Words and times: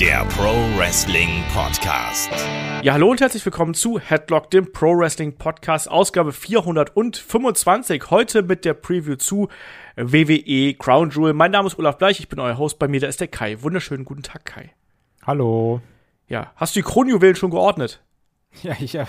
der 0.00 0.26
Pro 0.26 0.52
Wrestling 0.76 1.42
Podcast. 1.54 2.30
Ja, 2.82 2.92
hallo 2.92 3.10
und 3.10 3.20
herzlich 3.22 3.42
willkommen 3.46 3.72
zu 3.72 3.98
Headlock, 3.98 4.50
dem 4.50 4.70
Pro 4.70 4.98
Wrestling 4.98 5.38
Podcast, 5.38 5.90
Ausgabe 5.90 6.34
425. 6.34 8.10
Heute 8.10 8.42
mit 8.42 8.66
der 8.66 8.74
Preview 8.74 9.16
zu 9.16 9.48
WWE 9.96 10.74
Crown 10.74 11.08
Jewel. 11.08 11.32
Mein 11.32 11.50
Name 11.50 11.68
ist 11.68 11.78
Olaf 11.78 11.96
Bleich, 11.96 12.20
ich 12.20 12.28
bin 12.28 12.38
euer 12.40 12.58
Host. 12.58 12.78
Bei 12.78 12.88
mir 12.88 13.00
da 13.00 13.06
ist 13.06 13.20
der 13.20 13.28
Kai. 13.28 13.62
Wunderschönen 13.62 14.04
guten 14.04 14.22
Tag, 14.22 14.44
Kai. 14.44 14.74
Hallo. 15.26 15.80
Ja, 16.28 16.52
hast 16.56 16.76
du 16.76 16.80
die 16.80 16.84
Kronjuwelen 16.84 17.36
schon 17.36 17.50
geordnet? 17.50 18.02
Ja, 18.62 18.74
ich 18.78 18.92
ja. 18.92 19.06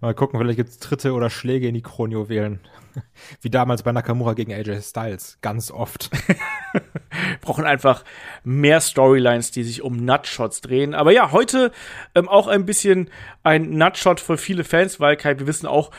Mal 0.00 0.14
gucken, 0.14 0.38
vielleicht 0.38 0.56
gibt's 0.56 0.78
Tritte 0.78 1.12
oder 1.12 1.30
Schläge 1.30 1.68
in 1.68 1.74
die 1.74 1.82
Kronjuwelen. 1.82 2.60
Wie 3.40 3.50
damals 3.50 3.82
bei 3.82 3.92
Nakamura 3.92 4.34
gegen 4.34 4.52
AJ 4.52 4.82
Styles. 4.82 5.38
Ganz 5.40 5.70
oft. 5.70 6.10
brauchen 7.40 7.64
einfach 7.64 8.04
mehr 8.42 8.80
Storylines, 8.80 9.50
die 9.50 9.62
sich 9.62 9.82
um 9.82 9.96
Nutshots 9.96 10.60
drehen. 10.60 10.94
Aber 10.94 11.12
ja, 11.12 11.32
heute 11.32 11.72
ähm, 12.14 12.28
auch 12.28 12.48
ein 12.48 12.66
bisschen 12.66 13.10
ein 13.42 13.70
Nutshot 13.70 14.20
für 14.20 14.36
viele 14.36 14.64
Fans, 14.64 15.00
weil 15.00 15.16
Kai, 15.16 15.38
wir 15.38 15.46
wissen 15.46 15.66
auch, 15.66 15.90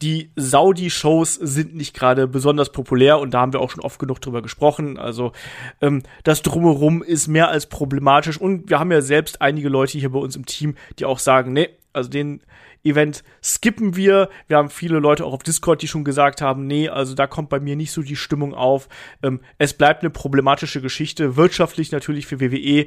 die 0.00 0.32
Saudi-Shows 0.34 1.34
sind 1.34 1.76
nicht 1.76 1.94
gerade 1.94 2.26
besonders 2.26 2.72
populär 2.72 3.20
und 3.20 3.34
da 3.34 3.40
haben 3.40 3.52
wir 3.52 3.60
auch 3.60 3.70
schon 3.70 3.84
oft 3.84 4.00
genug 4.00 4.20
drüber 4.20 4.42
gesprochen. 4.42 4.98
Also 4.98 5.32
ähm, 5.80 6.02
das 6.24 6.42
drumherum 6.42 7.04
ist 7.04 7.28
mehr 7.28 7.48
als 7.48 7.66
problematisch 7.66 8.40
und 8.40 8.68
wir 8.68 8.80
haben 8.80 8.90
ja 8.90 9.00
selbst 9.00 9.40
einige 9.40 9.68
Leute 9.68 9.98
hier 9.98 10.10
bei 10.10 10.18
uns 10.18 10.34
im 10.34 10.44
Team, 10.44 10.74
die 10.98 11.04
auch 11.04 11.20
sagen, 11.20 11.52
nee, 11.52 11.68
also 11.92 12.10
den 12.10 12.42
Event 12.84 13.22
skippen 13.42 13.96
wir. 13.96 14.28
Wir 14.48 14.56
haben 14.56 14.70
viele 14.70 14.98
Leute 14.98 15.24
auch 15.24 15.32
auf 15.32 15.42
Discord, 15.42 15.82
die 15.82 15.88
schon 15.88 16.04
gesagt 16.04 16.40
haben, 16.40 16.66
nee, 16.66 16.88
also 16.88 17.14
da 17.14 17.26
kommt 17.26 17.48
bei 17.48 17.60
mir 17.60 17.76
nicht 17.76 17.92
so 17.92 18.02
die 18.02 18.16
Stimmung 18.16 18.54
auf. 18.54 18.88
Ähm, 19.22 19.40
es 19.58 19.74
bleibt 19.74 20.02
eine 20.02 20.10
problematische 20.10 20.80
Geschichte, 20.80 21.36
wirtschaftlich 21.36 21.92
natürlich 21.92 22.26
für 22.26 22.40
WWE 22.40 22.86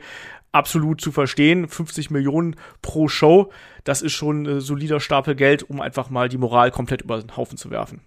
absolut 0.52 1.02
zu 1.02 1.12
verstehen. 1.12 1.68
50 1.68 2.12
Millionen 2.12 2.56
pro 2.82 3.08
Show, 3.08 3.52
das 3.84 4.02
ist 4.02 4.14
schon 4.14 4.46
ein 4.46 4.62
solider 4.62 5.00
Stapel 5.00 5.36
Geld, 5.36 5.64
um 5.70 5.82
einfach 5.82 6.10
mal 6.10 6.30
die 6.30 6.38
Moral 6.38 6.72
komplett 6.72 7.02
über 7.02 7.20
den 7.20 7.36
Haufen 7.36 7.58
zu 7.58 7.70
werfen. 7.72 8.02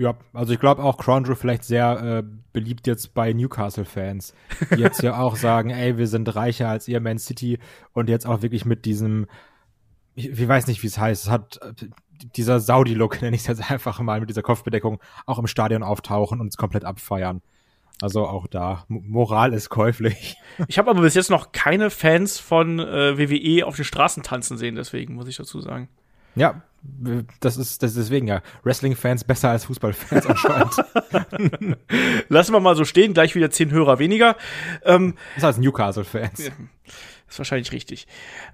Ja, 0.00 0.14
also 0.32 0.54
ich 0.54 0.60
glaube 0.60 0.82
auch 0.82 0.96
Crown 0.96 1.24
Jewel 1.24 1.36
vielleicht 1.36 1.62
sehr 1.62 2.00
äh, 2.02 2.22
beliebt 2.54 2.86
jetzt 2.86 3.12
bei 3.12 3.34
Newcastle-Fans, 3.34 4.32
die 4.74 4.80
jetzt 4.80 5.02
ja 5.02 5.18
auch 5.20 5.36
sagen, 5.36 5.68
ey, 5.68 5.98
wir 5.98 6.06
sind 6.06 6.34
reicher 6.34 6.70
als 6.70 6.88
ihr 6.88 7.00
Man 7.00 7.18
City 7.18 7.58
und 7.92 8.08
jetzt 8.08 8.26
auch 8.26 8.40
wirklich 8.40 8.64
mit 8.64 8.86
diesem 8.86 9.26
ich, 10.14 10.28
ich 10.30 10.48
weiß 10.48 10.66
nicht, 10.66 10.82
wie 10.82 10.86
es 10.86 10.98
heißt, 10.98 11.24
es 11.24 11.30
hat 11.30 11.60
äh, 11.62 11.86
dieser 12.36 12.60
Saudi-Look, 12.60 13.22
nenne 13.22 13.36
ich 13.36 13.42
es 13.42 13.48
jetzt 13.48 13.70
einfach 13.70 14.00
mal, 14.00 14.20
mit 14.20 14.30
dieser 14.30 14.42
Kopfbedeckung, 14.42 15.00
auch 15.26 15.38
im 15.38 15.46
Stadion 15.46 15.82
auftauchen 15.82 16.40
und 16.40 16.48
es 16.48 16.56
komplett 16.56 16.84
abfeiern. 16.84 17.42
Also 18.02 18.26
auch 18.26 18.46
da, 18.46 18.84
Moral 18.88 19.52
ist 19.52 19.68
käuflich. 19.68 20.36
Ich 20.68 20.78
habe 20.78 20.90
aber 20.90 21.00
bis 21.00 21.14
jetzt 21.14 21.30
noch 21.30 21.52
keine 21.52 21.88
Fans 21.88 22.38
von 22.38 22.80
äh, 22.80 23.18
WWE 23.18 23.66
auf 23.66 23.76
den 23.76 23.84
Straßen 23.84 24.22
tanzen 24.22 24.58
sehen, 24.58 24.74
deswegen 24.74 25.14
muss 25.14 25.26
ich 25.26 25.36
dazu 25.36 25.60
sagen. 25.60 25.88
Ja, 26.34 26.62
das 27.40 27.56
ist, 27.56 27.82
das 27.82 27.92
ist 27.92 27.98
deswegen 27.98 28.26
ja. 28.26 28.42
Wrestling-Fans 28.62 29.24
besser 29.24 29.50
als 29.50 29.64
Fußballfans 29.64 30.26
anscheinend. 30.26 30.76
Lassen 32.28 32.52
wir 32.52 32.60
mal 32.60 32.76
so 32.76 32.84
stehen, 32.84 33.14
gleich 33.14 33.34
wieder 33.34 33.50
zehn 33.50 33.70
Hörer 33.70 33.98
weniger. 33.98 34.36
Ähm, 34.84 35.14
das 35.34 35.44
heißt 35.44 35.58
Newcastle-Fans. 35.58 36.46
Ja. 36.46 36.52
Ist 37.30 37.38
wahrscheinlich 37.38 37.70
richtig. 37.70 38.08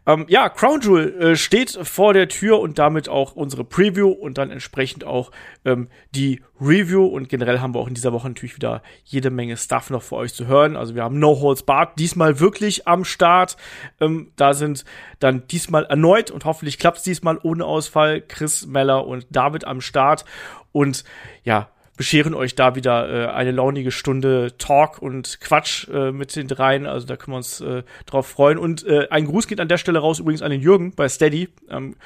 Ähm, 0.04 0.26
ja, 0.28 0.50
Crown 0.50 0.82
Jewel 0.82 1.18
äh, 1.18 1.36
steht 1.36 1.70
vor 1.70 2.12
der 2.12 2.28
Tür 2.28 2.60
und 2.60 2.78
damit 2.78 3.08
auch 3.08 3.34
unsere 3.34 3.64
Preview 3.64 4.10
und 4.10 4.36
dann 4.36 4.50
entsprechend 4.50 5.02
auch 5.02 5.30
ähm, 5.64 5.88
die 6.14 6.42
Review. 6.60 7.06
Und 7.06 7.30
generell 7.30 7.60
haben 7.60 7.74
wir 7.74 7.80
auch 7.80 7.88
in 7.88 7.94
dieser 7.94 8.12
Woche 8.12 8.28
natürlich 8.28 8.54
wieder 8.54 8.82
jede 9.02 9.30
Menge 9.30 9.56
Stuff 9.56 9.88
noch 9.88 10.02
für 10.02 10.16
euch 10.16 10.34
zu 10.34 10.46
hören. 10.46 10.76
Also 10.76 10.94
wir 10.94 11.04
haben 11.04 11.18
No 11.18 11.40
Holds 11.40 11.62
Barred 11.62 11.98
diesmal 11.98 12.38
wirklich 12.38 12.86
am 12.86 13.06
Start. 13.06 13.56
Ähm, 13.98 14.30
da 14.36 14.52
sind 14.52 14.84
dann 15.20 15.46
diesmal 15.48 15.86
erneut 15.86 16.30
und 16.30 16.44
hoffentlich 16.44 16.78
klappt 16.78 16.98
es 16.98 17.02
diesmal 17.02 17.38
ohne 17.42 17.64
Ausfall 17.64 18.20
Chris 18.20 18.66
Meller 18.66 19.06
und 19.06 19.26
David 19.30 19.64
am 19.64 19.80
Start. 19.80 20.26
Und 20.72 21.04
ja, 21.44 21.70
bescheren 21.96 22.34
euch 22.34 22.54
da 22.54 22.74
wieder 22.74 23.08
äh, 23.08 23.32
eine 23.32 23.50
launige 23.50 23.90
Stunde 23.90 24.56
Talk 24.58 25.00
und 25.00 25.40
Quatsch 25.40 25.88
äh, 25.88 26.12
mit 26.12 26.34
den 26.36 26.48
dreien. 26.48 26.86
Also 26.86 27.06
da 27.06 27.16
können 27.16 27.32
wir 27.34 27.38
uns 27.38 27.60
äh, 27.60 27.82
drauf 28.06 28.26
freuen. 28.26 28.58
Und 28.58 28.86
äh, 28.86 29.08
ein 29.10 29.26
Gruß 29.26 29.46
geht 29.46 29.60
an 29.60 29.68
der 29.68 29.78
Stelle 29.78 29.98
raus 29.98 30.18
übrigens 30.18 30.42
an 30.42 30.50
den 30.50 30.60
Jürgen 30.60 30.94
bei 30.94 31.08
Steady. 31.08 31.48
Ähm, 31.70 31.96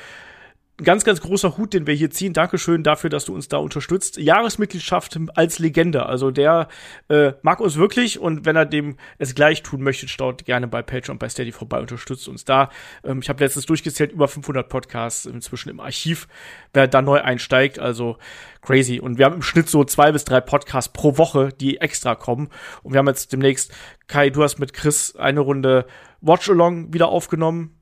ganz, 0.82 1.04
ganz 1.04 1.20
großer 1.20 1.56
Hut, 1.56 1.74
den 1.74 1.86
wir 1.86 1.94
hier 1.94 2.10
ziehen. 2.10 2.32
Dankeschön 2.32 2.82
dafür, 2.82 3.10
dass 3.10 3.24
du 3.24 3.34
uns 3.34 3.48
da 3.48 3.58
unterstützt. 3.58 4.16
Jahresmitgliedschaft 4.16 5.18
als 5.34 5.58
Legende. 5.58 6.06
Also 6.06 6.30
der 6.30 6.68
äh, 7.08 7.32
mag 7.42 7.60
uns 7.60 7.76
wirklich 7.76 8.18
und 8.18 8.44
wenn 8.44 8.56
er 8.56 8.66
dem 8.66 8.96
es 9.18 9.34
gleich 9.34 9.62
tun 9.62 9.82
möchte, 9.82 10.08
staut 10.08 10.44
gerne 10.44 10.68
bei 10.68 10.82
Patreon, 10.82 11.18
bei 11.18 11.28
Steady 11.28 11.52
vorbei, 11.52 11.80
unterstützt 11.80 12.28
uns 12.28 12.44
da. 12.44 12.70
Ähm, 13.04 13.20
ich 13.22 13.28
habe 13.28 13.42
letztens 13.42 13.66
durchgezählt, 13.66 14.12
über 14.12 14.28
500 14.28 14.68
Podcasts 14.68 15.26
inzwischen 15.26 15.70
im 15.70 15.80
Archiv, 15.80 16.28
wer 16.72 16.88
da 16.88 17.02
neu 17.02 17.20
einsteigt. 17.20 17.78
Also 17.78 18.16
crazy. 18.62 19.00
Und 19.00 19.18
wir 19.18 19.26
haben 19.26 19.36
im 19.36 19.42
Schnitt 19.42 19.68
so 19.68 19.84
zwei 19.84 20.12
bis 20.12 20.24
drei 20.24 20.40
Podcasts 20.40 20.92
pro 20.92 21.18
Woche, 21.18 21.50
die 21.52 21.78
extra 21.78 22.14
kommen. 22.14 22.48
Und 22.82 22.92
wir 22.92 22.98
haben 22.98 23.08
jetzt 23.08 23.32
demnächst, 23.32 23.72
Kai, 24.06 24.30
du 24.30 24.42
hast 24.42 24.58
mit 24.58 24.72
Chris 24.72 25.14
eine 25.16 25.40
Runde 25.40 25.86
Watch-Along 26.20 26.92
wieder 26.92 27.08
aufgenommen. 27.08 27.76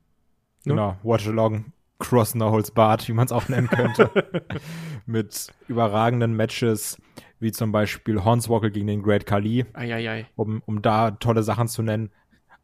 Ne? 0.65 0.73
Genau, 0.73 0.97
Watch-Along 1.03 1.65
Cross 1.65 1.78
No 2.35 2.51
Holds 2.51 2.71
Bart, 2.71 3.07
wie 3.07 3.13
man 3.13 3.25
es 3.25 3.31
auch 3.31 3.49
nennen 3.49 3.69
könnte, 3.69 4.09
mit 5.05 5.47
überragenden 5.67 6.33
Matches, 6.35 6.97
wie 7.39 7.51
zum 7.51 7.71
Beispiel 7.71 8.23
Hornswoggle 8.23 8.71
gegen 8.71 8.87
den 8.87 9.03
Great 9.03 9.25
Khali, 9.25 9.65
ei, 9.73 10.25
Um, 10.35 10.61
um 10.65 10.81
da 10.81 11.11
tolle 11.11 11.43
Sachen 11.43 11.67
zu 11.67 11.81
nennen. 11.81 12.11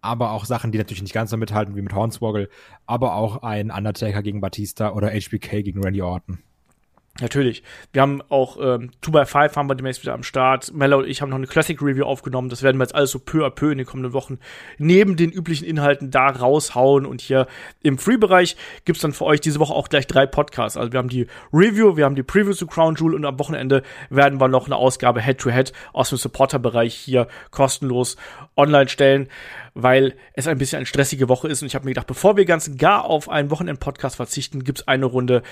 Aber 0.01 0.31
auch 0.31 0.46
Sachen, 0.46 0.72
die 0.72 0.78
natürlich 0.78 1.01
nicht 1.01 1.13
ganz 1.13 1.31
so 1.31 1.38
mithalten 1.38 1.75
wie 1.75 1.81
mit 1.81 1.94
Hornswoggle, 1.94 2.50
aber 2.85 3.16
auch 3.16 3.41
ein 3.44 3.72
Undertaker 3.72 4.22
gegen 4.22 4.40
Batista 4.40 4.91
oder 4.91 5.09
HBK 5.09 5.63
gegen 5.63 5.84
Randy 5.84 6.02
Orton. 6.02 6.40
Natürlich. 7.22 7.64
Wir 7.94 8.02
haben 8.02 8.22
auch 8.28 8.58
ähm, 8.59 8.92
2x5 9.02 9.56
haben 9.56 9.70
wir 9.70 9.76
demnächst 9.76 10.03
wieder 10.03 10.14
am 10.14 10.24
Start. 10.24 10.74
Mella 10.74 10.98
und 10.98 11.08
ich 11.08 11.22
haben 11.22 11.30
noch 11.30 11.38
eine 11.38 11.48
Classic 11.48 11.81
Review 11.81 12.03
aufgenommen. 12.03 12.50
Das 12.50 12.62
werden 12.62 12.76
wir 12.78 12.84
jetzt 12.84 12.94
alles 12.94 13.12
so 13.12 13.20
peu 13.20 13.46
à 13.46 13.50
peu 13.50 13.72
in 13.72 13.78
den 13.78 13.88
kommenden 13.88 14.12
Wochen 14.12 14.38
neben 14.80 15.16
den 15.16 15.31
üblichen 15.31 15.66
Inhalten 15.66 16.12
da 16.12 16.28
raushauen. 16.28 17.06
Und 17.06 17.22
hier 17.22 17.48
im 17.84 17.98
Free-Bereich 17.98 18.58
gibt's 18.84 19.02
dann 19.02 19.14
für 19.14 19.24
euch 19.24 19.40
diese 19.40 19.62
Woche 19.62 19.74
auch 19.74 19.88
gleich 19.88 20.08
drei 20.08 20.26
Podcasts. 20.26 20.76
Also 20.76 20.92
wir 20.92 20.98
haben 20.98 21.08
die 21.08 21.28
Review, 21.53 21.96
wir 21.96 22.03
haben 22.03 22.16
die 22.16 22.24
Preview 22.24 22.52
zu 22.52 22.68
Crown 22.68 22.96
Jewel 22.96 23.16
und 23.16 23.24
am 23.24 23.40
Wochenende 23.40 23.84
werden 24.09 24.42
wir 24.42 24.50
noch 24.50 24.66
eine 24.66 24.76
Ausgabe 24.76 25.22
Head-to-Head 25.22 25.70
-Head 25.70 25.74
aus 25.94 26.09
dem 26.09 26.18
Supporter-Bereich 26.18 26.94
hier 26.94 27.30
kostenlos 27.50 28.18
online 28.58 28.90
stellen 28.90 29.30
weil 29.78 30.16
es 30.32 30.47
ein 30.47 30.58
bisschen 30.58 30.78
eine 30.78 30.86
stressige 30.86 31.28
Woche 31.28 31.50
ist 31.50 31.62
und 31.62 31.68
ich 31.68 31.76
habe 31.76 31.84
mir 31.84 31.92
gedacht, 31.92 32.08
bevor 32.08 32.38
wir 32.38 32.46
ganz 32.46 32.78
gar 32.78 33.03
auf 33.03 33.28
einen 33.28 33.52
Wochenend-Podcast 33.52 34.16
verzichten, 34.16 34.64
gibt's 34.64 34.88
eine 34.88 35.06
Runde 35.06 35.44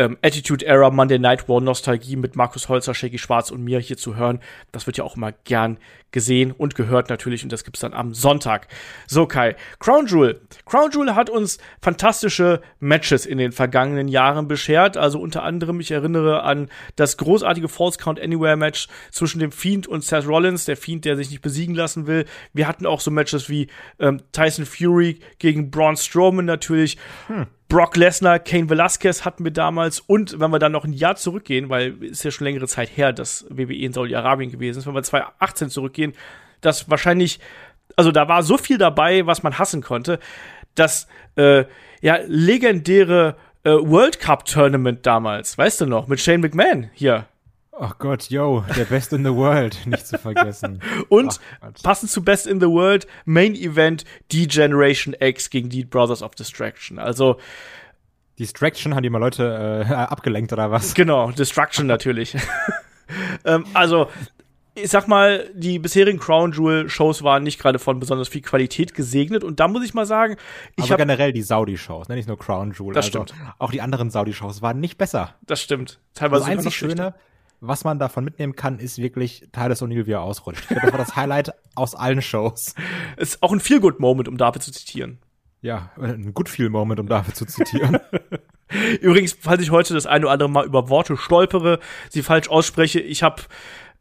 ähm, 0.00 0.16
Attitude 0.22 0.64
Era, 0.64 0.90
Monday 0.90 1.18
Night 1.18 1.46
War 1.46 1.60
Nostalgie 1.60 2.16
mit 2.16 2.34
Markus 2.34 2.70
Holzer, 2.70 2.94
Shaggy 2.94 3.18
Schwarz 3.18 3.50
und 3.50 3.62
mir 3.62 3.78
hier 3.80 3.98
zu 3.98 4.16
hören. 4.16 4.40
Das 4.72 4.86
wird 4.86 4.96
ja 4.96 5.04
auch 5.04 5.14
immer 5.14 5.32
gern 5.44 5.78
gesehen 6.10 6.52
und 6.52 6.74
gehört 6.74 7.10
natürlich 7.10 7.44
und 7.44 7.52
das 7.52 7.64
gibt's 7.64 7.80
dann 7.80 7.92
am 7.92 8.14
Sonntag. 8.14 8.66
So 9.06 9.26
Kai, 9.26 9.56
Crown 9.78 10.06
Jewel. 10.06 10.40
Crown 10.64 10.90
Jewel 10.90 11.14
hat 11.14 11.28
uns 11.28 11.58
fantastische 11.82 12.62
Matches 12.80 13.26
in 13.26 13.36
den 13.36 13.52
vergangenen 13.52 14.08
Jahren 14.08 14.48
beschert. 14.48 14.96
Also 14.96 15.20
unter 15.20 15.42
anderem, 15.42 15.78
ich 15.80 15.90
erinnere 15.90 16.44
an 16.44 16.70
das 16.96 17.18
großartige 17.18 17.68
False 17.68 17.98
Count 17.98 18.18
Anywhere 18.18 18.56
Match 18.56 18.88
zwischen 19.10 19.38
dem 19.38 19.52
Fiend 19.52 19.86
und 19.86 20.02
Seth 20.02 20.26
Rollins, 20.26 20.64
der 20.64 20.78
Fiend, 20.78 21.04
der 21.04 21.16
sich 21.16 21.30
nicht 21.30 21.42
besiegen 21.42 21.74
lassen 21.74 22.06
will. 22.06 22.24
Wir 22.54 22.66
hatten 22.66 22.86
auch 22.86 23.00
so 23.00 23.10
Matches 23.10 23.50
wie 23.50 23.68
ähm, 23.98 24.22
Tyson 24.32 24.64
Fury 24.64 25.20
gegen 25.38 25.70
Braun 25.70 25.98
Strowman 25.98 26.46
natürlich. 26.46 26.96
Hm. 27.26 27.46
Brock 27.70 27.96
Lesnar, 27.96 28.40
Kane 28.40 28.68
Velasquez 28.68 29.24
hatten 29.24 29.44
wir 29.44 29.52
damals 29.52 30.00
und 30.00 30.40
wenn 30.40 30.50
wir 30.50 30.58
dann 30.58 30.72
noch 30.72 30.84
ein 30.84 30.92
Jahr 30.92 31.14
zurückgehen, 31.14 31.70
weil 31.70 32.02
ist 32.02 32.24
ja 32.24 32.32
schon 32.32 32.44
längere 32.44 32.66
Zeit 32.66 32.90
her, 32.96 33.12
dass 33.12 33.46
WWE 33.48 33.76
in 33.76 33.92
Saudi-Arabien 33.92 34.50
gewesen 34.50 34.80
ist, 34.80 34.86
wenn 34.86 34.94
wir 34.94 35.02
2018 35.04 35.70
zurückgehen, 35.70 36.12
dass 36.60 36.90
wahrscheinlich, 36.90 37.38
also 37.94 38.10
da 38.10 38.28
war 38.28 38.42
so 38.42 38.58
viel 38.58 38.76
dabei, 38.76 39.24
was 39.24 39.44
man 39.44 39.56
hassen 39.56 39.82
konnte, 39.82 40.18
das 40.74 41.06
äh, 41.36 41.64
ja 42.02 42.18
legendäre 42.26 43.36
äh, 43.62 43.70
World 43.70 44.18
Cup 44.18 44.46
Tournament 44.46 45.06
damals, 45.06 45.56
weißt 45.56 45.82
du 45.82 45.86
noch, 45.86 46.08
mit 46.08 46.18
Shane 46.20 46.40
McMahon 46.40 46.90
hier. 46.92 47.26
Ach 47.82 47.96
Gott, 47.96 48.28
yo, 48.28 48.62
der 48.76 48.84
Best 48.84 49.14
in 49.14 49.24
the 49.24 49.34
World, 49.34 49.86
nicht 49.86 50.06
zu 50.06 50.18
vergessen. 50.18 50.82
Und 51.08 51.40
passend 51.82 52.10
zu 52.10 52.22
Best 52.22 52.46
in 52.46 52.60
the 52.60 52.66
World, 52.66 53.06
Main 53.24 53.54
Event, 53.54 54.04
D-Generation 54.30 55.16
X 55.18 55.48
gegen 55.48 55.70
die 55.70 55.86
Brothers 55.86 56.22
of 56.22 56.34
Distraction. 56.34 56.98
Also, 56.98 57.38
Distraction 58.38 58.94
haben 58.94 59.02
die 59.02 59.08
mal 59.08 59.16
Leute 59.16 59.86
äh, 59.88 59.92
abgelenkt 59.94 60.52
oder 60.52 60.70
was? 60.70 60.92
Genau, 60.92 61.30
Destruction 61.30 61.86
natürlich. 61.86 62.36
ähm, 63.46 63.64
also, 63.72 64.08
ich 64.74 64.90
sag 64.90 65.08
mal, 65.08 65.48
die 65.54 65.78
bisherigen 65.78 66.18
Crown 66.18 66.52
Jewel 66.52 66.90
Shows 66.90 67.22
waren 67.22 67.44
nicht 67.44 67.58
gerade 67.58 67.78
von 67.78 67.98
besonders 67.98 68.28
viel 68.28 68.42
Qualität 68.42 68.92
gesegnet 68.92 69.42
und 69.42 69.58
da 69.58 69.68
muss 69.68 69.86
ich 69.86 69.94
mal 69.94 70.04
sagen, 70.04 70.36
ich 70.76 70.90
habe 70.90 71.00
generell 71.00 71.32
die 71.32 71.42
Saudi 71.42 71.78
Shows, 71.78 72.10
ne, 72.10 72.16
nicht 72.16 72.28
nur 72.28 72.38
Crown 72.38 72.72
Jewel, 72.72 72.92
das 72.92 73.06
also 73.06 73.24
stimmt. 73.24 73.40
Auch 73.58 73.70
die 73.70 73.80
anderen 73.80 74.10
Saudi 74.10 74.34
Shows 74.34 74.60
waren 74.60 74.80
nicht 74.80 74.98
besser. 74.98 75.34
Das 75.46 75.62
stimmt. 75.62 75.98
Teilweise 76.12 76.42
das 76.42 76.50
einzig 76.50 76.76
schöne, 76.76 77.14
was 77.60 77.84
man 77.84 77.98
davon 77.98 78.24
mitnehmen 78.24 78.56
kann, 78.56 78.78
ist 78.78 78.98
wirklich 78.98 79.48
Titus 79.52 79.82
O'Neill, 79.82 80.06
wie 80.06 80.12
er 80.12 80.22
ausrutscht. 80.22 80.68
Glaube, 80.68 80.82
das 80.82 80.92
war 80.92 80.98
das 80.98 81.16
Highlight 81.16 81.52
aus 81.74 81.94
allen 81.94 82.22
Shows. 82.22 82.74
Ist 83.16 83.42
auch 83.42 83.52
ein 83.52 83.60
Feel-Good-Moment, 83.60 84.28
um 84.28 84.38
David 84.38 84.62
zu 84.62 84.72
zitieren. 84.72 85.18
Ja, 85.60 85.90
ein 86.00 86.32
Good-Feel-Moment, 86.32 87.00
um 87.00 87.06
David 87.06 87.36
zu 87.36 87.44
zitieren. 87.44 87.98
Übrigens, 89.00 89.36
falls 89.38 89.62
ich 89.62 89.70
heute 89.70 89.94
das 89.94 90.06
eine 90.06 90.24
oder 90.24 90.32
andere 90.32 90.48
Mal 90.48 90.64
über 90.64 90.88
Worte 90.88 91.16
stolpere, 91.16 91.80
sie 92.08 92.22
falsch 92.22 92.48
ausspreche, 92.48 93.00
ich 93.00 93.22
habe 93.22 93.42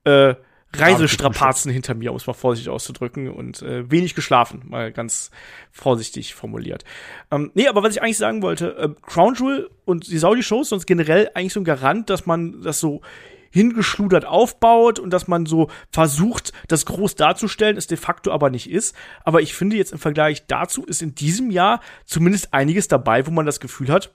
äh, 0.06 0.36
Reisestrapazen 0.74 1.72
hinter 1.72 1.96
mir, 1.96 2.12
um 2.12 2.18
es 2.18 2.28
mal 2.28 2.34
vorsichtig 2.34 2.70
auszudrücken, 2.72 3.30
und 3.30 3.62
äh, 3.62 3.90
wenig 3.90 4.14
geschlafen, 4.14 4.62
mal 4.68 4.92
ganz 4.92 5.32
vorsichtig 5.72 6.36
formuliert. 6.36 6.86
Ähm, 7.32 7.52
nee, 7.56 7.68
aber 7.68 7.82
was 7.82 7.96
ich 7.96 8.02
eigentlich 8.02 8.20
sagen 8.20 8.42
wollte, 8.42 8.78
äh, 8.78 8.90
Crown 9.02 9.34
Jewel 9.34 9.70
und 9.86 10.08
die 10.08 10.18
Saudi-Shows 10.18 10.70
sonst 10.70 10.86
generell 10.86 11.32
eigentlich 11.34 11.54
so 11.54 11.60
ein 11.60 11.66
Garant, 11.66 12.10
dass 12.10 12.26
man 12.26 12.62
das 12.62 12.80
so 12.80 13.02
hingeschludert 13.52 14.26
aufbaut 14.26 15.00
und 15.00 15.12
dass 15.12 15.28
man 15.28 15.46
so 15.46 15.70
versucht, 15.92 16.54
das 16.68 16.86
groß 16.86 17.16
darzustellen, 17.16 17.78
es 17.78 17.88
de 17.88 17.98
facto 17.98 18.32
aber 18.32 18.50
nicht 18.50 18.70
ist. 18.70 18.96
Aber 19.24 19.42
ich 19.42 19.54
finde 19.54 19.78
jetzt 19.78 19.92
im 19.92 20.00
Vergleich 20.00 20.46
dazu 20.48 20.84
ist 20.86 21.02
in 21.02 21.16
diesem 21.16 21.52
Jahr 21.52 21.82
zumindest 22.06 22.54
einiges 22.54 22.88
dabei, 22.88 23.26
wo 23.28 23.32
man 23.32 23.46
das 23.46 23.60
Gefühl 23.60 23.90
hat, 23.90 24.14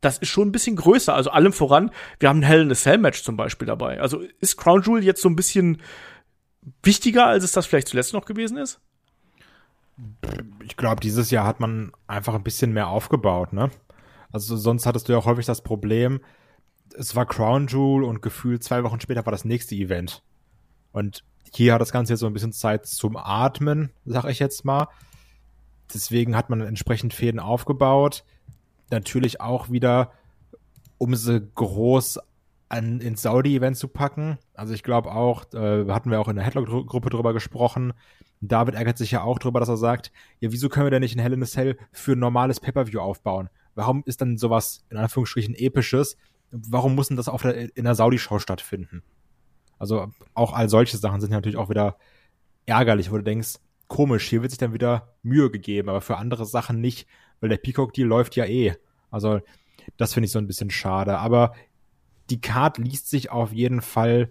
das 0.00 0.18
ist 0.18 0.28
schon 0.28 0.48
ein 0.48 0.52
bisschen 0.52 0.76
größer. 0.76 1.14
Also 1.14 1.30
allem 1.30 1.52
voran, 1.52 1.90
wir 2.20 2.28
haben 2.28 2.40
ein 2.40 2.44
Hell 2.44 2.62
in 2.62 2.70
a 2.70 2.74
Cell 2.74 2.98
Match 2.98 3.22
zum 3.22 3.36
Beispiel 3.36 3.66
dabei. 3.66 4.00
Also 4.00 4.22
ist 4.40 4.56
Crown 4.56 4.82
Jewel 4.82 5.04
jetzt 5.04 5.22
so 5.22 5.28
ein 5.28 5.36
bisschen 5.36 5.82
wichtiger, 6.82 7.26
als 7.26 7.44
es 7.44 7.52
das 7.52 7.66
vielleicht 7.66 7.88
zuletzt 7.88 8.12
noch 8.12 8.24
gewesen 8.24 8.58
ist? 8.58 8.80
Ich 10.62 10.76
glaube, 10.76 11.00
dieses 11.00 11.30
Jahr 11.30 11.46
hat 11.46 11.60
man 11.60 11.92
einfach 12.06 12.34
ein 12.34 12.42
bisschen 12.42 12.72
mehr 12.72 12.88
aufgebaut, 12.88 13.52
ne? 13.52 13.70
Also 14.30 14.56
sonst 14.56 14.84
hattest 14.84 15.08
du 15.08 15.12
ja 15.12 15.18
auch 15.18 15.26
häufig 15.26 15.46
das 15.46 15.62
Problem, 15.62 16.20
es 16.98 17.14
war 17.14 17.26
Crown 17.26 17.66
Jewel 17.66 18.04
und 18.04 18.22
gefühlt 18.22 18.64
zwei 18.64 18.82
Wochen 18.84 19.00
später 19.00 19.24
war 19.26 19.30
das 19.30 19.44
nächste 19.44 19.74
Event. 19.74 20.22
Und 20.92 21.24
hier 21.52 21.74
hat 21.74 21.80
das 21.80 21.92
Ganze 21.92 22.14
jetzt 22.14 22.20
so 22.20 22.26
ein 22.26 22.32
bisschen 22.32 22.52
Zeit 22.52 22.86
zum 22.86 23.16
Atmen, 23.16 23.90
sag 24.04 24.24
ich 24.26 24.38
jetzt 24.38 24.64
mal. 24.64 24.88
Deswegen 25.92 26.36
hat 26.36 26.50
man 26.50 26.60
entsprechend 26.60 27.14
Fäden 27.14 27.40
aufgebaut 27.40 28.24
natürlich 28.90 29.40
auch 29.40 29.70
wieder, 29.70 30.12
um 30.98 31.14
sie 31.14 31.46
groß 31.54 32.20
an, 32.68 33.00
ins 33.00 33.22
Saudi-Event 33.22 33.76
zu 33.76 33.88
packen. 33.88 34.38
Also 34.54 34.74
ich 34.74 34.82
glaube 34.82 35.12
auch, 35.12 35.52
äh, 35.54 35.86
hatten 35.88 36.10
wir 36.10 36.20
auch 36.20 36.28
in 36.28 36.36
der 36.36 36.44
Headlock-Gruppe 36.44 37.10
drüber 37.10 37.32
gesprochen. 37.32 37.92
David 38.40 38.74
ärgert 38.74 38.98
sich 38.98 39.12
ja 39.12 39.22
auch 39.22 39.38
drüber, 39.38 39.60
dass 39.60 39.68
er 39.68 39.76
sagt, 39.76 40.12
ja, 40.40 40.52
wieso 40.52 40.68
können 40.68 40.86
wir 40.86 40.90
denn 40.90 41.02
nicht 41.02 41.16
ein 41.16 41.20
Hell 41.20 41.32
in 41.32 41.42
a 41.42 41.46
Cell 41.46 41.78
für 41.92 42.12
ein 42.12 42.18
normales 42.18 42.60
Pay-Per-View 42.60 43.00
aufbauen? 43.00 43.48
Warum 43.74 44.02
ist 44.06 44.20
dann 44.20 44.36
sowas, 44.36 44.84
in 44.90 44.96
Anführungsstrichen, 44.96 45.54
episches? 45.54 46.16
Warum 46.68 46.94
muss 46.94 47.08
denn 47.08 47.16
das 47.16 47.28
auf 47.28 47.42
der, 47.42 47.76
in 47.76 47.84
der 47.84 47.94
Saudi-Show 47.94 48.38
stattfinden? 48.38 49.02
Also 49.78 50.12
auch 50.34 50.52
all 50.52 50.68
solche 50.68 50.96
Sachen 50.96 51.20
sind 51.20 51.30
natürlich 51.30 51.56
auch 51.56 51.68
wieder 51.68 51.96
ärgerlich, 52.64 53.10
wo 53.10 53.16
du 53.16 53.22
denkst, 53.22 53.56
komisch, 53.88 54.28
hier 54.28 54.42
wird 54.42 54.50
sich 54.50 54.58
dann 54.58 54.72
wieder 54.72 55.14
Mühe 55.22 55.50
gegeben, 55.50 55.88
aber 55.88 56.00
für 56.00 56.16
andere 56.16 56.46
Sachen 56.46 56.80
nicht 56.80 57.06
weil 57.40 57.48
der 57.48 57.56
Peacock-Deal 57.58 58.08
läuft 58.08 58.36
ja 58.36 58.44
eh. 58.44 58.74
Also, 59.10 59.40
das 59.96 60.14
finde 60.14 60.26
ich 60.26 60.32
so 60.32 60.38
ein 60.38 60.46
bisschen 60.46 60.70
schade. 60.70 61.18
Aber 61.18 61.54
die 62.30 62.40
Card 62.40 62.78
liest 62.78 63.10
sich 63.10 63.30
auf 63.30 63.52
jeden 63.52 63.82
Fall 63.82 64.30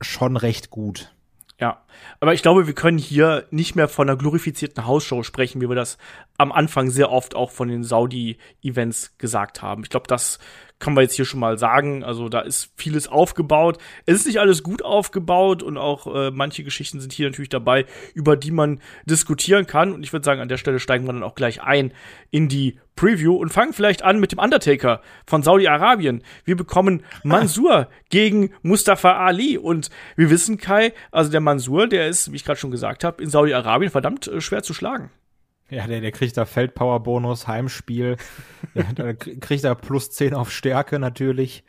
schon 0.00 0.36
recht 0.36 0.70
gut. 0.70 1.14
Ja, 1.58 1.84
aber 2.20 2.32
ich 2.32 2.40
glaube, 2.40 2.66
wir 2.66 2.74
können 2.74 2.96
hier 2.96 3.46
nicht 3.50 3.76
mehr 3.76 3.86
von 3.86 4.08
einer 4.08 4.16
glorifizierten 4.16 4.86
Hausshow 4.86 5.22
sprechen, 5.22 5.60
wie 5.60 5.68
wir 5.68 5.76
das 5.76 5.98
am 6.38 6.52
Anfang 6.52 6.90
sehr 6.90 7.10
oft 7.10 7.34
auch 7.34 7.50
von 7.50 7.68
den 7.68 7.84
Saudi-Events 7.84 9.18
gesagt 9.18 9.60
haben. 9.60 9.82
Ich 9.82 9.90
glaube, 9.90 10.06
das 10.06 10.38
kann 10.80 10.94
man 10.94 11.02
jetzt 11.02 11.14
hier 11.14 11.24
schon 11.24 11.38
mal 11.38 11.58
sagen. 11.58 12.02
Also 12.02 12.28
da 12.28 12.40
ist 12.40 12.72
vieles 12.74 13.06
aufgebaut. 13.06 13.78
Es 14.06 14.16
ist 14.16 14.26
nicht 14.26 14.40
alles 14.40 14.62
gut 14.64 14.82
aufgebaut 14.82 15.62
und 15.62 15.76
auch 15.76 16.12
äh, 16.12 16.30
manche 16.32 16.64
Geschichten 16.64 17.00
sind 17.00 17.12
hier 17.12 17.28
natürlich 17.28 17.50
dabei, 17.50 17.86
über 18.14 18.36
die 18.36 18.50
man 18.50 18.80
diskutieren 19.04 19.66
kann. 19.66 19.92
Und 19.92 20.02
ich 20.02 20.12
würde 20.12 20.24
sagen, 20.24 20.40
an 20.40 20.48
der 20.48 20.56
Stelle 20.56 20.80
steigen 20.80 21.06
wir 21.06 21.12
dann 21.12 21.22
auch 21.22 21.34
gleich 21.34 21.62
ein 21.62 21.92
in 22.30 22.48
die 22.48 22.78
Preview 22.96 23.36
und 23.36 23.50
fangen 23.50 23.72
vielleicht 23.72 24.02
an 24.02 24.20
mit 24.20 24.32
dem 24.32 24.38
Undertaker 24.38 25.00
von 25.26 25.42
Saudi-Arabien. 25.42 26.22
Wir 26.44 26.56
bekommen 26.56 27.02
Mansur 27.22 27.88
gegen 28.08 28.50
Mustafa 28.62 29.24
Ali 29.24 29.56
und 29.56 29.90
wir 30.16 30.30
wissen, 30.30 30.58
Kai, 30.58 30.92
also 31.10 31.30
der 31.30 31.40
Mansur, 31.40 31.86
der 31.86 32.08
ist, 32.08 32.32
wie 32.32 32.36
ich 32.36 32.44
gerade 32.44 32.58
schon 32.58 32.70
gesagt 32.70 33.04
habe, 33.04 33.22
in 33.22 33.30
Saudi-Arabien 33.30 33.90
verdammt 33.90 34.26
äh, 34.28 34.40
schwer 34.40 34.62
zu 34.62 34.74
schlagen. 34.74 35.10
Ja, 35.76 35.86
der, 35.86 36.00
der 36.00 36.10
kriegt 36.10 36.36
da 36.36 36.46
Feldpower-Bonus, 36.46 37.46
Heimspiel. 37.46 38.16
da 38.96 39.12
kriegt 39.12 39.62
er 39.62 39.76
plus 39.76 40.10
10 40.10 40.34
auf 40.34 40.50
Stärke 40.50 40.98
natürlich. 40.98 41.64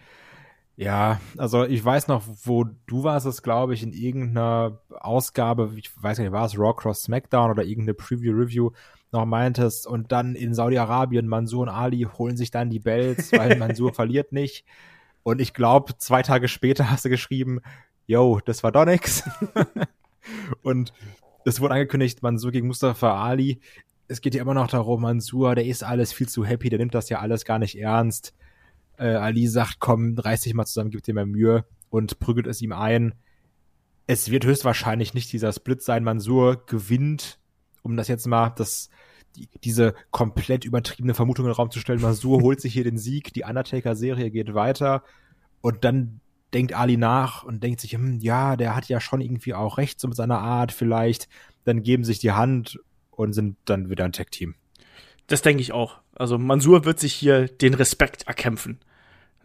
Ja, 0.75 1.19
also 1.37 1.63
ich 1.65 1.85
weiß 1.85 2.07
noch, 2.07 2.23
wo 2.43 2.63
du 2.63 3.03
warst 3.03 3.27
es, 3.27 3.43
glaube 3.43 3.75
ich, 3.75 3.83
in 3.83 3.93
irgendeiner 3.93 4.79
Ausgabe, 4.89 5.71
ich 5.75 5.91
weiß 6.01 6.17
nicht, 6.17 6.31
war 6.31 6.45
es 6.45 6.57
Raw 6.57 6.73
Cross 6.75 7.03
SmackDown 7.03 7.51
oder 7.51 7.63
irgendeine 7.63 7.93
Preview-Review 7.93 8.71
noch 9.11 9.25
meintest 9.25 9.85
und 9.85 10.11
dann 10.11 10.35
in 10.35 10.53
Saudi-Arabien 10.55 11.27
Mansur 11.27 11.61
und 11.61 11.69
Ali 11.69 12.07
holen 12.17 12.37
sich 12.37 12.49
dann 12.49 12.69
die 12.69 12.79
Bells, 12.79 13.31
weil 13.33 13.55
Mansur 13.59 13.93
verliert 13.93 14.31
nicht. 14.31 14.65
Und 15.23 15.39
ich 15.39 15.53
glaube, 15.53 15.97
zwei 15.97 16.23
Tage 16.23 16.47
später 16.47 16.89
hast 16.89 17.05
du 17.05 17.09
geschrieben, 17.09 17.59
yo, 18.07 18.39
das 18.43 18.63
war 18.63 18.71
doch 18.71 18.85
nix. 18.85 19.23
und 20.63 20.93
es 21.45 21.59
wurde 21.59 21.75
angekündigt, 21.75 22.23
Mansur 22.23 22.51
gegen 22.51 22.67
Mustafa 22.67 23.23
Ali 23.23 23.61
es 24.11 24.19
geht 24.19 24.35
ja 24.35 24.41
immer 24.41 24.53
noch 24.53 24.67
darum, 24.67 25.01
Mansur, 25.01 25.55
der 25.55 25.65
ist 25.65 25.83
alles 25.83 26.11
viel 26.11 26.27
zu 26.27 26.43
happy, 26.43 26.69
der 26.69 26.79
nimmt 26.79 26.93
das 26.93 27.07
ja 27.07 27.19
alles 27.19 27.45
gar 27.45 27.59
nicht 27.59 27.77
ernst. 27.77 28.33
Äh, 28.97 29.13
Ali 29.13 29.47
sagt, 29.47 29.79
komm, 29.79 30.17
reiß 30.17 30.41
dich 30.41 30.53
mal 30.53 30.65
zusammen, 30.65 30.91
gib 30.91 31.01
dir 31.03 31.13
mal 31.13 31.25
Mühe 31.25 31.65
und 31.89 32.19
prügelt 32.19 32.45
es 32.45 32.61
ihm 32.61 32.73
ein. 32.73 33.15
Es 34.07 34.29
wird 34.29 34.45
höchstwahrscheinlich 34.45 35.13
nicht 35.13 35.31
dieser 35.31 35.53
Split 35.53 35.81
sein. 35.81 36.03
Mansur 36.03 36.65
gewinnt, 36.65 37.39
um 37.83 37.95
das 37.95 38.09
jetzt 38.09 38.27
mal, 38.27 38.49
das, 38.49 38.89
die, 39.37 39.47
diese 39.63 39.95
komplett 40.11 40.65
übertriebene 40.65 41.13
Vermutung 41.13 41.45
in 41.45 41.51
den 41.51 41.55
Raum 41.55 41.71
zu 41.71 41.79
stellen. 41.79 42.01
Mansur 42.01 42.41
holt 42.41 42.59
sich 42.59 42.73
hier 42.73 42.83
den 42.83 42.97
Sieg, 42.97 43.33
die 43.33 43.43
Undertaker-Serie 43.43 44.29
geht 44.29 44.53
weiter 44.53 45.03
und 45.61 45.85
dann 45.85 46.19
denkt 46.53 46.73
Ali 46.73 46.97
nach 46.97 47.43
und 47.43 47.63
denkt 47.63 47.79
sich, 47.79 47.93
hm, 47.93 48.19
ja, 48.19 48.57
der 48.57 48.75
hat 48.75 48.89
ja 48.89 48.99
schon 48.99 49.21
irgendwie 49.21 49.53
auch 49.53 49.77
recht 49.77 50.01
so 50.01 50.09
mit 50.09 50.17
seiner 50.17 50.39
Art 50.39 50.73
vielleicht. 50.73 51.29
Dann 51.63 51.81
geben 51.81 52.03
sich 52.03 52.19
die 52.19 52.33
Hand 52.33 52.77
und 53.11 53.33
sind 53.33 53.57
dann 53.65 53.89
wieder 53.89 54.05
ein 54.05 54.13
Tech-Team. 54.13 54.55
Das 55.27 55.41
denke 55.41 55.61
ich 55.61 55.71
auch. 55.71 55.99
Also 56.15 56.37
Mansur 56.37 56.85
wird 56.85 56.99
sich 56.99 57.13
hier 57.13 57.47
den 57.47 57.73
Respekt 57.73 58.23
erkämpfen. 58.27 58.79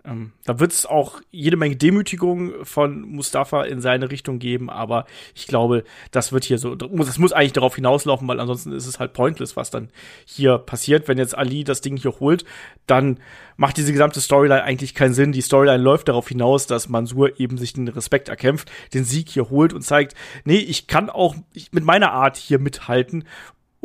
Ähm, 0.06 0.32
da 0.44 0.60
wird 0.60 0.72
es 0.72 0.86
auch 0.86 1.20
jede 1.30 1.56
Menge 1.56 1.76
Demütigung 1.76 2.64
von 2.64 3.00
Mustafa 3.02 3.64
in 3.64 3.80
seine 3.80 4.10
Richtung 4.10 4.38
geben, 4.38 4.70
aber 4.70 5.04
ich 5.34 5.48
glaube, 5.48 5.82
das 6.12 6.32
wird 6.32 6.44
hier 6.44 6.58
so, 6.58 6.76
das 6.76 7.18
muss 7.18 7.32
eigentlich 7.32 7.54
darauf 7.54 7.74
hinauslaufen, 7.74 8.28
weil 8.28 8.38
ansonsten 8.38 8.72
ist 8.72 8.86
es 8.86 9.00
halt 9.00 9.14
pointless, 9.14 9.56
was 9.56 9.70
dann 9.70 9.90
hier 10.24 10.58
passiert. 10.58 11.08
Wenn 11.08 11.18
jetzt 11.18 11.36
Ali 11.36 11.64
das 11.64 11.80
Ding 11.80 11.96
hier 11.96 12.20
holt, 12.20 12.44
dann 12.86 13.18
macht 13.56 13.78
diese 13.78 13.92
gesamte 13.92 14.20
Storyline 14.20 14.62
eigentlich 14.62 14.94
keinen 14.94 15.14
Sinn. 15.14 15.32
Die 15.32 15.40
Storyline 15.40 15.82
läuft 15.82 16.08
darauf 16.08 16.28
hinaus, 16.28 16.66
dass 16.66 16.88
Mansur 16.88 17.40
eben 17.40 17.58
sich 17.58 17.72
den 17.72 17.88
Respekt 17.88 18.28
erkämpft, 18.28 18.70
den 18.94 19.04
Sieg 19.04 19.28
hier 19.28 19.50
holt 19.50 19.72
und 19.72 19.82
zeigt, 19.82 20.14
nee, 20.44 20.58
ich 20.58 20.86
kann 20.86 21.10
auch 21.10 21.34
mit 21.72 21.84
meiner 21.84 22.12
Art 22.12 22.36
hier 22.36 22.60
mithalten 22.60 23.24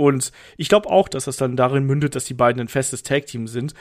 und 0.01 0.31
ich 0.58 0.67
glaube 0.67 0.89
auch, 0.89 1.08
dass 1.08 1.25
das 1.25 1.38
dann 1.38 1.55
darin 1.55 1.86
mündet, 1.86 2.15
dass 2.15 2.25
die 2.25 2.34
beiden 2.34 2.60
ein 2.60 2.67
festes 2.67 3.03
Tag-Team 3.03 3.46
sind. 3.48 3.75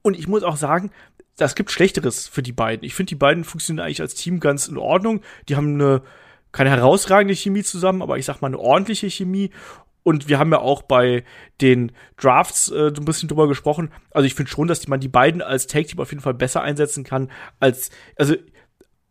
Und 0.00 0.18
ich 0.18 0.26
muss 0.26 0.42
auch 0.42 0.56
sagen, 0.56 0.90
das 1.36 1.54
gibt 1.54 1.70
Schlechteres 1.70 2.26
für 2.26 2.42
die 2.42 2.52
beiden. 2.52 2.82
Ich 2.82 2.94
finde, 2.94 3.10
die 3.10 3.14
beiden 3.14 3.44
funktionieren 3.44 3.84
eigentlich 3.84 4.00
als 4.00 4.14
Team 4.14 4.40
ganz 4.40 4.68
in 4.68 4.78
Ordnung. 4.78 5.20
Die 5.50 5.56
haben 5.56 5.74
eine 5.74 6.00
keine 6.50 6.70
herausragende 6.70 7.36
Chemie 7.36 7.62
zusammen, 7.62 8.00
aber 8.00 8.16
ich 8.16 8.24
sag 8.24 8.40
mal 8.40 8.46
eine 8.46 8.58
ordentliche 8.58 9.10
Chemie. 9.10 9.50
Und 10.02 10.28
wir 10.28 10.38
haben 10.38 10.50
ja 10.50 10.60
auch 10.60 10.80
bei 10.80 11.24
den 11.60 11.92
Drafts 12.16 12.70
äh, 12.70 12.90
so 12.94 13.02
ein 13.02 13.04
bisschen 13.04 13.28
drüber 13.28 13.48
gesprochen. 13.48 13.90
Also 14.10 14.24
ich 14.24 14.34
finde 14.34 14.50
schon, 14.50 14.66
dass 14.66 14.88
man 14.88 14.98
die 15.00 15.08
beiden 15.08 15.42
als 15.42 15.66
Tag-Team 15.66 16.00
auf 16.00 16.10
jeden 16.10 16.22
Fall 16.22 16.32
besser 16.32 16.62
einsetzen 16.62 17.04
kann 17.04 17.30
als, 17.60 17.90
also 18.16 18.34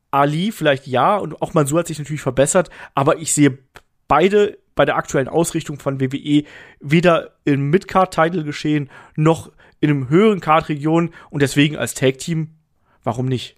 Ali 0.09 0.51
vielleicht 0.51 0.88
ja 0.88 1.15
und 1.15 1.43
auch 1.43 1.53
Mansur 1.53 1.81
hat 1.81 1.88
sich 1.88 2.00
natürlich 2.00 2.21
verbessert, 2.21 2.71
aber 2.95 3.19
ich 3.19 3.33
sehe 3.33 3.59
beide 4.07 4.57
bei 4.77 4.86
der 4.86 4.96
aktuellen 4.96 5.27
Ausrichtung 5.27 5.77
von 5.79 6.00
WWE 6.00 6.46
weder 6.79 7.31
im 7.43 7.69
Midcard-Title 7.69 8.46
geschehen, 8.46 8.89
noch 9.17 9.51
in 9.81 9.89
einem 9.89 10.10
höheren 10.10 10.39
Card-Region 10.39 11.12
und 11.29 11.41
deswegen 11.41 11.75
als 11.75 11.93
Tag-Team, 11.93 12.55
warum 13.03 13.25
nicht? 13.25 13.57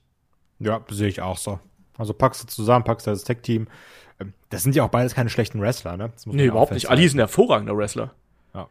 Ja, 0.57 0.81
sehe 0.89 1.07
ich 1.07 1.21
auch 1.21 1.37
so. 1.37 1.59
Also 1.97 2.13
packst 2.13 2.43
du 2.43 2.47
zusammen, 2.47 2.83
packst 2.83 3.05
du 3.05 3.11
das 3.11 3.23
Tag-Team. 3.23 3.67
Ähm, 4.19 4.33
das 4.49 4.63
sind 4.63 4.75
ja 4.75 4.83
auch 4.83 4.89
beides 4.89 5.13
keine 5.13 5.29
schlechten 5.29 5.61
Wrestler, 5.61 5.97
ne? 5.97 6.11
nee, 6.25 6.45
überhaupt 6.45 6.71
nicht. 6.71 6.89
Ali 6.89 7.05
ist 7.05 7.13
ein 7.13 7.19
hervorragender 7.19 7.77
Wrestler. 7.77 8.13
Ja. 8.53 8.67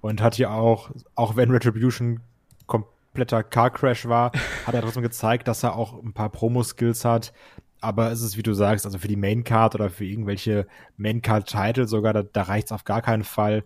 Und 0.00 0.22
hat 0.22 0.38
ja 0.38 0.50
auch, 0.50 0.90
auch 1.14 1.36
wenn 1.36 1.50
Retribution 1.50 2.20
kompletter 2.66 3.42
Car 3.42 3.70
Crash 3.70 4.06
war, 4.06 4.32
hat 4.66 4.74
er 4.74 4.82
trotzdem 4.82 5.02
gezeigt, 5.02 5.48
dass 5.48 5.62
er 5.62 5.76
auch 5.76 6.02
ein 6.02 6.12
paar 6.12 6.30
Promo-Skills 6.30 7.04
hat, 7.04 7.32
aber 7.80 8.10
es 8.10 8.22
ist, 8.22 8.36
wie 8.36 8.42
du 8.42 8.54
sagst, 8.54 8.86
also 8.86 8.98
für 8.98 9.08
die 9.08 9.16
Main 9.16 9.44
Card 9.44 9.74
oder 9.74 9.90
für 9.90 10.04
irgendwelche 10.04 10.66
Main 10.96 11.22
Card 11.22 11.48
Title 11.48 11.86
sogar, 11.86 12.12
da, 12.12 12.22
da 12.22 12.42
reicht's 12.42 12.72
auf 12.72 12.84
gar 12.84 13.02
keinen 13.02 13.24
Fall. 13.24 13.64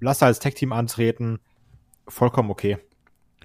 Lass 0.00 0.22
er 0.22 0.28
als 0.28 0.38
Tech 0.38 0.54
Team 0.54 0.72
antreten, 0.72 1.38
vollkommen 2.08 2.50
okay. 2.50 2.78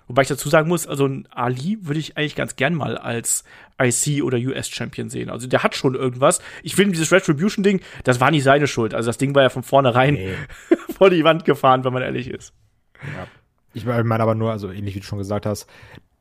Wobei 0.08 0.22
ich 0.22 0.30
dazu 0.30 0.48
sagen 0.48 0.70
muss, 0.70 0.88
also 0.88 1.06
ein 1.06 1.28
Ali 1.32 1.80
würde 1.82 2.00
ich 2.00 2.18
eigentlich 2.18 2.36
ganz 2.36 2.56
gern 2.56 2.74
mal 2.74 2.98
als 2.98 3.44
IC 3.82 4.24
oder 4.24 4.38
US 4.38 4.70
Champion 4.70 5.10
sehen. 5.10 5.30
Also 5.30 5.48
der 5.48 5.64
hat 5.64 5.76
schon 5.76 5.96
irgendwas. 5.96 6.40
Ich 6.64 6.76
finde 6.76 6.94
dieses 6.94 7.12
Retribution 7.12 7.62
Ding, 7.62 7.82
das 8.06 8.22
war 8.22 8.32
nicht 8.32 8.44
seine 8.44 8.68
Schuld. 8.68 8.94
Also 8.94 9.08
das 9.08 9.18
Ding 9.18 9.36
war 9.36 9.44
ja 9.44 9.50
von 9.50 9.64
vornherein 9.64 10.14
nee. 10.14 10.34
vor 10.98 11.10
die 11.10 11.26
Wand 11.26 11.44
gefahren, 11.44 11.84
wenn 11.84 11.92
man 11.92 12.04
ehrlich 12.04 12.30
ist. 12.30 12.54
Ja. 13.02 13.28
Ich 13.74 13.86
meine 13.86 14.24
aber 14.24 14.34
nur, 14.34 14.52
also 14.52 14.72
ähnlich 14.72 14.96
wie 14.96 15.02
du 15.02 15.06
schon 15.06 15.20
gesagt 15.20 15.46
hast, 15.46 15.68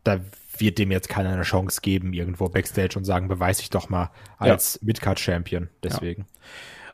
da 0.06 0.20
wird 0.58 0.78
dem 0.78 0.90
jetzt 0.90 1.08
keiner 1.08 1.30
eine 1.30 1.42
Chance 1.42 1.80
geben, 1.82 2.12
irgendwo 2.12 2.48
Backstage 2.48 2.96
und 2.96 3.04
sagen, 3.04 3.28
beweis 3.28 3.60
ich 3.60 3.70
doch 3.70 3.88
mal 3.88 4.10
als 4.38 4.78
ja. 4.80 4.86
Midcard-Champion. 4.86 5.68
Deswegen. 5.82 6.22
Ja. 6.22 6.40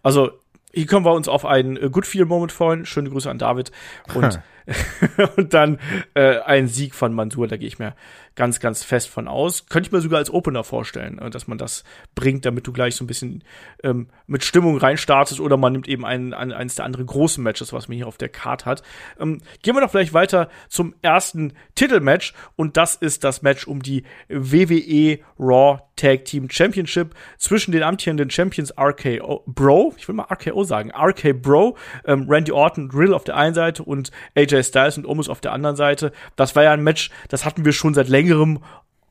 Also, 0.02 0.30
hier 0.72 0.86
können 0.86 1.04
wir 1.04 1.12
uns 1.12 1.28
auf 1.28 1.44
einen 1.44 1.76
äh, 1.76 1.90
Good 1.90 2.06
Feel 2.06 2.24
Moment 2.24 2.52
freuen. 2.52 2.86
Schöne 2.86 3.10
Grüße 3.10 3.30
an 3.30 3.38
David. 3.38 3.70
Und, 4.14 4.40
und 5.36 5.54
dann 5.54 5.78
äh, 6.14 6.38
ein 6.40 6.68
Sieg 6.68 6.94
von 6.94 7.12
Mansur, 7.14 7.48
da 7.48 7.56
gehe 7.56 7.68
ich 7.68 7.78
mir 7.78 7.94
ganz, 8.34 8.60
ganz 8.60 8.82
fest 8.82 9.08
von 9.08 9.28
aus. 9.28 9.66
Könnte 9.66 9.88
ich 9.88 9.92
mir 9.92 10.00
sogar 10.00 10.18
als 10.18 10.32
Opener 10.32 10.64
vorstellen, 10.64 11.18
äh, 11.18 11.30
dass 11.30 11.46
man 11.46 11.58
das 11.58 11.84
bringt, 12.14 12.44
damit 12.44 12.66
du 12.66 12.72
gleich 12.72 12.96
so 12.96 13.04
ein 13.04 13.06
bisschen 13.06 13.44
ähm, 13.82 14.08
mit 14.26 14.44
Stimmung 14.44 14.78
reinstartest 14.78 15.40
oder 15.40 15.56
man 15.56 15.72
nimmt 15.72 15.88
eben 15.88 16.04
ein, 16.04 16.32
ein, 16.32 16.52
eines 16.52 16.74
der 16.74 16.84
anderen 16.84 17.06
großen 17.06 17.42
Matches, 17.42 17.72
was 17.72 17.88
man 17.88 17.96
hier 17.96 18.06
auf 18.06 18.18
der 18.18 18.28
Card 18.28 18.66
hat. 18.66 18.82
Ähm, 19.18 19.40
gehen 19.62 19.74
wir 19.74 19.80
doch 19.80 19.90
vielleicht 19.90 20.14
weiter 20.14 20.48
zum 20.68 20.94
ersten 21.02 21.54
Titelmatch 21.74 22.34
und 22.56 22.76
das 22.76 22.96
ist 22.96 23.24
das 23.24 23.42
Match 23.42 23.66
um 23.66 23.82
die 23.82 24.04
WWE 24.28 25.18
Raw 25.38 25.80
Tag 25.96 26.24
Team 26.24 26.48
Championship 26.50 27.14
zwischen 27.38 27.72
den 27.72 27.82
amtierenden 27.82 28.30
Champions 28.30 28.72
RKO 28.76 29.44
Bro, 29.46 29.94
ich 29.98 30.08
will 30.08 30.14
mal 30.14 30.26
RKO 30.30 30.64
sagen, 30.64 30.90
RK 30.90 31.34
Bro, 31.34 31.76
ähm, 32.06 32.26
Randy 32.28 32.50
Orton, 32.52 32.90
Riddle 32.90 33.14
auf 33.14 33.24
der 33.24 33.36
einen 33.36 33.54
Seite 33.54 33.82
und 33.82 34.10
AJ 34.34 34.51
Styles 34.60 34.98
und 34.98 35.06
Omos 35.06 35.28
auf 35.28 35.40
der 35.40 35.52
anderen 35.52 35.76
Seite. 35.76 36.12
Das 36.36 36.54
war 36.54 36.62
ja 36.62 36.72
ein 36.72 36.82
Match, 36.82 37.10
das 37.28 37.44
hatten 37.44 37.64
wir 37.64 37.72
schon 37.72 37.94
seit 37.94 38.08
längerem 38.08 38.60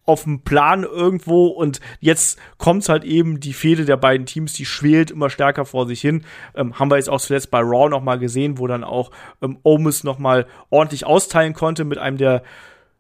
auf 0.06 0.24
dem 0.24 0.42
Plan 0.42 0.84
irgendwo 0.84 1.48
und 1.48 1.80
jetzt 2.00 2.40
kommt 2.58 2.88
halt 2.90 3.04
eben 3.04 3.40
die 3.40 3.54
Fehde 3.54 3.86
der 3.86 3.98
beiden 3.98 4.26
Teams, 4.26 4.54
die 4.54 4.66
schwelt 4.66 5.12
immer 5.12 5.30
stärker 5.30 5.66
vor 5.66 5.86
sich 5.86 6.02
hin. 6.02 6.26
Ähm, 6.56 6.78
haben 6.80 6.90
wir 6.90 6.98
jetzt 6.98 7.10
auch 7.10 7.22
zuletzt 7.22 7.52
bei 7.52 7.60
Raw 7.60 7.90
noch 7.90 8.02
mal 8.02 8.18
gesehen, 8.18 8.58
wo 8.58 8.68
dann 8.68 8.84
auch 8.84 9.12
ähm, 9.42 9.60
Omis 9.64 10.04
noch 10.04 10.20
ordentlich 10.70 11.06
austeilen 11.06 11.54
konnte 11.54 11.86
mit 11.86 11.98
einem 11.98 12.18
der 12.18 12.44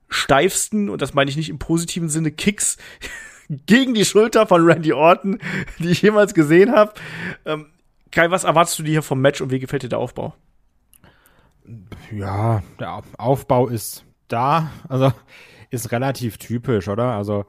steifsten, 0.10 0.90
und 0.90 1.02
das 1.02 1.14
meine 1.14 1.30
ich 1.30 1.38
nicht 1.38 1.50
im 1.50 1.60
positiven 1.60 2.10
Sinne, 2.10 2.32
Kicks 2.32 2.78
gegen 3.50 3.94
die 3.94 4.06
Schulter 4.06 4.46
von 4.46 4.64
Randy 4.64 4.94
Orton, 4.94 5.40
die 5.80 5.90
ich 5.90 6.02
jemals 6.02 6.34
gesehen 6.34 6.72
habe. 6.72 6.94
Ähm, 7.46 7.68
Kai, 8.12 8.30
was 8.30 8.44
erwartest 8.44 8.78
du 8.78 8.84
dir 8.84 8.92
hier 8.92 9.02
vom 9.02 9.22
Match 9.22 9.42
und 9.42 9.52
wie 9.52 9.60
gefällt 9.60 9.84
dir 9.84 9.90
der 9.90 10.00
Aufbau? 10.00 10.36
Ja, 12.12 12.64
der 12.80 13.02
Aufbau 13.18 13.68
ist 13.68 14.06
da. 14.28 14.72
Also 14.88 15.12
ist 15.70 15.92
relativ 15.92 16.38
typisch, 16.38 16.88
oder? 16.88 17.14
Also, 17.16 17.46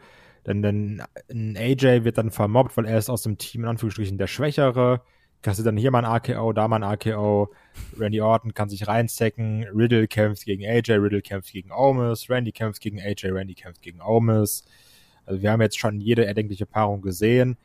denn, 0.46 0.62
denn 0.62 1.02
ein 1.30 1.56
AJ 1.56 2.04
wird 2.04 2.18
dann 2.18 2.30
vermobbt, 2.30 2.76
weil 2.76 2.86
er 2.86 2.98
ist 2.98 3.10
aus 3.10 3.22
dem 3.22 3.38
Team 3.38 3.62
in 3.62 3.68
Anführungsstrichen 3.68 4.18
der 4.18 4.26
Schwächere. 4.26 5.02
Kassiert 5.42 5.66
dann 5.66 5.76
hier 5.76 5.90
mal 5.90 6.04
ein 6.04 6.10
AKO, 6.10 6.52
da 6.52 6.68
mal 6.68 6.76
ein 6.76 6.84
AKO. 6.84 7.52
Randy 7.98 8.20
Orton 8.20 8.54
kann 8.54 8.68
sich 8.68 8.86
reinstecken. 8.86 9.64
Riddle 9.74 10.06
kämpft 10.06 10.44
gegen 10.44 10.64
AJ, 10.64 10.92
Riddle 10.92 11.20
kämpft 11.20 11.52
gegen 11.52 11.72
Omis. 11.72 12.30
Randy 12.30 12.52
kämpft 12.52 12.80
gegen 12.80 13.00
AJ, 13.00 13.30
Randy 13.30 13.54
kämpft 13.54 13.82
gegen 13.82 14.00
Omis. 14.00 14.64
Also 15.26 15.42
wir 15.42 15.50
haben 15.50 15.60
jetzt 15.60 15.78
schon 15.78 16.00
jede 16.00 16.26
erdenkliche 16.26 16.66
Paarung 16.66 17.02
gesehen. 17.02 17.56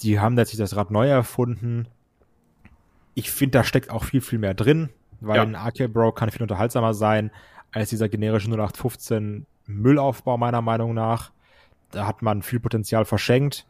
Die 0.00 0.20
haben 0.20 0.36
letztlich 0.36 0.58
das 0.58 0.76
Rad 0.76 0.92
neu 0.92 1.08
erfunden. 1.08 1.88
Ich 3.14 3.30
finde, 3.30 3.58
da 3.58 3.64
steckt 3.64 3.90
auch 3.90 4.04
viel, 4.04 4.20
viel 4.20 4.38
mehr 4.38 4.54
drin, 4.54 4.90
weil 5.20 5.36
ja. 5.36 5.42
ein 5.42 5.54
AK 5.54 5.92
Bro 5.92 6.12
kann 6.12 6.30
viel 6.30 6.42
unterhaltsamer 6.42 6.94
sein 6.94 7.30
als 7.72 7.90
dieser 7.90 8.08
generische 8.08 8.48
0815 8.48 9.46
Müllaufbau 9.66 10.36
meiner 10.38 10.62
Meinung 10.62 10.94
nach. 10.94 11.32
Da 11.90 12.06
hat 12.06 12.22
man 12.22 12.42
viel 12.42 12.60
Potenzial 12.60 13.04
verschenkt, 13.04 13.66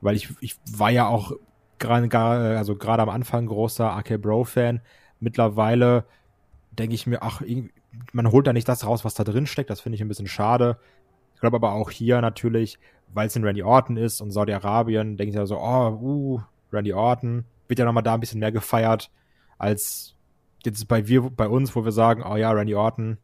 weil 0.00 0.16
ich, 0.16 0.30
ich 0.40 0.56
war 0.70 0.90
ja 0.90 1.06
auch 1.06 1.32
gerade 1.78 2.56
also 2.56 2.76
gerade 2.76 3.02
am 3.02 3.08
Anfang 3.08 3.46
großer 3.46 3.92
AK 3.92 4.20
Bro 4.20 4.44
Fan. 4.44 4.80
Mittlerweile 5.20 6.04
denke 6.72 6.94
ich 6.94 7.06
mir, 7.06 7.22
ach, 7.22 7.42
man 8.12 8.30
holt 8.30 8.46
da 8.46 8.52
nicht 8.52 8.68
das 8.68 8.86
raus, 8.86 9.04
was 9.04 9.14
da 9.14 9.24
drin 9.24 9.46
steckt. 9.46 9.70
Das 9.70 9.80
finde 9.80 9.96
ich 9.96 10.02
ein 10.02 10.08
bisschen 10.08 10.26
schade. 10.26 10.78
Ich 11.34 11.40
glaube 11.40 11.56
aber 11.56 11.72
auch 11.72 11.90
hier 11.90 12.20
natürlich, 12.20 12.78
weil 13.12 13.28
es 13.28 13.36
in 13.36 13.44
Randy 13.44 13.62
Orton 13.62 13.96
ist 13.96 14.20
und 14.20 14.30
Saudi-Arabien, 14.30 15.16
denke 15.16 15.30
ich 15.30 15.36
ja 15.36 15.46
so, 15.46 15.58
oh, 15.58 15.98
uh, 16.00 16.40
Randy 16.72 16.92
Orton, 16.92 17.44
wird 17.68 17.78
ja 17.78 17.84
nochmal 17.84 18.02
da 18.02 18.14
ein 18.14 18.20
bisschen 18.20 18.40
mehr 18.40 18.52
gefeiert, 18.52 19.10
als 19.58 20.15
jetzt 20.66 20.86
bei 20.88 21.08
wir, 21.08 21.22
bei 21.22 21.48
uns, 21.48 21.74
wo 21.74 21.84
wir 21.84 21.92
sagen, 21.92 22.22
oh 22.22 22.36
ja, 22.36 22.50
Randy 22.50 22.74
Orton, 22.74 23.18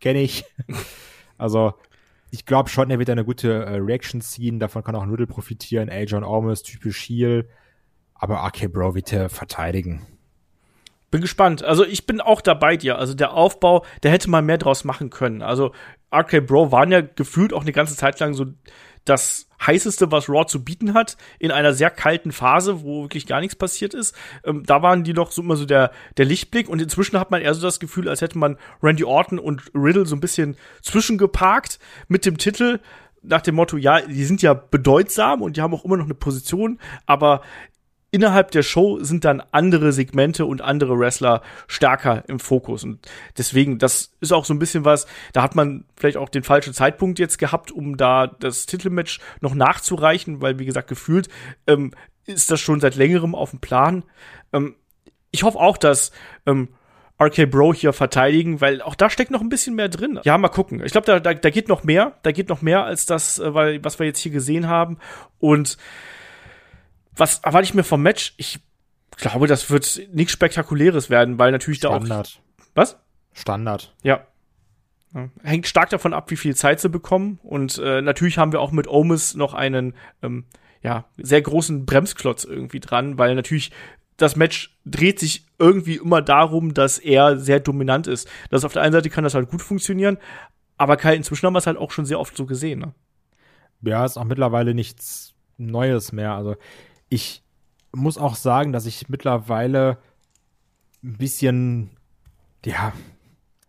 kenne 0.00 0.20
ich. 0.20 0.44
Also, 1.38 1.72
ich 2.30 2.44
glaube 2.44 2.68
schon, 2.68 2.90
er 2.90 2.98
wird 2.98 3.08
eine 3.08 3.24
gute 3.24 3.64
äh, 3.64 3.76
Reaction 3.76 4.20
ziehen. 4.20 4.60
Davon 4.60 4.84
kann 4.84 4.94
auch 4.94 5.06
Noodle 5.06 5.26
profitieren. 5.26 5.88
A. 5.88 6.02
John 6.02 6.22
Ormus, 6.22 6.62
typisch 6.62 7.08
Heel. 7.08 7.48
Aber 8.14 8.44
AK 8.44 8.70
Bro 8.70 8.94
wird 8.94 9.10
er 9.10 9.30
verteidigen. 9.30 10.06
Bin 11.10 11.22
gespannt. 11.22 11.64
Also 11.64 11.84
ich 11.84 12.06
bin 12.06 12.20
auch 12.20 12.40
dabei 12.40 12.76
dir. 12.76 12.98
Also 12.98 13.14
der 13.14 13.32
Aufbau, 13.32 13.84
der 14.02 14.12
hätte 14.12 14.30
man 14.30 14.46
mehr 14.46 14.58
draus 14.58 14.84
machen 14.84 15.10
können. 15.10 15.42
Also 15.42 15.72
RK 16.14 16.46
Bro 16.46 16.70
waren 16.70 16.92
ja 16.92 17.00
gefühlt 17.00 17.52
auch 17.52 17.62
eine 17.62 17.72
ganze 17.72 17.96
Zeit 17.96 18.20
lang 18.20 18.34
so 18.34 18.46
das 19.04 19.48
heißeste, 19.64 20.10
was 20.10 20.28
Raw 20.28 20.46
zu 20.46 20.64
bieten 20.64 20.94
hat, 20.94 21.16
in 21.38 21.50
einer 21.50 21.72
sehr 21.72 21.90
kalten 21.90 22.32
Phase, 22.32 22.82
wo 22.82 23.02
wirklich 23.02 23.26
gar 23.26 23.40
nichts 23.40 23.56
passiert 23.56 23.94
ist. 23.94 24.14
Ähm, 24.44 24.64
da 24.64 24.82
waren 24.82 25.04
die 25.04 25.12
noch 25.12 25.32
so 25.32 25.42
immer 25.42 25.56
so 25.56 25.66
der, 25.66 25.92
der 26.16 26.24
Lichtblick 26.24 26.68
und 26.68 26.80
inzwischen 26.80 27.18
hat 27.18 27.30
man 27.30 27.42
eher 27.42 27.54
so 27.54 27.62
das 27.62 27.80
Gefühl, 27.80 28.08
als 28.08 28.20
hätte 28.20 28.38
man 28.38 28.56
Randy 28.82 29.04
Orton 29.04 29.38
und 29.38 29.70
Riddle 29.74 30.06
so 30.06 30.16
ein 30.16 30.20
bisschen 30.20 30.56
zwischengeparkt 30.82 31.78
mit 32.08 32.24
dem 32.24 32.38
Titel 32.38 32.80
nach 33.22 33.42
dem 33.42 33.54
Motto, 33.54 33.76
ja, 33.76 34.00
die 34.00 34.24
sind 34.24 34.40
ja 34.40 34.54
bedeutsam 34.54 35.42
und 35.42 35.56
die 35.56 35.60
haben 35.60 35.74
auch 35.74 35.84
immer 35.84 35.98
noch 35.98 36.06
eine 36.06 36.14
Position, 36.14 36.80
aber 37.04 37.42
innerhalb 38.10 38.50
der 38.50 38.62
Show 38.62 39.02
sind 39.02 39.24
dann 39.24 39.42
andere 39.52 39.92
Segmente 39.92 40.46
und 40.46 40.60
andere 40.60 40.98
Wrestler 40.98 41.42
stärker 41.68 42.24
im 42.28 42.40
Fokus. 42.40 42.84
Und 42.84 43.08
deswegen, 43.38 43.78
das 43.78 44.12
ist 44.20 44.32
auch 44.32 44.44
so 44.44 44.54
ein 44.54 44.58
bisschen 44.58 44.84
was, 44.84 45.06
da 45.32 45.42
hat 45.42 45.54
man 45.54 45.84
vielleicht 45.96 46.16
auch 46.16 46.28
den 46.28 46.42
falschen 46.42 46.74
Zeitpunkt 46.74 47.18
jetzt 47.18 47.38
gehabt, 47.38 47.70
um 47.70 47.96
da 47.96 48.26
das 48.26 48.66
Titelmatch 48.66 49.20
noch 49.40 49.54
nachzureichen, 49.54 50.40
weil, 50.40 50.58
wie 50.58 50.64
gesagt, 50.66 50.88
gefühlt 50.88 51.28
ähm, 51.66 51.92
ist 52.26 52.50
das 52.50 52.60
schon 52.60 52.80
seit 52.80 52.96
längerem 52.96 53.34
auf 53.34 53.50
dem 53.50 53.60
Plan. 53.60 54.04
Ähm, 54.52 54.76
ich 55.30 55.44
hoffe 55.44 55.58
auch, 55.58 55.76
dass 55.76 56.10
ähm, 56.46 56.68
RK 57.20 57.46
Bro 57.46 57.74
hier 57.74 57.92
verteidigen, 57.92 58.60
weil 58.60 58.82
auch 58.82 58.94
da 58.94 59.10
steckt 59.10 59.30
noch 59.30 59.42
ein 59.42 59.50
bisschen 59.50 59.74
mehr 59.74 59.88
drin. 59.88 60.18
Ja, 60.24 60.38
mal 60.38 60.48
gucken. 60.48 60.82
Ich 60.84 60.92
glaube, 60.92 61.06
da, 61.06 61.20
da, 61.20 61.34
da 61.34 61.50
geht 61.50 61.68
noch 61.68 61.84
mehr. 61.84 62.16
Da 62.22 62.32
geht 62.32 62.48
noch 62.48 62.62
mehr 62.62 62.84
als 62.84 63.06
das, 63.06 63.38
äh, 63.38 63.84
was 63.84 63.98
wir 63.98 64.06
jetzt 64.06 64.20
hier 64.20 64.32
gesehen 64.32 64.66
haben. 64.68 64.98
Und 65.38 65.76
was 67.20 67.38
erwarte 67.40 67.64
ich 67.64 67.74
mir 67.74 67.84
vom 67.84 68.02
Match? 68.02 68.34
Ich 68.36 68.58
glaube, 69.16 69.46
das 69.46 69.70
wird 69.70 70.00
nichts 70.12 70.32
Spektakuläres 70.32 71.10
werden, 71.10 71.38
weil 71.38 71.52
natürlich 71.52 71.78
Standard. 71.78 72.10
da 72.10 72.20
auch. 72.20 72.26
Was? 72.74 72.96
Standard. 73.32 73.94
Ja. 74.02 74.26
Hängt 75.42 75.66
stark 75.66 75.90
davon 75.90 76.14
ab, 76.14 76.30
wie 76.30 76.36
viel 76.36 76.54
Zeit 76.54 76.80
sie 76.80 76.88
bekommen. 76.88 77.40
Und 77.42 77.78
äh, 77.78 78.00
natürlich 78.00 78.38
haben 78.38 78.52
wir 78.52 78.60
auch 78.60 78.72
mit 78.72 78.86
Omis 78.88 79.34
noch 79.34 79.54
einen 79.54 79.94
ähm, 80.22 80.44
ja, 80.82 81.04
sehr 81.18 81.42
großen 81.42 81.84
Bremsklotz 81.84 82.44
irgendwie 82.44 82.80
dran, 82.80 83.18
weil 83.18 83.34
natürlich 83.34 83.72
das 84.16 84.36
Match 84.36 84.76
dreht 84.84 85.18
sich 85.18 85.46
irgendwie 85.58 85.96
immer 85.96 86.22
darum, 86.22 86.74
dass 86.74 86.98
er 86.98 87.38
sehr 87.38 87.58
dominant 87.58 88.06
ist. 88.06 88.28
Das 88.50 88.64
auf 88.64 88.72
der 88.72 88.82
einen 88.82 88.92
Seite 88.92 89.10
kann 89.10 89.24
das 89.24 89.34
halt 89.34 89.50
gut 89.50 89.62
funktionieren, 89.62 90.18
aber 90.76 90.96
Kai, 90.96 91.16
inzwischen 91.16 91.46
haben 91.46 91.54
wir 91.54 91.58
es 91.58 91.66
halt 91.66 91.78
auch 91.78 91.90
schon 91.90 92.06
sehr 92.06 92.20
oft 92.20 92.36
so 92.36 92.46
gesehen. 92.46 92.80
Ne? 92.80 92.94
Ja, 93.82 94.04
ist 94.04 94.16
auch 94.16 94.24
mittlerweile 94.24 94.74
nichts 94.74 95.34
Neues 95.56 96.12
mehr. 96.12 96.34
Also 96.34 96.56
ich 97.10 97.42
muss 97.92 98.16
auch 98.16 98.36
sagen, 98.36 98.72
dass 98.72 98.86
ich 98.86 99.10
mittlerweile 99.10 99.98
ein 101.02 101.18
bisschen, 101.18 101.90
ja, 102.64 102.92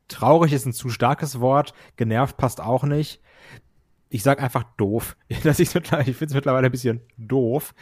traurig 0.07 0.53
ist 0.53 0.65
ein 0.65 0.73
zu 0.73 0.89
starkes 0.89 1.39
Wort, 1.39 1.73
genervt 1.97 2.37
passt 2.37 2.61
auch 2.61 2.83
nicht. 2.83 3.19
Ich 4.09 4.23
sag 4.23 4.41
einfach 4.41 4.63
doof. 4.77 5.15
Dass 5.43 5.59
ich 5.59 5.69
finde 5.69 6.05
es 6.05 6.33
mittlerweile 6.33 6.67
ein 6.67 6.71
bisschen 6.71 7.01
doof, 7.17 7.73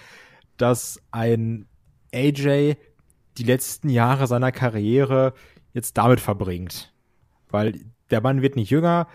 dass 0.58 1.01
ein 1.10 1.66
AJ 2.13 2.75
die 3.38 3.44
letzten 3.44 3.89
Jahre 3.89 4.28
seiner 4.28 4.51
Karriere 4.51 5.34
jetzt 5.74 5.98
damit 5.98 6.20
verbringt. 6.20 6.94
Weil 7.50 7.80
der 8.12 8.22
Mann 8.22 8.44
wird 8.44 8.56
nicht 8.58 8.70
jünger, 8.70 9.08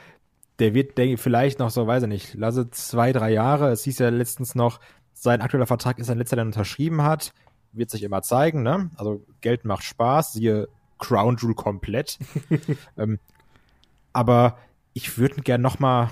der 0.59 0.75
wird, 0.75 0.99
denke 0.99 1.15
ich, 1.15 1.21
vielleicht 1.21 1.59
noch 1.59 1.71
so, 1.71 1.87
weiß 1.87 2.05
ich 2.05 2.09
nicht, 2.09 2.35
lasse 2.35 2.71
zwei, 2.71 3.13
drei 3.13 3.33
Jahre. 3.33 3.71
Es 3.71 3.85
hieß 3.85 3.99
ja 3.99 4.09
letztens 4.09 4.55
noch, 4.55 4.81
sein 5.25 5.41
aktueller 5.41 5.67
Vertrag 5.67 5.99
ist 5.99 6.11
ein 6.11 6.19
letzter, 6.19 6.37
der 6.37 6.45
unterschrieben 6.45 7.03
hat. 7.03 7.33
Wird 7.73 7.91
sich 7.91 8.03
immer 8.03 8.23
zeigen, 8.23 8.63
ne? 8.63 8.91
Also 8.97 9.25
Geld 9.41 9.65
macht 9.65 9.83
Spaß, 9.83 10.35
siehe 10.35 10.69
Crown 10.99 11.37
Jewel 11.39 11.55
komplett. 11.55 12.19
ähm, 12.99 13.19
aber 14.13 14.59
ich 14.93 15.17
würde 15.17 15.37
ihn 15.37 15.43
gern 15.43 15.63
noch 15.63 15.81
mal 15.81 16.11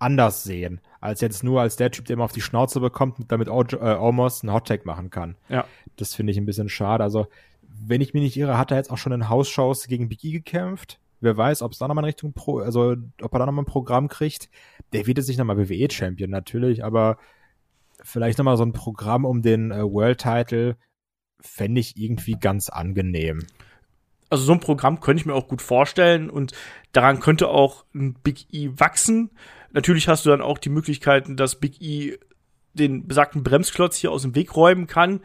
anders 0.00 0.42
sehen, 0.42 0.80
als 1.00 1.20
jetzt 1.20 1.44
nur 1.44 1.60
als 1.60 1.76
der 1.76 1.90
Typ, 1.90 2.06
der 2.06 2.14
immer 2.14 2.24
auf 2.24 2.32
die 2.32 2.40
Schnauze 2.40 2.80
bekommt 2.80 3.18
und 3.18 3.30
damit 3.30 3.48
äh, 3.48 3.76
Almost 3.76 4.42
einen 4.42 4.54
Hottag 4.54 4.86
machen 4.86 5.10
kann. 5.10 5.36
Ja. 5.50 5.66
Das 5.96 6.14
finde 6.14 6.32
ich 6.32 6.38
ein 6.38 6.46
bisschen 6.46 6.70
schade. 6.70 7.04
Also, 7.04 7.26
wenn 7.62 8.00
ich 8.00 8.14
mich 8.14 8.22
nicht 8.22 8.36
irre, 8.38 8.56
hat 8.56 8.70
er 8.70 8.78
jetzt 8.78 8.90
auch 8.90 8.98
schon 8.98 9.12
in 9.12 9.28
Hausshows 9.28 9.86
gegen 9.86 10.08
Big 10.08 10.24
E 10.24 10.32
gekämpft. 10.32 10.98
Wer 11.20 11.36
weiß, 11.36 11.60
ob 11.60 11.72
es 11.72 11.78
da 11.78 11.88
nochmal 11.88 12.04
in 12.04 12.10
Richtung 12.10 12.32
Pro, 12.32 12.60
also 12.60 12.96
ob 13.20 13.32
er 13.34 13.38
da 13.38 13.46
nochmal 13.46 13.64
ein 13.64 13.66
Programm 13.70 14.08
kriegt. 14.08 14.48
Der 14.94 15.06
wird 15.06 15.18
jetzt 15.18 15.28
nicht 15.28 15.38
nochmal 15.38 15.58
WWE-Champion 15.58 16.30
natürlich, 16.30 16.82
aber 16.82 17.18
vielleicht 18.08 18.38
nochmal 18.38 18.56
so 18.56 18.64
ein 18.64 18.72
Programm 18.72 19.24
um 19.24 19.42
den 19.42 19.70
äh, 19.70 19.82
World-Title 19.82 20.76
fände 21.40 21.80
ich 21.80 21.96
irgendwie 21.96 22.36
ganz 22.40 22.68
angenehm. 22.68 23.46
Also 24.30 24.44
so 24.44 24.52
ein 24.52 24.60
Programm 24.60 25.00
könnte 25.00 25.20
ich 25.20 25.26
mir 25.26 25.34
auch 25.34 25.48
gut 25.48 25.62
vorstellen 25.62 26.28
und 26.28 26.52
daran 26.92 27.20
könnte 27.20 27.48
auch 27.48 27.84
ein 27.94 28.14
Big 28.14 28.52
E 28.52 28.70
wachsen. 28.76 29.30
Natürlich 29.72 30.08
hast 30.08 30.26
du 30.26 30.30
dann 30.30 30.42
auch 30.42 30.58
die 30.58 30.68
Möglichkeiten, 30.68 31.36
dass 31.36 31.60
Big 31.60 31.80
E 31.80 32.18
den 32.78 33.06
besagten 33.06 33.42
Bremsklotz 33.42 33.96
hier 33.96 34.12
aus 34.12 34.22
dem 34.22 34.34
Weg 34.34 34.56
räumen 34.56 34.86
kann 34.86 35.20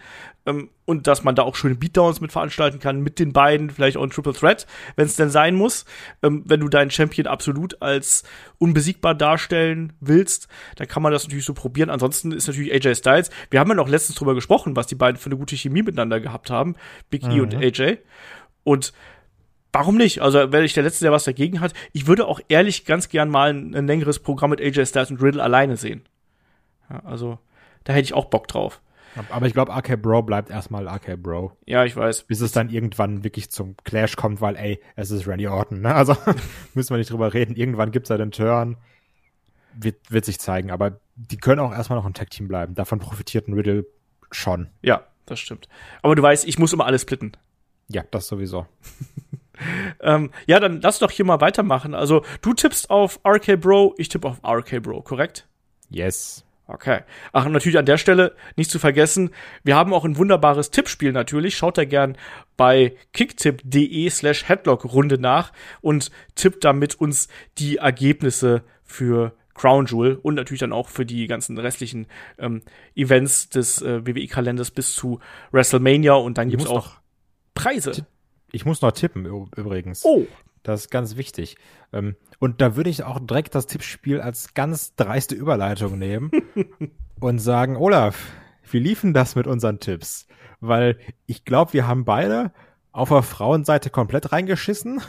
ähm, 0.46 0.70
und 0.86 1.08
dass 1.08 1.24
man 1.24 1.36
da 1.36 1.44
auch 1.44 1.56
schöne 1.56 1.76
Beatdowns 1.76 2.20
mit 2.20 2.32
veranstalten 2.32 2.80
kann 2.80 3.02
mit 3.02 3.20
den 3.20 3.32
beiden, 3.32 3.70
vielleicht 3.70 3.98
auch 3.98 4.04
ein 4.04 4.10
Triple 4.10 4.34
Threat, 4.34 4.68
wenn 4.96 5.06
es 5.06 5.16
denn 5.16 5.30
sein 5.30 5.56
muss. 5.56 5.86
Ähm, 6.22 6.44
wenn 6.46 6.60
du 6.60 6.68
deinen 6.68 6.92
Champion 6.92 7.28
absolut 7.28 7.82
als 7.82 8.24
unbesiegbar 8.58 9.16
darstellen 9.16 9.94
willst, 10.00 10.48
dann 10.76 10.88
kann 10.88 11.04
man 11.04 11.12
das 11.12 11.24
natürlich 11.24 11.46
so 11.46 11.54
probieren. 11.54 11.90
Ansonsten 11.90 12.32
ist 12.32 12.48
natürlich 12.48 12.74
AJ 12.74 12.96
Styles. 12.96 13.30
Wir 13.50 13.60
haben 13.60 13.70
ja 13.70 13.76
noch 13.76 13.90
letztens 13.90 14.18
drüber 14.18 14.36
gesprochen, 14.36 14.76
was 14.76 14.88
die 14.88 14.96
beiden 14.96 15.18
für 15.18 15.28
eine 15.28 15.38
gute 15.38 15.56
Chemie 15.56 15.84
miteinander 15.84 16.20
gehabt 16.20 16.50
haben, 16.50 16.76
Big 17.10 17.24
E 17.24 17.40
und 17.40 17.56
mhm. 17.56 17.62
AJ. 17.62 17.98
Und 18.64 18.94
warum 19.72 19.98
nicht? 19.98 20.22
Also, 20.22 20.52
wenn 20.52 20.64
ich 20.64 20.74
der 20.74 20.84
Letzte, 20.84 21.06
der 21.06 21.12
was 21.12 21.24
dagegen 21.24 21.62
hat, 21.62 21.74
ich 21.94 22.08
würde 22.08 22.28
auch 22.28 22.40
ehrlich 22.50 22.86
ganz 22.86 23.10
gern 23.10 23.30
mal 23.30 23.50
ein, 23.50 23.76
ein 23.76 23.88
längeres 23.88 24.20
Programm 24.20 24.52
mit 24.52 24.62
AJ 24.62 24.86
Styles 24.88 25.12
und 25.12 25.22
Riddle 25.22 25.44
alleine 25.44 25.78
sehen. 25.78 26.04
Ja, 26.94 27.00
also, 27.06 27.40
da 27.84 27.94
hätte 27.94 28.06
ich 28.06 28.14
auch 28.14 28.26
Bock 28.26 28.48
drauf. 28.48 28.82
Aber 29.30 29.46
ich 29.46 29.54
glaube, 29.54 29.72
RK 29.72 30.02
Bro 30.02 30.24
bleibt 30.24 30.50
erstmal 30.50 30.88
RK 30.88 31.18
Bro. 31.18 31.56
Ja, 31.66 31.86
ich 31.86 31.96
weiß. 31.96 32.24
Bis 32.24 32.42
es 32.42 32.52
dann 32.52 32.70
irgendwann 32.70 33.24
wirklich 33.24 33.52
zum 33.52 33.76
Clash 33.84 34.16
kommt, 34.16 34.42
weil, 34.42 34.56
ey, 34.56 34.80
es 34.96 35.12
ist 35.12 35.28
Randy 35.28 35.48
Orton, 35.48 35.82
ne? 35.82 35.94
Also, 35.94 36.16
müssen 36.74 36.92
wir 36.92 36.98
nicht 36.98 37.12
drüber 37.12 37.34
reden. 37.34 37.56
Irgendwann 37.56 37.92
gibt's 37.92 38.10
da 38.10 38.18
den 38.18 38.32
Turn. 38.32 38.78
Wird, 39.76 40.12
wird 40.12 40.26
sich 40.26 40.40
zeigen. 40.40 40.72
Aber 40.72 41.00
die 41.16 41.38
können 41.38 41.60
auch 41.60 41.72
erstmal 41.72 41.98
noch 41.98 42.06
ein 42.06 42.14
Tag-Team 42.14 42.48
bleiben. 42.48 42.76
Davon 42.76 43.00
profitiert 43.00 43.48
ein 43.48 43.54
Riddle 43.54 43.86
schon. 44.32 44.70
Ja, 44.82 45.04
das 45.26 45.40
stimmt. 45.40 45.68
Aber 46.02 46.16
du 46.16 46.22
weißt, 46.22 46.48
ich 46.48 46.58
muss 46.58 46.74
immer 46.74 46.86
alles 46.86 47.04
splitten. 47.04 47.38
Ja, 47.90 48.04
das 48.10 48.28
sowieso. 48.28 48.66
ähm, 50.02 50.32
ja, 50.48 50.60
dann 50.60 50.82
lass 50.82 51.00
doch 51.00 51.12
hier 51.12 51.26
mal 51.26 51.42
weitermachen. 51.42 51.94
Also, 51.94 52.24
du 52.42 52.54
tippst 52.54 52.90
auf 52.90 53.20
RK 53.26 53.60
Bro, 53.60 53.96
ich 53.98 54.10
tippe 54.10 54.28
auf 54.28 54.42
RK 54.44 54.82
Bro, 54.82 55.02
korrekt? 55.04 55.48
Yes. 55.90 56.44
Okay. 56.74 57.02
Ach, 57.34 57.48
natürlich 57.48 57.78
an 57.78 57.86
der 57.86 58.00
Stelle 58.00 58.36
nicht 58.56 58.72
zu 58.72 58.80
vergessen, 58.80 59.30
wir 59.64 59.76
haben 59.76 59.94
auch 59.94 60.06
ein 60.06 60.18
wunderbares 60.18 60.72
Tippspiel 60.72 61.12
natürlich. 61.12 61.56
Schaut 61.56 61.78
da 61.78 61.86
gern 61.86 62.18
bei 62.58 62.96
kicktip.de 63.14 64.10
slash 64.10 64.50
headlock-Runde 64.50 65.20
nach 65.20 65.54
und 65.82 66.10
tippt 66.34 66.64
damit 66.64 66.96
uns 66.96 67.28
die 67.60 67.78
Ergebnisse 67.78 68.64
für 68.84 69.34
Crown 69.54 69.86
Jewel 69.86 70.16
und 70.16 70.34
natürlich 70.34 70.62
dann 70.62 70.74
auch 70.74 70.90
für 70.90 71.06
die 71.06 71.28
ganzen 71.28 71.60
restlichen 71.60 72.08
ähm, 72.40 72.64
Events 72.96 73.50
des 73.50 73.84
äh, 73.84 74.04
WWE-Kalenders 74.08 74.72
bis 74.72 74.96
zu 74.96 75.20
WrestleMania 75.52 76.14
und 76.14 76.40
dann 76.40 76.50
gibt 76.50 76.64
es 76.64 76.70
auch 76.70 76.96
Preise. 77.54 78.08
Ich 78.52 78.66
muss 78.66 78.82
noch 78.82 78.94
tippen 78.94 79.26
übrigens. 79.56 80.04
Oh. 80.06 80.26
Das 80.64 80.82
ist 80.82 80.92
ganz 80.92 81.18
wichtig. 81.18 81.58
Ähm, 81.92 82.16
und 82.40 82.62
da 82.62 82.76
würde 82.76 82.90
ich 82.90 83.04
auch 83.04 83.20
direkt 83.20 83.54
das 83.54 83.68
Tippspiel 83.68 84.22
als 84.22 84.54
ganz 84.54 84.96
dreiste 84.96 85.36
Überleitung 85.36 85.98
nehmen 86.00 86.32
und 87.20 87.40
sagen, 87.40 87.76
Olaf, 87.76 88.32
wie 88.72 88.80
liefen 88.80 89.14
das 89.14 89.36
mit 89.36 89.46
unseren 89.46 89.80
Tipps? 89.80 90.28
Weil 90.62 90.98
ich 91.26 91.46
glaube, 91.46 91.74
wir 91.74 91.88
haben 91.88 92.06
beide 92.06 92.52
auf 92.92 93.10
der 93.10 93.24
Frauenseite 93.24 93.90
komplett 93.90 94.32
reingeschissen 94.32 95.02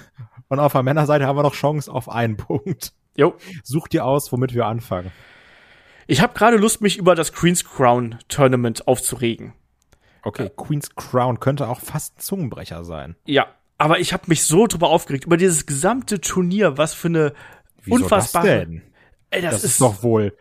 und 0.49 0.59
auf 0.59 0.73
der 0.73 0.83
Männerseite 0.83 1.27
haben 1.27 1.39
wir 1.39 1.43
noch 1.43 1.55
Chance 1.55 1.91
auf 1.91 2.09
einen 2.09 2.37
Punkt. 2.37 2.93
Jo. 3.17 3.35
Such 3.63 3.89
dir 3.89 4.05
aus, 4.05 4.33
womit 4.33 4.55
wir 4.55 4.67
anfangen. 4.67 5.13
Ich 6.07 6.21
habe 6.21 6.35
gerade 6.35 6.57
Lust, 6.57 6.81
mich 6.81 6.99
über 6.99 7.14
das 7.14 7.33
Queen's 7.33 7.64
Crown 7.64 8.19
Tournament 8.29 8.88
aufzuregen. 8.88 9.55
Okay, 10.23 10.51
Queen's 10.55 10.95
Crown 10.97 11.38
könnte 11.38 11.69
auch 11.69 11.81
fast 11.81 12.17
ein 12.17 12.21
Zungenbrecher 12.21 12.85
sein. 12.85 13.14
Ja, 13.27 13.47
aber 13.79 13.99
ich 13.99 14.13
habe 14.13 14.25
mich 14.29 14.45
so 14.45 14.67
drüber 14.67 14.89
aufgeregt, 14.89 15.25
über 15.25 15.37
dieses 15.37 15.67
gesamte 15.67 16.21
Turnier, 16.21 16.79
was 16.79 16.95
für 16.95 17.09
eine 17.09 17.33
Wieso 17.83 17.97
unfassbare. 17.97 18.47
Das 18.47 18.69
denn? 18.69 18.83
Ey, 19.31 19.43
das, 19.43 19.55
das 19.55 19.65
ist, 19.65 19.71
ist 19.73 19.81
doch 19.81 20.03
wohl 20.03 20.37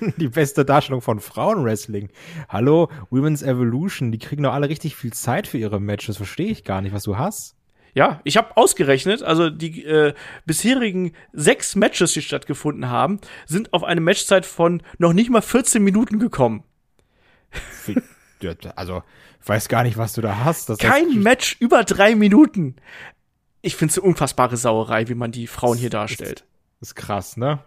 die 0.16 0.28
beste 0.28 0.64
Darstellung 0.64 1.00
von 1.00 1.20
Frauenwrestling. 1.20 2.10
Hallo, 2.48 2.90
Women's 3.10 3.42
Evolution, 3.42 4.12
die 4.12 4.18
kriegen 4.18 4.42
doch 4.42 4.52
alle 4.52 4.68
richtig 4.68 4.96
viel 4.96 5.12
Zeit 5.12 5.46
für 5.46 5.58
ihre 5.58 5.80
Matches. 5.80 6.16
Verstehe 6.16 6.50
ich 6.50 6.64
gar 6.64 6.80
nicht, 6.80 6.92
was 6.92 7.04
du 7.04 7.16
hast. 7.16 7.54
Ja, 7.94 8.20
ich 8.24 8.36
habe 8.36 8.56
ausgerechnet, 8.56 9.22
also 9.22 9.50
die 9.50 9.84
äh, 9.84 10.14
bisherigen 10.44 11.14
sechs 11.32 11.74
Matches, 11.74 12.12
die 12.12 12.22
stattgefunden 12.22 12.90
haben, 12.90 13.18
sind 13.46 13.72
auf 13.72 13.82
eine 13.82 14.00
Matchzeit 14.00 14.46
von 14.46 14.82
noch 14.98 15.12
nicht 15.12 15.30
mal 15.30 15.40
14 15.40 15.82
Minuten 15.82 16.18
gekommen. 16.18 16.64
also 18.76 19.02
ich 19.40 19.48
weiß 19.48 19.68
gar 19.68 19.82
nicht, 19.82 19.96
was 19.96 20.12
du 20.12 20.20
da 20.20 20.44
hast. 20.44 20.68
Das 20.68 20.78
Kein 20.78 21.08
heißt, 21.08 21.16
Match 21.16 21.56
über 21.60 21.84
drei 21.84 22.14
Minuten. 22.14 22.76
Ich 23.62 23.76
finde 23.76 23.92
es 23.92 23.98
eine 23.98 24.08
unfassbare 24.08 24.56
Sauerei, 24.56 25.08
wie 25.08 25.14
man 25.14 25.32
die 25.32 25.46
Frauen 25.46 25.78
hier 25.78 25.90
darstellt. 25.90 26.44
Das 26.80 26.90
ist 26.90 26.94
krass, 26.94 27.36
ne? 27.36 27.60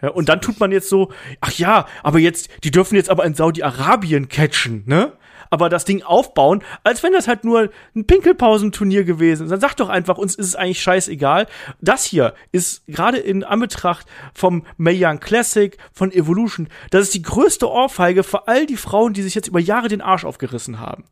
Ja, 0.00 0.10
und 0.10 0.28
dann 0.28 0.40
tut 0.40 0.60
man 0.60 0.72
jetzt 0.72 0.88
so, 0.88 1.12
ach 1.40 1.52
ja, 1.52 1.86
aber 2.02 2.18
jetzt, 2.18 2.48
die 2.62 2.70
dürfen 2.70 2.96
jetzt 2.96 3.10
aber 3.10 3.24
in 3.24 3.34
Saudi-Arabien 3.34 4.28
catchen, 4.28 4.84
ne? 4.86 5.12
Aber 5.54 5.68
das 5.68 5.84
Ding 5.84 6.02
aufbauen, 6.02 6.64
als 6.82 7.04
wenn 7.04 7.12
das 7.12 7.28
halt 7.28 7.44
nur 7.44 7.70
ein 7.94 8.06
Pinkelpausenturnier 8.06 9.04
gewesen 9.04 9.44
ist. 9.44 9.50
Dann 9.52 9.60
sag 9.60 9.76
doch 9.76 9.88
einfach, 9.88 10.18
uns 10.18 10.34
ist 10.34 10.48
es 10.48 10.56
eigentlich 10.56 10.82
scheißegal. 10.82 11.46
Das 11.80 12.04
hier 12.04 12.34
ist 12.50 12.84
gerade 12.88 13.18
in 13.18 13.44
Anbetracht 13.44 14.04
vom 14.34 14.66
Mae 14.78 14.98
Young 14.98 15.20
Classic, 15.20 15.78
von 15.92 16.10
Evolution, 16.10 16.68
das 16.90 17.04
ist 17.04 17.14
die 17.14 17.22
größte 17.22 17.70
Ohrfeige 17.70 18.24
für 18.24 18.48
all 18.48 18.66
die 18.66 18.76
Frauen, 18.76 19.12
die 19.12 19.22
sich 19.22 19.36
jetzt 19.36 19.46
über 19.46 19.60
Jahre 19.60 19.86
den 19.86 20.00
Arsch 20.00 20.24
aufgerissen 20.24 20.80
haben. 20.80 21.04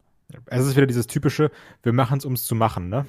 Es 0.47 0.67
ist 0.67 0.75
wieder 0.75 0.87
dieses 0.87 1.07
typische, 1.07 1.53
wir 1.85 1.93
machen 1.93 2.19
es, 2.19 2.25
um 2.25 2.33
es 2.33 2.45
zu 2.45 2.57
machen, 2.57 2.89
ne? 2.89 3.07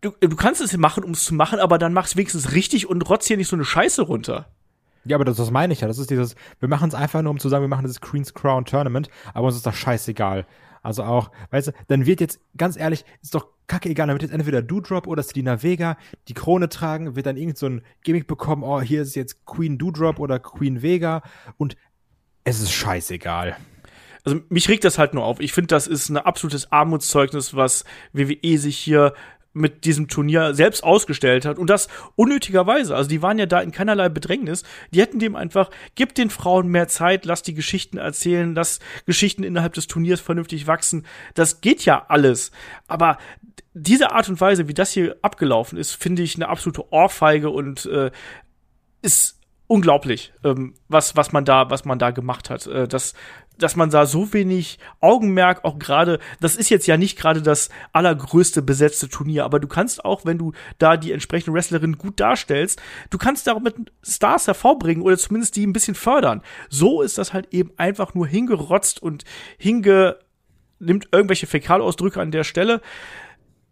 Du, 0.00 0.12
du 0.18 0.34
kannst 0.34 0.62
es 0.62 0.74
machen, 0.78 1.04
um 1.04 1.10
es 1.10 1.24
zu 1.24 1.34
machen, 1.34 1.58
aber 1.58 1.76
dann 1.76 1.92
mach's 1.92 2.16
wenigstens 2.16 2.52
richtig 2.52 2.88
und 2.88 3.02
rotz 3.10 3.26
hier 3.26 3.36
nicht 3.36 3.48
so 3.48 3.56
eine 3.56 3.66
Scheiße 3.66 4.00
runter. 4.00 4.48
Ja, 5.04 5.16
aber 5.16 5.24
das, 5.24 5.36
das 5.36 5.50
meine 5.50 5.72
ich 5.72 5.80
ja. 5.80 5.88
Das 5.88 5.98
ist 5.98 6.10
dieses, 6.10 6.34
wir 6.58 6.68
machen 6.68 6.88
es 6.88 6.94
einfach 6.94 7.22
nur, 7.22 7.30
um 7.30 7.38
zu 7.38 7.48
sagen, 7.48 7.62
wir 7.62 7.68
machen 7.68 7.84
dieses 7.84 8.00
Queen's 8.00 8.34
Crown 8.34 8.64
Tournament, 8.64 9.08
aber 9.34 9.46
uns 9.46 9.56
ist 9.56 9.66
doch 9.66 9.74
scheißegal. 9.74 10.46
Also 10.82 11.04
auch, 11.04 11.30
weißt 11.50 11.68
du, 11.68 11.72
dann 11.88 12.06
wird 12.06 12.20
jetzt, 12.20 12.40
ganz 12.56 12.76
ehrlich, 12.78 13.04
ist 13.22 13.34
doch 13.34 13.48
kacke 13.66 13.88
egal, 13.88 14.08
dann 14.08 14.14
wird 14.14 14.22
jetzt 14.22 14.32
entweder 14.32 14.62
Doudrop 14.62 15.06
oder 15.06 15.22
Selina 15.22 15.62
Vega 15.62 15.96
die 16.28 16.34
Krone 16.34 16.68
tragen, 16.68 17.14
wird 17.14 17.26
dann 17.26 17.36
irgend 17.36 17.56
so 17.56 17.66
ein 17.66 17.82
Gimmick 18.02 18.26
bekommen, 18.26 18.64
oh, 18.64 18.80
hier 18.80 19.02
ist 19.02 19.14
jetzt 19.14 19.46
Queen 19.46 19.78
Doudrop 19.78 20.18
oder 20.18 20.40
Queen 20.40 20.82
Vega 20.82 21.22
und 21.56 21.76
es 22.42 22.60
ist 22.60 22.72
scheißegal. 22.72 23.56
Also 24.24 24.40
mich 24.48 24.68
regt 24.68 24.84
das 24.84 24.98
halt 24.98 25.14
nur 25.14 25.24
auf. 25.24 25.40
Ich 25.40 25.52
finde, 25.52 25.68
das 25.68 25.86
ist 25.86 26.08
ein 26.08 26.16
absolutes 26.16 26.72
Armutszeugnis, 26.72 27.54
was 27.54 27.84
WWE 28.12 28.58
sich 28.58 28.76
hier 28.76 29.14
mit 29.52 29.84
diesem 29.84 30.08
Turnier 30.08 30.54
selbst 30.54 30.84
ausgestellt 30.84 31.44
hat 31.44 31.58
und 31.58 31.68
das 31.68 31.88
unnötigerweise. 32.14 32.94
Also 32.94 33.08
die 33.08 33.22
waren 33.22 33.38
ja 33.38 33.46
da 33.46 33.60
in 33.60 33.72
keinerlei 33.72 34.08
Bedrängnis. 34.08 34.62
Die 34.92 35.00
hätten 35.00 35.18
dem 35.18 35.34
einfach, 35.34 35.70
gib 35.96 36.14
den 36.14 36.30
Frauen 36.30 36.68
mehr 36.68 36.86
Zeit, 36.86 37.24
lass 37.24 37.42
die 37.42 37.54
Geschichten 37.54 37.98
erzählen, 37.98 38.54
lass 38.54 38.78
Geschichten 39.06 39.42
innerhalb 39.42 39.74
des 39.74 39.88
Turniers 39.88 40.20
vernünftig 40.20 40.66
wachsen. 40.66 41.04
Das 41.34 41.60
geht 41.60 41.84
ja 41.84 42.06
alles. 42.08 42.52
Aber 42.86 43.18
diese 43.74 44.12
Art 44.12 44.28
und 44.28 44.40
Weise, 44.40 44.68
wie 44.68 44.74
das 44.74 44.92
hier 44.92 45.16
abgelaufen 45.22 45.78
ist, 45.78 45.94
finde 45.94 46.22
ich 46.22 46.36
eine 46.36 46.48
absolute 46.48 46.92
Ohrfeige 46.92 47.50
und 47.50 47.86
äh, 47.86 48.10
ist 49.02 49.39
unglaublich, 49.70 50.32
ähm, 50.42 50.74
was 50.88 51.14
was 51.14 51.30
man 51.30 51.44
da 51.44 51.70
was 51.70 51.84
man 51.84 52.00
da 52.00 52.10
gemacht 52.10 52.50
hat. 52.50 52.66
Äh, 52.66 52.88
das 52.88 53.14
dass 53.56 53.76
man 53.76 53.90
da 53.90 54.06
so 54.06 54.32
wenig 54.32 54.78
Augenmerk 55.00 55.66
auch 55.66 55.78
gerade, 55.78 56.18
das 56.40 56.56
ist 56.56 56.70
jetzt 56.70 56.86
ja 56.86 56.96
nicht 56.96 57.18
gerade 57.18 57.42
das 57.42 57.68
allergrößte 57.92 58.62
besetzte 58.62 59.10
Turnier, 59.10 59.44
aber 59.44 59.60
du 59.60 59.68
kannst 59.68 60.02
auch, 60.02 60.24
wenn 60.24 60.38
du 60.38 60.52
da 60.78 60.96
die 60.96 61.12
entsprechende 61.12 61.52
Wrestlerin 61.52 61.98
gut 61.98 62.18
darstellst, 62.18 62.80
du 63.10 63.18
kannst 63.18 63.46
damit 63.46 63.74
Stars 64.02 64.46
hervorbringen 64.46 65.02
oder 65.02 65.18
zumindest 65.18 65.56
die 65.56 65.66
ein 65.66 65.74
bisschen 65.74 65.94
fördern. 65.94 66.40
So 66.70 67.02
ist 67.02 67.18
das 67.18 67.34
halt 67.34 67.52
eben 67.52 67.70
einfach 67.76 68.14
nur 68.14 68.26
hingerotzt 68.26 69.02
und 69.02 69.24
hinge 69.58 70.16
nimmt 70.78 71.08
irgendwelche 71.12 71.46
Fäkalausdrücke 71.46 72.20
an 72.20 72.30
der 72.30 72.44
Stelle 72.44 72.80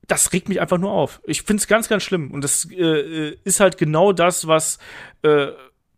das 0.06 0.32
regt 0.32 0.48
mich 0.48 0.58
einfach 0.58 0.78
nur 0.78 0.90
auf. 0.90 1.20
Ich 1.26 1.42
find's 1.42 1.66
ganz, 1.66 1.86
ganz 1.86 2.02
schlimm. 2.02 2.30
Und 2.30 2.42
das 2.42 2.66
äh, 2.70 2.82
äh 2.82 3.36
ist 3.44 3.60
halt 3.60 3.76
genau 3.76 4.14
das, 4.14 4.48
was 4.48 4.78
äh, 5.20 5.48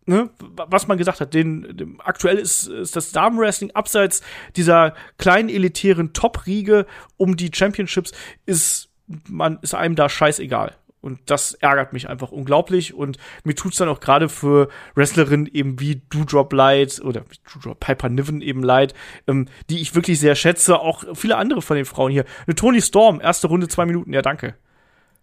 ne, 0.07 0.31
was 0.39 0.89
man 0.89 0.99
gesagt 0.99 1.21
hat, 1.21 1.35
den, 1.35 1.77
den 1.77 2.01
aktuell 2.01 2.39
ist, 2.39 2.67
ist 2.67 2.97
das 2.97 3.13
Damenwrestling 3.13 3.73
abseits 3.73 4.23
dieser 4.57 4.95
kleinen 5.19 5.49
elitären 5.49 6.13
Top-Riege 6.13 6.87
um 7.17 7.37
die 7.37 7.51
Championships 7.53 8.13
ist 8.47 8.91
man 9.29 9.59
ist 9.63 9.75
einem 9.75 9.97
da 9.97 10.09
scheißegal. 10.09 10.77
Und 11.01 11.19
das 11.27 11.55
ärgert 11.55 11.95
mich 11.95 12.09
einfach 12.11 12.31
unglaublich. 12.31 12.93
Und 12.93 13.17
mir 13.45 13.55
tut's 13.55 13.79
dann 13.79 13.89
auch 13.89 14.01
gerade 14.01 14.29
für 14.29 14.69
Wrestlerinnen 14.95 15.47
eben 15.47 15.81
wie 15.81 16.03
Doudrop 16.11 16.53
Light 16.53 17.01
oder 17.03 17.25
Doudrop 17.55 17.81
Piper 17.81 18.11
Niven 18.11 18.43
eben 18.43 18.63
leid, 18.63 18.93
ähm, 19.27 19.49
die 19.71 19.81
ich 19.81 19.95
wirklich 19.95 20.21
sehr 20.21 20.35
schätze. 20.35 20.79
Auch 20.79 21.05
viele 21.15 21.37
andere 21.37 21.63
von 21.63 21.77
den 21.77 21.87
Frauen 21.87 22.13
hier. 22.13 22.27
Eine 22.47 22.55
Tony 22.55 22.83
Storm, 22.83 23.21
erste 23.21 23.47
Runde, 23.47 23.69
zwei 23.69 23.87
Minuten, 23.87 24.13
ja, 24.13 24.21
danke. 24.21 24.57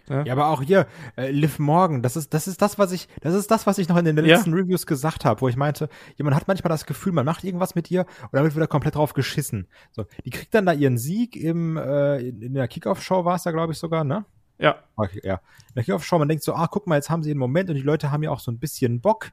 Ja, 0.10 0.24
ja 0.24 0.34
aber 0.34 0.48
auch 0.48 0.62
hier, 0.62 0.88
äh, 1.15 1.32
Liv 1.32 1.60
Morgan, 1.60 2.02
das 2.02 2.15
ist, 2.15 2.34
das 2.34 2.48
ist 2.48 2.62
das, 2.62 2.78
was 2.80 2.91
ich, 2.91 3.08
das 3.22 3.34
ist 3.34 3.52
das, 3.52 3.67
was 3.67 3.78
ich 3.78 3.89
noch 3.89 3.98
in 3.98 4.06
den 4.06 4.15
letzten 4.15 4.52
ja. 4.52 4.56
Reviews 4.56 4.86
gesagt 4.86 5.26
habe, 5.26 5.41
wo 5.41 5.48
ich 5.48 5.56
meinte, 5.56 5.89
jemand 6.15 6.36
hat 6.36 6.48
manchmal 6.48 6.70
das 6.70 6.86
Gefühl, 6.86 7.13
man 7.13 7.26
macht 7.26 7.43
irgendwas 7.43 7.76
mit 7.76 7.91
ihr 7.91 8.02
und 8.24 8.34
dann 8.34 8.43
wird 8.43 8.56
wieder 8.56 8.67
komplett 8.67 8.96
drauf 8.96 9.13
geschissen. 9.13 9.67
So, 9.91 10.06
die 10.26 10.30
kriegt 10.30 10.54
dann 10.54 10.65
da 10.65 10.74
ihren 10.74 10.98
Sieg 10.98 11.36
im, 11.36 11.78
äh, 11.78 12.20
in 12.20 12.54
der 12.54 12.67
Kickoff-Show 12.67 13.26
war 13.26 13.36
es 13.36 13.43
da, 13.43 13.52
glaube 13.52 13.74
ich, 13.74 13.80
sogar, 13.80 14.04
ne? 14.04 14.26
Ja. 14.60 14.78
Okay, 14.96 15.22
ja. 15.24 15.36
In 15.70 15.76
der 15.76 15.84
Kickoff-Show, 15.84 16.17
man 16.17 16.28
denkt 16.28 16.43
so, 16.43 16.54
ah, 16.54 16.67
guck 16.67 16.88
mal, 16.88 16.96
jetzt 16.96 17.10
haben 17.10 17.24
sie 17.24 17.32
einen 17.32 17.39
Moment 17.39 17.70
und 17.70 17.76
die 17.76 17.82
Leute 17.82 18.12
haben 18.12 18.24
ja 18.24 18.32
auch 18.32 18.39
so 18.39 18.52
ein 18.52 18.60
bisschen 18.60 19.02
Bock. 19.02 19.32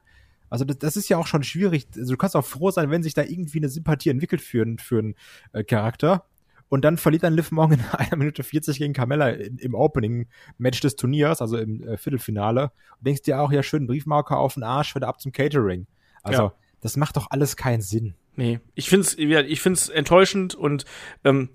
Also 0.49 0.63
das, 0.65 0.77
das 0.77 0.97
ist 0.97 1.09
ja 1.09 1.17
auch 1.17 1.27
schon 1.27 1.43
schwierig. 1.43 1.87
Also 1.95 2.13
du 2.13 2.17
kannst 2.17 2.35
auch 2.35 2.45
froh 2.45 2.71
sein, 2.71 2.91
wenn 2.91 3.03
sich 3.03 3.13
da 3.13 3.23
irgendwie 3.23 3.57
eine 3.57 3.69
Sympathie 3.69 4.09
entwickelt 4.09 4.41
für, 4.41 4.65
für 4.79 4.99
einen 4.99 5.15
äh, 5.53 5.63
Charakter. 5.63 6.25
Und 6.69 6.83
dann 6.83 6.97
verliert 6.97 7.23
dann 7.23 7.33
Liv 7.33 7.51
Morgan 7.51 7.79
in 7.93 7.97
einer 7.97 8.15
Minute 8.17 8.43
40 8.43 8.77
gegen 8.77 8.93
Carmella 8.93 9.29
im 9.29 9.75
Opening-Match 9.75 10.79
des 10.81 10.95
Turniers, 10.95 11.41
also 11.41 11.57
im 11.57 11.83
äh, 11.83 11.97
Viertelfinale. 11.97 12.71
Und 12.97 13.07
denkst 13.07 13.23
dir 13.23 13.39
auch, 13.39 13.51
ja, 13.51 13.63
schön 13.63 13.87
Briefmarker 13.87 14.37
auf 14.37 14.55
den 14.55 14.63
Arsch, 14.63 14.95
wieder 14.95 15.07
ab 15.07 15.21
zum 15.21 15.31
Catering. 15.31 15.87
Also, 16.23 16.43
ja. 16.43 16.53
das 16.81 16.97
macht 16.97 17.17
doch 17.17 17.27
alles 17.29 17.55
keinen 17.55 17.81
Sinn. 17.81 18.15
Nee, 18.35 18.59
ich 18.73 18.89
find's, 18.89 19.15
ich 19.17 19.61
find's 19.61 19.87
enttäuschend 19.87 20.55
und 20.55 20.83
ähm, 21.23 21.49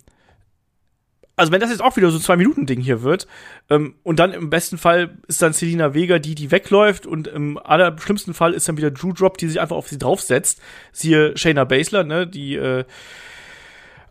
also 1.41 1.53
wenn 1.53 1.61
das 1.61 1.71
jetzt 1.71 1.81
auch 1.83 1.97
wieder 1.97 2.11
so 2.11 2.19
ein 2.19 2.23
Zwei-Minuten-Ding 2.23 2.81
hier 2.81 3.03
wird, 3.03 3.27
ähm, 3.71 3.95
und 4.03 4.19
dann 4.19 4.33
im 4.33 4.51
besten 4.51 4.77
Fall 4.77 5.19
ist 5.27 5.41
dann 5.41 5.55
Selina 5.55 5.95
Vega 5.95 6.19
die, 6.19 6.35
die 6.35 6.51
wegläuft, 6.51 7.07
und 7.07 7.29
im 7.29 7.57
allerschlimmsten 7.57 8.35
Fall 8.35 8.53
ist 8.53 8.69
dann 8.69 8.77
wieder 8.77 8.91
Drew 8.91 9.13
Drop, 9.13 9.39
die 9.39 9.49
sich 9.49 9.59
einfach 9.59 9.77
auf 9.77 9.89
sie 9.89 9.97
draufsetzt. 9.97 10.61
Siehe 10.93 11.37
Shayna 11.39 11.65
Baszler, 11.65 12.05
ne, 12.05 12.27
die, 12.27 12.57
äh, 12.57 12.85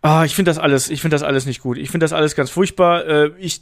Ah, 0.02 0.24
ich 0.26 0.36
finde 0.36 0.50
das 0.50 0.58
alles, 0.58 0.90
ich 0.90 1.02
finde 1.02 1.16
das 1.16 1.24
alles 1.24 1.46
nicht 1.46 1.62
gut. 1.62 1.78
Ich 1.78 1.90
finde 1.90 2.06
das 2.06 2.14
alles 2.14 2.36
ganz 2.36 2.50
furchtbar. 2.50 3.06
Äh, 3.06 3.32
ich 3.38 3.62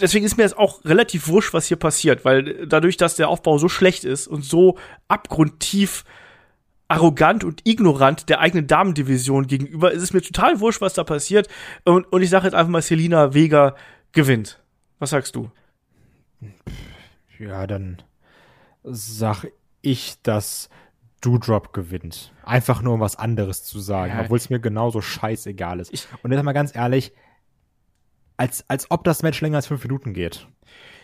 deswegen 0.00 0.24
ist 0.24 0.36
mir 0.36 0.44
jetzt 0.44 0.56
auch 0.56 0.84
relativ 0.84 1.28
wurscht, 1.28 1.52
was 1.52 1.66
hier 1.66 1.76
passiert, 1.76 2.24
weil 2.24 2.66
dadurch, 2.66 2.96
dass 2.96 3.16
der 3.16 3.28
Aufbau 3.28 3.58
so 3.58 3.68
schlecht 3.68 4.04
ist 4.04 4.26
und 4.26 4.44
so 4.44 4.78
abgrundtief 5.08 6.04
arrogant 6.88 7.44
und 7.44 7.66
ignorant 7.66 8.28
der 8.28 8.40
eigenen 8.40 8.66
Damendivision 8.66 9.46
gegenüber, 9.46 9.92
ist 9.92 10.02
es 10.02 10.12
mir 10.12 10.22
total 10.22 10.58
wurscht, 10.58 10.80
was 10.80 10.94
da 10.94 11.04
passiert. 11.04 11.48
Und, 11.84 12.12
und 12.12 12.22
ich 12.22 12.30
sage 12.30 12.46
jetzt 12.46 12.54
einfach 12.54 12.70
mal, 12.70 12.82
Selina 12.82 13.32
Vega 13.32 13.76
gewinnt. 14.10 14.60
Was 14.98 15.10
sagst 15.10 15.36
du? 15.36 15.52
Ja, 17.38 17.68
dann 17.68 18.02
sag 18.82 19.44
ich, 19.82 20.16
dass 20.22 20.68
Doodrop 21.20 21.72
gewinnt. 21.72 22.32
Einfach 22.44 22.82
nur 22.82 22.94
um 22.94 23.00
was 23.00 23.16
anderes 23.16 23.64
zu 23.64 23.78
sagen, 23.78 24.14
ja. 24.14 24.22
obwohl 24.22 24.38
es 24.38 24.50
mir 24.50 24.58
genauso 24.58 25.00
scheißegal 25.00 25.80
ist. 25.80 25.92
Ich, 25.92 26.06
und 26.22 26.32
jetzt 26.32 26.42
mal 26.42 26.52
ganz 26.52 26.74
ehrlich, 26.74 27.12
als, 28.36 28.64
als 28.68 28.90
ob 28.90 29.04
das 29.04 29.22
Match 29.22 29.40
länger 29.40 29.56
als 29.56 29.66
fünf 29.66 29.82
Minuten 29.84 30.14
geht. 30.14 30.48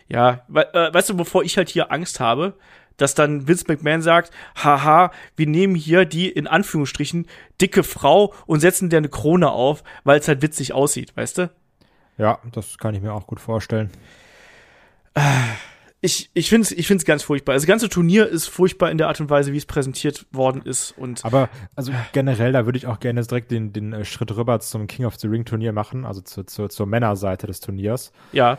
Ja, 0.08 0.44
we 0.48 0.72
äh, 0.72 0.94
weißt 0.94 1.10
du, 1.10 1.18
wovor 1.18 1.42
ich 1.42 1.56
halt 1.56 1.68
hier 1.68 1.92
Angst 1.92 2.20
habe, 2.20 2.54
dass 2.96 3.14
dann 3.14 3.46
Vince 3.46 3.64
McMahon 3.68 4.02
sagt, 4.02 4.30
haha, 4.56 5.10
wir 5.36 5.46
nehmen 5.46 5.74
hier 5.74 6.04
die 6.04 6.30
in 6.30 6.46
Anführungsstrichen 6.46 7.26
dicke 7.60 7.82
Frau 7.82 8.32
und 8.46 8.60
setzen 8.60 8.88
der 8.88 8.98
eine 8.98 9.08
Krone 9.08 9.50
auf, 9.50 9.84
weil 10.04 10.18
es 10.18 10.28
halt 10.28 10.42
witzig 10.42 10.72
aussieht, 10.72 11.16
weißt 11.16 11.38
du? 11.38 11.50
Ja, 12.16 12.38
das 12.52 12.78
kann 12.78 12.94
ich 12.94 13.02
mir 13.02 13.12
auch 13.12 13.26
gut 13.26 13.40
vorstellen. 13.40 13.90
Ich, 16.06 16.30
ich 16.34 16.48
finde 16.48 16.62
es 16.62 16.70
ich 16.70 16.86
find's 16.86 17.04
ganz 17.04 17.24
furchtbar. 17.24 17.54
Also, 17.54 17.64
das 17.64 17.68
ganze 17.68 17.88
Turnier 17.88 18.28
ist 18.28 18.46
furchtbar 18.46 18.92
in 18.92 18.98
der 18.98 19.08
Art 19.08 19.20
und 19.20 19.28
Weise, 19.28 19.52
wie 19.52 19.56
es 19.56 19.66
präsentiert 19.66 20.24
worden 20.30 20.62
ist. 20.62 20.96
Und 20.96 21.24
Aber 21.24 21.48
also 21.74 21.92
generell, 22.12 22.52
da 22.52 22.64
würde 22.64 22.78
ich 22.78 22.86
auch 22.86 23.00
gerne 23.00 23.22
direkt 23.22 23.50
den, 23.50 23.72
den 23.72 23.92
äh, 23.92 24.04
Schritt 24.04 24.34
rüber 24.36 24.60
zum 24.60 24.86
King 24.86 25.04
of 25.04 25.16
the 25.16 25.26
Ring 25.26 25.44
Turnier 25.44 25.72
machen, 25.72 26.04
also 26.04 26.20
zu, 26.20 26.44
zu, 26.44 26.68
zur 26.68 26.86
Männerseite 26.86 27.48
des 27.48 27.58
Turniers. 27.58 28.12
Ja. 28.30 28.58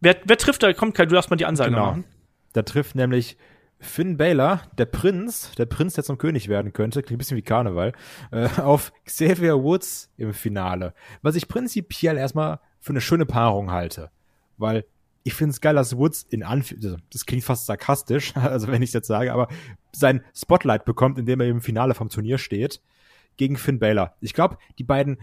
Wer, 0.00 0.16
wer 0.24 0.38
trifft 0.38 0.62
da? 0.62 0.72
Kommt 0.72 0.94
kein, 0.94 1.08
du 1.08 1.16
darfst 1.16 1.28
mal 1.28 1.36
die 1.36 1.46
Ansage 1.46 1.70
genau. 1.70 1.86
machen. 1.86 2.04
Da 2.52 2.62
trifft 2.62 2.94
nämlich 2.94 3.36
Finn 3.80 4.16
Baylor, 4.16 4.62
der 4.78 4.86
Prinz, 4.86 5.50
der 5.58 5.66
Prinz, 5.66 5.94
der 5.94 6.04
zum 6.04 6.18
König 6.18 6.46
werden 6.46 6.72
könnte, 6.72 7.02
klingt 7.02 7.16
ein 7.16 7.18
bisschen 7.18 7.36
wie 7.36 7.42
Karneval, 7.42 7.92
äh, 8.30 8.48
auf 8.60 8.92
Xavier 9.04 9.60
Woods 9.62 10.08
im 10.16 10.32
Finale. 10.32 10.94
Was 11.22 11.34
ich 11.34 11.48
prinzipiell 11.48 12.16
erstmal 12.16 12.60
für 12.78 12.90
eine 12.90 13.00
schöne 13.00 13.26
Paarung 13.26 13.72
halte. 13.72 14.10
Weil 14.56 14.84
ich 15.26 15.34
finde 15.34 15.50
es 15.50 15.60
geil, 15.60 15.74
dass 15.74 15.96
Woods 15.96 16.22
in 16.22 16.44
Anf 16.44 16.72
also, 16.72 16.98
das 17.12 17.26
klingt 17.26 17.42
fast 17.42 17.66
sarkastisch, 17.66 18.36
also 18.36 18.68
wenn 18.68 18.80
ich 18.80 18.90
es 18.90 18.94
jetzt 18.94 19.08
sage, 19.08 19.32
aber 19.32 19.48
sein 19.90 20.22
Spotlight 20.32 20.84
bekommt, 20.84 21.18
indem 21.18 21.40
er 21.40 21.48
im 21.48 21.60
Finale 21.60 21.94
vom 21.94 22.08
Turnier 22.08 22.38
steht, 22.38 22.80
gegen 23.36 23.56
Finn 23.56 23.80
Baylor. 23.80 24.14
Ich 24.20 24.34
glaube, 24.34 24.56
die 24.78 24.84
beiden 24.84 25.18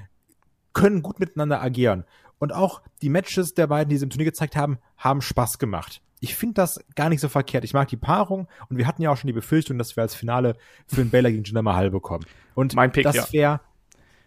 können 0.74 1.04
gut 1.04 1.22
miteinander 1.22 1.62
agieren. 1.62 2.04
Und 2.38 2.54
auch 2.54 2.82
die 3.02 3.08
Matches 3.08 3.54
der 3.54 3.68
beiden, 3.68 3.90
die 3.90 3.98
sie 3.98 4.04
im 4.04 4.10
Turnier 4.10 4.26
gezeigt 4.26 4.58
haben, 4.58 4.78
haben 4.98 5.22
Spaß 5.22 5.58
gemacht. 5.58 6.02
Ich 6.20 6.36
finde 6.36 6.56
das 6.56 6.84
gar 6.96 7.08
nicht 7.08 7.22
so 7.22 7.30
verkehrt. 7.30 7.64
Ich 7.64 7.74
mag 7.74 7.88
die 7.88 7.96
Paarung 7.96 8.50
und 8.68 8.78
wir 8.78 8.88
hatten 8.88 9.02
ja 9.02 9.10
auch 9.10 9.18
schon 9.18 9.28
die 9.28 9.34
Befürchtung, 9.34 9.78
dass 9.78 9.96
wir 9.96 10.02
als 10.02 10.16
Finale 10.16 10.58
Finn 10.86 11.12
Baylor 11.12 11.32
gegen 11.32 11.46
Jinder 11.46 11.62
Mahal 11.62 11.92
bekommen. 11.92 12.26
Und 12.56 12.76
mein 12.76 12.92
Pick, 12.92 13.04
das 13.04 13.32
wäre 13.32 13.42
ja 13.42 13.62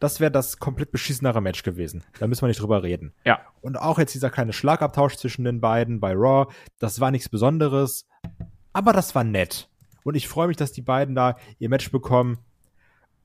das 0.00 0.20
wäre 0.20 0.30
das 0.30 0.58
komplett 0.58 0.90
beschissenere 0.90 1.40
Match 1.40 1.62
gewesen. 1.62 2.04
Da 2.18 2.26
müssen 2.26 2.42
wir 2.42 2.48
nicht 2.48 2.60
drüber 2.60 2.82
reden. 2.82 3.12
Ja. 3.24 3.40
Und 3.60 3.78
auch 3.78 3.98
jetzt 3.98 4.14
dieser 4.14 4.30
kleine 4.30 4.52
Schlagabtausch 4.52 5.16
zwischen 5.16 5.44
den 5.44 5.60
beiden 5.60 6.00
bei 6.00 6.12
Raw, 6.14 6.52
das 6.78 7.00
war 7.00 7.10
nichts 7.10 7.28
Besonderes, 7.28 8.06
aber 8.72 8.92
das 8.92 9.14
war 9.14 9.24
nett. 9.24 9.68
Und 10.04 10.14
ich 10.14 10.28
freue 10.28 10.48
mich, 10.48 10.56
dass 10.56 10.72
die 10.72 10.82
beiden 10.82 11.14
da 11.14 11.36
ihr 11.58 11.68
Match 11.68 11.90
bekommen. 11.90 12.38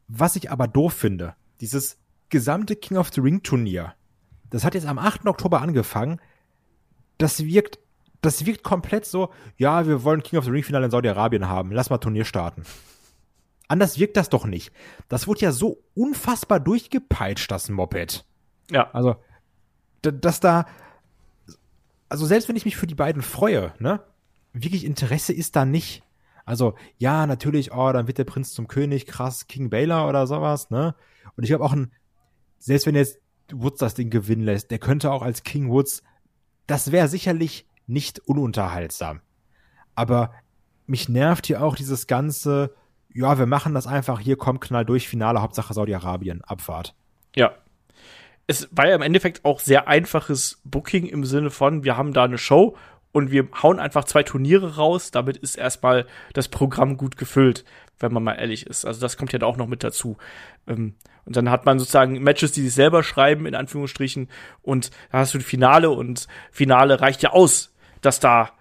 Was 0.08 0.36
ich 0.36 0.50
aber 0.50 0.68
doof 0.68 0.94
finde, 0.94 1.36
dieses 1.60 1.98
gesamte 2.30 2.76
King 2.76 2.98
of 2.98 3.12
the 3.14 3.22
Ring 3.22 3.44
Turnier, 3.44 3.94
das 4.50 4.64
hat 4.64 4.74
jetzt 4.74 4.88
am 4.88 4.98
8. 4.98 5.26
Oktober 5.28 5.62
angefangen. 5.62 6.20
Das 7.18 7.46
wirkt, 7.46 7.80
das 8.22 8.46
wirkt 8.46 8.64
komplett 8.64 9.06
so, 9.06 9.30
ja, 9.58 9.88
wir 9.88 10.04
wollen 10.04 10.24
King 10.24 10.40
of 10.40 10.46
the 10.46 10.52
Ring 10.52 10.64
Finale 10.64 10.86
in 10.86 10.92
Saudi-Arabien 10.92 11.48
haben. 11.48 11.72
Lass 11.72 11.90
mal 11.90 11.98
Turnier 11.98 12.26
starten. 12.26 12.64
Anders 13.72 13.98
wirkt 13.98 14.18
das 14.18 14.28
doch 14.28 14.46
nicht. 14.46 14.74
Das 15.08 15.28
wurde 15.28 15.40
ja 15.40 15.54
so 15.54 15.82
unfassbar 15.94 16.60
durchgepeitscht, 16.60 17.50
das 17.50 17.70
Moped. 17.70 18.26
Ja. 18.70 18.92
Also, 18.92 19.16
dass 20.02 20.42
da, 20.42 20.66
also 22.10 22.26
selbst 22.26 22.50
wenn 22.50 22.58
ich 22.58 22.66
mich 22.66 22.76
für 22.76 22.86
die 22.86 22.96
beiden 22.96 23.22
freue, 23.22 23.74
ne, 23.80 24.04
wirklich 24.52 24.84
Interesse 24.84 25.32
ist 25.32 25.56
da 25.56 25.64
nicht. 25.64 26.04
Also, 26.44 26.76
ja, 26.98 27.26
natürlich, 27.26 27.72
oh, 27.72 27.94
dann 27.94 28.08
wird 28.08 28.18
der 28.18 28.26
Prinz 28.26 28.52
zum 28.52 28.68
König, 28.68 29.06
krass, 29.06 29.48
King 29.48 29.70
Baylor 29.70 30.10
oder 30.10 30.28
sowas, 30.28 30.70
ne? 30.70 30.94
Und 31.38 31.46
ich 31.46 31.54
habe 31.54 31.64
auch 31.64 31.72
ein, 31.72 31.94
selbst 32.60 32.88
wenn 32.88 32.96
jetzt 32.96 33.22
Woods 33.54 33.80
das 33.80 33.94
Ding 33.94 34.10
gewinnen 34.10 34.44
lässt, 34.44 34.70
der 34.72 34.80
könnte 34.80 35.14
auch 35.14 35.22
als 35.22 35.44
King 35.44 35.70
Woods, 35.70 36.04
das 36.68 36.92
wäre 36.92 37.08
sicherlich 37.08 37.70
nicht 37.88 38.20
ununterhaltsam. 38.20 39.22
Aber 39.96 40.34
mich 40.88 41.08
nervt 41.08 41.48
hier 41.48 41.64
auch 41.64 41.78
dieses 41.78 42.06
ganze, 42.06 42.76
ja, 43.14 43.38
wir 43.38 43.46
machen 43.46 43.74
das 43.74 43.88
einfach, 43.88 44.20
hier 44.20 44.38
kommt 44.38 44.62
Knall 44.62 44.86
durch, 44.86 45.08
Finale, 45.08 45.42
Hauptsache 45.42 45.74
Saudi-Arabien, 45.74 46.42
Abfahrt. 46.44 46.96
Ja. 47.36 47.54
Es 48.48 48.68
war 48.72 48.88
ja 48.88 48.96
im 48.96 49.02
Endeffekt 49.02 49.46
auch 49.46 49.60
sehr 49.60 49.88
einfaches 49.88 50.62
Booking 50.64 51.06
im 51.06 51.24
Sinne 51.24 51.52
von, 51.52 51.84
wir 51.84 51.96
haben 51.96 52.12
da 52.12 52.24
eine 52.24 52.38
Show 52.38 52.76
und 53.12 53.32
wir 53.32 53.48
hauen 53.62 53.80
einfach 53.80 54.04
zwei 54.06 54.24
Turniere 54.24 54.76
raus, 54.76 55.12
damit 55.12 55.38
ist 55.38 55.58
erstmal 55.58 56.06
das 56.34 56.48
Programm 56.48 56.98
gut 56.98 57.18
gefüllt, 57.18 57.66
wenn 58.00 58.14
man 58.14 58.24
mal 58.24 58.36
ehrlich 58.36 58.66
ist. 58.66 58.86
Also 58.86 59.00
das 59.00 59.18
kommt 59.18 59.32
ja 59.32 59.40
da 59.40 59.46
auch 59.46 59.58
noch 59.58 59.68
mit 59.68 59.84
dazu. 59.84 60.18
Ähm, 60.68 60.96
und 61.26 61.36
dann 61.36 61.50
hat 61.50 61.66
man 61.66 61.78
sozusagen 61.78 62.22
Matches, 62.24 62.52
die 62.52 62.62
sich 62.62 62.74
selber 62.74 63.04
schreiben, 63.04 63.46
in 63.46 63.56
Anführungsstrichen, 63.56 64.28
und 64.62 64.92
da 65.12 65.20
hast 65.20 65.34
du 65.34 65.38
die 65.38 65.44
Finale 65.44 65.92
und 65.92 66.28
Finale 66.52 67.00
reicht 67.00 67.22
ja 67.22 67.32
aus, 67.32 67.74
dass 68.02 68.20
da 68.20 68.52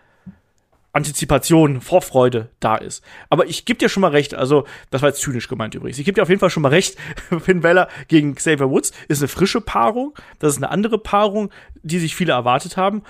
Antizipation, 0.92 1.80
Vorfreude 1.80 2.50
da 2.58 2.76
ist. 2.76 3.04
Aber 3.28 3.46
ich 3.46 3.64
gebe 3.64 3.78
dir 3.78 3.88
schon 3.88 4.00
mal 4.00 4.10
recht, 4.10 4.34
also 4.34 4.66
das 4.90 5.02
war 5.02 5.10
jetzt 5.10 5.20
zynisch 5.20 5.48
gemeint 5.48 5.74
übrigens. 5.74 5.98
Ich 5.98 6.04
gebe 6.04 6.16
dir 6.16 6.22
auf 6.22 6.28
jeden 6.28 6.40
Fall 6.40 6.50
schon 6.50 6.62
mal 6.62 6.70
recht. 6.70 6.96
Finn 7.40 7.60
Balor 7.60 7.88
gegen 8.08 8.34
Xavier 8.34 8.70
Woods 8.70 8.92
ist 9.08 9.20
eine 9.20 9.28
frische 9.28 9.60
Paarung. 9.60 10.14
Das 10.38 10.52
ist 10.52 10.58
eine 10.58 10.70
andere 10.70 10.98
Paarung, 10.98 11.50
die 11.82 11.98
sich 11.98 12.16
viele 12.16 12.32
erwartet 12.32 12.76
haben. 12.76 13.02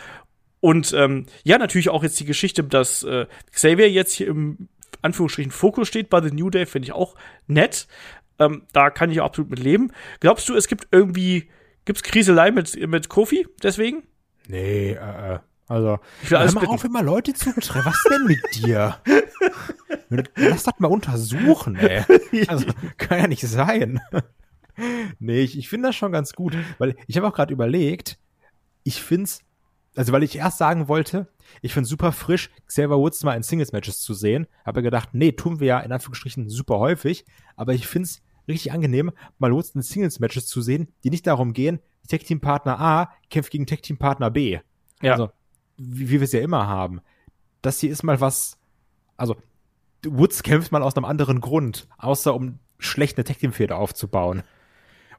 Und 0.61 0.93
ähm, 0.93 1.27
ja, 1.43 1.57
natürlich 1.57 1.89
auch 1.89 2.03
jetzt 2.03 2.21
die 2.21 2.27
Geschichte, 2.27 2.63
dass 2.65 3.03
äh, 3.03 3.27
Xavier 3.51 3.91
jetzt 3.91 4.13
hier 4.13 4.29
im 4.29 4.69
Anführungsstrichen 5.01 5.51
Fokus 5.51 5.89
steht 5.89 6.11
bei 6.11 6.21
The 6.21 6.35
New 6.35 6.51
Day, 6.51 6.67
finde 6.67 6.87
ich 6.87 6.93
auch 6.93 7.15
nett. 7.47 7.87
Ähm, 8.39 8.67
da 8.73 8.91
kann 8.91 9.11
ich 9.11 9.23
absolut 9.23 9.51
mit 9.51 9.59
leben. 9.59 9.93
Glaubst 10.21 10.49
du, 10.51 10.55
es 10.55 10.69
gibt 10.69 10.89
irgendwie, 10.93 11.49
gibt's 11.87 12.03
Kriselei 12.03 12.51
mit, 12.51 12.77
mit 12.89 13.09
Kofi 13.09 13.47
deswegen? 13.63 14.03
Nee, 14.49 14.93
äh, 14.93 15.35
äh 15.35 15.39
also, 15.71 16.01
ich 16.21 16.33
will 16.33 16.39
alles 16.39 16.55
hör 16.57 16.63
mal 16.63 16.69
auf, 16.69 16.83
immer 16.83 17.01
Leute 17.01 17.33
zu 17.33 17.53
treffen. 17.53 17.85
Was 17.85 18.03
denn 18.11 18.25
mit 18.25 18.41
dir? 18.57 18.97
Lass 20.35 20.65
das 20.65 20.75
mal 20.81 20.89
untersuchen, 20.89 21.77
ey. 21.77 22.03
Also, 22.49 22.67
kann 22.97 23.21
ja 23.21 23.29
nicht 23.29 23.47
sein. 23.47 24.01
nee, 25.21 25.43
ich, 25.43 25.57
ich 25.57 25.69
finde 25.69 25.91
das 25.91 25.97
schon 25.97 26.11
ganz 26.11 26.33
gut, 26.33 26.57
weil 26.79 26.97
ich 27.07 27.17
habe 27.17 27.29
auch 27.29 27.33
gerade 27.33 27.53
überlegt, 27.53 28.19
ich 28.83 29.01
find's, 29.01 29.45
also 29.95 30.13
weil 30.13 30.25
ich 30.25 30.37
erst 30.37 30.59
sagen 30.59 30.89
wollte, 30.89 31.29
ich 31.63 31.73
find's 31.73 31.89
super 31.89 32.11
frisch, 32.11 32.51
Xavier 32.67 32.99
Woods 32.99 33.23
mal 33.23 33.37
in 33.37 33.45
Singles-Matches 33.45 34.01
zu 34.01 34.13
sehen. 34.13 34.49
Habe 34.67 34.83
gedacht, 34.83 35.11
nee, 35.13 35.31
tun 35.31 35.61
wir 35.61 35.69
ja 35.69 35.79
in 35.79 35.93
Anführungsstrichen 35.93 36.49
super 36.49 36.81
häufig, 36.81 37.25
aber 37.55 37.75
ich 37.75 37.87
find's 37.87 38.23
richtig 38.49 38.73
angenehm, 38.73 39.13
mal 39.39 39.53
Woods 39.53 39.77
in 39.77 39.83
Singles-Matches 39.83 40.49
zu 40.49 40.63
sehen, 40.63 40.89
die 41.05 41.11
nicht 41.11 41.29
darum 41.29 41.53
gehen, 41.53 41.79
Tech-Team-Partner 42.09 42.81
A 42.81 43.13
kämpft 43.31 43.53
gegen 43.53 43.67
Tech-Team-Partner 43.67 44.33
B. 44.33 44.59
Ja. 45.01 45.13
Also, 45.13 45.31
wie, 45.81 46.11
wie 46.11 46.21
wir 46.21 46.23
es 46.23 46.33
ja 46.33 46.41
immer 46.41 46.67
haben. 46.67 47.01
Das 47.63 47.81
hier 47.81 47.91
ist 47.91 48.03
mal 48.03 48.21
was, 48.21 48.59
also 49.17 49.37
Woods 50.05 50.43
kämpft 50.43 50.73
mal 50.73 50.83
aus 50.83 50.97
einem 50.97 51.05
anderen 51.05 51.41
Grund, 51.41 51.89
außer 51.99 52.35
um 52.35 52.59
schlechte 52.79 53.25
Team 53.25 53.53
Fehler 53.53 53.77
aufzubauen. 53.77 54.43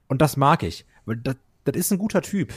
Und 0.08 0.22
das 0.22 0.38
mag 0.38 0.64
ich, 0.64 0.86
weil 1.06 1.18
das, 1.18 1.36
das 1.64 1.76
ist 1.76 1.92
ein 1.92 1.98
guter 1.98 2.22
Typ. 2.22 2.54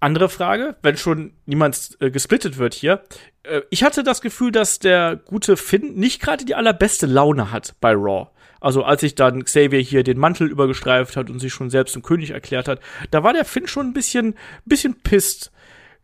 Andere 0.00 0.28
Frage, 0.28 0.76
wenn 0.82 0.96
schon 0.96 1.34
niemand 1.44 1.98
äh, 2.00 2.10
gesplittet 2.10 2.56
wird 2.56 2.74
hier. 2.74 3.02
Äh, 3.42 3.60
ich 3.70 3.84
hatte 3.84 4.02
das 4.02 4.22
Gefühl, 4.22 4.50
dass 4.50 4.78
der 4.78 5.16
gute 5.16 5.56
Finn 5.56 5.94
nicht 5.94 6.22
gerade 6.22 6.44
die 6.44 6.54
allerbeste 6.54 7.06
Laune 7.06 7.52
hat 7.52 7.74
bei 7.80 7.92
Raw. 7.92 8.30
Also 8.60 8.82
als 8.82 9.02
sich 9.02 9.14
dann 9.14 9.44
Xavier 9.44 9.80
hier 9.80 10.02
den 10.02 10.18
Mantel 10.18 10.50
übergestreift 10.50 11.16
hat 11.16 11.30
und 11.30 11.38
sich 11.38 11.52
schon 11.52 11.70
selbst 11.70 11.92
zum 11.92 12.02
König 12.02 12.30
erklärt 12.30 12.68
hat, 12.68 12.80
da 13.10 13.22
war 13.22 13.32
der 13.32 13.44
Finn 13.44 13.66
schon 13.66 13.88
ein 13.88 13.92
bisschen, 13.92 14.34
bisschen 14.64 15.00
pisst. 15.02 15.52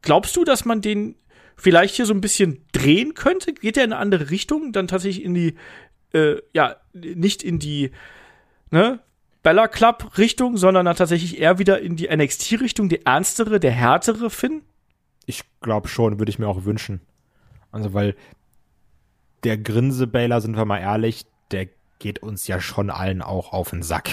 Glaubst 0.06 0.36
du, 0.36 0.44
dass 0.44 0.64
man 0.64 0.82
den 0.82 1.16
vielleicht 1.56 1.96
hier 1.96 2.06
so 2.06 2.14
ein 2.14 2.20
bisschen 2.20 2.64
drehen 2.70 3.14
könnte? 3.14 3.52
Geht 3.52 3.76
er 3.76 3.82
in 3.82 3.92
eine 3.92 4.00
andere 4.00 4.30
Richtung? 4.30 4.72
Dann 4.72 4.86
tatsächlich 4.86 5.24
in 5.24 5.34
die, 5.34 5.56
äh, 6.12 6.36
ja, 6.52 6.76
nicht 6.92 7.42
in 7.42 7.58
die, 7.58 7.90
ne, 8.70 9.00
Bella 9.42 9.66
Club 9.66 10.16
Richtung, 10.16 10.58
sondern 10.58 10.86
dann 10.86 10.94
tatsächlich 10.94 11.40
eher 11.40 11.58
wieder 11.58 11.80
in 11.80 11.96
die 11.96 12.06
NXT 12.06 12.60
Richtung, 12.60 12.88
die 12.88 13.04
ernstere, 13.04 13.58
der 13.58 13.72
härtere 13.72 14.30
Finn? 14.30 14.62
Ich 15.24 15.42
glaube 15.60 15.88
schon, 15.88 16.20
würde 16.20 16.30
ich 16.30 16.38
mir 16.38 16.46
auch 16.46 16.64
wünschen. 16.64 17.00
Also, 17.72 17.92
weil 17.92 18.14
der 19.42 19.58
Grinse-Baylor, 19.58 20.40
sind 20.40 20.56
wir 20.56 20.66
mal 20.66 20.78
ehrlich, 20.78 21.26
der 21.50 21.66
geht 21.98 22.20
uns 22.20 22.46
ja 22.46 22.60
schon 22.60 22.90
allen 22.90 23.22
auch 23.22 23.52
auf 23.52 23.70
den 23.70 23.82
Sack. 23.82 24.10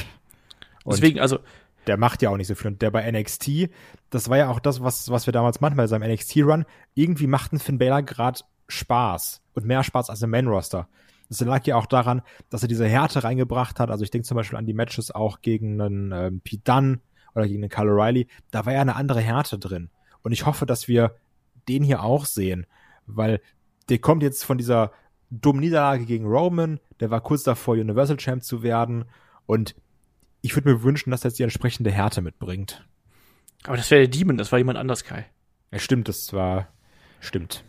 Und 0.86 0.97
Deswegen, 0.97 1.19
also. 1.19 1.38
Der 1.87 1.97
macht 1.97 2.21
ja 2.21 2.29
auch 2.29 2.37
nicht 2.37 2.47
so 2.47 2.55
viel. 2.55 2.71
Und 2.71 2.81
der 2.81 2.91
bei 2.91 3.09
NXT, 3.09 3.69
das 4.09 4.29
war 4.29 4.37
ja 4.37 4.49
auch 4.49 4.59
das, 4.59 4.81
was, 4.81 5.09
was 5.09 5.25
wir 5.25 5.33
damals 5.33 5.61
manchmal 5.61 5.85
bei 5.85 5.87
seinem 5.87 6.09
NXT-Run, 6.11 6.65
irgendwie 6.93 7.27
machten 7.27 7.59
Finn 7.59 7.77
Baylor 7.77 8.03
gerade 8.03 8.39
Spaß. 8.67 9.41
Und 9.53 9.65
mehr 9.65 9.83
Spaß 9.83 10.09
als 10.09 10.21
im 10.21 10.31
Main-Roster. 10.31 10.87
Das 11.29 11.39
lag 11.41 11.65
ja 11.65 11.75
auch 11.75 11.85
daran, 11.85 12.21
dass 12.49 12.61
er 12.61 12.67
diese 12.67 12.87
Härte 12.87 13.23
reingebracht 13.23 13.79
hat. 13.79 13.89
Also 13.89 14.03
ich 14.03 14.11
denke 14.11 14.27
zum 14.27 14.35
Beispiel 14.35 14.57
an 14.57 14.65
die 14.65 14.73
Matches 14.73 15.11
auch 15.11 15.41
gegen 15.41 15.81
einen 15.81 16.11
ähm, 16.11 16.41
Pete 16.41 16.63
Dunne 16.63 16.99
oder 17.35 17.47
gegen 17.47 17.63
einen 17.63 17.69
Kyle 17.69 17.91
O'Reilly. 17.91 18.27
Da 18.51 18.65
war 18.65 18.73
ja 18.73 18.81
eine 18.81 18.95
andere 18.95 19.21
Härte 19.21 19.57
drin. 19.57 19.89
Und 20.21 20.31
ich 20.31 20.45
hoffe, 20.45 20.65
dass 20.65 20.87
wir 20.87 21.15
den 21.67 21.83
hier 21.83 22.03
auch 22.03 22.25
sehen. 22.25 22.65
Weil 23.05 23.41
der 23.89 23.99
kommt 23.99 24.23
jetzt 24.23 24.43
von 24.45 24.57
dieser 24.57 24.91
dummen 25.29 25.61
Niederlage 25.61 26.05
gegen 26.05 26.25
Roman. 26.25 26.79
Der 26.99 27.09
war 27.09 27.21
kurz 27.21 27.43
davor, 27.43 27.75
Universal 27.75 28.17
Champ 28.17 28.43
zu 28.43 28.63
werden. 28.63 29.05
Und 29.45 29.75
ich 30.43 30.56
würde 30.56 30.69
mir 30.69 30.84
wünschen, 30.84 31.10
dass 31.10 31.23
er 31.23 31.29
jetzt 31.29 31.39
die 31.39 31.43
entsprechende 31.43 31.89
Härte 31.89 32.21
mitbringt. 32.21 32.86
Aber 33.63 33.77
das 33.77 33.89
wäre 33.89 34.01
der 34.01 34.10
Demon, 34.10 34.38
das 34.38 34.51
war 34.51 34.60
jemand 34.60 34.77
anders, 34.77 35.06
Kai. 35.06 35.25
Ja, 35.71 35.79
stimmt, 35.79 36.08
das 36.10 36.34
war. 36.34 36.67
Stimmt. 37.21 37.63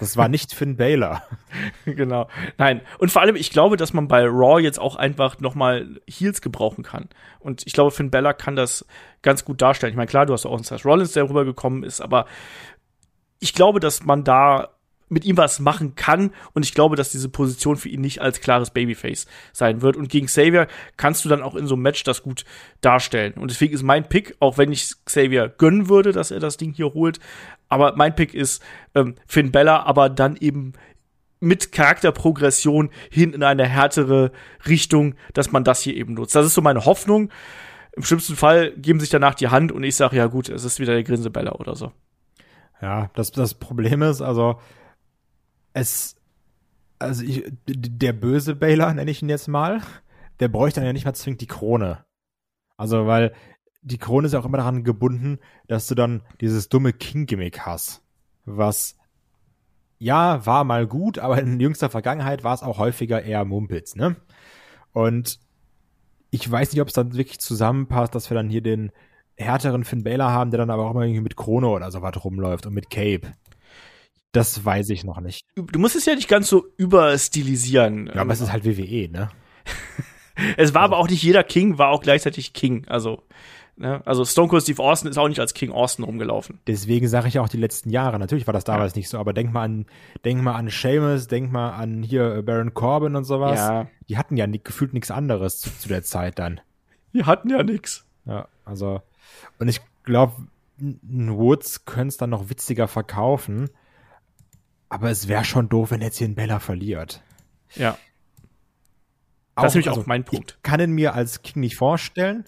Das 0.00 0.16
war 0.16 0.28
nicht 0.28 0.52
Finn 0.52 0.76
Baylor. 0.76 1.22
genau. 1.84 2.28
Nein. 2.56 2.80
Und 2.98 3.12
vor 3.12 3.22
allem, 3.22 3.36
ich 3.36 3.50
glaube, 3.50 3.76
dass 3.76 3.92
man 3.92 4.08
bei 4.08 4.24
Raw 4.24 4.60
jetzt 4.60 4.80
auch 4.80 4.96
einfach 4.96 5.38
nochmal 5.38 6.00
Heels 6.08 6.40
gebrauchen 6.40 6.82
kann. 6.82 7.08
Und 7.38 7.66
ich 7.66 7.72
glaube, 7.72 7.92
Finn 7.92 8.10
Baylor 8.10 8.34
kann 8.34 8.56
das 8.56 8.84
ganz 9.22 9.44
gut 9.44 9.62
darstellen. 9.62 9.92
Ich 9.92 9.96
meine, 9.96 10.08
klar, 10.08 10.26
du 10.26 10.32
hast 10.32 10.46
auch 10.46 10.54
einen 10.54 10.64
Seth 10.64 10.84
Rollins, 10.84 11.12
der 11.12 11.28
rübergekommen 11.28 11.84
ist, 11.84 12.00
aber 12.00 12.26
ich 13.38 13.54
glaube, 13.54 13.78
dass 13.78 14.02
man 14.02 14.24
da 14.24 14.70
mit 15.08 15.24
ihm 15.24 15.36
was 15.36 15.60
machen 15.60 15.94
kann. 15.94 16.30
Und 16.52 16.64
ich 16.64 16.74
glaube, 16.74 16.96
dass 16.96 17.10
diese 17.10 17.28
Position 17.28 17.76
für 17.76 17.88
ihn 17.88 18.00
nicht 18.00 18.20
als 18.20 18.40
klares 18.40 18.70
Babyface 18.70 19.26
sein 19.52 19.82
wird. 19.82 19.96
Und 19.96 20.08
gegen 20.08 20.26
Xavier 20.26 20.66
kannst 20.96 21.24
du 21.24 21.28
dann 21.28 21.42
auch 21.42 21.54
in 21.54 21.66
so 21.66 21.74
einem 21.74 21.82
Match 21.82 22.04
das 22.04 22.22
gut 22.22 22.44
darstellen. 22.80 23.34
Und 23.34 23.50
deswegen 23.50 23.74
ist 23.74 23.82
mein 23.82 24.08
Pick, 24.08 24.36
auch 24.40 24.58
wenn 24.58 24.72
ich 24.72 24.92
Xavier 25.04 25.48
gönnen 25.48 25.88
würde, 25.88 26.12
dass 26.12 26.30
er 26.30 26.40
das 26.40 26.56
Ding 26.56 26.72
hier 26.72 26.94
holt, 26.94 27.20
aber 27.68 27.94
mein 27.96 28.14
Pick 28.14 28.34
ist 28.34 28.62
ähm, 28.94 29.14
Finn 29.26 29.52
Bella, 29.52 29.82
aber 29.82 30.08
dann 30.08 30.36
eben 30.36 30.72
mit 31.40 31.70
Charakterprogression 31.70 32.90
hin 33.10 33.32
in 33.32 33.42
eine 33.42 33.66
härtere 33.66 34.32
Richtung, 34.66 35.14
dass 35.34 35.52
man 35.52 35.64
das 35.64 35.82
hier 35.82 35.94
eben 35.94 36.14
nutzt. 36.14 36.34
Das 36.34 36.46
ist 36.46 36.54
so 36.54 36.62
meine 36.62 36.84
Hoffnung. 36.84 37.30
Im 37.92 38.02
schlimmsten 38.02 38.36
Fall 38.36 38.72
geben 38.72 39.00
sich 39.00 39.10
danach 39.10 39.34
die 39.34 39.48
Hand 39.48 39.70
und 39.70 39.84
ich 39.84 39.96
sage, 39.96 40.16
ja 40.16 40.26
gut, 40.26 40.48
es 40.48 40.64
ist 40.64 40.80
wieder 40.80 40.94
der 40.94 41.04
Grinsebella 41.04 41.52
oder 41.52 41.74
so. 41.74 41.92
Ja, 42.80 43.10
das, 43.14 43.32
das 43.32 43.54
Problem 43.54 44.02
ist, 44.02 44.20
also 44.20 44.60
es, 45.78 46.16
also 46.98 47.24
ich, 47.24 47.44
der 47.66 48.12
böse 48.12 48.54
Baylor, 48.54 48.92
nenne 48.92 49.10
ich 49.10 49.22
ihn 49.22 49.28
jetzt 49.28 49.48
mal, 49.48 49.80
der 50.40 50.48
bräuchte 50.48 50.80
dann 50.80 50.86
ja 50.86 50.92
nicht 50.92 51.04
mal 51.04 51.14
zwingend 51.14 51.40
die 51.40 51.46
Krone. 51.46 52.04
Also, 52.76 53.06
weil 53.06 53.34
die 53.82 53.98
Krone 53.98 54.26
ist 54.26 54.32
ja 54.32 54.40
auch 54.40 54.44
immer 54.44 54.58
daran 54.58 54.84
gebunden, 54.84 55.38
dass 55.66 55.86
du 55.86 55.94
dann 55.94 56.22
dieses 56.40 56.68
dumme 56.68 56.92
King-Gimmick 56.92 57.60
hast. 57.60 58.02
Was, 58.44 58.96
ja, 59.98 60.44
war 60.46 60.64
mal 60.64 60.86
gut, 60.86 61.18
aber 61.18 61.38
in 61.38 61.60
jüngster 61.60 61.90
Vergangenheit 61.90 62.44
war 62.44 62.54
es 62.54 62.62
auch 62.62 62.78
häufiger 62.78 63.22
eher 63.22 63.44
Mumpitz, 63.44 63.94
ne? 63.94 64.16
Und 64.92 65.40
ich 66.30 66.50
weiß 66.50 66.72
nicht, 66.72 66.80
ob 66.80 66.88
es 66.88 66.94
dann 66.94 67.16
wirklich 67.16 67.40
zusammenpasst, 67.40 68.14
dass 68.14 68.30
wir 68.30 68.34
dann 68.34 68.48
hier 68.48 68.62
den 68.62 68.92
härteren 69.36 69.84
Finn 69.84 70.02
Baylor 70.04 70.30
haben, 70.30 70.50
der 70.50 70.58
dann 70.58 70.70
aber 70.70 70.86
auch 70.86 70.90
immer 70.90 71.02
irgendwie 71.02 71.22
mit 71.22 71.36
Krone 71.36 71.68
oder 71.68 71.90
so 71.90 72.02
was 72.02 72.24
rumläuft 72.24 72.66
und 72.66 72.74
mit 72.74 72.90
Cape. 72.90 73.32
Das 74.32 74.64
weiß 74.64 74.90
ich 74.90 75.04
noch 75.04 75.20
nicht. 75.20 75.46
Du 75.54 75.78
musst 75.78 75.96
es 75.96 76.04
ja 76.04 76.14
nicht 76.14 76.28
ganz 76.28 76.48
so 76.48 76.66
überstilisieren. 76.76 78.08
Ja, 78.08 78.20
aber 78.20 78.32
es 78.32 78.40
ist 78.40 78.52
halt 78.52 78.64
WWE, 78.64 79.08
ne? 79.10 79.30
es 80.56 80.74
war 80.74 80.82
also. 80.82 80.94
aber 80.94 80.98
auch 80.98 81.08
nicht 81.08 81.22
jeder 81.22 81.44
King, 81.44 81.78
war 81.78 81.88
auch 81.88 82.02
gleichzeitig 82.02 82.52
King. 82.52 82.86
Also, 82.88 83.22
ne? 83.76 84.02
also 84.04 84.26
Stone 84.26 84.48
Cold 84.48 84.62
Steve 84.62 84.82
Austin 84.82 85.10
ist 85.10 85.16
auch 85.16 85.28
nicht 85.28 85.40
als 85.40 85.54
King 85.54 85.72
Austin 85.72 86.04
rumgelaufen. 86.04 86.60
Deswegen 86.66 87.08
sage 87.08 87.28
ich 87.28 87.38
auch 87.38 87.48
die 87.48 87.56
letzten 87.56 87.88
Jahre. 87.88 88.18
Natürlich 88.18 88.46
war 88.46 88.52
das 88.52 88.64
damals 88.64 88.92
ja. 88.94 88.98
nicht 88.98 89.08
so, 89.08 89.18
aber 89.18 89.32
denk 89.32 89.50
mal 89.50 89.62
an, 89.62 89.86
denk 90.26 90.42
mal 90.42 90.56
an 90.56 90.68
Seamus, 90.68 91.26
denk 91.26 91.50
mal 91.50 91.70
an 91.70 92.02
hier 92.02 92.42
Baron 92.42 92.74
Corbin 92.74 93.16
und 93.16 93.24
sowas. 93.24 93.58
Ja. 93.58 93.86
Die 94.10 94.18
hatten 94.18 94.36
ja 94.36 94.46
nie, 94.46 94.60
gefühlt 94.62 94.92
nichts 94.92 95.10
anderes 95.10 95.58
zu, 95.58 95.70
zu 95.78 95.88
der 95.88 96.02
Zeit 96.02 96.38
dann. 96.38 96.60
Die 97.14 97.24
hatten 97.24 97.48
ja 97.48 97.62
nichts. 97.62 98.04
Ja, 98.26 98.46
also, 98.66 99.00
und 99.58 99.68
ich 99.68 99.80
glaube, 100.04 100.34
Woods 100.78 101.86
können 101.86 102.08
es 102.08 102.18
dann 102.18 102.28
noch 102.28 102.50
witziger 102.50 102.88
verkaufen 102.88 103.70
aber 104.88 105.10
es 105.10 105.28
wäre 105.28 105.44
schon 105.44 105.68
doof, 105.68 105.90
wenn 105.90 106.00
jetzt 106.00 106.18
hier 106.18 106.28
ein 106.28 106.34
Bella 106.34 106.60
verliert. 106.60 107.22
Ja. 107.74 107.98
Das 109.54 109.72
ist 109.72 109.74
nämlich 109.74 109.88
also, 109.88 110.02
auch 110.02 110.06
mein 110.06 110.24
Punkt. 110.24 110.56
Ich 110.56 110.62
kann 110.62 110.80
ihn 110.80 110.92
mir 110.92 111.14
als 111.14 111.42
King 111.42 111.60
nicht 111.60 111.76
vorstellen. 111.76 112.44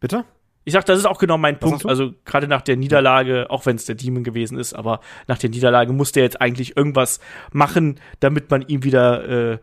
Bitte? 0.00 0.24
Ich 0.64 0.74
sag, 0.74 0.84
das 0.86 0.98
ist 0.98 1.06
auch 1.06 1.18
genau 1.18 1.38
mein 1.38 1.56
Was 1.56 1.60
Punkt. 1.60 1.86
Also 1.86 2.12
gerade 2.24 2.46
nach 2.46 2.62
der 2.62 2.76
Niederlage, 2.76 3.50
auch 3.50 3.66
wenn 3.66 3.76
es 3.76 3.84
der 3.84 3.96
Demon 3.96 4.22
gewesen 4.22 4.58
ist, 4.58 4.74
aber 4.74 5.00
nach 5.26 5.38
der 5.38 5.50
Niederlage 5.50 5.92
musste 5.92 6.20
er 6.20 6.24
jetzt 6.24 6.40
eigentlich 6.40 6.76
irgendwas 6.76 7.18
machen, 7.52 7.98
damit 8.20 8.50
man 8.50 8.62
ihn 8.62 8.84
wieder 8.84 9.52
äh, 9.52 9.58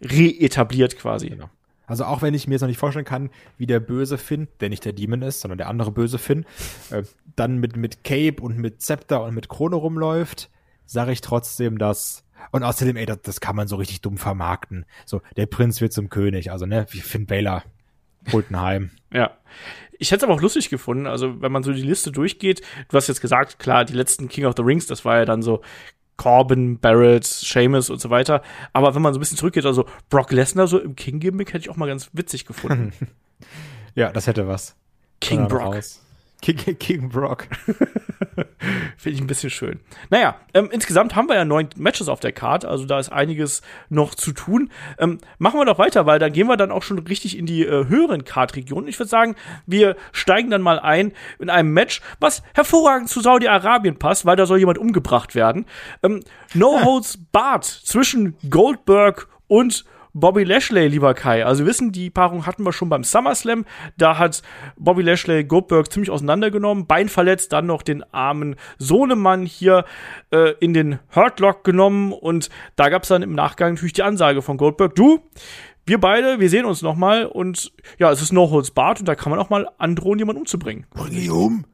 reetabliert 0.00 0.96
quasi. 0.96 1.30
Genau. 1.30 1.50
Also 1.86 2.04
auch 2.04 2.22
wenn 2.22 2.34
ich 2.34 2.46
mir 2.46 2.54
jetzt 2.54 2.62
noch 2.62 2.68
nicht 2.68 2.78
vorstellen 2.78 3.04
kann, 3.04 3.30
wie 3.58 3.66
der 3.66 3.80
böse 3.80 4.16
Finn, 4.16 4.48
der 4.60 4.68
nicht 4.68 4.84
der 4.84 4.92
Demon 4.92 5.22
ist, 5.22 5.40
sondern 5.40 5.58
der 5.58 5.68
andere 5.68 5.90
böse 5.90 6.18
Finn, 6.18 6.46
äh, 6.90 7.02
dann 7.36 7.58
mit, 7.58 7.76
mit 7.76 8.04
Cape 8.04 8.40
und 8.40 8.56
mit 8.58 8.80
Zepter 8.80 9.24
und 9.24 9.34
mit 9.34 9.48
Krone 9.48 9.76
rumläuft, 9.76 10.50
sage 10.86 11.12
ich 11.12 11.20
trotzdem, 11.20 11.78
dass 11.78 12.24
und 12.50 12.62
außerdem, 12.62 12.96
ey, 12.96 13.06
das, 13.06 13.22
das 13.22 13.40
kann 13.40 13.56
man 13.56 13.68
so 13.68 13.76
richtig 13.76 14.00
dumm 14.00 14.18
vermarkten. 14.18 14.84
So, 15.06 15.22
der 15.36 15.46
Prinz 15.46 15.80
wird 15.80 15.92
zum 15.92 16.10
König, 16.10 16.50
also 16.50 16.66
ne, 16.66 16.86
wie 16.90 17.00
Finn 17.00 17.26
Baylor 17.26 17.64
holt 18.32 18.50
ein 18.50 18.60
Heim. 18.60 18.90
ja. 19.12 19.36
Ich 19.98 20.10
hätte 20.10 20.18
es 20.18 20.24
aber 20.24 20.34
auch 20.34 20.42
lustig 20.42 20.70
gefunden, 20.70 21.06
also 21.06 21.40
wenn 21.40 21.52
man 21.52 21.62
so 21.62 21.72
die 21.72 21.82
Liste 21.82 22.10
durchgeht, 22.10 22.62
du 22.88 22.96
hast 22.96 23.06
jetzt 23.06 23.20
gesagt, 23.20 23.58
klar, 23.58 23.84
die 23.84 23.92
letzten 23.92 24.28
King 24.28 24.44
of 24.44 24.54
the 24.56 24.62
Rings, 24.62 24.86
das 24.86 25.04
war 25.04 25.18
ja 25.18 25.24
dann 25.24 25.40
so 25.40 25.62
Corbin, 26.16 26.78
Barrett, 26.78 27.24
Seamus 27.24 27.90
und 27.90 28.00
so 28.00 28.10
weiter. 28.10 28.42
Aber 28.72 28.94
wenn 28.94 29.02
man 29.02 29.12
so 29.12 29.18
ein 29.18 29.20
bisschen 29.20 29.38
zurückgeht, 29.38 29.66
also 29.66 29.86
Brock 30.10 30.32
Lesnar 30.32 30.66
so 30.66 30.78
im 30.78 30.96
King-Gimmick 30.96 31.52
hätte 31.52 31.62
ich 31.62 31.70
auch 31.70 31.76
mal 31.76 31.86
ganz 31.86 32.10
witzig 32.12 32.44
gefunden. 32.44 32.92
ja, 33.94 34.12
das 34.12 34.26
hätte 34.26 34.46
was. 34.46 34.76
King 35.20 35.48
Brock. 35.48 35.74
Raus. 35.76 36.00
King, 36.44 36.78
King 36.78 37.08
Brock. 37.08 37.46
Finde 38.96 39.16
ich 39.16 39.20
ein 39.20 39.26
bisschen 39.26 39.50
schön. 39.50 39.80
Naja, 40.10 40.36
ähm, 40.52 40.68
insgesamt 40.70 41.16
haben 41.16 41.28
wir 41.28 41.36
ja 41.36 41.44
neun 41.44 41.68
Matches 41.76 42.08
auf 42.08 42.20
der 42.20 42.32
Card, 42.32 42.64
also 42.64 42.84
da 42.84 42.98
ist 42.98 43.10
einiges 43.10 43.62
noch 43.88 44.14
zu 44.14 44.32
tun. 44.32 44.70
Ähm, 44.98 45.18
machen 45.38 45.58
wir 45.58 45.64
doch 45.64 45.78
weiter, 45.78 46.04
weil 46.04 46.18
da 46.18 46.28
gehen 46.28 46.46
wir 46.46 46.56
dann 46.56 46.70
auch 46.70 46.82
schon 46.82 46.98
richtig 46.98 47.38
in 47.38 47.46
die 47.46 47.64
äh, 47.64 47.88
höheren 47.88 48.24
Card-Regionen. 48.24 48.88
Ich 48.88 48.98
würde 48.98 49.08
sagen, 49.08 49.36
wir 49.66 49.96
steigen 50.12 50.50
dann 50.50 50.60
mal 50.60 50.78
ein 50.78 51.12
in 51.38 51.48
einem 51.48 51.72
Match, 51.72 52.02
was 52.20 52.42
hervorragend 52.54 53.08
zu 53.08 53.20
Saudi-Arabien 53.20 53.98
passt, 53.98 54.26
weil 54.26 54.36
da 54.36 54.44
soll 54.44 54.58
jemand 54.58 54.78
umgebracht 54.78 55.34
werden. 55.34 55.64
Ähm, 56.02 56.20
no 56.52 56.84
Holds 56.84 57.18
Barred 57.32 57.64
zwischen 57.64 58.36
Goldberg 58.50 59.28
und 59.46 59.84
Bobby 60.14 60.44
Lashley, 60.44 60.86
lieber 60.86 61.12
Kai. 61.12 61.44
Also 61.44 61.64
wir 61.64 61.68
wissen, 61.68 61.90
die 61.90 62.08
Paarung 62.08 62.46
hatten 62.46 62.62
wir 62.62 62.72
schon 62.72 62.88
beim 62.88 63.02
SummerSlam. 63.02 63.64
Da 63.98 64.16
hat 64.16 64.42
Bobby 64.76 65.02
Lashley 65.02 65.42
Goldberg 65.42 65.92
ziemlich 65.92 66.10
auseinandergenommen. 66.10 66.86
Bein 66.86 67.08
verletzt, 67.08 67.52
dann 67.52 67.66
noch 67.66 67.82
den 67.82 68.04
armen 68.14 68.54
Sohnemann 68.78 69.44
hier 69.44 69.84
äh, 70.30 70.52
in 70.60 70.72
den 70.72 71.00
Hurtlock 71.14 71.64
genommen. 71.64 72.12
Und 72.12 72.48
da 72.76 72.90
gab 72.90 73.02
es 73.02 73.08
dann 73.08 73.22
im 73.22 73.34
Nachgang 73.34 73.74
natürlich 73.74 73.92
die 73.92 74.04
Ansage 74.04 74.40
von 74.40 74.56
Goldberg, 74.56 74.94
du, 74.94 75.18
wir 75.84 76.00
beide, 76.00 76.38
wir 76.38 76.48
sehen 76.48 76.64
uns 76.64 76.80
noch 76.80 76.94
mal 76.94 77.26
und 77.26 77.72
ja, 77.98 78.10
es 78.10 78.22
ist 78.22 78.32
No 78.32 78.50
Holds 78.50 78.70
Barred 78.70 79.00
und 79.00 79.06
da 79.06 79.16
kann 79.16 79.30
man 79.30 79.38
auch 79.38 79.50
mal 79.50 79.68
androhen, 79.78 80.18
jemanden 80.18 80.40
umzubringen. 80.40 80.86
Bring 80.94 81.12
ihn 81.12 81.30
um. 81.30 81.64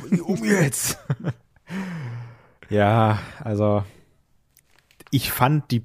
Bring 0.00 0.18
ihn 0.18 0.20
um 0.22 0.42
jetzt. 0.44 0.98
Ja, 2.70 3.18
also 3.38 3.84
ich 5.10 5.30
fand 5.30 5.70
die 5.70 5.84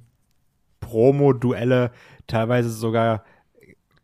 Promo-Duelle 0.88 1.92
teilweise 2.28 2.70
sogar 2.70 3.24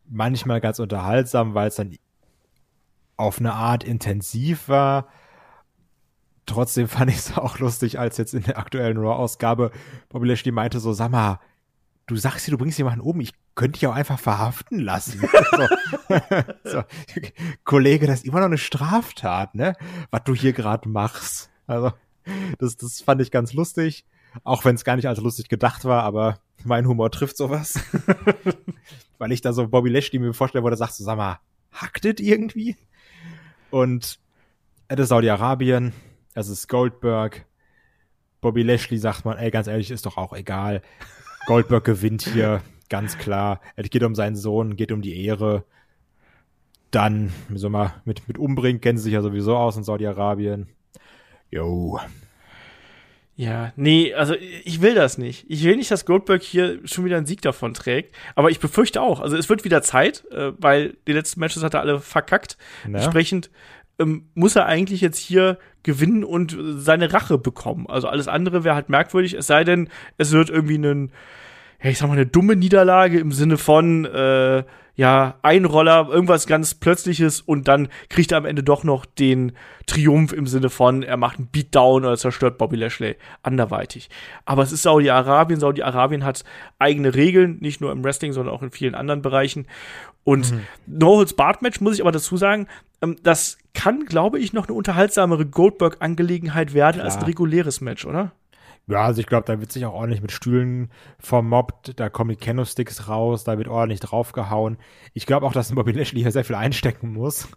manchmal 0.06 0.60
ganz 0.60 0.78
unterhaltsam, 0.78 1.54
weil 1.54 1.68
es 1.68 1.76
dann 1.76 1.96
auf 3.16 3.38
eine 3.38 3.54
Art 3.54 3.84
intensiv 3.84 4.68
war. 4.68 5.08
Trotzdem 6.46 6.88
fand 6.94 7.10
ich 7.10 7.16
es 7.16 7.38
auch 7.38 7.58
lustig, 7.58 7.98
als 7.98 8.18
jetzt 8.18 8.34
in 8.34 8.42
der 8.42 8.58
aktuellen 8.58 8.98
Raw-Ausgabe 8.98 9.70
Bobby 10.10 10.28
Lashley 10.28 10.52
meinte 10.52 10.78
so, 10.78 10.92
sag 10.92 11.10
mal, 11.10 11.40
du 12.06 12.16
sagst 12.16 12.46
dir, 12.46 12.50
du 12.50 12.58
bringst 12.58 12.76
jemanden 12.76 13.00
um, 13.00 13.20
ich 13.20 13.32
könnte 13.54 13.78
dich 13.78 13.86
auch 13.86 13.94
einfach 13.94 14.18
verhaften 14.18 14.78
lassen. 14.80 15.22
so. 15.56 15.68
so. 16.70 16.82
Kollege, 17.64 18.06
das 18.06 18.16
ist 18.16 18.26
immer 18.26 18.40
noch 18.40 18.46
eine 18.46 18.58
Straftat, 18.58 19.54
ne? 19.54 19.74
Was 20.10 20.24
du 20.24 20.34
hier 20.34 20.52
gerade 20.52 20.86
machst. 20.88 21.50
Also, 21.66 21.92
das, 22.58 22.76
das 22.76 23.00
fand 23.00 23.22
ich 23.22 23.30
ganz 23.30 23.54
lustig. 23.54 24.04
Auch 24.42 24.64
wenn 24.64 24.74
es 24.74 24.84
gar 24.84 24.96
nicht 24.96 25.06
als 25.06 25.20
lustig 25.20 25.48
gedacht 25.48 25.84
war, 25.84 26.02
aber 26.02 26.38
mein 26.64 26.88
Humor 26.88 27.10
trifft 27.10 27.36
sowas. 27.36 27.78
Weil 29.18 29.32
ich 29.32 29.40
da 29.40 29.52
so 29.52 29.68
Bobby 29.68 29.90
Lashley 29.90 30.18
mir 30.18 30.34
vorstellen 30.34 30.64
wollte, 30.64 30.76
sagst 30.76 30.98
du, 30.98 31.04
sag 31.04 31.16
mal, 31.16 31.38
hackt 31.70 32.04
it 32.04 32.20
irgendwie? 32.20 32.76
Und 33.70 34.18
es 34.88 34.98
ist 34.98 35.08
Saudi-Arabien, 35.08 35.92
es 36.34 36.48
ist 36.48 36.68
Goldberg. 36.68 37.46
Bobby 38.40 38.62
Lashley 38.62 38.98
sagt 38.98 39.24
man, 39.24 39.38
ey, 39.38 39.50
ganz 39.50 39.66
ehrlich, 39.66 39.90
ist 39.90 40.06
doch 40.06 40.16
auch 40.16 40.32
egal. 40.32 40.82
Goldberg 41.46 41.84
gewinnt 41.84 42.22
hier, 42.22 42.62
ganz 42.88 43.18
klar. 43.18 43.60
Es 43.76 43.88
geht 43.90 44.02
um 44.02 44.14
seinen 44.14 44.36
Sohn, 44.36 44.76
geht 44.76 44.92
um 44.92 45.02
die 45.02 45.24
Ehre. 45.24 45.64
Dann, 46.90 47.32
wie 47.48 47.58
soll 47.58 47.70
man, 47.70 47.92
mit, 48.04 48.28
mit 48.28 48.38
umbringen, 48.38 48.80
kennen 48.80 48.98
sie 48.98 49.04
sich 49.04 49.14
ja 49.14 49.22
sowieso 49.22 49.56
aus 49.56 49.76
in 49.76 49.84
Saudi-Arabien. 49.84 50.68
Jo, 51.50 51.98
ja, 53.36 53.72
nee, 53.74 54.14
also 54.14 54.34
ich 54.64 54.80
will 54.80 54.94
das 54.94 55.18
nicht. 55.18 55.44
Ich 55.48 55.64
will 55.64 55.76
nicht, 55.76 55.90
dass 55.90 56.06
Goldberg 56.06 56.42
hier 56.42 56.78
schon 56.84 57.04
wieder 57.04 57.16
einen 57.16 57.26
Sieg 57.26 57.42
davon 57.42 57.74
trägt. 57.74 58.14
Aber 58.36 58.50
ich 58.50 58.60
befürchte 58.60 59.02
auch. 59.02 59.20
Also 59.20 59.36
es 59.36 59.48
wird 59.48 59.64
wieder 59.64 59.82
Zeit, 59.82 60.24
äh, 60.30 60.52
weil 60.58 60.96
die 61.08 61.12
letzten 61.12 61.40
Matches 61.40 61.64
hat 61.64 61.74
er 61.74 61.80
alle 61.80 61.98
verkackt. 61.98 62.56
Ja. 62.84 62.98
Entsprechend 62.98 63.50
ähm, 63.98 64.28
muss 64.34 64.54
er 64.54 64.66
eigentlich 64.66 65.00
jetzt 65.00 65.18
hier 65.18 65.58
gewinnen 65.82 66.22
und 66.22 66.56
seine 66.76 67.12
Rache 67.12 67.36
bekommen. 67.36 67.86
Also 67.88 68.08
alles 68.08 68.28
andere 68.28 68.62
wäre 68.62 68.76
halt 68.76 68.88
merkwürdig, 68.88 69.34
es 69.34 69.46
sei 69.46 69.64
denn, 69.64 69.88
es 70.16 70.32
wird 70.32 70.48
irgendwie 70.48 70.74
einen, 70.74 71.12
ja, 71.82 71.90
ich 71.90 71.98
sag 71.98 72.06
mal, 72.06 72.14
eine 72.14 72.26
dumme 72.26 72.56
Niederlage 72.56 73.18
im 73.18 73.32
Sinne 73.32 73.58
von, 73.58 74.04
äh, 74.04 74.64
ja, 74.96 75.34
Einroller, 75.42 76.08
irgendwas 76.08 76.46
ganz 76.46 76.74
Plötzliches 76.74 77.40
und 77.40 77.66
dann 77.66 77.88
kriegt 78.08 78.30
er 78.30 78.38
am 78.38 78.44
Ende 78.44 78.62
doch 78.62 78.84
noch 78.84 79.06
den 79.06 79.52
Triumph 79.86 80.32
im 80.32 80.46
Sinne 80.46 80.70
von, 80.70 81.02
er 81.02 81.16
macht 81.16 81.38
einen 81.38 81.48
Beatdown 81.48 82.04
oder 82.04 82.16
zerstört 82.16 82.58
Bobby 82.58 82.76
Lashley 82.76 83.16
anderweitig. 83.42 84.08
Aber 84.44 84.62
es 84.62 84.70
ist 84.70 84.82
Saudi-Arabien. 84.82 85.58
Saudi-Arabien 85.58 86.24
hat 86.24 86.44
eigene 86.78 87.14
Regeln, 87.14 87.58
nicht 87.60 87.80
nur 87.80 87.90
im 87.90 88.04
Wrestling, 88.04 88.32
sondern 88.32 88.54
auch 88.54 88.62
in 88.62 88.70
vielen 88.70 88.94
anderen 88.94 89.20
Bereichen. 89.20 89.66
Und 90.22 90.52
mhm. 90.52 90.60
No 90.86 91.16
Holds 91.16 91.34
Barred 91.34 91.60
Match 91.60 91.80
muss 91.80 91.94
ich 91.94 92.00
aber 92.00 92.12
dazu 92.12 92.36
sagen, 92.36 92.68
ähm, 93.02 93.16
das 93.22 93.58
kann, 93.74 94.06
glaube 94.06 94.38
ich, 94.38 94.52
noch 94.52 94.68
eine 94.68 94.76
unterhaltsamere 94.76 95.44
Goldberg-Angelegenheit 95.44 96.72
werden 96.72 96.94
Klar. 96.94 97.06
als 97.06 97.16
ein 97.16 97.24
reguläres 97.24 97.80
Match, 97.80 98.06
oder? 98.06 98.32
Ja, 98.86 99.04
also 99.04 99.20
ich 99.20 99.26
glaube, 99.26 99.46
da 99.46 99.60
wird 99.60 99.72
sich 99.72 99.86
auch 99.86 99.94
ordentlich 99.94 100.20
mit 100.20 100.30
Stühlen 100.30 100.90
vermobbt, 101.18 101.98
da 101.98 102.10
kommen 102.10 102.30
die 102.30 102.36
Kendo-Sticks 102.36 103.08
raus, 103.08 103.44
da 103.44 103.56
wird 103.56 103.68
ordentlich 103.68 104.00
draufgehauen. 104.00 104.76
Ich 105.14 105.24
glaube 105.24 105.46
auch, 105.46 105.52
dass 105.52 105.72
Bobby 105.72 105.92
Lashley 105.92 106.20
hier 106.20 106.32
sehr 106.32 106.44
viel 106.44 106.56
einstecken 106.56 107.12
muss, 107.12 107.48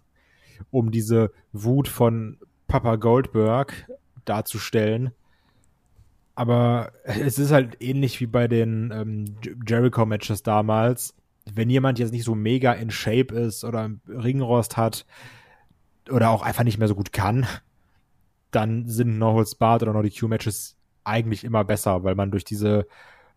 um 0.70 0.90
diese 0.90 1.32
Wut 1.52 1.86
von 1.86 2.38
Papa 2.66 2.96
Goldberg 2.96 3.88
darzustellen. 4.24 5.12
Aber 6.34 6.92
es 7.04 7.38
ist 7.38 7.50
halt 7.50 7.76
ähnlich 7.80 8.20
wie 8.20 8.26
bei 8.26 8.48
den 8.48 8.92
ähm, 8.94 9.24
Jericho-Matches 9.66 10.42
damals. 10.44 11.14
Wenn 11.52 11.68
jemand 11.68 11.98
jetzt 11.98 12.12
nicht 12.12 12.24
so 12.24 12.34
mega 12.34 12.72
in 12.72 12.90
Shape 12.90 13.34
ist 13.34 13.64
oder 13.64 13.90
Ringrost 14.06 14.76
hat 14.76 15.04
oder 16.10 16.30
auch 16.30 16.42
einfach 16.42 16.64
nicht 16.64 16.78
mehr 16.78 16.88
so 16.88 16.94
gut 16.94 17.12
kann, 17.12 17.46
dann 18.50 18.88
sind 18.88 19.18
No 19.18 19.32
Holds 19.32 19.56
Barred 19.56 19.82
oder 19.82 19.92
No 19.92 20.02
DQ-Matches 20.02 20.77
eigentlich 21.08 21.44
immer 21.44 21.64
besser, 21.64 22.04
weil 22.04 22.14
man 22.14 22.30
durch 22.30 22.44
diese 22.44 22.86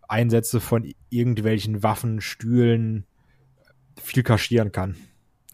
Einsätze 0.07 0.60
von 0.60 0.91
irgendwelchen 1.10 1.84
Waffen, 1.84 2.21
Stühlen 2.21 3.05
viel 4.01 4.23
kaschieren 4.23 4.71
kann. 4.71 4.95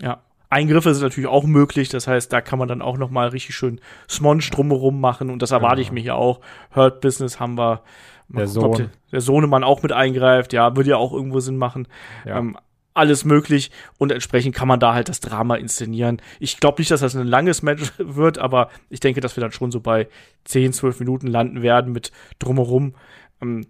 Ja. 0.01 0.23
Eingriffe 0.49 0.93
sind 0.93 1.03
natürlich 1.03 1.29
auch 1.29 1.43
möglich, 1.43 1.89
das 1.89 2.07
heißt, 2.07 2.31
da 2.31 2.39
kann 2.39 2.57
man 2.57 2.69
dann 2.69 2.81
auch 2.81 2.97
noch 2.97 3.09
mal 3.09 3.27
richtig 3.27 3.53
schön 3.55 3.81
Smonge 4.09 4.43
drumherum 4.49 5.01
machen 5.01 5.29
und 5.29 5.41
das 5.41 5.51
erwarte 5.51 5.75
genau. 5.75 5.87
ich 5.87 5.91
mir 5.91 5.99
hier 5.99 6.15
auch. 6.15 6.39
Hurt 6.73 7.01
Business 7.01 7.39
haben 7.39 7.57
wir. 7.57 7.81
Der 8.29 8.45
guckt, 8.45 8.53
Sohn. 8.53 8.77
Der, 8.77 8.89
der 9.11 9.21
Sohnemann 9.21 9.63
auch 9.63 9.83
mit 9.83 9.91
eingreift, 9.91 10.53
ja, 10.53 10.75
würde 10.75 10.89
ja 10.91 10.97
auch 10.97 11.13
irgendwo 11.13 11.39
Sinn 11.39 11.57
machen. 11.57 11.87
Ja. 12.25 12.39
Ähm, 12.39 12.57
alles 12.97 13.25
möglich 13.25 13.71
und 13.97 14.11
entsprechend 14.11 14.55
kann 14.55 14.67
man 14.67 14.79
da 14.79 14.93
halt 14.93 15.09
das 15.09 15.19
Drama 15.19 15.55
inszenieren. 15.55 16.21
Ich 16.39 16.59
glaube 16.59 16.81
nicht, 16.81 16.91
dass 16.91 17.01
das 17.01 17.15
ein 17.15 17.27
langes 17.27 17.61
Match 17.61 17.93
wird, 17.97 18.37
aber 18.37 18.69
ich 18.89 18.99
denke, 18.99 19.21
dass 19.21 19.35
wir 19.35 19.41
dann 19.41 19.51
schon 19.51 19.71
so 19.71 19.79
bei 19.79 20.07
10, 20.45 20.73
12 20.73 20.99
Minuten 20.99 21.27
landen 21.27 21.61
werden 21.61 21.93
mit 21.93 22.11
drumherum. 22.39 22.95
Ähm, 23.41 23.67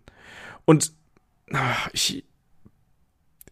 und 0.66 0.92
ah, 1.54 1.76
ich, 1.94 2.24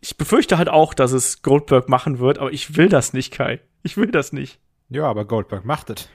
ich 0.02 0.18
befürchte 0.18 0.58
halt 0.58 0.70
auch, 0.70 0.94
dass 0.94 1.12
es 1.12 1.42
Goldberg 1.42 1.90
machen 1.90 2.20
wird, 2.20 2.40
aber 2.40 2.52
ich 2.52 2.78
will 2.78 2.90
das 2.90 3.14
nicht, 3.14 3.32
Kai. 3.32 3.60
Ich 3.84 3.98
will 3.98 4.12
das 4.12 4.34
nicht. 4.34 4.60
Ja, 4.90 5.06
aber 5.06 5.26
Goldberg 5.26 5.66
macht 5.66 5.90
es. 5.90 6.10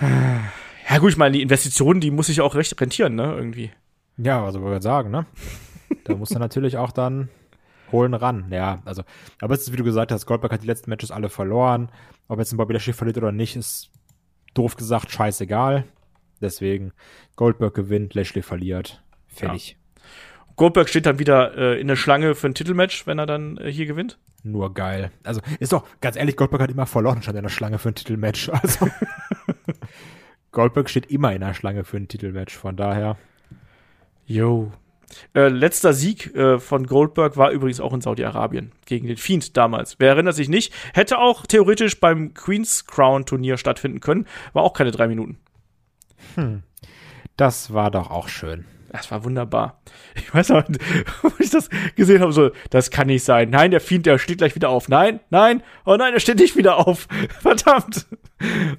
Ja, 0.86 0.98
gut, 0.98 1.12
ich 1.12 1.16
meine, 1.16 1.32
die 1.32 1.40
Investitionen, 1.42 2.00
die 2.00 2.10
muss 2.10 2.26
sich 2.26 2.42
auch 2.42 2.54
recht 2.54 2.78
rentieren, 2.78 3.14
ne, 3.14 3.34
irgendwie. 3.34 3.70
Ja, 4.18 4.44
also 4.44 4.60
wollte 4.60 4.76
ich 4.76 4.82
sagen, 4.82 5.10
ne? 5.10 5.26
Da 6.04 6.14
muss 6.14 6.30
er 6.30 6.38
natürlich 6.40 6.76
auch 6.76 6.92
dann 6.92 7.30
holen 7.92 8.14
ran. 8.14 8.46
Ja, 8.50 8.80
also, 8.84 9.02
aber 9.40 9.54
es 9.54 9.62
ist, 9.62 9.72
wie 9.72 9.76
du 9.76 9.84
gesagt 9.84 10.12
hast, 10.12 10.26
Goldberg 10.26 10.52
hat 10.52 10.62
die 10.62 10.66
letzten 10.66 10.90
Matches 10.90 11.10
alle 11.10 11.28
verloren. 11.28 11.90
Ob 12.28 12.38
jetzt 12.38 12.52
ein 12.52 12.56
Bobby 12.56 12.72
Lashley 12.72 12.92
verliert 12.92 13.18
oder 13.18 13.32
nicht, 13.32 13.56
ist 13.56 13.90
doof 14.54 14.76
gesagt 14.76 15.10
scheißegal. 15.10 15.84
Deswegen, 16.40 16.92
Goldberg 17.36 17.74
gewinnt, 17.74 18.14
Lashley 18.14 18.42
verliert. 18.42 19.02
Fertig. 19.28 19.70
Ja. 19.70 19.76
Goldberg 20.56 20.88
steht 20.88 21.06
dann 21.06 21.18
wieder 21.18 21.56
äh, 21.56 21.80
in 21.80 21.88
der 21.88 21.96
Schlange 21.96 22.34
für 22.34 22.46
ein 22.46 22.54
Titelmatch, 22.54 23.06
wenn 23.06 23.18
er 23.18 23.26
dann 23.26 23.56
äh, 23.58 23.70
hier 23.70 23.86
gewinnt. 23.86 24.18
Nur 24.44 24.72
geil. 24.72 25.10
Also 25.24 25.40
ist 25.58 25.72
doch, 25.72 25.86
ganz 26.00 26.16
ehrlich, 26.16 26.36
Goldberg 26.36 26.62
hat 26.62 26.70
immer 26.70 26.86
verloren, 26.86 27.22
stand 27.22 27.38
in 27.38 27.42
der 27.42 27.50
Schlange 27.50 27.78
für 27.78 27.88
ein 27.88 27.94
Titelmatch. 27.94 28.50
Also 28.62 28.88
Goldberg 30.52 30.88
steht 30.88 31.10
immer 31.10 31.32
in 31.32 31.40
der 31.40 31.52
Schlange 31.52 31.82
für 31.82 31.96
ein 31.96 32.06
Titelmatch, 32.06 32.54
von 32.54 32.76
daher. 32.76 33.16
Yo. 34.24 34.70
Äh, 35.34 35.48
letzter 35.48 35.92
Sieg 35.92 36.34
äh, 36.34 36.58
von 36.58 36.86
Goldberg 36.86 37.36
war 37.36 37.50
übrigens 37.50 37.80
auch 37.80 37.92
in 37.92 38.00
Saudi-Arabien 38.00 38.72
gegen 38.86 39.06
den 39.06 39.16
Fiend 39.16 39.56
damals. 39.56 39.96
Wer 39.98 40.10
erinnert 40.10 40.34
sich 40.34 40.48
nicht? 40.48 40.72
Hätte 40.92 41.18
auch 41.18 41.46
theoretisch 41.46 42.00
beim 42.00 42.34
Queen's 42.34 42.86
Crown 42.86 43.26
Turnier 43.26 43.56
stattfinden 43.56 44.00
können. 44.00 44.26
War 44.52 44.62
auch 44.62 44.72
keine 44.72 44.90
drei 44.90 45.08
Minuten. 45.08 45.38
Hm. 46.34 46.62
Das 47.36 47.72
war 47.72 47.90
doch 47.90 48.10
auch 48.10 48.28
schön. 48.28 48.64
Das 48.94 49.10
war 49.10 49.24
wunderbar. 49.24 49.80
Ich 50.14 50.32
weiß 50.32 50.50
noch, 50.50 50.62
wo 51.22 51.32
ich 51.40 51.50
das 51.50 51.68
gesehen 51.96 52.22
habe, 52.22 52.32
so, 52.32 52.52
das 52.70 52.92
kann 52.92 53.08
nicht 53.08 53.24
sein. 53.24 53.50
Nein, 53.50 53.72
der 53.72 53.80
Fiend, 53.80 54.06
der 54.06 54.18
steht 54.18 54.38
gleich 54.38 54.54
wieder 54.54 54.68
auf. 54.68 54.88
Nein, 54.88 55.18
nein, 55.30 55.64
oh 55.84 55.96
nein, 55.96 56.14
er 56.14 56.20
steht 56.20 56.38
nicht 56.38 56.56
wieder 56.56 56.86
auf. 56.86 57.08
Verdammt. 57.40 58.06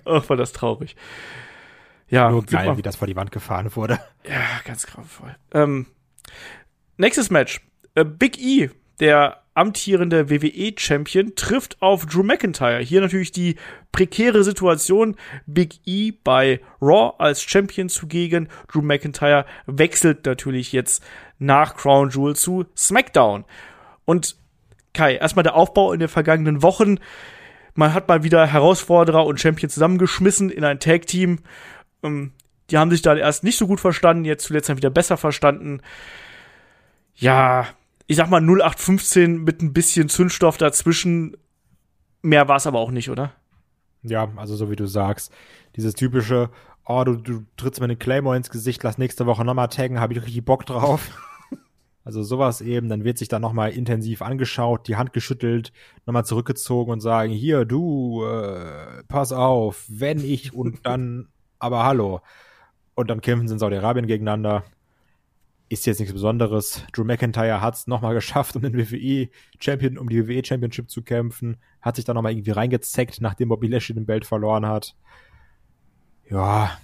Ach, 0.05 0.29
war 0.29 0.37
das 0.37 0.53
traurig. 0.53 0.95
Ja. 2.07 2.29
Nur 2.29 2.45
geil, 2.45 2.77
wie 2.77 2.81
das 2.81 2.95
vor 2.95 3.07
die 3.07 3.15
Wand 3.17 3.31
gefahren 3.31 3.75
wurde. 3.75 3.99
Ja, 4.23 4.39
ganz 4.63 4.85
grauenvoll. 4.87 5.35
Ähm, 5.53 5.87
Nächstes 6.97 7.29
Match. 7.29 7.61
Äh, 7.95 8.05
Big 8.05 8.39
E, 8.39 8.69
der 8.99 9.41
amtierende 9.53 10.29
WWE-Champion, 10.29 11.35
trifft 11.35 11.81
auf 11.81 12.05
Drew 12.05 12.23
McIntyre. 12.23 12.79
Hier 12.79 13.01
natürlich 13.01 13.31
die 13.31 13.55
prekäre 13.91 14.43
Situation. 14.43 15.15
Big 15.45 15.79
E 15.85 16.11
bei 16.11 16.59
Raw 16.81 17.13
als 17.17 17.41
Champion 17.41 17.89
zugegen. 17.89 18.49
Drew 18.71 18.81
McIntyre 18.81 19.45
wechselt 19.65 20.25
natürlich 20.25 20.71
jetzt 20.71 21.03
nach 21.39 21.75
Crown 21.75 22.09
Jewel 22.09 22.35
zu 22.35 22.65
SmackDown. 22.75 23.45
Und 24.03 24.35
Kai, 24.93 25.15
erstmal 25.15 25.43
der 25.43 25.55
Aufbau 25.55 25.93
in 25.93 25.99
den 25.99 26.09
vergangenen 26.09 26.61
Wochen. 26.61 26.99
Man 27.73 27.93
hat 27.93 28.07
mal 28.07 28.23
wieder 28.23 28.45
Herausforderer 28.47 29.25
und 29.25 29.39
Champion 29.39 29.69
zusammengeschmissen 29.69 30.49
in 30.49 30.63
ein 30.63 30.79
Tag-Team. 30.79 31.39
Ähm, 32.03 32.31
die 32.71 32.77
haben 32.77 32.91
sich 32.91 33.01
da 33.01 33.15
erst 33.15 33.43
nicht 33.43 33.57
so 33.57 33.67
gut 33.67 33.79
verstanden, 33.79 34.25
jetzt 34.25 34.45
zuletzt 34.45 34.69
dann 34.69 34.77
wieder 34.77 34.89
besser 34.89 35.17
verstanden 35.17 35.81
ja, 37.15 37.67
ich 38.07 38.17
sag 38.17 38.29
mal 38.29 38.41
0815 38.41 39.43
mit 39.43 39.61
ein 39.61 39.73
bisschen 39.73 40.09
Zündstoff 40.09 40.57
dazwischen. 40.57 41.37
Mehr 42.21 42.47
war 42.47 42.57
es 42.57 42.67
aber 42.67 42.79
auch 42.79 42.91
nicht, 42.91 43.09
oder? 43.09 43.31
Ja, 44.03 44.31
also 44.35 44.55
so 44.55 44.69
wie 44.69 44.75
du 44.75 44.85
sagst, 44.85 45.31
dieses 45.75 45.93
typische, 45.93 46.49
oh, 46.85 47.03
du, 47.03 47.15
du 47.15 47.45
trittst 47.57 47.79
mir 47.79 47.85
eine 47.85 47.95
Claymore 47.95 48.37
ins 48.37 48.49
Gesicht, 48.49 48.83
lass 48.83 48.97
nächste 48.97 49.25
Woche 49.25 49.43
nochmal 49.43 49.69
taggen, 49.69 49.99
habe 49.99 50.13
ich 50.13 50.21
richtig 50.21 50.45
Bock 50.45 50.65
drauf. 50.65 51.09
also 52.03 52.21
sowas 52.21 52.61
eben, 52.61 52.89
dann 52.89 53.03
wird 53.03 53.17
sich 53.17 53.29
dann 53.29 53.41
nochmal 53.41 53.71
intensiv 53.71 54.21
angeschaut, 54.21 54.87
die 54.87 54.95
Hand 54.95 55.13
geschüttelt, 55.13 55.71
nochmal 56.05 56.25
zurückgezogen 56.25 56.91
und 56.91 56.99
sagen, 56.99 57.31
hier, 57.31 57.65
du, 57.65 58.23
äh, 58.25 59.03
pass 59.07 59.31
auf, 59.31 59.85
wenn 59.87 60.23
ich 60.23 60.53
und 60.53 60.85
dann, 60.85 61.29
aber 61.59 61.83
hallo. 61.83 62.21
Und 62.95 63.09
dann 63.09 63.21
kämpfen 63.21 63.47
sie 63.47 63.53
in 63.53 63.59
Saudi-Arabien 63.59 64.07
gegeneinander. 64.07 64.63
Ist 65.67 65.85
jetzt 65.85 65.99
nichts 65.99 66.13
Besonderes. 66.13 66.83
Drew 66.93 67.03
McIntyre 67.03 67.61
hat 67.61 67.75
es 67.75 67.87
nochmal 67.87 68.13
geschafft, 68.13 68.55
um 68.55 68.61
den 68.61 68.77
WWE 68.77 69.29
Champion, 69.59 69.97
um 69.97 70.09
die 70.09 70.27
WWE 70.27 70.43
Championship 70.43 70.89
zu 70.89 71.01
kämpfen. 71.01 71.57
Hat 71.81 71.97
sich 71.97 72.05
da 72.05 72.13
nochmal 72.13 72.31
irgendwie 72.31 72.51
reingezeckt, 72.51 73.21
nachdem 73.21 73.49
Bobby 73.49 73.67
Lashley 73.67 73.95
den 73.95 74.05
Belt 74.05 74.25
verloren 74.25 74.65
hat. 74.65 74.95
Ja. 76.29 76.77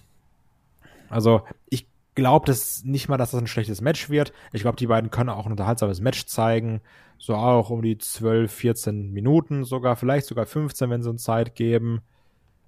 Also, 1.10 1.42
ich 1.70 1.88
glaube 2.16 2.46
das 2.46 2.84
nicht 2.84 3.08
mal, 3.08 3.18
dass 3.18 3.32
das 3.32 3.42
ein 3.42 3.48
schlechtes 3.48 3.82
Match 3.82 4.10
wird. 4.10 4.34
Ich 4.52 4.62
glaube, 4.62 4.78
die 4.78 4.88
beiden 4.88 5.12
können 5.12 5.30
auch 5.30 5.46
ein 5.46 5.52
unterhaltsames 5.52 6.02
Match 6.02 6.26
zeigen. 6.26 6.82
So 7.18 7.36
auch 7.36 7.70
um 7.70 7.82
die 7.82 7.98
12, 7.98 8.52
14 8.52 9.12
Minuten 9.12 9.64
sogar, 9.64 9.96
vielleicht 9.96 10.26
sogar 10.26 10.46
15, 10.46 10.90
wenn 10.90 11.04
sie 11.04 11.10
uns 11.10 11.24
Zeit 11.24 11.56
geben. 11.56 12.02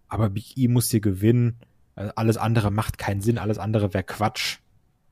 Aber 0.07 0.29
Big 0.29 0.57
E 0.57 0.67
muss 0.67 0.91
hier 0.91 1.01
gewinnen. 1.01 1.57
Alles 1.95 2.37
andere 2.37 2.71
macht 2.71 2.97
keinen 2.97 3.21
Sinn, 3.21 3.37
alles 3.37 3.57
andere 3.57 3.93
wäre 3.93 4.03
Quatsch. 4.03 4.57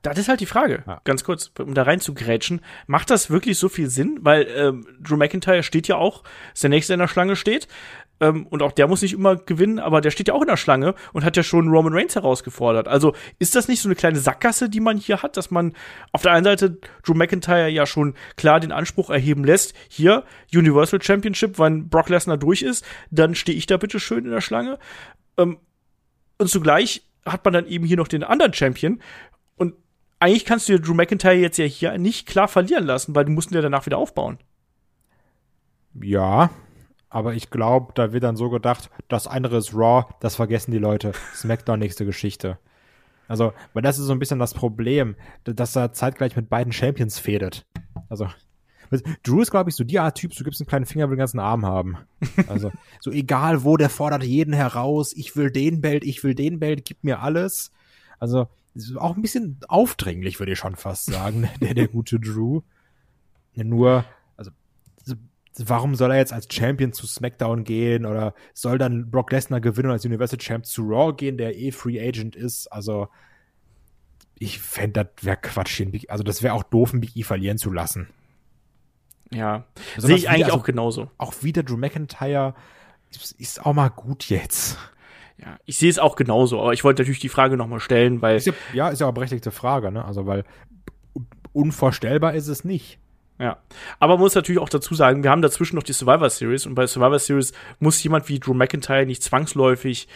Das 0.01 0.17
ist 0.17 0.29
halt 0.29 0.39
die 0.39 0.47
Frage, 0.47 0.83
ja. 0.87 0.99
ganz 1.03 1.23
kurz, 1.23 1.51
um 1.59 1.75
da 1.75 1.83
rein 1.83 1.99
zu 1.99 2.15
grätschen. 2.15 2.61
Macht 2.87 3.11
das 3.11 3.29
wirklich 3.29 3.59
so 3.59 3.69
viel 3.69 3.87
Sinn? 3.87 4.17
Weil 4.21 4.47
ähm, 4.55 4.87
Drew 4.99 5.15
McIntyre 5.15 5.61
steht 5.61 5.87
ja 5.87 5.95
auch, 5.97 6.23
ist 6.53 6.63
der 6.63 6.71
nächste 6.71 6.93
in 6.93 6.99
der 6.99 7.07
Schlange 7.07 7.35
steht. 7.35 7.67
Ähm, 8.19 8.47
und 8.47 8.63
auch 8.63 8.71
der 8.71 8.87
muss 8.87 9.03
nicht 9.03 9.13
immer 9.13 9.35
gewinnen, 9.35 9.77
aber 9.77 10.01
der 10.01 10.09
steht 10.09 10.27
ja 10.27 10.33
auch 10.33 10.41
in 10.41 10.47
der 10.47 10.57
Schlange 10.57 10.95
und 11.13 11.23
hat 11.23 11.37
ja 11.37 11.43
schon 11.43 11.67
Roman 11.67 11.93
Reigns 11.93 12.15
herausgefordert. 12.15 12.87
Also 12.87 13.13
ist 13.37 13.55
das 13.55 13.67
nicht 13.67 13.81
so 13.81 13.89
eine 13.89 13.95
kleine 13.95 14.17
Sackgasse, 14.17 14.69
die 14.69 14.79
man 14.79 14.97
hier 14.97 15.21
hat, 15.21 15.37
dass 15.37 15.51
man 15.51 15.73
auf 16.11 16.23
der 16.23 16.31
einen 16.31 16.45
Seite 16.45 16.79
Drew 17.03 17.13
McIntyre 17.13 17.69
ja 17.69 17.85
schon 17.85 18.15
klar 18.37 18.59
den 18.59 18.71
Anspruch 18.71 19.11
erheben 19.11 19.43
lässt, 19.43 19.75
hier 19.87 20.23
Universal 20.53 21.01
Championship, 21.01 21.59
wenn 21.59 21.89
Brock 21.89 22.09
Lesnar 22.09 22.37
durch 22.37 22.63
ist, 22.63 22.85
dann 23.11 23.35
stehe 23.35 23.57
ich 23.57 23.67
da 23.67 23.77
bitte 23.77 23.99
schön 23.99 24.25
in 24.25 24.31
der 24.31 24.41
Schlange. 24.41 24.79
Ähm, 25.37 25.59
und 26.41 26.47
zugleich 26.47 27.03
hat 27.25 27.45
man 27.45 27.53
dann 27.53 27.67
eben 27.67 27.85
hier 27.85 27.97
noch 27.97 28.07
den 28.07 28.23
anderen 28.23 28.53
Champion. 28.53 28.99
Und 29.55 29.75
eigentlich 30.19 30.43
kannst 30.43 30.67
du 30.67 30.79
Drew 30.79 30.93
McIntyre 30.93 31.35
jetzt 31.35 31.57
ja 31.57 31.65
hier 31.65 31.97
nicht 31.97 32.27
klar 32.27 32.47
verlieren 32.47 32.85
lassen, 32.85 33.15
weil 33.15 33.25
du 33.25 33.31
musst 33.31 33.51
ihn 33.51 33.55
ja 33.55 33.61
danach 33.61 33.85
wieder 33.85 33.97
aufbauen. 33.97 34.39
Ja, 36.01 36.49
aber 37.09 37.33
ich 37.33 37.49
glaube, 37.49 37.91
da 37.93 38.11
wird 38.13 38.23
dann 38.23 38.37
so 38.37 38.49
gedacht, 38.49 38.89
das 39.07 39.27
andere 39.27 39.57
ist 39.57 39.73
Raw, 39.73 40.05
das 40.19 40.35
vergessen 40.35 40.71
die 40.71 40.79
Leute. 40.79 41.11
SmackDown 41.35 41.79
nächste 41.79 42.05
Geschichte. 42.05 42.57
Also, 43.27 43.53
weil 43.73 43.83
das 43.83 43.99
ist 43.99 44.05
so 44.05 44.13
ein 44.13 44.19
bisschen 44.19 44.39
das 44.39 44.53
Problem, 44.53 45.15
dass 45.43 45.75
er 45.75 45.93
zeitgleich 45.93 46.35
mit 46.35 46.49
beiden 46.49 46.73
Champions 46.73 47.19
fädet. 47.19 47.65
Also, 48.09 48.27
Drew 49.23 49.41
ist, 49.41 49.51
glaube 49.51 49.69
ich, 49.69 49.75
so 49.75 49.83
die 49.83 49.99
Art 49.99 50.17
Typ, 50.17 50.35
du 50.35 50.43
gibst 50.43 50.59
einen 50.59 50.67
kleinen 50.67 50.85
Finger, 50.85 51.09
will 51.09 51.15
den 51.15 51.19
ganzen 51.19 51.39
Arm 51.39 51.65
haben. 51.65 51.97
Also, 52.47 52.71
so 52.99 53.11
egal 53.11 53.63
wo, 53.63 53.77
der 53.77 53.89
fordert 53.89 54.23
jeden 54.23 54.53
heraus, 54.53 55.13
ich 55.15 55.35
will 55.35 55.49
den 55.49 55.81
Belt, 55.81 56.03
ich 56.03 56.23
will 56.23 56.35
den 56.35 56.59
Belt, 56.59 56.83
gib 56.85 57.03
mir 57.03 57.21
alles. 57.21 57.71
Also, 58.19 58.47
auch 58.97 59.15
ein 59.15 59.21
bisschen 59.21 59.57
aufdringlich, 59.67 60.39
würde 60.39 60.53
ich 60.53 60.59
schon 60.59 60.75
fast 60.75 61.05
sagen, 61.05 61.49
der, 61.61 61.73
der 61.73 61.87
gute 61.87 62.19
Drew. 62.19 62.61
Nur, 63.55 64.05
also, 64.35 64.51
warum 65.57 65.95
soll 65.95 66.11
er 66.11 66.17
jetzt 66.17 66.33
als 66.33 66.47
Champion 66.51 66.91
zu 66.91 67.07
SmackDown 67.07 67.63
gehen 67.63 68.05
oder 68.05 68.33
soll 68.53 68.77
dann 68.77 69.09
Brock 69.09 69.31
Lesnar 69.31 69.61
gewinnen 69.61 69.87
und 69.87 69.93
als 69.93 70.05
Universal 70.05 70.39
Champ 70.39 70.65
zu 70.65 70.83
Raw 70.83 71.13
gehen, 71.15 71.37
der 71.37 71.57
eh 71.57 71.71
Free 71.71 71.99
Agent 72.05 72.35
ist? 72.35 72.67
Also, 72.67 73.07
ich 74.37 74.59
fände, 74.59 75.05
das 75.15 75.25
wäre 75.25 75.37
Quatsch. 75.37 75.81
Also, 76.09 76.23
das 76.23 76.43
wäre 76.43 76.55
auch 76.55 76.63
doof, 76.63 76.91
einen 76.91 77.01
Big 77.01 77.15
E 77.15 77.23
verlieren 77.23 77.57
zu 77.57 77.71
lassen. 77.71 78.09
Ja, 79.33 79.63
sehe 79.97 80.15
ich 80.15 80.29
eigentlich 80.29 80.45
also, 80.45 80.57
auch 80.57 80.63
genauso. 80.63 81.09
Auch 81.17 81.33
wieder 81.41 81.63
Drew 81.63 81.77
McIntyre 81.77 82.53
ist 83.37 83.65
auch 83.65 83.73
mal 83.73 83.89
gut 83.89 84.29
jetzt. 84.29 84.77
Ja, 85.37 85.57
ich 85.65 85.77
sehe 85.77 85.89
es 85.89 85.99
auch 85.99 86.15
genauso, 86.15 86.61
aber 86.61 86.73
ich 86.73 86.83
wollte 86.83 87.01
natürlich 87.01 87.19
die 87.19 87.29
Frage 87.29 87.57
nochmal 87.57 87.79
stellen, 87.79 88.21
weil. 88.21 88.37
Ist 88.37 88.47
ja, 88.47 88.53
ja, 88.73 88.89
ist 88.89 89.01
ja 89.01 89.07
auch 89.07 89.13
berechtigte 89.13 89.51
Frage, 89.51 89.91
ne? 89.91 90.05
Also, 90.05 90.27
weil 90.27 90.43
unvorstellbar 91.53 92.33
ist 92.33 92.47
es 92.47 92.63
nicht. 92.63 92.99
Ja, 93.39 93.57
aber 93.99 94.13
man 94.13 94.21
muss 94.21 94.35
natürlich 94.35 94.61
auch 94.61 94.69
dazu 94.69 94.93
sagen, 94.93 95.23
wir 95.23 95.31
haben 95.31 95.41
dazwischen 95.41 95.75
noch 95.75 95.83
die 95.83 95.93
Survivor 95.93 96.29
Series 96.29 96.67
und 96.67 96.75
bei 96.75 96.85
Survivor 96.85 97.17
Series 97.17 97.53
muss 97.79 98.01
jemand 98.03 98.29
wie 98.29 98.39
Drew 98.39 98.53
McIntyre 98.53 99.07
nicht 99.07 99.23
zwangsläufig 99.23 100.07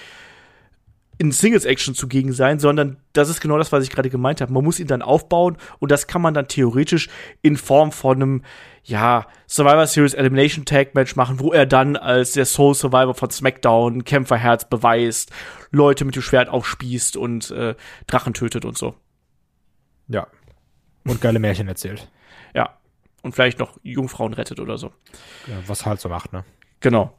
in 1.18 1.32
Singles-Action 1.32 1.96
zugegen 1.96 2.34
sein, 2.34 2.60
sondern 2.60 2.98
das 3.14 3.30
ist 3.30 3.42
genau 3.42 3.58
das, 3.58 3.72
was 3.72 3.84
ich 3.84 3.90
gerade 3.90 4.10
gemeint 4.10 4.42
habe. 4.42 4.52
Man 4.52 4.64
muss 4.64 4.80
ihn 4.80 4.88
dann 4.88 5.02
aufbauen 5.02 5.58
und 5.80 5.92
das 5.92 6.08
kann 6.08 6.22
man 6.22 6.34
dann 6.34 6.48
theoretisch 6.48 7.10
in 7.42 7.58
Form 7.58 7.92
von 7.92 8.22
einem, 8.22 8.44
ja, 8.84 9.26
Survivor 9.48 9.88
Series 9.88 10.14
Elimination 10.14 10.66
Tag 10.66 10.94
Match 10.94 11.16
machen, 11.16 11.40
wo 11.40 11.54
er 11.54 11.66
dann 11.66 11.96
als 11.96 12.34
der 12.34 12.46
Soul 12.46 12.76
Survivor 12.76 13.14
von 13.14 13.30
SmackDown 13.30 14.04
Kämpferherz 14.04 14.70
beweist, 14.70 15.32
Leute 15.72 16.06
mit 16.06 16.16
dem 16.16 16.22
Schwert 16.22 16.50
aufspießt 16.50 17.18
und 17.18 17.52
äh, 17.52 17.76
Drachen 18.08 18.34
tötet 18.34 18.66
und 18.66 18.78
so. 18.78 18.96
Ja. 20.08 20.28
Und 21.06 21.22
geile 21.22 21.40
Märchen 21.40 21.68
erzählt. 21.68 22.10
Ja. 22.54 22.78
Und 23.22 23.34
vielleicht 23.34 23.60
noch 23.60 23.80
Jungfrauen 23.84 24.34
rettet 24.34 24.60
oder 24.60 24.78
so. 24.78 24.92
Ja, 25.48 25.56
was 25.68 25.86
halt 25.86 26.00
so 26.00 26.10
macht, 26.10 26.32
ne? 26.34 26.44
Genau. 26.80 27.18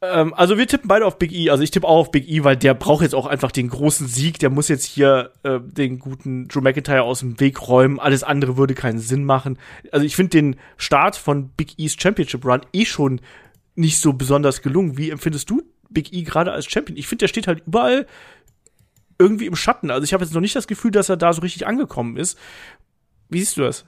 Ähm, 0.00 0.32
also 0.34 0.58
wir 0.58 0.66
tippen 0.66 0.88
beide 0.88 1.06
auf 1.06 1.18
Big 1.18 1.32
E. 1.32 1.50
Also 1.50 1.62
ich 1.62 1.70
tippe 1.70 1.86
auch 1.86 1.98
auf 1.98 2.10
Big 2.10 2.28
E, 2.28 2.44
weil 2.44 2.56
der 2.56 2.74
braucht 2.74 3.02
jetzt 3.02 3.14
auch 3.14 3.26
einfach 3.26 3.50
den 3.50 3.68
großen 3.68 4.06
Sieg. 4.06 4.38
Der 4.38 4.50
muss 4.50 4.68
jetzt 4.68 4.84
hier 4.84 5.32
äh, 5.42 5.58
den 5.60 5.98
guten 5.98 6.48
Drew 6.48 6.60
McIntyre 6.60 7.02
aus 7.02 7.20
dem 7.20 7.40
Weg 7.40 7.66
räumen. 7.68 7.98
Alles 7.98 8.22
andere 8.22 8.56
würde 8.56 8.74
keinen 8.74 8.98
Sinn 8.98 9.24
machen. 9.24 9.58
Also 9.90 10.06
ich 10.06 10.16
finde 10.16 10.30
den 10.30 10.56
Start 10.76 11.16
von 11.16 11.50
Big 11.50 11.78
E's 11.78 11.96
Championship 11.98 12.44
Run 12.44 12.60
eh 12.72 12.84
schon 12.84 13.20
nicht 13.74 13.98
so 13.98 14.12
besonders 14.12 14.62
gelungen. 14.62 14.96
Wie 14.96 15.10
empfindest 15.10 15.50
du 15.50 15.62
Big 15.90 16.12
E 16.12 16.22
gerade 16.22 16.52
als 16.52 16.66
Champion? 16.66 16.96
Ich 16.96 17.08
finde, 17.08 17.24
der 17.24 17.28
steht 17.28 17.46
halt 17.46 17.62
überall 17.66 18.06
irgendwie 19.18 19.46
im 19.46 19.56
Schatten. 19.56 19.90
Also 19.90 20.04
ich 20.04 20.12
habe 20.12 20.22
jetzt 20.22 20.32
noch 20.32 20.40
nicht 20.40 20.54
das 20.54 20.68
Gefühl, 20.68 20.92
dass 20.92 21.08
er 21.08 21.16
da 21.16 21.32
so 21.32 21.40
richtig 21.40 21.66
angekommen 21.66 22.16
ist. 22.16 22.38
Wie 23.28 23.40
siehst 23.40 23.56
du 23.56 23.62
das? 23.62 23.84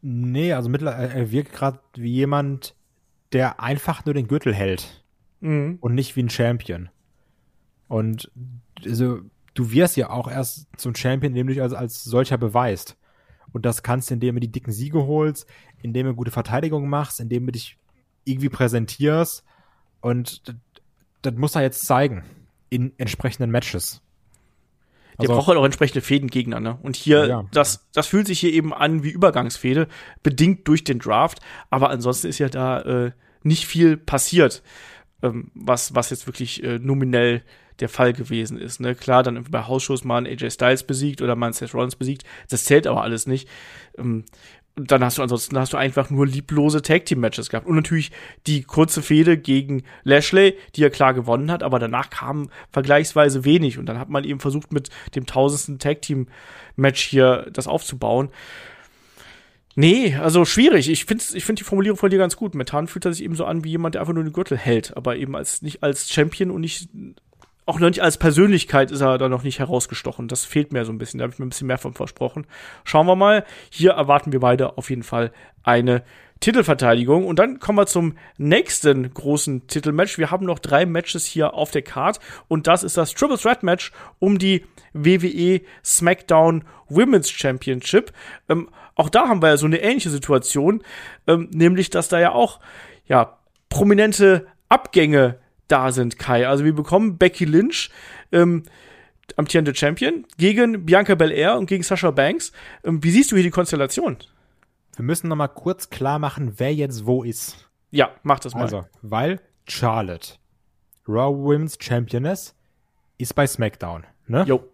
Nee, 0.00 0.54
also 0.54 0.68
mittlerweile 0.70 1.12
er 1.12 1.30
wirkt 1.30 1.52
gerade 1.52 1.78
wie 1.94 2.10
jemand, 2.10 2.74
der 3.32 3.60
einfach 3.60 4.04
nur 4.04 4.14
den 4.14 4.28
Gürtel 4.28 4.54
hält 4.54 5.01
mhm. 5.42 5.78
und 5.80 5.94
nicht 5.94 6.16
wie 6.16 6.22
ein 6.22 6.30
Champion. 6.30 6.88
Und 7.88 8.30
also, 8.84 9.20
du 9.54 9.70
wirst 9.70 9.96
ja 9.96 10.10
auch 10.10 10.30
erst 10.30 10.66
zum 10.78 10.94
Champion, 10.94 11.32
indem 11.32 11.48
du 11.48 11.52
dich 11.52 11.62
als, 11.62 11.74
als 11.74 12.02
solcher 12.04 12.38
beweist. 12.38 12.96
Und 13.52 13.66
das 13.66 13.82
kannst 13.82 14.08
du, 14.08 14.14
indem 14.14 14.36
du 14.36 14.40
die 14.40 14.52
dicken 14.52 14.72
Siege 14.72 15.04
holst, 15.04 15.46
indem 15.82 16.06
du 16.06 16.14
gute 16.14 16.30
Verteidigung 16.30 16.88
machst, 16.88 17.20
indem 17.20 17.46
du 17.46 17.52
dich 17.52 17.76
irgendwie 18.24 18.48
präsentierst. 18.48 19.44
Und 20.00 20.48
das, 20.48 20.54
das 21.20 21.34
muss 21.34 21.54
er 21.54 21.62
jetzt 21.62 21.86
zeigen 21.86 22.24
in 22.70 22.92
entsprechenden 22.96 23.50
Matches. 23.50 24.00
Der 25.18 25.28
also, 25.28 25.34
braucht 25.34 25.48
halt 25.48 25.58
auch 25.58 25.64
entsprechende 25.64 26.00
Fädengegner, 26.00 26.58
ne? 26.58 26.78
Und 26.82 26.96
hier, 26.96 27.26
ja. 27.26 27.44
das, 27.52 27.86
das 27.92 28.06
fühlt 28.06 28.26
sich 28.26 28.40
hier 28.40 28.52
eben 28.52 28.72
an 28.72 29.02
wie 29.02 29.10
Übergangsfäde, 29.10 29.88
bedingt 30.22 30.66
durch 30.66 30.84
den 30.84 30.98
Draft, 30.98 31.40
aber 31.68 31.90
ansonsten 31.90 32.28
ist 32.28 32.38
ja 32.38 32.48
da 32.48 32.80
äh, 32.80 33.12
nicht 33.42 33.66
viel 33.66 33.98
passiert 33.98 34.62
ähm, 35.22 35.50
was, 35.54 35.94
was 35.94 36.10
jetzt 36.10 36.26
wirklich 36.26 36.62
äh, 36.62 36.78
nominell 36.78 37.42
der 37.80 37.88
Fall 37.88 38.12
gewesen 38.12 38.58
ist. 38.58 38.80
Ne? 38.80 38.94
Klar, 38.94 39.22
dann 39.22 39.42
bei 39.44 39.66
Hausshows 39.66 40.04
mal 40.04 40.18
einen 40.18 40.26
AJ 40.26 40.50
Styles 40.50 40.84
besiegt 40.84 41.22
oder 41.22 41.36
mal 41.36 41.46
einen 41.46 41.52
Seth 41.54 41.74
Rollins 41.74 41.96
besiegt, 41.96 42.24
das 42.48 42.64
zählt 42.64 42.86
aber 42.86 43.02
alles 43.02 43.26
nicht. 43.26 43.48
Ähm, 43.96 44.24
und 44.74 44.90
dann 44.90 45.04
hast 45.04 45.18
du 45.18 45.22
ansonsten 45.22 45.58
hast 45.58 45.74
du 45.74 45.76
einfach 45.76 46.08
nur 46.08 46.26
lieblose 46.26 46.80
Tag 46.80 47.04
Team 47.04 47.20
Matches 47.20 47.50
gehabt 47.50 47.66
und 47.66 47.76
natürlich 47.76 48.10
die 48.46 48.62
kurze 48.62 49.02
Fehde 49.02 49.36
gegen 49.36 49.82
Lashley, 50.02 50.56
die 50.74 50.82
er 50.82 50.88
klar 50.88 51.12
gewonnen 51.12 51.50
hat, 51.50 51.62
aber 51.62 51.78
danach 51.78 52.08
kam 52.08 52.48
vergleichsweise 52.70 53.44
wenig 53.44 53.76
und 53.76 53.84
dann 53.84 53.98
hat 53.98 54.08
man 54.08 54.24
eben 54.24 54.40
versucht 54.40 54.72
mit 54.72 54.88
dem 55.14 55.26
tausendsten 55.26 55.78
Tag 55.78 56.00
Team 56.00 56.28
Match 56.74 57.02
hier 57.02 57.48
das 57.52 57.66
aufzubauen 57.66 58.30
Nee, 59.74 60.16
also 60.16 60.44
schwierig. 60.44 60.90
Ich 60.90 61.06
finde 61.06 61.24
ich 61.32 61.44
find 61.44 61.58
die 61.58 61.64
Formulierung 61.64 61.98
von 61.98 62.10
dir 62.10 62.18
ganz 62.18 62.36
gut. 62.36 62.54
Methan 62.54 62.88
fühlt 62.88 63.04
sich 63.04 63.22
eben 63.22 63.34
so 63.34 63.44
an 63.44 63.64
wie 63.64 63.70
jemand, 63.70 63.94
der 63.94 64.02
einfach 64.02 64.14
nur 64.14 64.24
den 64.24 64.32
Gürtel 64.32 64.58
hält, 64.58 64.96
aber 64.96 65.16
eben 65.16 65.34
als 65.34 65.62
nicht 65.62 65.82
als 65.82 66.10
Champion 66.10 66.50
und 66.50 66.60
nicht 66.60 66.88
auch 67.64 67.78
noch 67.78 67.88
nicht 67.88 68.00
als 68.02 68.18
Persönlichkeit 68.18 68.90
ist 68.90 69.00
er 69.00 69.18
da 69.18 69.28
noch 69.28 69.44
nicht 69.44 69.60
herausgestochen. 69.60 70.28
Das 70.28 70.44
fehlt 70.44 70.72
mir 70.72 70.84
so 70.84 70.92
ein 70.92 70.98
bisschen. 70.98 71.18
Da 71.18 71.24
habe 71.24 71.32
ich 71.32 71.38
mir 71.38 71.46
ein 71.46 71.50
bisschen 71.50 71.68
mehr 71.68 71.78
von 71.78 71.94
versprochen. 71.94 72.46
Schauen 72.84 73.06
wir 73.06 73.16
mal. 73.16 73.44
Hier 73.70 73.92
erwarten 73.92 74.32
wir 74.32 74.40
beide 74.40 74.76
auf 74.78 74.90
jeden 74.90 75.04
Fall 75.04 75.32
eine 75.62 76.02
Titelverteidigung. 76.40 77.24
Und 77.24 77.38
dann 77.38 77.60
kommen 77.60 77.78
wir 77.78 77.86
zum 77.86 78.16
nächsten 78.36 79.14
großen 79.14 79.68
Titelmatch. 79.68 80.18
Wir 80.18 80.32
haben 80.32 80.44
noch 80.44 80.58
drei 80.58 80.86
Matches 80.86 81.24
hier 81.24 81.54
auf 81.54 81.70
der 81.70 81.82
Card. 81.82 82.18
Und 82.48 82.66
das 82.66 82.82
ist 82.82 82.96
das 82.96 83.14
Triple 83.14 83.38
Threat 83.38 83.62
Match 83.62 83.92
um 84.18 84.38
die 84.38 84.66
WWE 84.92 85.60
SmackDown 85.84 86.64
Women's 86.88 87.30
Championship. 87.30 88.12
Ähm, 88.48 88.68
auch 88.94 89.08
da 89.08 89.28
haben 89.28 89.42
wir 89.42 89.48
ja 89.48 89.56
so 89.56 89.66
eine 89.66 89.80
ähnliche 89.80 90.10
Situation, 90.10 90.82
ähm, 91.26 91.48
nämlich 91.52 91.90
dass 91.90 92.08
da 92.08 92.20
ja 92.20 92.32
auch 92.32 92.60
ja 93.06 93.38
prominente 93.68 94.46
Abgänge 94.68 95.38
da 95.68 95.92
sind, 95.92 96.18
Kai. 96.18 96.46
Also 96.46 96.64
wir 96.64 96.74
bekommen 96.74 97.18
Becky 97.18 97.44
Lynch, 97.44 97.90
ähm, 98.30 98.64
amtierende 99.36 99.74
Champion, 99.74 100.26
gegen 100.36 100.84
Bianca 100.84 101.14
Belair 101.14 101.56
und 101.56 101.66
gegen 101.66 101.82
Sasha 101.82 102.10
Banks. 102.10 102.52
Ähm, 102.84 103.02
wie 103.02 103.10
siehst 103.10 103.32
du 103.32 103.36
hier 103.36 103.44
die 103.44 103.50
Konstellation? 103.50 104.18
Wir 104.96 105.04
müssen 105.04 105.28
noch 105.28 105.36
mal 105.36 105.48
kurz 105.48 105.88
klar 105.88 106.18
machen, 106.18 106.54
wer 106.58 106.74
jetzt 106.74 107.06
wo 107.06 107.22
ist. 107.22 107.70
Ja, 107.90 108.10
mach 108.22 108.40
das 108.40 108.54
mal. 108.54 108.62
Also, 108.62 108.84
weil 109.00 109.40
Charlotte, 109.66 110.34
Raw 111.08 111.34
Women's 111.34 111.78
Championess, 111.80 112.54
ist 113.18 113.34
bei 113.34 113.46
SmackDown, 113.46 114.04
ne? 114.26 114.44
Jo. 114.46 114.68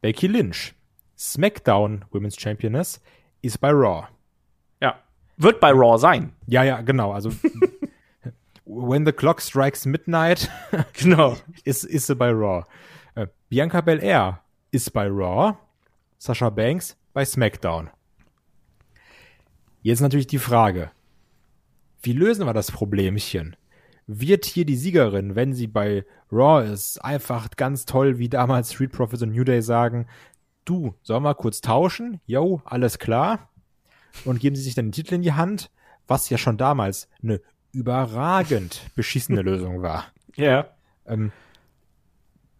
Becky 0.00 0.26
Lynch, 0.26 0.74
SmackDown 1.16 2.04
Women's 2.10 2.38
Championess, 2.38 3.00
ist 3.44 3.58
bei 3.58 3.70
Raw. 3.70 4.08
Ja. 4.80 4.98
Wird 5.36 5.60
bei 5.60 5.70
Raw 5.70 5.98
sein. 5.98 6.32
Ja, 6.46 6.62
ja, 6.64 6.80
genau. 6.80 7.12
Also 7.12 7.30
When 8.66 9.04
the 9.04 9.12
clock 9.12 9.40
strikes 9.40 9.84
midnight 9.84 10.50
Genau. 10.94 11.36
ist, 11.64 11.84
ist 11.84 12.06
sie 12.06 12.14
bei 12.14 12.30
Raw. 12.30 12.64
Äh, 13.14 13.26
Bianca 13.48 13.80
Belair 13.82 14.40
ist 14.70 14.92
bei 14.92 15.06
Raw. 15.08 15.56
Sasha 16.18 16.48
Banks 16.50 16.96
bei 17.12 17.24
SmackDown. 17.24 17.90
Jetzt 19.82 20.00
natürlich 20.00 20.26
die 20.26 20.38
Frage. 20.38 20.90
Wie 22.02 22.14
lösen 22.14 22.46
wir 22.46 22.54
das 22.54 22.70
Problemchen? 22.70 23.56
Wird 24.06 24.46
hier 24.46 24.64
die 24.64 24.76
Siegerin, 24.76 25.34
wenn 25.34 25.52
sie 25.52 25.66
bei 25.66 26.04
Raw 26.32 26.64
ist, 26.64 26.98
einfach 27.04 27.50
ganz 27.56 27.84
toll, 27.84 28.18
wie 28.18 28.28
damals 28.28 28.72
Street 28.72 28.92
Profits 28.92 29.22
und 29.22 29.32
New 29.32 29.44
Day 29.44 29.62
sagen, 29.62 30.06
du, 30.64 30.94
sollen 31.02 31.22
wir 31.22 31.34
kurz 31.34 31.60
tauschen? 31.60 32.20
Yo, 32.26 32.60
alles 32.64 32.98
klar. 32.98 33.50
Und 34.24 34.40
geben 34.40 34.56
sie 34.56 34.62
sich 34.62 34.74
dann 34.74 34.86
den 34.86 34.92
Titel 34.92 35.14
in 35.14 35.22
die 35.22 35.32
Hand, 35.32 35.70
was 36.06 36.30
ja 36.30 36.38
schon 36.38 36.56
damals 36.56 37.08
eine 37.22 37.40
überragend 37.72 38.82
beschissene 38.94 39.42
Lösung 39.42 39.82
war. 39.82 40.06
Ja. 40.36 40.68
Ähm, 41.06 41.32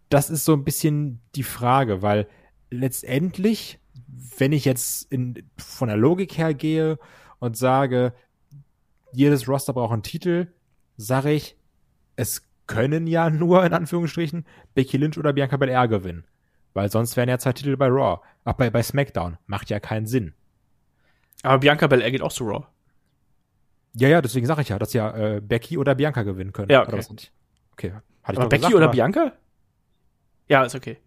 das 0.09 0.30
ist 0.30 0.44
so 0.44 0.52
ein 0.52 0.64
bisschen 0.64 1.20
die 1.34 1.42
Frage, 1.42 2.02
weil 2.02 2.28
letztendlich, 2.70 3.78
wenn 4.38 4.52
ich 4.52 4.64
jetzt 4.64 5.11
in, 5.11 5.48
von 5.57 5.88
der 5.88 5.96
Logik 5.96 6.36
her 6.36 6.55
gehe 6.55 6.98
und 7.38 7.57
sage, 7.57 8.12
jedes 9.12 9.48
Roster 9.48 9.72
braucht 9.72 9.92
einen 9.92 10.02
Titel, 10.02 10.52
sage 10.96 11.32
ich, 11.32 11.57
es 12.16 12.42
können 12.66 13.07
ja 13.07 13.30
nur, 13.30 13.64
in 13.64 13.72
Anführungsstrichen, 13.72 14.44
Becky 14.74 14.96
Lynch 14.96 15.18
oder 15.18 15.32
Bianca 15.32 15.57
Belair 15.57 15.88
gewinnen. 15.88 16.24
Weil 16.75 16.91
sonst 16.91 17.16
wären 17.16 17.29
ja 17.29 17.39
zwei 17.39 17.53
Titel 17.53 17.77
bei 17.77 17.87
Raw. 17.87 18.20
Ach, 18.45 18.53
bei, 18.55 18.68
bei 18.68 18.83
SmackDown. 18.83 19.39
Macht 19.47 19.70
ja 19.70 19.81
keinen 19.81 20.07
Sinn. 20.07 20.35
Aber 21.43 21.59
Bianca 21.59 21.87
Belair 21.87 22.11
geht 22.11 22.22
auch 22.22 22.33
zu 22.33 22.45
Raw. 22.47 22.66
Ja, 23.97 24.09
ja, 24.09 24.20
deswegen 24.20 24.47
sage 24.47 24.62
ich 24.62 24.68
ja, 24.70 24.79
dass 24.79 24.93
ja 24.93 25.16
äh, 25.16 25.41
Becky 25.41 25.79
oder 25.79 25.95
Bianca 25.95 26.22
gewinnen 26.25 26.53
können. 26.53 26.70
Ja, 26.70 26.83
Oder 26.87 26.99
okay. 26.99 27.29
Okay. 27.72 27.93
Hatte 28.25 28.41
Aber 28.41 28.49
Becky 28.49 28.61
gesagt, 28.62 28.75
oder 28.75 28.85
aber- 28.87 28.93
Bianca? 28.93 29.33
Ja, 30.49 30.64
ist 30.64 30.75
okay. 30.75 30.99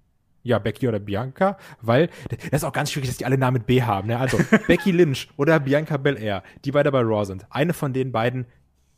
Ja, 0.43 0.59
Becky 0.59 0.88
oder 0.88 0.99
Bianca, 0.99 1.57
weil 1.82 2.09
das 2.30 2.61
ist 2.61 2.63
auch 2.63 2.72
ganz 2.72 2.89
schwierig, 2.91 3.09
dass 3.09 3.18
die 3.18 3.26
alle 3.26 3.38
Namen 3.38 3.55
mit 3.57 3.68
B 3.68 3.82
haben. 3.84 4.07
Ne? 4.07 4.18
Also 4.18 4.38
Becky 4.68 4.91
Lynch 4.91 5.28
oder 5.36 5.59
Bianca 5.59 5.97
Belair, 5.97 6.41
die 6.63 6.72
beide 6.72 6.89
bei 6.91 7.01
Raw 7.01 7.26
sind. 7.26 7.45
Eine 7.49 7.74
von 7.74 7.91
den 7.91 8.13
beiden 8.13 8.45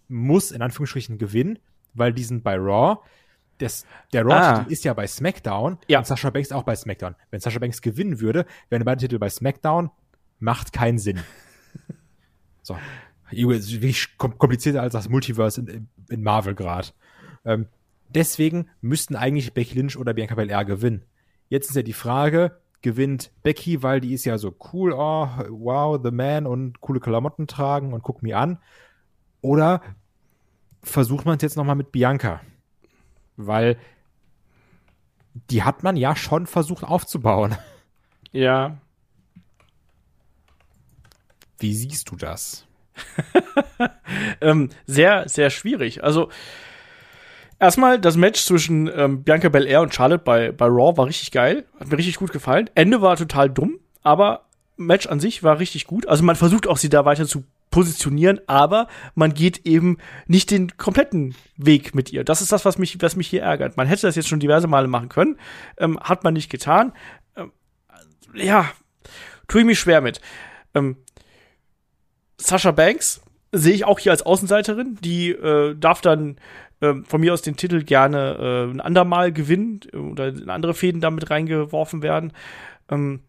muss 0.07 0.51
in 0.51 0.61
Anführungsstrichen 0.61 1.17
gewinnen, 1.17 1.57
weil 1.95 2.13
die 2.13 2.23
sind 2.23 2.43
bei 2.43 2.55
Raw. 2.55 2.99
Das, 3.59 3.85
der 4.13 4.23
Raw-Titel 4.25 4.65
Ah. 4.67 4.71
ist 4.71 4.83
ja 4.83 4.93
bei 4.93 5.05
SmackDown 5.07 5.77
Ja. 5.87 5.99
und 5.99 6.05
Sasha 6.07 6.29
Banks 6.31 6.51
auch 6.51 6.63
bei 6.63 6.75
SmackDown. 6.75 7.15
Wenn 7.29 7.39
Sasha 7.39 7.59
Banks 7.59 7.81
gewinnen 7.81 8.19
würde, 8.19 8.45
wären 8.69 8.83
beide 8.85 8.99
Titel 9.01 9.19
bei 9.19 9.29
SmackDown, 9.29 9.91
macht 10.39 10.73
keinen 10.73 10.97
Sinn. 10.97 11.19
so. 12.61 12.77
Wirklich 13.31 14.07
kom- 14.17 14.37
komplizierter 14.37 14.81
als 14.81 14.93
das 14.93 15.07
Multiverse 15.09 15.61
in, 15.61 15.87
in 16.09 16.23
Marvel 16.23 16.55
gerade. 16.55 16.87
Ähm, 17.45 17.67
deswegen 18.09 18.69
müssten 18.81 19.15
eigentlich 19.15 19.53
Becky 19.53 19.75
Lynch 19.75 19.97
oder 19.97 20.13
Bianca 20.13 20.35
Belair 20.35 20.65
gewinnen. 20.65 21.03
Jetzt 21.49 21.69
ist 21.69 21.75
ja 21.75 21.83
die 21.83 21.93
Frage, 21.93 22.57
gewinnt 22.81 23.31
Becky, 23.43 23.83
weil 23.83 23.99
die 23.99 24.13
ist 24.13 24.25
ja 24.25 24.37
so 24.37 24.55
cool, 24.73 24.93
oh, 24.93 25.27
wow, 25.49 25.99
the 26.03 26.11
man 26.11 26.47
und 26.47 26.79
coole 26.81 26.99
Klamotten 26.99 27.45
tragen 27.45 27.93
und 27.93 28.01
guck 28.03 28.23
mir 28.23 28.37
an. 28.39 28.57
Oder 29.41 29.81
versucht 30.81 31.25
man 31.25 31.35
es 31.37 31.41
jetzt 31.43 31.57
nochmal 31.57 31.75
mit 31.75 31.91
Bianca? 31.91 32.41
Weil 33.41 33.77
die 35.49 35.63
hat 35.63 35.81
man 35.81 35.95
ja 35.95 36.15
schon 36.15 36.45
versucht 36.45 36.83
aufzubauen. 36.83 37.57
Ja. 38.31 38.77
Wie 41.57 41.73
siehst 41.73 42.11
du 42.11 42.15
das? 42.15 42.67
Ähm, 44.39 44.69
sehr, 44.85 45.27
sehr 45.27 45.49
schwierig. 45.49 46.03
Also, 46.03 46.29
erstmal, 47.59 47.99
das 47.99 48.17
Match 48.17 48.43
zwischen 48.43 48.87
ähm, 48.93 49.23
Bianca 49.23 49.49
Belair 49.49 49.81
und 49.81 49.93
Charlotte 49.93 50.23
bei, 50.23 50.51
bei 50.51 50.65
Raw 50.65 50.95
war 50.95 51.07
richtig 51.07 51.31
geil. 51.31 51.65
Hat 51.79 51.87
mir 51.89 51.97
richtig 51.97 52.17
gut 52.17 52.31
gefallen. 52.31 52.69
Ende 52.75 53.01
war 53.01 53.17
total 53.17 53.49
dumm, 53.49 53.79
aber 54.03 54.45
Match 54.77 55.07
an 55.07 55.19
sich 55.19 55.41
war 55.41 55.57
richtig 55.57 55.87
gut. 55.87 56.07
Also, 56.07 56.23
man 56.23 56.35
versucht 56.35 56.67
auch, 56.67 56.77
sie 56.77 56.89
da 56.89 57.05
weiter 57.05 57.25
zu 57.25 57.43
positionieren, 57.71 58.39
aber 58.47 58.87
man 59.15 59.33
geht 59.33 59.65
eben 59.65 59.97
nicht 60.27 60.51
den 60.51 60.75
kompletten 60.77 61.35
Weg 61.55 61.93
mit 61.93 62.11
ihr. 62.11 62.23
Das 62.23 62.41
ist 62.41 62.51
das, 62.51 62.65
was 62.65 62.77
mich, 62.77 63.01
was 63.01 63.15
mich 63.15 63.27
hier 63.27 63.43
ärgert. 63.43 63.77
Man 63.77 63.87
hätte 63.87 64.07
das 64.07 64.15
jetzt 64.15 64.27
schon 64.27 64.39
diverse 64.39 64.67
Male 64.67 64.87
machen 64.87 65.09
können, 65.09 65.37
ähm, 65.77 65.99
hat 65.99 66.23
man 66.23 66.33
nicht 66.33 66.49
getan. 66.49 66.93
Ähm, 67.35 67.51
ja, 68.33 68.71
tue 69.47 69.61
ich 69.61 69.67
mich 69.67 69.79
schwer 69.79 70.01
mit. 70.01 70.21
Ähm, 70.73 70.97
Sasha 72.37 72.71
Banks 72.71 73.21
sehe 73.51 73.73
ich 73.73 73.85
auch 73.85 73.99
hier 73.99 74.11
als 74.11 74.23
Außenseiterin. 74.23 74.97
Die 75.01 75.31
äh, 75.31 75.75
darf 75.75 76.01
dann 76.01 76.37
ähm, 76.81 77.05
von 77.05 77.21
mir 77.21 77.33
aus 77.33 77.41
den 77.41 77.55
Titel 77.55 77.83
gerne 77.83 78.37
äh, 78.39 78.71
ein 78.71 78.81
andermal 78.81 79.31
gewinnen 79.31 79.81
äh, 79.91 79.97
oder 79.97 80.29
in 80.29 80.49
andere 80.49 80.73
Fäden 80.73 81.01
damit 81.01 81.29
reingeworfen 81.29 82.01
werden. 82.01 82.33
Ähm, 82.89 83.21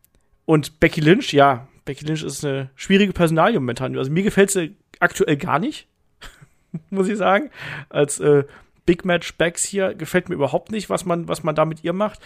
und 0.45 0.81
Becky 0.81 1.01
Lynch, 1.01 1.33
ja, 1.33 1.69
Becky 1.85 2.05
Lynch 2.05 2.23
ist 2.23 2.45
eine 2.45 2.71
schwierige 2.75 3.13
Personalie 3.13 3.59
momentan. 3.59 3.97
Also 3.97 4.11
mir 4.11 4.23
gefällt 4.23 4.51
sie 4.51 4.77
aktuell 4.99 5.37
gar 5.37 5.59
nicht, 5.59 5.89
muss 6.91 7.09
ich 7.09 7.17
sagen. 7.17 7.51
Als 7.89 8.21
äh, 8.21 8.45
Big 8.87 9.05
Match 9.05 9.35
Backs 9.37 9.65
hier 9.65 9.95
gefällt 9.95 10.29
mir 10.29 10.35
überhaupt 10.35 10.71
nicht, 10.73 10.91
was 10.91 11.05
man, 11.05 11.29
was 11.29 11.43
man 11.43 11.55
da 11.55 11.65
mit 11.65 11.85
ihr 11.85 11.93
macht. 11.93 12.21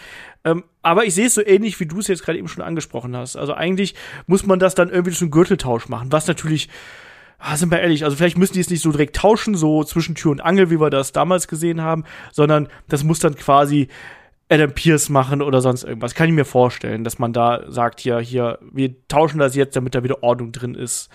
Ähm, 0.45 0.65
aber 0.83 1.05
ich 1.05 1.15
sehe 1.15 1.27
es 1.27 1.35
so 1.35 1.45
ähnlich, 1.45 1.79
wie 1.81 1.87
du 1.87 1.99
es 1.99 2.09
jetzt 2.09 2.25
gerade 2.25 2.39
eben 2.39 2.49
schon 2.49 2.65
angesprochen 2.65 3.17
hast. 3.17 3.37
Also 3.37 3.55
eigentlich 3.55 3.95
muss 4.27 4.47
man 4.47 4.59
das 4.59 4.75
dann 4.75 4.89
irgendwie 4.89 5.11
durch 5.11 5.23
einen 5.23 5.31
Gürteltausch 5.31 5.89
machen, 5.89 6.13
was 6.13 6.27
natürlich 6.27 6.69
ah, 7.39 7.57
sind 7.57 7.71
wir 7.71 7.81
ehrlich, 7.81 8.05
also 8.05 8.17
vielleicht 8.17 8.39
müssen 8.39 8.55
die 8.55 8.61
es 8.61 8.71
nicht 8.71 8.81
so 8.81 8.91
direkt 8.91 9.17
tauschen, 9.17 9.55
so 9.55 9.85
zwischen 9.85 10.15
Tür 10.15 10.31
und 10.31 10.41
Angel, 10.41 10.71
wie 10.71 10.81
wir 10.81 10.91
das 10.91 11.13
damals 11.13 11.49
gesehen 11.49 11.83
haben, 11.83 12.05
sondern 12.33 12.69
das 12.89 13.05
muss 13.05 13.19
dann 13.19 13.35
quasi 13.35 13.89
Adam 14.51 14.73
Pierce 14.73 15.09
machen 15.09 15.43
oder 15.43 15.61
sonst 15.61 15.85
irgendwas. 15.85 16.15
Kann 16.15 16.29
ich 16.29 16.35
mir 16.35 16.45
vorstellen, 16.45 17.05
dass 17.05 17.19
man 17.19 17.33
da 17.33 17.65
sagt, 17.71 18.01
hier, 18.01 18.19
hier, 18.21 18.59
wir 18.73 19.07
tauschen 19.09 19.39
das 19.39 19.55
jetzt, 19.55 19.75
damit 19.77 19.95
da 19.95 20.03
wieder 20.05 20.23
Ordnung 20.23 20.53
drin 20.53 20.75
ist. 20.75 21.09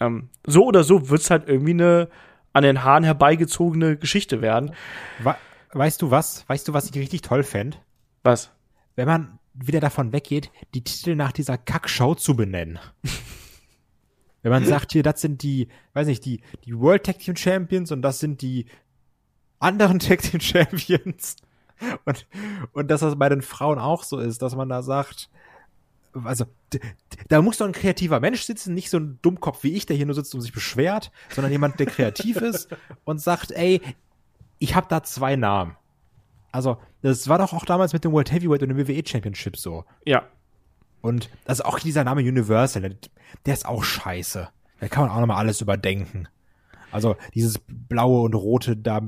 Ähm, 0.00 0.28
so 0.46 0.66
oder 0.66 0.84
so 0.84 1.08
wird's 1.08 1.30
halt 1.30 1.48
irgendwie 1.48 1.72
eine 1.72 2.08
an 2.52 2.62
den 2.62 2.82
Haaren 2.82 3.04
herbeigezogene 3.04 3.96
Geschichte 3.96 4.40
werden. 4.42 4.72
We 5.20 5.34
weißt 5.72 6.00
du 6.02 6.10
was? 6.10 6.48
Weißt 6.48 6.66
du, 6.66 6.72
was 6.72 6.90
ich 6.90 6.96
richtig 6.96 7.22
toll 7.22 7.42
fände? 7.42 7.76
Was? 8.22 8.50
Wenn 8.96 9.06
man 9.06 9.38
wieder 9.52 9.80
davon 9.80 10.12
weggeht, 10.12 10.50
die 10.74 10.82
Titel 10.82 11.14
nach 11.14 11.32
dieser 11.32 11.58
Kackshow 11.58 12.14
zu 12.14 12.34
benennen. 12.36 12.78
Wenn 14.42 14.52
man 14.52 14.64
sagt, 14.64 14.92
hier, 14.92 15.02
das 15.02 15.20
sind 15.20 15.42
die, 15.42 15.68
weiß 15.94 16.06
nicht, 16.06 16.24
die, 16.24 16.40
die 16.64 16.78
World 16.78 17.04
Tag 17.04 17.18
Team 17.18 17.36
Champions 17.36 17.90
und 17.90 18.02
das 18.02 18.20
sind 18.20 18.40
die 18.40 18.66
anderen 19.58 19.98
Tag 19.98 20.22
Team 20.22 20.40
Champions. 20.40 21.36
Und, 22.04 22.26
und 22.72 22.90
dass 22.90 23.00
das 23.00 23.18
bei 23.18 23.28
den 23.28 23.42
Frauen 23.42 23.78
auch 23.78 24.04
so 24.04 24.18
ist, 24.18 24.42
dass 24.42 24.56
man 24.56 24.68
da 24.68 24.82
sagt, 24.82 25.30
also, 26.24 26.46
da 27.28 27.42
muss 27.42 27.58
doch 27.58 27.66
ein 27.66 27.72
kreativer 27.72 28.20
Mensch 28.20 28.42
sitzen, 28.42 28.74
nicht 28.74 28.90
so 28.90 28.98
ein 28.98 29.18
Dummkopf 29.22 29.62
wie 29.62 29.74
ich, 29.74 29.86
der 29.86 29.96
hier 29.96 30.06
nur 30.06 30.14
sitzt 30.14 30.34
und 30.34 30.40
sich 30.40 30.52
beschwert, 30.52 31.12
sondern 31.30 31.52
jemand, 31.52 31.78
der 31.78 31.86
kreativ 31.86 32.38
ist 32.38 32.68
und 33.04 33.20
sagt, 33.20 33.52
ey, 33.52 33.80
ich 34.58 34.74
habe 34.74 34.86
da 34.88 35.02
zwei 35.02 35.36
Namen. 35.36 35.76
Also, 36.50 36.78
das 37.02 37.28
war 37.28 37.38
doch 37.38 37.52
auch 37.52 37.64
damals 37.64 37.92
mit 37.92 38.04
dem 38.04 38.12
World 38.12 38.32
Heavyweight 38.32 38.62
und 38.62 38.70
dem 38.70 38.78
WWE 38.78 39.02
Championship 39.06 39.56
so. 39.56 39.84
Ja. 40.04 40.24
Und 41.00 41.30
also 41.44 41.64
auch 41.64 41.78
dieser 41.78 42.02
Name 42.02 42.22
Universal, 42.22 42.82
der, 42.82 42.96
der 43.46 43.54
ist 43.54 43.66
auch 43.66 43.84
scheiße. 43.84 44.48
Da 44.80 44.88
kann 44.88 45.04
man 45.04 45.12
auch 45.12 45.20
nochmal 45.20 45.36
alles 45.36 45.60
überdenken. 45.60 46.28
Also 46.90 47.16
dieses 47.34 47.60
blaue 47.66 48.22
und 48.22 48.34
rote, 48.34 48.76
da 48.76 49.00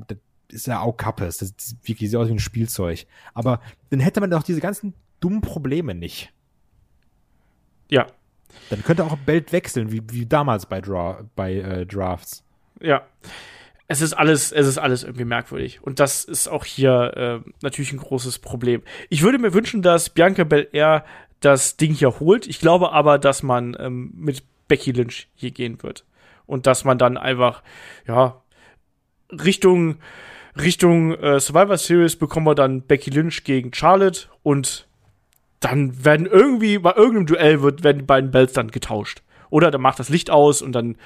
ist 0.53 0.67
ja 0.67 0.81
auch 0.81 0.97
Kappes. 0.97 1.39
Das 1.39 1.51
ist 1.51 1.77
wirklich 1.87 2.11
sieht 2.11 2.19
aus 2.19 2.29
wie 2.29 2.33
ein 2.33 2.39
Spielzeug. 2.39 3.07
Aber 3.35 3.61
dann 3.91 4.01
hätte 4.01 4.21
man 4.21 4.31
doch 4.31 4.43
diese 4.43 4.61
ganzen 4.61 4.95
dummen 5.21 5.41
Probleme 5.41 5.95
nicht. 5.95 6.33
Ja. 7.89 8.07
Dann 8.69 8.83
könnte 8.83 9.05
auch 9.05 9.17
Belt 9.17 9.53
wechseln, 9.53 9.93
wie, 9.93 10.03
wie 10.11 10.27
damals 10.27 10.67
bei, 10.67 10.81
Draw, 10.81 11.25
bei 11.37 11.55
äh, 11.55 11.87
Drafts. 11.87 12.45
Ja. 12.81 13.07
Es 13.87 14.01
ist 14.01 14.13
alles, 14.13 14.53
es 14.53 14.67
ist 14.67 14.79
alles 14.79 15.03
irgendwie 15.03 15.25
merkwürdig. 15.25 15.83
Und 15.83 15.99
das 15.99 16.25
ist 16.25 16.49
auch 16.49 16.65
hier 16.65 17.43
äh, 17.45 17.51
natürlich 17.63 17.93
ein 17.93 17.99
großes 17.99 18.39
Problem. 18.39 18.83
Ich 19.09 19.23
würde 19.23 19.39
mir 19.39 19.53
wünschen, 19.53 19.83
dass 19.83 20.11
Bianca 20.11 20.45
Belair 20.45 21.05
das 21.41 21.77
Ding 21.77 21.93
hier 21.95 22.21
holt. 22.21 22.47
Ich 22.47 22.61
glaube 22.61 22.93
aber, 22.93 23.19
dass 23.19 23.43
man 23.43 23.77
ähm, 23.81 24.13
mit 24.15 24.45
Becky 24.69 24.93
Lynch 24.93 25.29
hier 25.35 25.51
gehen 25.51 25.83
wird. 25.83 26.05
Und 26.47 26.67
dass 26.67 26.85
man 26.85 26.99
dann 26.99 27.17
einfach, 27.17 27.63
ja, 28.07 28.43
Richtung, 29.31 29.99
Richtung 30.59 31.15
äh, 31.15 31.41
Survivor 31.41 31.77
Series 31.77 32.17
bekommen 32.17 32.47
wir 32.47 32.55
dann 32.55 32.83
Becky 32.83 33.11
Lynch 33.11 33.45
gegen 33.45 33.73
Charlotte 33.73 34.29
und 34.43 34.89
dann 35.61 36.05
werden 36.05 36.27
irgendwie, 36.27 36.79
bei 36.79 36.95
irgendeinem 36.95 37.27
Duell 37.27 37.63
wird, 37.63 37.85
werden 37.85 37.99
die 37.99 38.05
beiden 38.05 38.31
Belts 38.31 38.55
dann 38.55 38.69
getauscht. 38.69 39.23
Oder 39.51 39.71
dann 39.71 39.83
macht 39.83 39.99
das 39.99 40.09
Licht 40.09 40.31
aus 40.31 40.63
und 40.63 40.73
dann 40.73 40.97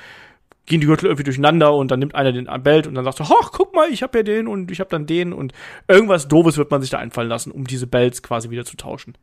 gehen 0.66 0.80
die 0.80 0.86
Gürtel 0.86 1.06
irgendwie 1.06 1.24
durcheinander 1.24 1.74
und 1.74 1.90
dann 1.90 1.98
nimmt 1.98 2.14
einer 2.14 2.32
den 2.32 2.48
Belt 2.62 2.86
und 2.86 2.94
dann 2.94 3.04
sagt 3.04 3.18
so, 3.18 3.24
ach, 3.24 3.50
guck 3.52 3.74
mal, 3.74 3.90
ich 3.90 4.02
hab 4.02 4.14
ja 4.14 4.22
den 4.22 4.46
und 4.46 4.70
ich 4.70 4.80
hab 4.80 4.88
dann 4.88 5.06
den 5.06 5.32
und 5.32 5.52
irgendwas 5.88 6.28
Doofes 6.28 6.56
wird 6.56 6.70
man 6.70 6.80
sich 6.80 6.90
da 6.90 6.98
einfallen 6.98 7.28
lassen, 7.28 7.50
um 7.50 7.64
diese 7.66 7.86
Belts 7.86 8.22
quasi 8.22 8.50
wieder 8.50 8.64
zu 8.64 8.76
tauschen. 8.76 9.14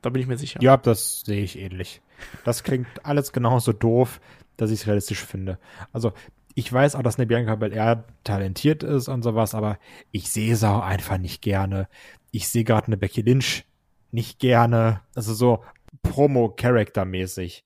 Da 0.00 0.10
bin 0.10 0.22
ich 0.22 0.28
mir 0.28 0.38
sicher. 0.38 0.60
Ja, 0.62 0.76
das 0.76 1.22
sehe 1.22 1.42
ich 1.42 1.58
ähnlich. 1.58 2.00
Das 2.44 2.62
klingt 2.62 2.86
alles 3.04 3.32
genauso 3.32 3.72
doof, 3.72 4.20
dass 4.56 4.70
ich 4.70 4.80
es 4.80 4.86
realistisch 4.86 5.24
finde. 5.24 5.58
Also, 5.92 6.12
ich 6.54 6.72
weiß 6.72 6.94
auch, 6.94 7.02
dass 7.02 7.18
eine 7.18 7.26
Bianca 7.26 7.56
Belair 7.56 8.04
talentiert 8.22 8.82
ist 8.82 9.08
und 9.08 9.22
sowas, 9.22 9.54
aber 9.54 9.78
ich 10.12 10.30
sehe 10.30 10.56
sie 10.56 10.68
auch 10.68 10.82
einfach 10.82 11.18
nicht 11.18 11.42
gerne. 11.42 11.88
Ich 12.30 12.48
sehe 12.48 12.64
gerade 12.64 12.86
eine 12.86 12.96
Becky 12.96 13.22
Lynch 13.22 13.64
nicht 14.12 14.38
gerne. 14.38 15.00
Also 15.14 15.34
so 15.34 15.64
Promo-Character-mäßig. 16.02 17.64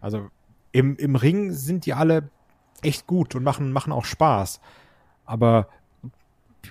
Also 0.00 0.30
im, 0.72 0.96
im 0.96 1.16
Ring 1.16 1.52
sind 1.52 1.84
die 1.84 1.92
alle 1.92 2.30
echt 2.82 3.06
gut 3.06 3.34
und 3.34 3.44
machen, 3.44 3.72
machen 3.72 3.92
auch 3.92 4.06
Spaß. 4.06 4.60
Aber 5.26 5.68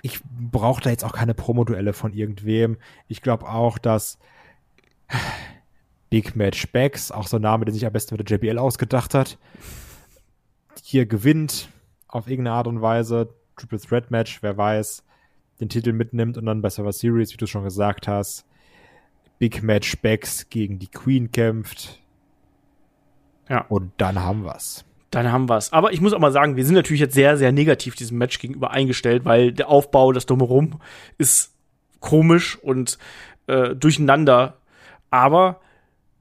ich 0.02 0.20
brauche 0.24 0.82
da 0.82 0.90
jetzt 0.90 1.04
auch 1.04 1.12
keine 1.12 1.34
Promo-Duelle 1.34 1.92
von 1.92 2.12
irgendwem. 2.12 2.78
Ich 3.06 3.22
glaube 3.22 3.48
auch, 3.48 3.78
dass 3.78 4.18
Big 6.10 6.34
Match 6.34 6.66
Backs, 6.72 7.12
auch 7.12 7.28
so 7.28 7.36
ein 7.36 7.42
Name, 7.42 7.64
den 7.64 7.74
sich 7.74 7.86
am 7.86 7.92
besten 7.92 8.16
mit 8.16 8.28
der 8.28 8.36
JBL 8.36 8.58
ausgedacht 8.58 9.14
hat, 9.14 9.38
hier 10.82 11.06
gewinnt 11.06 11.68
auf 12.08 12.28
irgendeine 12.28 12.56
Art 12.56 12.66
und 12.66 12.82
Weise. 12.82 13.28
Triple 13.56 13.80
Threat 13.80 14.10
Match, 14.10 14.42
wer 14.42 14.56
weiß, 14.56 15.04
den 15.60 15.68
Titel 15.68 15.92
mitnimmt 15.92 16.38
und 16.38 16.46
dann 16.46 16.62
bei 16.62 16.70
Server 16.70 16.92
Series, 16.92 17.32
wie 17.32 17.36
du 17.36 17.46
schon 17.46 17.64
gesagt 17.64 18.08
hast, 18.08 18.46
Big 19.38 19.62
Match 19.62 19.98
Backs 20.00 20.48
gegen 20.48 20.78
die 20.78 20.88
Queen 20.88 21.30
kämpft. 21.30 22.00
Ja. 23.48 23.66
Und 23.68 23.92
dann 23.98 24.20
haben 24.20 24.44
wir's. 24.44 24.84
Dann 25.10 25.32
haben 25.32 25.48
wir's. 25.48 25.72
Aber 25.72 25.92
ich 25.92 26.00
muss 26.00 26.12
auch 26.12 26.20
mal 26.20 26.32
sagen, 26.32 26.56
wir 26.56 26.64
sind 26.64 26.76
natürlich 26.76 27.00
jetzt 27.00 27.14
sehr, 27.14 27.36
sehr 27.36 27.52
negativ 27.52 27.96
diesem 27.96 28.18
Match 28.18 28.38
gegenüber 28.38 28.70
eingestellt, 28.70 29.24
weil 29.24 29.52
der 29.52 29.68
Aufbau, 29.68 30.12
das 30.12 30.26
Drumherum 30.26 30.80
ist 31.18 31.54
komisch 31.98 32.56
und 32.56 32.98
äh, 33.46 33.74
durcheinander. 33.74 34.58
Aber 35.10 35.60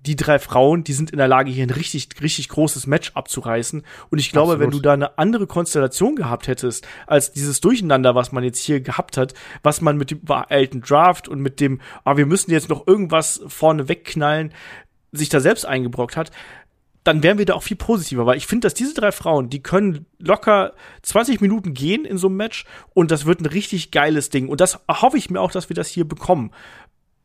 die 0.06 0.16
drei 0.16 0.40
Frauen, 0.40 0.84
die 0.84 0.94
sind 0.94 1.12
in 1.12 1.18
der 1.18 1.28
Lage, 1.28 1.52
hier 1.52 1.66
ein 1.66 1.72
richtig, 1.72 2.08
richtig 2.22 2.50
großes 2.50 2.88
Match 2.88 3.12
abzureißen. 3.16 3.84
Und 4.10 4.20
ich 4.20 4.32
glaube, 4.32 4.54
Absolut. 4.54 4.66
wenn 4.66 4.78
du 4.78 4.82
da 4.82 4.94
eine 4.94 5.18
andere 5.18 5.46
Konstellation 5.46 6.16
gehabt 6.16 6.48
hättest, 6.48 6.88
als 7.06 7.34
dieses 7.34 7.60
Durcheinander, 7.60 8.16
was 8.16 8.32
man 8.32 8.44
jetzt 8.44 8.60
hier 8.60 8.80
gehabt 8.80 9.18
hat, 9.18 9.34
was 9.62 9.82
man 9.82 9.98
mit 9.98 10.12
dem 10.12 10.22
alten 10.28 10.82
Draft 10.82 11.28
und 11.28 11.42
mit 11.42 11.60
dem, 11.60 11.82
ah, 12.06 12.16
wir 12.16 12.26
müssen 12.26 12.52
jetzt 12.52 12.70
noch 12.70 12.88
irgendwas 12.88 13.42
vorne 13.48 13.90
wegknallen, 13.90 14.54
sich 15.12 15.30
da 15.30 15.40
selbst 15.40 15.66
eingebrockt 15.66 16.16
hat, 16.16 16.32
dann 17.04 17.24
wären 17.24 17.38
wir 17.38 17.46
da 17.46 17.54
auch 17.56 17.64
viel 17.64 17.78
positiver, 17.78 18.26
weil 18.26 18.38
ich 18.38 18.46
finde, 18.46 18.66
dass 18.66 18.74
diese 18.74 18.94
drei 18.94 19.12
Frauen, 19.12 19.50
die 19.50 19.64
können 19.64 20.06
locker 20.20 20.74
20 21.02 21.42
Minuten 21.42 21.74
gehen 21.74 22.06
in 22.06 22.18
so 22.18 22.28
einem 22.28 22.38
Match 22.38 22.66
und 22.94 23.12
das 23.12 23.26
wird 23.26 23.42
ein 23.42 23.46
richtig 23.46 23.92
geiles 23.92 24.30
Ding. 24.30 24.48
Und 24.48 24.62
das 24.62 24.80
hoffe 24.90 25.18
ich 25.18 25.30
mir 25.30 25.42
auch, 25.42 25.52
dass 25.52 25.70
wir 25.70 25.76
das 25.76 25.88
hier 25.88 26.08
bekommen. 26.08 26.52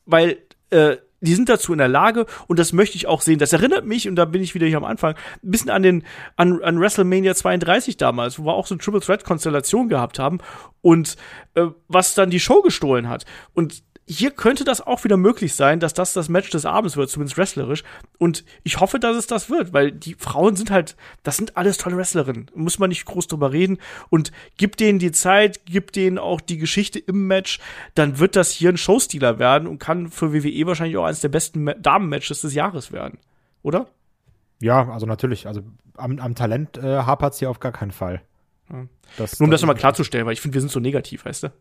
Weil 0.07 0.39
äh, 0.71 0.97
die 1.25 1.35
sind 1.35 1.49
dazu 1.49 1.73
in 1.73 1.79
der 1.79 1.89
Lage 1.89 2.27
und 2.47 2.59
das 2.59 2.73
möchte 2.73 2.97
ich 2.97 3.07
auch 3.07 3.21
sehen. 3.21 3.39
Das 3.39 3.53
erinnert 3.53 3.87
mich, 3.87 4.09
und 4.09 4.17
da 4.17 4.25
bin 4.25 4.43
ich 4.43 4.55
wieder 4.55 4.67
hier 4.67 4.77
am 4.77 4.85
Anfang, 4.85 5.15
ein 5.15 5.51
bisschen 5.51 5.71
an 5.71 5.83
den, 5.83 6.05
an, 6.37 6.63
an 6.63 6.81
WrestleMania 6.81 7.35
32 7.35 7.97
damals, 7.97 8.39
wo 8.39 8.45
wir 8.45 8.55
auch 8.55 8.67
so 8.67 8.75
eine 8.75 8.83
Triple 8.83 9.01
Threat 9.01 9.25
Konstellation 9.25 9.89
gehabt 9.89 10.19
haben 10.19 10.39
und 10.83 11.17
äh, 11.55 11.67
was 11.89 12.15
dann 12.15 12.31
die 12.31 12.41
Show 12.41 12.63
gestohlen 12.63 13.09
hat. 13.09 13.25
Und 13.55 13.83
hier 14.07 14.31
könnte 14.31 14.65
das 14.65 14.81
auch 14.81 15.05
wieder 15.05 15.17
möglich 15.17 15.55
sein, 15.55 15.81
dass 15.81 15.95
das 15.95 16.13
das 16.13 16.29
Match 16.29 16.51
des 16.51 16.67
Abends 16.67 16.97
wird, 16.97 17.09
zumindest 17.09 17.39
wrestlerisch. 17.39 17.85
Und 18.19 18.45
ich 18.63 18.81
hoffe, 18.81 18.99
dass 18.99 19.17
es 19.17 19.27
das 19.27 19.49
wird, 19.49 19.73
weil 19.73 19.93
die 19.93 20.15
Frauen 20.15 20.57
sind 20.57 20.71
halt, 20.71 20.97
das 21.23 21.37
sind 21.37 21.57
alles 21.57 21.79
tolle 21.79 21.97
Wrestlerinnen. 21.97 22.51
Muss 22.55 22.79
man 22.79 22.91
nicht 22.91 23.07
groß 23.07 23.29
drüber 23.29 23.53
reden. 23.53 23.79
Und 24.11 24.31
gibt 24.59 24.81
denen 24.81 24.99
die 24.99 25.13
Zeit, 25.13 25.65
gibt 25.65 25.97
denen 25.97 26.19
auch 26.19 26.41
die 26.41 26.59
Geschichte 26.59 26.99
im 26.99 27.27
Match, 27.27 27.61
dann 27.95 28.19
wird 28.19 28.37
das 28.37 28.51
hier 28.51 28.71
ein 28.71 28.77
Showstealer 28.77 29.39
werden 29.39 29.67
und 29.67 29.79
kann 29.79 30.11
für 30.11 30.35
WWE 30.35 30.67
wahrscheinlich 30.67 30.99
auch 30.99 31.05
eines 31.05 31.21
der 31.21 31.31
besten 31.31 31.73
Damen-Matches 31.81 32.43
des 32.43 32.53
Jahres 32.53 32.93
werden. 32.93 33.19
Oder? 33.63 33.87
Ja, 34.61 34.91
also 34.91 35.07
natürlich. 35.07 35.47
Also 35.47 35.63
am, 35.97 36.19
am 36.19 36.35
Talent 36.35 36.77
äh, 36.77 36.83
hapert 36.83 37.37
hier 37.37 37.49
auf 37.49 37.61
gar 37.61 37.73
keinen 37.73 37.91
Fall. 37.91 38.21
Das, 39.17 39.39
Nur 39.39 39.47
um 39.47 39.51
das, 39.51 39.61
das 39.61 39.63
nochmal 39.63 39.77
klarzustellen, 39.77 40.27
weil 40.27 40.33
ich 40.33 40.41
finde, 40.41 40.55
wir 40.55 40.61
sind 40.61 40.71
so 40.71 40.81
negativ, 40.81 41.25
weißt 41.25 41.45
du? 41.45 41.53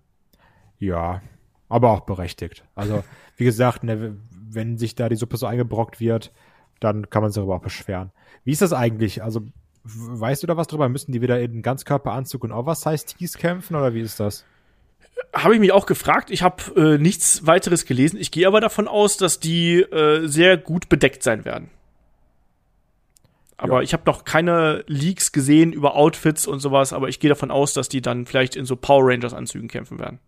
Ja, 0.80 1.22
aber 1.70 1.92
auch 1.92 2.02
berechtigt. 2.02 2.64
Also, 2.76 3.04
wie 3.38 3.46
gesagt, 3.46 3.84
ne, 3.84 4.18
wenn 4.50 4.78
sich 4.78 4.96
da 4.96 5.10
die 5.10 5.16
Suppe 5.16 5.38
so 5.38 5.46
eingebrockt 5.46 6.00
wird, 6.00 6.32
dann 6.80 7.10
kann 7.10 7.22
man 7.22 7.32
sich 7.32 7.40
darüber 7.40 7.56
auch 7.56 7.62
beschweren. 7.62 8.12
Wie 8.44 8.52
ist 8.52 8.62
das 8.62 8.74
eigentlich? 8.74 9.24
Also, 9.24 9.42
weißt 9.84 10.44
du 10.44 10.48
da 10.48 10.58
was 10.58 10.68
drüber? 10.68 10.90
Müssen 10.90 11.12
die 11.12 11.22
wieder 11.22 11.40
in 11.40 11.62
Ganzkörperanzug 11.62 12.44
und 12.44 12.52
Oversize-Tees 12.52 13.38
kämpfen 13.38 13.76
oder 13.76 13.94
wie 13.94 14.02
ist 14.02 14.20
das? 14.20 14.46
Habe 15.34 15.56
ich 15.56 15.60
mich 15.60 15.72
auch 15.72 15.86
gefragt. 15.86 16.30
Ich 16.32 16.42
habe 16.42 16.64
äh, 16.76 16.98
nichts 16.98 17.46
weiteres 17.46 17.86
gelesen. 17.86 18.18
Ich 18.20 18.32
gehe 18.32 18.48
aber 18.48 18.62
davon 18.62 18.88
aus, 18.88 19.18
dass 19.18 19.40
die 19.40 19.82
äh, 19.82 20.28
sehr 20.28 20.58
gut 20.58 20.90
bedeckt 20.90 21.24
sein 21.24 21.46
werden. 21.46 21.70
Aber 23.58 23.78
ja. 23.78 23.82
ich 23.82 23.94
habe 23.94 24.04
noch 24.06 24.26
keine 24.26 24.84
Leaks 24.88 25.32
gesehen 25.32 25.72
über 25.74 25.96
Outfits 25.96 26.48
und 26.48 26.60
sowas, 26.60 26.92
aber 26.92 27.08
ich 27.08 27.20
gehe 27.20 27.30
davon 27.30 27.52
aus, 27.52 27.74
dass 27.74 27.88
die 27.88 28.02
dann 28.02 28.26
vielleicht 28.26 28.56
in 28.56 28.66
so 28.66 28.76
Power 28.76 29.08
Rangers 29.08 29.34
Anzügen 29.34 29.70
kämpfen 29.70 30.00
werden. 30.00 30.20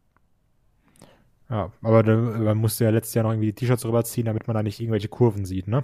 Ja, 1.49 1.71
aber 1.81 2.03
man 2.03 2.57
musste 2.57 2.85
ja 2.85 2.89
letztes 2.89 3.13
Jahr 3.13 3.23
noch 3.23 3.31
irgendwie 3.31 3.47
die 3.47 3.53
T-Shirts 3.53 3.85
rüberziehen, 3.85 4.25
damit 4.25 4.47
man 4.47 4.55
da 4.55 4.63
nicht 4.63 4.79
irgendwelche 4.79 5.09
Kurven 5.09 5.45
sieht, 5.45 5.67
ne? 5.67 5.83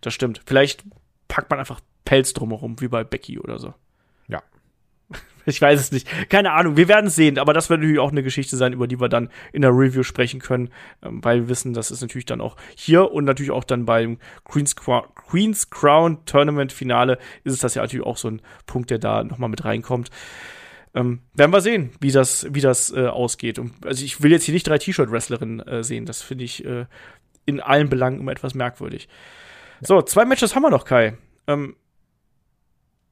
Das 0.00 0.12
stimmt. 0.14 0.40
Vielleicht 0.46 0.84
packt 1.28 1.50
man 1.50 1.58
einfach 1.58 1.80
Pelz 2.04 2.32
drumherum, 2.32 2.80
wie 2.80 2.88
bei 2.88 3.04
Becky 3.04 3.38
oder 3.38 3.58
so. 3.58 3.74
Ja. 4.28 4.42
Ich 5.46 5.62
weiß 5.62 5.80
es 5.80 5.92
nicht. 5.92 6.06
Keine 6.28 6.52
Ahnung. 6.52 6.76
Wir 6.76 6.88
werden 6.88 7.06
es 7.06 7.14
sehen. 7.14 7.38
Aber 7.38 7.54
das 7.54 7.70
wird 7.70 7.80
natürlich 7.80 8.00
auch 8.00 8.10
eine 8.10 8.22
Geschichte 8.22 8.58
sein, 8.58 8.74
über 8.74 8.86
die 8.86 9.00
wir 9.00 9.08
dann 9.08 9.30
in 9.52 9.62
der 9.62 9.70
Review 9.70 10.02
sprechen 10.02 10.40
können, 10.40 10.68
ähm, 11.02 11.24
weil 11.24 11.42
wir 11.42 11.48
wissen, 11.48 11.72
das 11.72 11.90
ist 11.90 12.02
natürlich 12.02 12.26
dann 12.26 12.42
auch 12.42 12.56
hier 12.76 13.12
und 13.12 13.24
natürlich 13.24 13.50
auch 13.50 13.64
dann 13.64 13.86
beim 13.86 14.18
Queen's, 14.44 14.76
Queen's 14.76 15.70
Crown 15.70 16.22
Tournament 16.26 16.72
Finale 16.72 17.18
ist 17.44 17.54
es 17.54 17.60
das 17.60 17.74
ja 17.74 17.82
natürlich 17.82 18.04
auch 18.04 18.18
so 18.18 18.28
ein 18.28 18.42
Punkt, 18.66 18.90
der 18.90 18.98
da 18.98 19.24
nochmal 19.24 19.48
mit 19.48 19.64
reinkommt. 19.64 20.10
Ähm, 20.94 21.20
werden 21.34 21.52
wir 21.52 21.60
sehen, 21.60 21.90
wie 22.00 22.10
das, 22.10 22.46
wie 22.50 22.60
das 22.60 22.90
äh, 22.90 23.06
ausgeht. 23.06 23.58
Und, 23.58 23.86
also 23.86 24.04
ich 24.04 24.22
will 24.22 24.32
jetzt 24.32 24.44
hier 24.44 24.54
nicht 24.54 24.66
drei 24.66 24.78
T-Shirt-Wrestlerinnen 24.78 25.60
äh, 25.60 25.84
sehen. 25.84 26.06
Das 26.06 26.22
finde 26.22 26.44
ich 26.44 26.64
äh, 26.64 26.86
in 27.44 27.60
allen 27.60 27.88
Belangen 27.88 28.20
immer 28.20 28.32
etwas 28.32 28.54
merkwürdig. 28.54 29.08
Ja. 29.80 29.88
So, 29.88 30.02
zwei 30.02 30.24
Matches 30.24 30.54
haben 30.54 30.62
wir 30.62 30.70
noch, 30.70 30.84
Kai. 30.84 31.16
Ähm, 31.46 31.76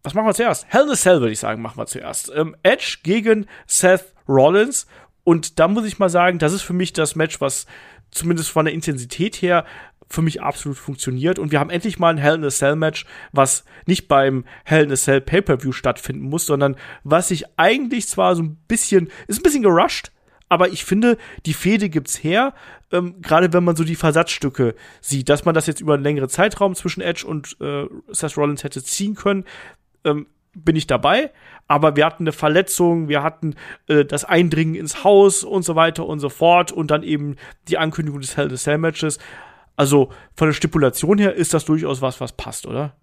was 0.03 0.15
machen 0.15 0.27
wir 0.27 0.35
zuerst? 0.35 0.67
Hell 0.69 0.85
in 0.85 0.91
a 0.91 0.95
Cell, 0.95 1.21
würde 1.21 1.33
ich 1.33 1.41
sagen, 1.41 1.61
machen 1.63 1.79
wir 1.79 1.87
zuerst. 1.87 2.33
Ähm, 2.35 2.55
Edge 2.63 2.99
gegen 3.03 3.47
Seth 3.67 4.15
Rollins. 4.29 4.87
Und 5.25 5.59
da 5.59 5.67
muss 5.67 5.85
ich 5.85 5.99
mal 5.99 6.09
sagen, 6.09 6.39
das 6.39 6.53
ist 6.53 6.63
für 6.63 6.73
mich 6.73 6.93
das 6.93 7.17
Match, 7.17 7.41
was 7.41 7.67
zumindest 8.13 8.51
von 8.51 8.65
der 8.67 8.75
Intensität 8.75 9.37
her 9.37 9.65
für 10.09 10.23
mich 10.23 10.43
absolut 10.43 10.79
funktioniert. 10.79 11.39
Und 11.39 11.53
wir 11.53 11.61
haben 11.61 11.71
endlich 11.71 11.99
mal 11.99 12.11
ein 12.11 12.19
Hell 12.19 12.37
in 12.37 12.45
a 12.45 12.51
Cell 12.51 12.77
Match, 12.77 13.07
was 13.33 13.65
nicht 13.87 14.09
beim 14.09 14.45
Hell 14.65 14.85
in 14.85 14.93
a 14.93 14.97
Cell 14.97 15.21
Pay-Per-View 15.21 15.73
stattfinden 15.73 16.29
muss, 16.29 16.47
sondern 16.47 16.77
was 17.05 17.29
sich 17.29 17.45
eigentlich 17.57 18.09
zwar 18.09 18.37
so 18.37 18.43
ein 18.43 18.57
bisschen, 18.69 19.11
ist 19.27 19.41
ein 19.41 19.43
bisschen 19.43 19.63
gerusht, 19.63 20.13
aber 20.49 20.69
ich 20.69 20.85
finde, 20.85 21.19
die 21.45 21.55
Fehde 21.55 21.89
gibt's 21.89 22.23
her, 22.23 22.55
ähm, 22.93 23.21
gerade 23.21 23.53
wenn 23.53 23.65
man 23.65 23.75
so 23.75 23.83
die 23.83 23.97
Versatzstücke 23.97 24.75
sieht, 25.01 25.29
dass 25.29 25.45
man 25.45 25.55
das 25.55 25.67
jetzt 25.67 25.81
über 25.81 25.95
einen 25.95 26.05
längeren 26.05 26.29
Zeitraum 26.29 26.75
zwischen 26.75 27.01
Edge 27.01 27.27
und 27.27 27.57
äh, 27.61 27.87
Seth 28.09 28.37
Rollins 28.37 28.63
hätte 28.63 28.83
ziehen 28.83 29.17
können, 29.17 29.45
ähm, 30.05 30.27
bin 30.55 30.77
ich 30.77 30.87
dabei. 30.87 31.33
Aber 31.69 31.97
wir 31.97 32.07
hatten 32.07 32.23
eine 32.23 32.33
Verletzung, 32.33 33.09
wir 33.09 33.25
hatten 33.25 33.57
äh, 33.89 34.05
das 34.05 34.25
Eindringen 34.25 34.77
ins 34.77 35.03
Haus 35.03 35.43
und 35.43 35.65
so 35.65 35.75
weiter 35.75 36.07
und 36.07 36.21
so 36.21 36.29
fort 36.29 36.71
und 36.71 36.93
dann 36.93 37.03
eben 37.03 37.37
die 37.69 37.79
Ankündigung 37.79 38.21
des 38.21 38.37
Hell 38.37 38.47
in 38.47 38.55
a 38.55 38.57
Cell 38.57 38.79
Matches. 38.79 39.19
Also 39.77 40.11
von 40.35 40.49
der 40.49 40.55
Stipulation 40.55 41.19
her 41.19 41.35
ist 41.35 41.55
das 41.55 41.65
durchaus 41.65 42.03
was, 42.03 42.21
was 42.21 42.33
passt, 42.33 42.67
oder? 42.67 42.97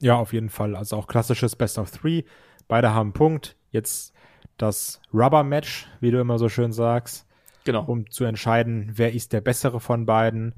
Ja, 0.00 0.14
auf 0.16 0.32
jeden 0.32 0.48
Fall. 0.48 0.76
Also 0.76 0.96
auch 0.96 1.06
klassisches 1.06 1.56
Best 1.56 1.78
of 1.78 1.90
Three. 1.90 2.22
Beide 2.68 2.94
haben 2.94 3.08
einen 3.08 3.12
Punkt. 3.12 3.56
Jetzt 3.70 4.14
das 4.56 5.00
Rubber-Match, 5.12 5.86
wie 6.00 6.10
du 6.10 6.20
immer 6.20 6.38
so 6.38 6.48
schön 6.48 6.72
sagst. 6.72 7.26
Genau. 7.64 7.84
Um 7.84 8.10
zu 8.10 8.24
entscheiden, 8.24 8.92
wer 8.94 9.12
ist 9.12 9.32
der 9.32 9.40
bessere 9.40 9.80
von 9.80 10.06
beiden. 10.06 10.54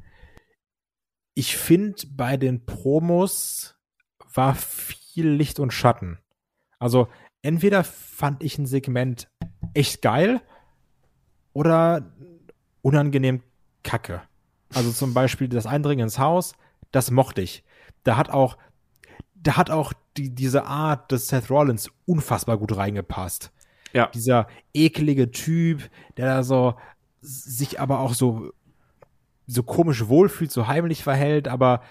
Ich 1.34 1.56
finde, 1.56 2.02
bei 2.10 2.36
den 2.36 2.64
Promos 2.64 3.74
war 4.34 4.54
viel 4.54 5.28
Licht 5.28 5.58
und 5.58 5.72
Schatten. 5.72 6.18
Also 6.78 7.08
entweder 7.42 7.84
fand 7.84 8.42
ich 8.42 8.58
ein 8.58 8.66
Segment 8.66 9.28
echt 9.74 10.02
geil 10.02 10.40
oder 11.52 12.12
unangenehm 12.82 13.42
kacke. 13.82 14.22
Also 14.74 14.92
zum 14.92 15.14
Beispiel 15.14 15.48
das 15.48 15.66
Eindringen 15.66 16.04
ins 16.04 16.18
Haus, 16.18 16.54
das 16.90 17.10
mochte 17.10 17.42
ich. 17.42 17.64
Da 18.04 18.16
hat 18.16 18.30
auch, 18.30 18.56
da 19.34 19.56
hat 19.56 19.70
auch 19.70 19.92
die, 20.16 20.34
diese 20.34 20.66
Art 20.66 21.10
des 21.12 21.28
Seth 21.28 21.50
Rollins 21.50 21.90
unfassbar 22.06 22.58
gut 22.58 22.76
reingepasst. 22.76 23.52
Ja. 23.92 24.06
Dieser 24.08 24.46
ekelige 24.72 25.30
Typ, 25.30 25.90
der 26.16 26.26
da 26.26 26.42
so 26.42 26.74
sich 27.20 27.80
aber 27.80 28.00
auch 28.00 28.14
so, 28.14 28.50
so 29.46 29.62
komisch 29.62 30.08
wohlfühlt, 30.08 30.50
so 30.50 30.66
heimlich 30.66 31.02
verhält, 31.02 31.46
aber 31.46 31.82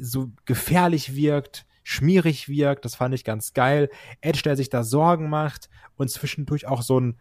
so 0.00 0.30
gefährlich 0.44 1.14
wirkt, 1.16 1.66
schmierig 1.82 2.48
wirkt, 2.48 2.84
das 2.84 2.94
fand 2.94 3.14
ich 3.14 3.24
ganz 3.24 3.52
geil. 3.54 3.90
Edge, 4.20 4.42
der 4.44 4.56
sich 4.56 4.70
da 4.70 4.82
Sorgen 4.82 5.28
macht 5.28 5.68
und 5.96 6.10
zwischendurch 6.10 6.66
auch 6.66 6.82
so 6.82 6.98
ein 7.00 7.18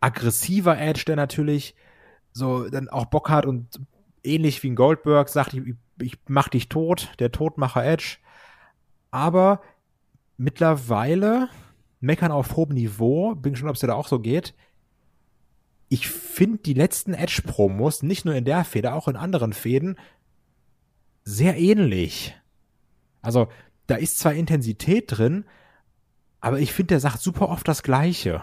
aggressiver 0.00 0.78
Edge, 0.78 1.04
der 1.06 1.16
natürlich 1.16 1.74
so 2.36 2.68
dann 2.68 2.90
auch 2.90 3.06
Bock 3.06 3.30
hat 3.30 3.46
und 3.46 3.80
ähnlich 4.22 4.62
wie 4.62 4.70
ein 4.70 4.76
Goldberg 4.76 5.28
sagt, 5.30 5.54
ich, 5.54 5.74
ich 6.00 6.18
mach 6.28 6.48
dich 6.48 6.68
tot, 6.68 7.10
der 7.18 7.32
Todmacher 7.32 7.84
Edge. 7.84 8.18
Aber 9.10 9.62
mittlerweile 10.36 11.48
meckern 12.00 12.32
auf 12.32 12.54
hohem 12.56 12.74
Niveau, 12.74 13.34
bin 13.34 13.52
gespannt, 13.52 13.70
ob 13.70 13.76
es 13.76 13.80
dir 13.80 13.86
da 13.86 13.94
auch 13.94 14.08
so 14.08 14.20
geht. 14.20 14.54
Ich 15.88 16.08
finde 16.08 16.58
die 16.58 16.74
letzten 16.74 17.14
Edge-Promos, 17.14 18.02
nicht 18.02 18.26
nur 18.26 18.34
in 18.34 18.44
der 18.44 18.64
Feder, 18.64 18.94
auch 18.94 19.08
in 19.08 19.16
anderen 19.16 19.54
Fäden, 19.54 19.96
sehr 21.24 21.56
ähnlich. 21.56 22.36
Also, 23.22 23.48
da 23.86 23.94
ist 23.94 24.18
zwar 24.18 24.34
Intensität 24.34 25.04
drin, 25.08 25.46
aber 26.40 26.58
ich 26.58 26.72
finde, 26.72 26.88
der 26.88 27.00
sagt 27.00 27.20
super 27.20 27.48
oft 27.48 27.66
das 27.66 27.82
Gleiche. 27.82 28.42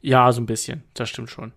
Ja, 0.00 0.32
so 0.32 0.40
ein 0.40 0.46
bisschen. 0.46 0.82
Das 0.94 1.08
stimmt 1.08 1.30
schon. 1.30 1.52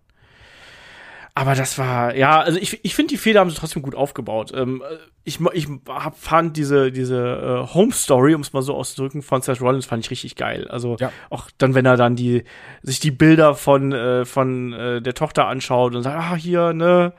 Aber 1.37 1.53
das 1.53 1.77
war, 1.77 2.15
ja, 2.15 2.39
also 2.39 2.57
ich, 2.57 2.79
ich 2.85 2.95
finde, 2.95 3.09
die 3.09 3.17
Fehler 3.17 3.41
haben 3.41 3.49
sie 3.49 3.57
trotzdem 3.57 3.81
gut 3.81 3.93
aufgebaut. 3.93 4.53
Ähm, 4.55 4.81
ich, 5.25 5.39
ich 5.51 5.67
hab, 5.89 6.17
fand 6.17 6.55
diese, 6.55 6.93
diese 6.93 7.17
äh, 7.17 7.73
Home 7.73 7.91
Story, 7.91 8.33
um 8.35 8.41
es 8.41 8.53
mal 8.53 8.61
so 8.61 8.73
auszudrücken, 8.73 9.21
von 9.21 9.41
Seth 9.41 9.59
Rollins 9.59 9.85
fand 9.85 10.05
ich 10.05 10.11
richtig 10.11 10.37
geil. 10.37 10.65
Also 10.69 10.95
ja. 10.97 11.11
auch 11.29 11.49
dann, 11.57 11.75
wenn 11.75 11.85
er 11.85 11.97
dann 11.97 12.15
die, 12.15 12.45
sich 12.83 13.01
die 13.01 13.11
Bilder 13.11 13.53
von, 13.53 13.91
äh, 13.91 14.23
von 14.23 14.71
äh, 14.71 15.01
der 15.01 15.13
Tochter 15.13 15.47
anschaut 15.47 15.93
und 15.93 16.03
sagt, 16.03 16.17
ah, 16.17 16.35
hier, 16.35 16.71
ne, 16.71 17.11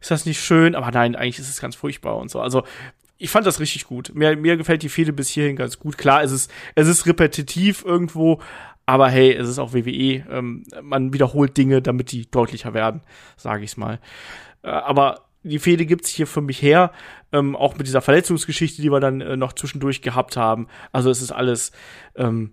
ist 0.00 0.10
das 0.10 0.26
nicht 0.26 0.40
schön? 0.40 0.74
Aber 0.74 0.90
nein, 0.90 1.14
eigentlich 1.14 1.38
ist 1.38 1.48
es 1.48 1.60
ganz 1.60 1.76
furchtbar 1.76 2.16
und 2.16 2.28
so. 2.28 2.40
Also 2.40 2.64
ich 3.18 3.30
fand 3.30 3.46
das 3.46 3.60
richtig 3.60 3.84
gut. 3.84 4.10
Mir, 4.14 4.36
mir 4.36 4.56
gefällt 4.56 4.82
die 4.82 4.88
Fehde 4.88 5.12
bis 5.12 5.28
hierhin 5.28 5.54
ganz 5.54 5.78
gut. 5.78 5.96
Klar, 5.96 6.24
es 6.24 6.32
ist, 6.32 6.50
es 6.74 6.88
ist 6.88 7.06
repetitiv 7.06 7.84
irgendwo, 7.84 8.40
aber 8.90 9.08
hey, 9.08 9.32
es 9.32 9.48
ist 9.48 9.60
auch 9.60 9.72
WWE. 9.72 10.24
Ähm, 10.28 10.64
man 10.82 11.12
wiederholt 11.12 11.56
Dinge, 11.56 11.80
damit 11.80 12.10
die 12.10 12.28
deutlicher 12.28 12.74
werden, 12.74 13.02
sage 13.36 13.62
ich 13.62 13.76
mal. 13.76 14.00
Äh, 14.62 14.70
aber 14.70 15.26
die 15.44 15.60
Fehde 15.60 15.86
gibt's 15.86 16.08
hier 16.08 16.26
für 16.26 16.40
mich 16.40 16.60
her, 16.60 16.90
ähm, 17.30 17.54
auch 17.54 17.76
mit 17.76 17.86
dieser 17.86 18.00
Verletzungsgeschichte, 18.00 18.82
die 18.82 18.90
wir 18.90 18.98
dann 18.98 19.20
äh, 19.20 19.36
noch 19.36 19.52
zwischendurch 19.52 20.02
gehabt 20.02 20.36
haben. 20.36 20.66
Also 20.90 21.08
es 21.08 21.22
ist 21.22 21.30
alles. 21.30 21.70
Ähm, 22.16 22.50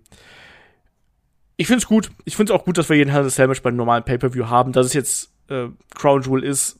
ich 1.56 1.66
find's 1.66 1.88
gut. 1.88 2.12
Ich 2.24 2.36
find's 2.36 2.52
auch 2.52 2.64
gut, 2.64 2.78
dass 2.78 2.88
wir 2.88 2.96
jeden 2.96 3.10
Hell 3.10 3.24
in 3.24 3.32
bei 3.36 3.68
einem 3.68 3.76
normalen 3.76 4.04
Pay-per-View 4.04 4.46
haben. 4.46 4.70
Dass 4.70 4.86
es 4.86 4.92
jetzt 4.92 5.34
äh, 5.48 5.66
Crown 5.96 6.22
Jewel 6.22 6.44
ist, 6.44 6.78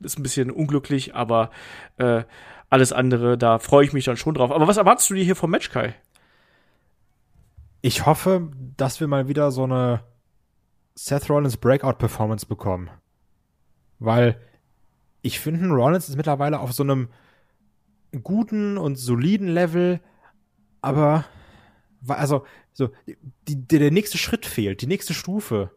ist 0.00 0.18
ein 0.18 0.22
bisschen 0.22 0.50
unglücklich, 0.50 1.14
aber 1.14 1.50
äh, 1.98 2.22
alles 2.70 2.94
andere, 2.94 3.36
da 3.36 3.58
freue 3.58 3.84
ich 3.84 3.92
mich 3.92 4.06
dann 4.06 4.16
schon 4.16 4.32
drauf. 4.32 4.50
Aber 4.50 4.66
was 4.66 4.78
erwartest 4.78 5.10
du 5.10 5.14
dir 5.14 5.24
hier 5.24 5.36
vom 5.36 5.50
Match, 5.50 5.68
Kai? 5.70 5.94
Ich 7.86 8.06
hoffe, 8.06 8.50
dass 8.78 9.00
wir 9.00 9.08
mal 9.08 9.28
wieder 9.28 9.50
so 9.50 9.64
eine 9.64 10.04
Seth 10.94 11.28
Rollins 11.28 11.58
Breakout-Performance 11.58 12.46
bekommen. 12.46 12.88
Weil 13.98 14.40
ich 15.20 15.38
finde, 15.38 15.68
Rollins 15.68 16.08
ist 16.08 16.16
mittlerweile 16.16 16.60
auf 16.60 16.72
so 16.72 16.82
einem 16.82 17.10
guten 18.22 18.78
und 18.78 18.96
soliden 18.96 19.48
Level, 19.48 20.00
aber 20.80 21.26
also 22.08 22.46
so 22.72 22.88
die, 23.06 23.18
die, 23.48 23.78
der 23.78 23.90
nächste 23.90 24.16
Schritt 24.16 24.46
fehlt, 24.46 24.80
die 24.80 24.86
nächste 24.86 25.12
Stufe. 25.12 25.70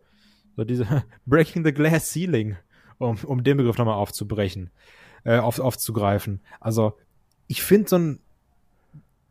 So 0.56 0.64
diese 0.64 1.04
Breaking 1.26 1.66
the 1.66 1.74
Glass 1.74 2.14
Ceiling, 2.14 2.56
um, 3.00 3.18
um 3.26 3.44
den 3.44 3.58
Begriff 3.58 3.78
nochmal 3.78 3.96
aufzubrechen, 3.96 4.70
äh, 5.26 5.40
auf, 5.40 5.60
aufzugreifen. 5.60 6.40
Also 6.62 6.98
ich 7.48 7.62
finde 7.62 7.90
so 7.90 7.98
ein 7.98 8.20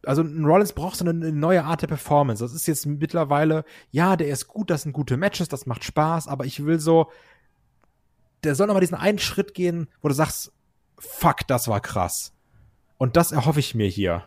also 0.06 0.22
ein 0.22 0.44
Rollins 0.44 0.72
braucht 0.72 0.96
so 0.96 1.04
eine 1.04 1.32
neue 1.32 1.64
Art 1.64 1.82
der 1.82 1.88
Performance. 1.88 2.42
Das 2.42 2.52
ist 2.52 2.66
jetzt 2.66 2.86
mittlerweile, 2.86 3.64
ja, 3.90 4.16
der 4.16 4.28
ist 4.28 4.48
gut, 4.48 4.70
das 4.70 4.82
sind 4.82 4.92
gute 4.92 5.16
Matches, 5.16 5.48
das 5.48 5.66
macht 5.66 5.84
Spaß, 5.84 6.28
aber 6.28 6.44
ich 6.44 6.64
will 6.64 6.78
so, 6.78 7.10
der 8.44 8.54
soll 8.54 8.66
nochmal 8.68 8.80
diesen 8.80 8.96
einen 8.96 9.18
Schritt 9.18 9.54
gehen, 9.54 9.88
wo 10.00 10.08
du 10.08 10.14
sagst, 10.14 10.52
fuck, 10.98 11.46
das 11.48 11.68
war 11.68 11.80
krass. 11.80 12.32
Und 12.98 13.16
das 13.16 13.32
erhoffe 13.32 13.60
ich 13.60 13.74
mir 13.74 13.88
hier. 13.88 14.24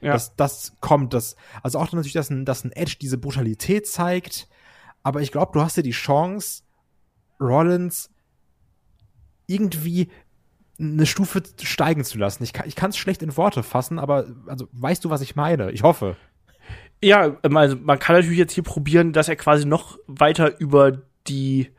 Ja. 0.00 0.12
Dass 0.12 0.36
das 0.36 0.74
kommt, 0.80 1.12
das, 1.12 1.34
also 1.62 1.78
auch 1.78 1.92
natürlich, 1.92 2.12
dass 2.12 2.30
ein, 2.30 2.44
dass 2.44 2.64
ein 2.64 2.72
Edge 2.72 2.96
diese 3.00 3.18
Brutalität 3.18 3.88
zeigt, 3.88 4.48
aber 5.02 5.20
ich 5.22 5.32
glaube, 5.32 5.52
du 5.52 5.60
hast 5.60 5.76
ja 5.76 5.82
die 5.82 5.90
Chance, 5.90 6.62
Rollins 7.40 8.10
irgendwie 9.46 10.10
eine 10.80 11.06
Stufe 11.06 11.42
steigen 11.60 12.04
zu 12.04 12.18
lassen. 12.18 12.44
Ich 12.44 12.52
kann 12.52 12.90
es 12.90 12.96
schlecht 12.96 13.22
in 13.22 13.36
Worte 13.36 13.62
fassen, 13.62 13.98
aber 13.98 14.26
also 14.46 14.68
weißt 14.72 15.04
du, 15.04 15.10
was 15.10 15.20
ich 15.20 15.34
meine? 15.34 15.70
Ich 15.72 15.82
hoffe. 15.82 16.16
Ja, 17.02 17.36
also 17.42 17.76
man 17.76 17.98
kann 17.98 18.16
natürlich 18.16 18.38
jetzt 18.38 18.52
hier 18.52 18.64
probieren, 18.64 19.12
dass 19.12 19.28
er 19.28 19.36
quasi 19.36 19.66
noch 19.66 19.98
weiter 20.06 20.58
über 20.60 21.02
die 21.28 21.70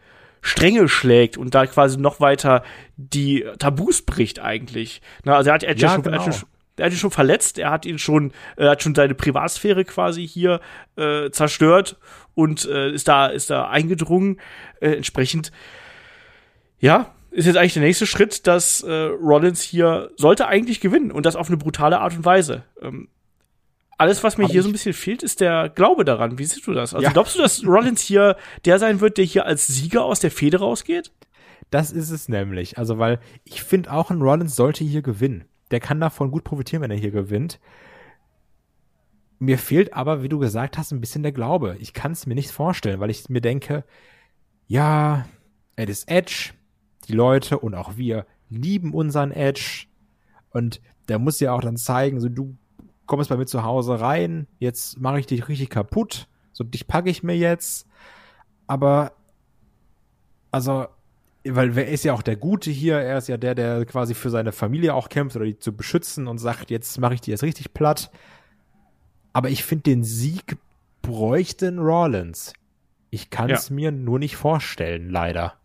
Stränge 0.41 0.88
schlägt 0.88 1.38
und 1.38 1.54
da 1.56 1.66
quasi 1.66 1.97
noch 1.97 2.20
weiter 2.20 2.64
die 2.95 3.45
Tabus 3.60 4.02
bricht 4.02 4.39
eigentlich. 4.39 5.02
Na, 5.24 5.36
also 5.36 5.50
er 5.50 5.56
hat, 5.56 5.64
er 5.64 5.72
hat 5.72 5.80
ja, 5.80 5.93
schon, 5.93 6.04
genau. 6.04 6.18
er 6.18 6.26
hat 6.26 6.36
schon, 6.36 6.47
er 6.78 6.86
hat 6.86 6.93
ihn 6.93 6.97
schon 6.97 7.12
verletzt, 7.12 7.60
er 7.60 7.72
hat 7.72 7.86
ihn 7.86 8.00
schon, 8.00 8.32
er 8.56 8.72
hat 8.72 8.82
schon 8.82 8.95
seine 8.95 9.16
Privatsphäre 9.16 9.84
quasi 9.84 10.26
hier 10.26 10.62
äh, 10.95 11.30
zerstört 11.32 11.97
und 12.36 12.66
äh, 12.66 12.91
ist 12.91 13.10
da, 13.10 13.28
ist 13.28 13.50
da 13.50 13.70
eingedrungen. 13.70 14.39
Äh, 14.80 14.91
entsprechend, 14.91 15.52
ja, 16.80 17.14
ist 17.32 17.45
jetzt 17.45 17.57
eigentlich 17.57 17.73
der 17.73 17.84
nächste 17.84 18.07
Schritt, 18.07 18.47
dass 18.47 18.82
äh, 18.82 18.91
Rollins 18.91 19.61
hier 19.61 20.11
sollte 20.15 20.47
eigentlich 20.47 20.80
gewinnen 20.80 21.11
und 21.11 21.25
das 21.25 21.36
auf 21.36 21.47
eine 21.47 21.57
brutale 21.57 21.99
Art 21.99 22.15
und 22.15 22.25
Weise. 22.25 22.63
Ähm, 22.82 23.09
alles, 23.97 24.23
was 24.23 24.38
mir 24.38 24.45
Hab 24.45 24.51
hier 24.51 24.63
so 24.63 24.69
ein 24.69 24.71
bisschen 24.71 24.93
fehlt, 24.93 25.23
ist 25.23 25.41
der 25.41 25.69
Glaube 25.69 26.05
daran. 26.05 26.39
Wie 26.39 26.45
siehst 26.45 26.65
du 26.65 26.73
das? 26.73 26.93
Also 26.93 27.03
ja. 27.03 27.11
glaubst 27.11 27.36
du, 27.36 27.41
dass 27.41 27.65
Rollins 27.65 28.01
hier 28.01 28.38
der 28.65 28.80
sein 28.80 29.01
wird, 29.01 29.17
der 29.17 29.25
hier 29.25 29.45
als 29.45 29.67
Sieger 29.67 30.05
aus 30.05 30.21
der 30.21 30.32
Fehde 30.32 30.59
rausgeht? 30.59 31.11
Das 31.69 31.91
ist 31.91 32.09
es 32.09 32.30
nämlich. 32.30 32.77
Also, 32.77 32.97
weil 32.97 33.19
ich 33.43 33.61
finde 33.61 33.91
auch 33.91 34.09
ein 34.09 34.21
Rollins 34.21 34.55
sollte 34.55 34.84
hier 34.84 35.01
gewinnen. 35.01 35.45
Der 35.71 35.80
kann 35.80 35.99
davon 35.99 36.32
gut 36.32 36.43
profitieren, 36.43 36.82
wenn 36.82 36.91
er 36.91 36.97
hier 36.97 37.11
gewinnt. 37.11 37.59
Mir 39.38 39.57
fehlt 39.57 39.93
aber, 39.93 40.23
wie 40.23 40.30
du 40.30 40.39
gesagt 40.39 40.77
hast, 40.77 40.91
ein 40.91 41.01
bisschen 41.01 41.21
der 41.21 41.32
Glaube. 41.32 41.77
Ich 41.80 41.93
kann 41.93 42.13
es 42.13 42.25
mir 42.25 42.36
nicht 42.36 42.51
vorstellen, 42.51 42.99
weil 42.99 43.09
ich 43.09 43.30
mir 43.30 43.41
denke, 43.41 43.84
ja, 44.67 45.25
er 45.75 45.88
ist 45.88 46.09
Edge, 46.09 46.51
die 47.10 47.14
Leute 47.14 47.60
und 47.60 47.76
auch 47.76 47.97
wir 47.97 48.26
lieben 48.49 48.93
unseren 48.93 49.32
Edge. 49.32 49.88
Und 50.51 50.82
der 51.07 51.20
muss 51.20 51.39
ja 51.39 51.53
auch 51.53 51.62
dann 51.62 51.78
zeigen, 51.78 52.20
so 52.20 52.30
du 52.30 52.55
kommst 53.05 53.30
bei 53.30 53.38
mir 53.38 53.47
zu 53.47 53.64
Hause 53.64 53.99
rein, 53.99 54.47
jetzt 54.60 54.99
mache 54.99 55.20
ich 55.20 55.26
dich 55.26 55.47
richtig 55.47 55.70
kaputt, 55.70 56.28
so 56.53 56.64
dich 56.64 56.88
packe 56.88 57.10
ich 57.10 57.24
mir 57.24 57.36
jetzt. 57.36 57.88
Aber, 58.68 59.14
also, 60.51 60.88
weil 61.43 61.76
er 61.76 61.88
ist 61.88 62.03
ja 62.03 62.14
auch 62.14 62.22
der 62.22 62.36
Gute 62.36 62.70
hier, 62.70 62.97
er 62.97 63.18
ist 63.18 63.28
ja 63.28 63.38
der, 63.38 63.55
der 63.55 63.86
quasi 63.86 64.14
für 64.14 64.30
seine 64.30 64.51
Familie 64.51 64.93
auch 64.93 65.10
kämpft 65.10 65.36
oder 65.36 65.45
die 65.45 65.57
zu 65.57 65.76
beschützen 65.76 66.28
und 66.28 66.38
sagt, 66.38 66.70
jetzt 66.70 66.99
mache 66.99 67.16
ich 67.16 67.22
die 67.22 67.32
jetzt 67.32 67.43
richtig 67.43 67.74
platt. 67.74 68.12
Aber 69.34 69.49
ich 69.49 69.64
finde, 69.64 69.84
den 69.84 70.03
Sieg 70.03 70.57
bräuchte 71.01 71.76
Rollins. 71.76 72.53
Ich 73.10 73.32
kann 73.32 73.49
es 73.49 73.70
ja. 73.70 73.76
mir 73.76 73.91
nur 73.91 74.20
nicht 74.20 74.36
vorstellen, 74.36 75.10
leider. 75.10 75.59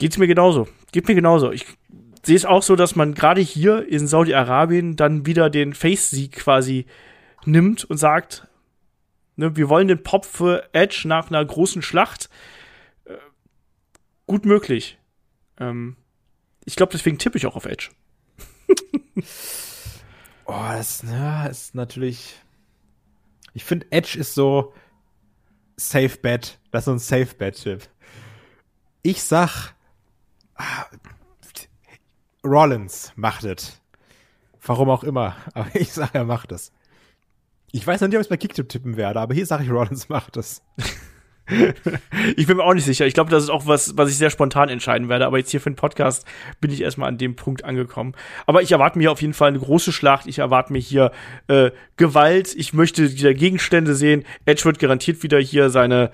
Geht's 0.00 0.16
mir 0.16 0.26
genauso. 0.26 0.66
Geht 0.92 1.08
mir 1.08 1.14
genauso. 1.14 1.52
Ich 1.52 1.66
sehe 2.24 2.34
es 2.34 2.46
auch 2.46 2.62
so, 2.62 2.74
dass 2.74 2.96
man 2.96 3.12
gerade 3.12 3.42
hier 3.42 3.86
in 3.86 4.06
Saudi-Arabien 4.06 4.96
dann 4.96 5.26
wieder 5.26 5.50
den 5.50 5.74
Face-Sieg 5.74 6.32
quasi 6.32 6.86
nimmt 7.44 7.84
und 7.84 7.98
sagt, 7.98 8.48
ne, 9.36 9.56
wir 9.56 9.68
wollen 9.68 9.88
den 9.88 10.02
Pop 10.02 10.24
für 10.24 10.70
Edge 10.72 11.02
nach 11.04 11.28
einer 11.28 11.44
großen 11.44 11.82
Schlacht. 11.82 12.30
Äh, 13.04 13.16
gut 14.26 14.46
möglich. 14.46 14.98
Ähm, 15.58 15.96
ich 16.64 16.76
glaube, 16.76 16.92
deswegen 16.92 17.18
tippe 17.18 17.36
ich 17.36 17.44
auch 17.44 17.56
auf 17.56 17.66
Edge. 17.66 17.90
oh, 20.46 20.68
das 20.72 21.02
ja, 21.02 21.44
ist 21.44 21.74
natürlich. 21.74 22.36
Ich 23.52 23.64
finde, 23.64 23.86
Edge 23.90 24.18
ist 24.18 24.32
so 24.32 24.72
Safe 25.76 26.16
Bet. 26.22 26.58
Das 26.70 26.82
ist 26.82 26.84
so 26.86 26.92
ein 26.92 26.98
Safe 26.98 27.34
Bet-Tipp. 27.34 27.86
Ich 29.02 29.22
sag, 29.22 29.74
Rollins 32.44 33.12
macht 33.16 33.44
es. 33.44 33.80
Warum 34.64 34.90
auch 34.90 35.04
immer. 35.04 35.36
Aber 35.54 35.68
ich 35.74 35.92
sage, 35.92 36.10
er 36.14 36.24
macht 36.24 36.52
es. 36.52 36.72
Ich 37.72 37.86
weiß 37.86 38.00
noch 38.00 38.08
nicht, 38.08 38.16
ob 38.16 38.20
ich 38.20 38.26
es 38.26 38.30
bei 38.30 38.36
Kicktip 38.36 38.68
tippen 38.68 38.96
werde, 38.96 39.20
aber 39.20 39.32
hier 39.32 39.46
sage 39.46 39.62
ich, 39.62 39.70
Rollins 39.70 40.08
macht 40.08 40.36
es. 40.36 40.60
ich 42.36 42.46
bin 42.46 42.56
mir 42.56 42.64
auch 42.64 42.74
nicht 42.74 42.84
sicher. 42.84 43.06
Ich 43.06 43.14
glaube, 43.14 43.30
das 43.30 43.44
ist 43.44 43.48
auch 43.48 43.66
was, 43.66 43.96
was 43.96 44.10
ich 44.10 44.18
sehr 44.18 44.30
spontan 44.30 44.68
entscheiden 44.68 45.08
werde. 45.08 45.26
Aber 45.26 45.38
jetzt 45.38 45.50
hier 45.50 45.60
für 45.60 45.70
den 45.70 45.76
Podcast 45.76 46.26
bin 46.60 46.70
ich 46.70 46.80
erstmal 46.80 47.08
an 47.08 47.18
dem 47.18 47.36
Punkt 47.36 47.64
angekommen. 47.64 48.14
Aber 48.46 48.62
ich 48.62 48.72
erwarte 48.72 48.98
mir 48.98 49.12
auf 49.12 49.20
jeden 49.20 49.34
Fall 49.34 49.48
eine 49.48 49.60
große 49.60 49.92
Schlacht. 49.92 50.26
Ich 50.26 50.40
erwarte 50.40 50.72
mir 50.72 50.80
hier 50.80 51.12
äh, 51.48 51.70
Gewalt. 51.96 52.54
Ich 52.56 52.72
möchte 52.72 53.10
wieder 53.12 53.34
Gegenstände 53.34 53.94
sehen. 53.94 54.24
Edge 54.46 54.64
wird 54.64 54.78
garantiert 54.78 55.22
wieder 55.22 55.38
hier 55.38 55.70
seine 55.70 56.10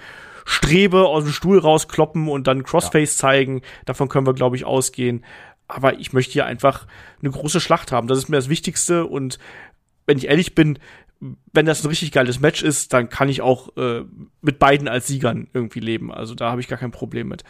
Strebe 0.46 1.06
aus 1.06 1.24
dem 1.24 1.32
Stuhl 1.32 1.58
rauskloppen 1.58 2.28
und 2.28 2.46
dann 2.46 2.62
Crossface 2.62 3.18
ja. 3.18 3.20
zeigen. 3.20 3.62
Davon 3.84 4.08
können 4.08 4.26
wir, 4.26 4.32
glaube 4.32 4.56
ich, 4.56 4.64
ausgehen. 4.64 5.24
Aber 5.68 5.98
ich 5.98 6.12
möchte 6.12 6.32
hier 6.32 6.46
einfach 6.46 6.86
eine 7.20 7.32
große 7.32 7.60
Schlacht 7.60 7.90
haben. 7.90 8.06
Das 8.06 8.16
ist 8.16 8.28
mir 8.28 8.36
das 8.36 8.48
Wichtigste. 8.48 9.06
Und 9.06 9.40
wenn 10.06 10.16
ich 10.16 10.28
ehrlich 10.28 10.54
bin, 10.54 10.78
wenn 11.52 11.66
das 11.66 11.82
ein 11.82 11.88
richtig 11.88 12.12
geiles 12.12 12.40
Match 12.40 12.62
ist, 12.62 12.92
dann 12.92 13.08
kann 13.08 13.28
ich 13.28 13.42
auch 13.42 13.76
äh, 13.76 14.04
mit 14.40 14.60
beiden 14.60 14.86
als 14.86 15.08
Siegern 15.08 15.48
irgendwie 15.52 15.80
leben. 15.80 16.12
Also 16.12 16.36
da 16.36 16.52
habe 16.52 16.60
ich 16.60 16.68
gar 16.68 16.78
kein 16.78 16.92
Problem 16.92 17.28
mit. 17.28 17.42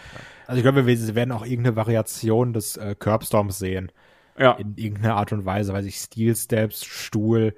Also 0.46 0.58
ich 0.58 0.62
glaube, 0.62 0.86
wir 0.86 1.14
werden 1.14 1.32
auch 1.32 1.44
irgendeine 1.44 1.76
Variation 1.76 2.54
des 2.54 2.78
äh, 2.78 2.94
Curbstorms 2.98 3.58
sehen. 3.58 3.92
Ja. 4.38 4.52
In 4.52 4.76
irgendeiner 4.76 5.16
Art 5.16 5.32
und 5.32 5.44
Weise, 5.44 5.72
weiß 5.72 5.84
ich, 5.84 5.96
Steel 5.96 6.34
Steps, 6.34 6.84
Stuhl, 6.84 7.54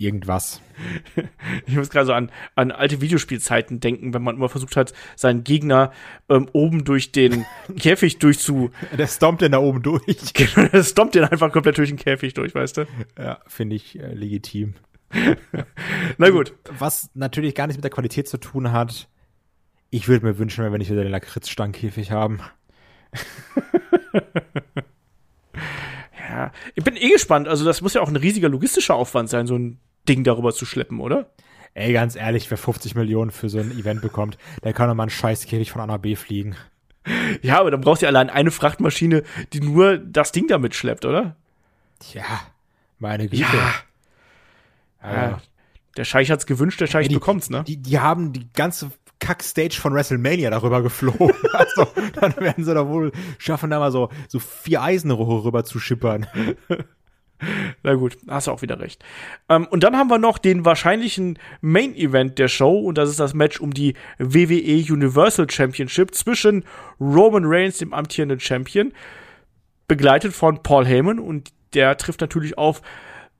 irgendwas. 0.00 0.60
Ich 1.66 1.74
muss 1.74 1.90
gerade 1.90 2.06
so 2.06 2.12
an, 2.12 2.30
an 2.54 2.70
alte 2.70 3.00
Videospielzeiten 3.00 3.80
denken, 3.80 4.12
wenn 4.12 4.22
man 4.22 4.36
immer 4.36 4.48
versucht 4.48 4.76
hat, 4.76 4.92
seinen 5.16 5.42
Gegner 5.42 5.92
ähm, 6.28 6.48
oben 6.52 6.84
durch 6.84 7.12
den 7.12 7.46
Käfig 7.78 8.18
durchzu. 8.18 8.70
Der 8.96 9.06
stompt 9.06 9.42
den 9.42 9.52
da 9.52 9.58
oben 9.58 9.82
durch. 9.82 10.02
Genau, 10.34 10.68
der 10.68 10.82
stompt 10.82 11.14
den 11.14 11.24
einfach 11.24 11.50
komplett 11.50 11.78
durch 11.78 11.88
den 11.88 11.98
Käfig 11.98 12.34
durch, 12.34 12.54
weißt 12.54 12.76
du? 12.78 12.86
Ja, 13.18 13.40
finde 13.46 13.76
ich 13.76 13.98
äh, 13.98 14.12
legitim. 14.12 14.74
Na 16.18 16.30
gut. 16.30 16.54
Was 16.78 17.10
natürlich 17.14 17.54
gar 17.54 17.66
nichts 17.66 17.78
mit 17.78 17.84
der 17.84 17.90
Qualität 17.90 18.28
zu 18.28 18.38
tun 18.38 18.72
hat. 18.72 19.08
Ich 19.90 20.08
würde 20.08 20.26
mir 20.26 20.38
wünschen, 20.38 20.64
wenn 20.64 20.72
wir 20.72 20.78
nicht 20.78 20.90
wieder 20.90 21.02
den 21.02 21.12
Lakritzstangkäfig 21.12 22.10
haben. 22.10 22.40
ja, 26.18 26.52
ich 26.74 26.84
bin 26.84 26.96
eh 26.96 27.10
gespannt. 27.10 27.48
Also, 27.48 27.64
das 27.64 27.80
muss 27.82 27.94
ja 27.94 28.00
auch 28.00 28.08
ein 28.08 28.16
riesiger 28.16 28.48
logistischer 28.48 28.94
Aufwand 28.94 29.30
sein, 29.30 29.46
so 29.46 29.56
ein 29.56 29.78
Ding 30.08 30.24
darüber 30.24 30.52
zu 30.52 30.64
schleppen, 30.66 31.00
oder? 31.00 31.30
Ey, 31.74 31.92
ganz 31.92 32.16
ehrlich, 32.16 32.50
wer 32.50 32.56
50 32.56 32.94
Millionen 32.94 33.30
für 33.30 33.48
so 33.50 33.58
ein 33.58 33.70
Event 33.72 34.00
bekommt, 34.00 34.38
der 34.64 34.72
kann 34.72 34.88
doch 34.88 34.94
mal 34.94 35.02
einen 35.04 35.10
Scheißkäfig 35.10 35.70
von 35.70 35.82
A 35.82 35.86
nach 35.86 35.98
B 35.98 36.16
fliegen. 36.16 36.56
Ja, 37.42 37.60
aber 37.60 37.70
dann 37.70 37.82
brauchst 37.82 38.02
du 38.02 38.06
ja 38.06 38.08
allein 38.10 38.30
eine 38.30 38.50
Frachtmaschine, 38.50 39.22
die 39.52 39.60
nur 39.60 39.98
das 39.98 40.32
Ding 40.32 40.48
damit 40.48 40.74
schleppt, 40.74 41.04
oder? 41.04 41.36
Tja, 42.00 42.24
meine 42.98 43.28
Güte. 43.28 43.42
Ja. 45.02 45.12
ja. 45.12 45.40
Der 45.96 46.04
Scheich 46.04 46.30
hat's 46.30 46.46
gewünscht, 46.46 46.80
der 46.80 46.86
Scheich 46.86 47.04
Ja, 47.04 47.08
die- 47.10 47.14
bekommt's, 47.14 47.48
ne? 47.50 47.62
Die, 47.64 47.76
die 47.76 47.98
haben 48.00 48.32
die 48.32 48.48
ganze 48.54 48.90
Kackstage 49.18 49.76
von 49.80 49.94
WrestleMania 49.94 50.50
darüber 50.50 50.82
geflogen. 50.82 51.32
Also, 51.52 51.86
dann 52.20 52.36
werden 52.36 52.64
sie 52.64 52.74
da 52.74 52.86
wohl 52.86 53.12
schaffen, 53.38 53.70
da 53.70 53.78
mal 53.78 53.90
so, 53.90 54.10
so 54.28 54.38
vier 54.38 54.82
Eisenrohre 54.82 55.44
rüber 55.44 55.64
zu 55.64 55.78
schippern. 55.78 56.26
Na 57.82 57.94
gut, 57.94 58.16
hast 58.28 58.46
du 58.46 58.52
auch 58.52 58.62
wieder 58.62 58.80
recht. 58.80 59.04
Ähm, 59.48 59.66
und 59.66 59.82
dann 59.82 59.96
haben 59.96 60.10
wir 60.10 60.18
noch 60.18 60.38
den 60.38 60.64
wahrscheinlichen 60.64 61.38
Main 61.60 61.94
Event 61.94 62.38
der 62.38 62.48
Show 62.48 62.78
und 62.78 62.98
das 62.98 63.10
ist 63.10 63.20
das 63.20 63.34
Match 63.34 63.60
um 63.60 63.72
die 63.72 63.94
WWE 64.18 64.92
Universal 64.92 65.48
Championship 65.50 66.14
zwischen 66.14 66.64
Roman 67.00 67.44
Reigns, 67.44 67.78
dem 67.78 67.92
amtierenden 67.92 68.40
Champion, 68.40 68.92
begleitet 69.88 70.32
von 70.34 70.62
Paul 70.62 70.86
Heyman 70.86 71.18
und 71.18 71.52
der 71.74 71.96
trifft 71.96 72.20
natürlich 72.20 72.58
auf 72.58 72.82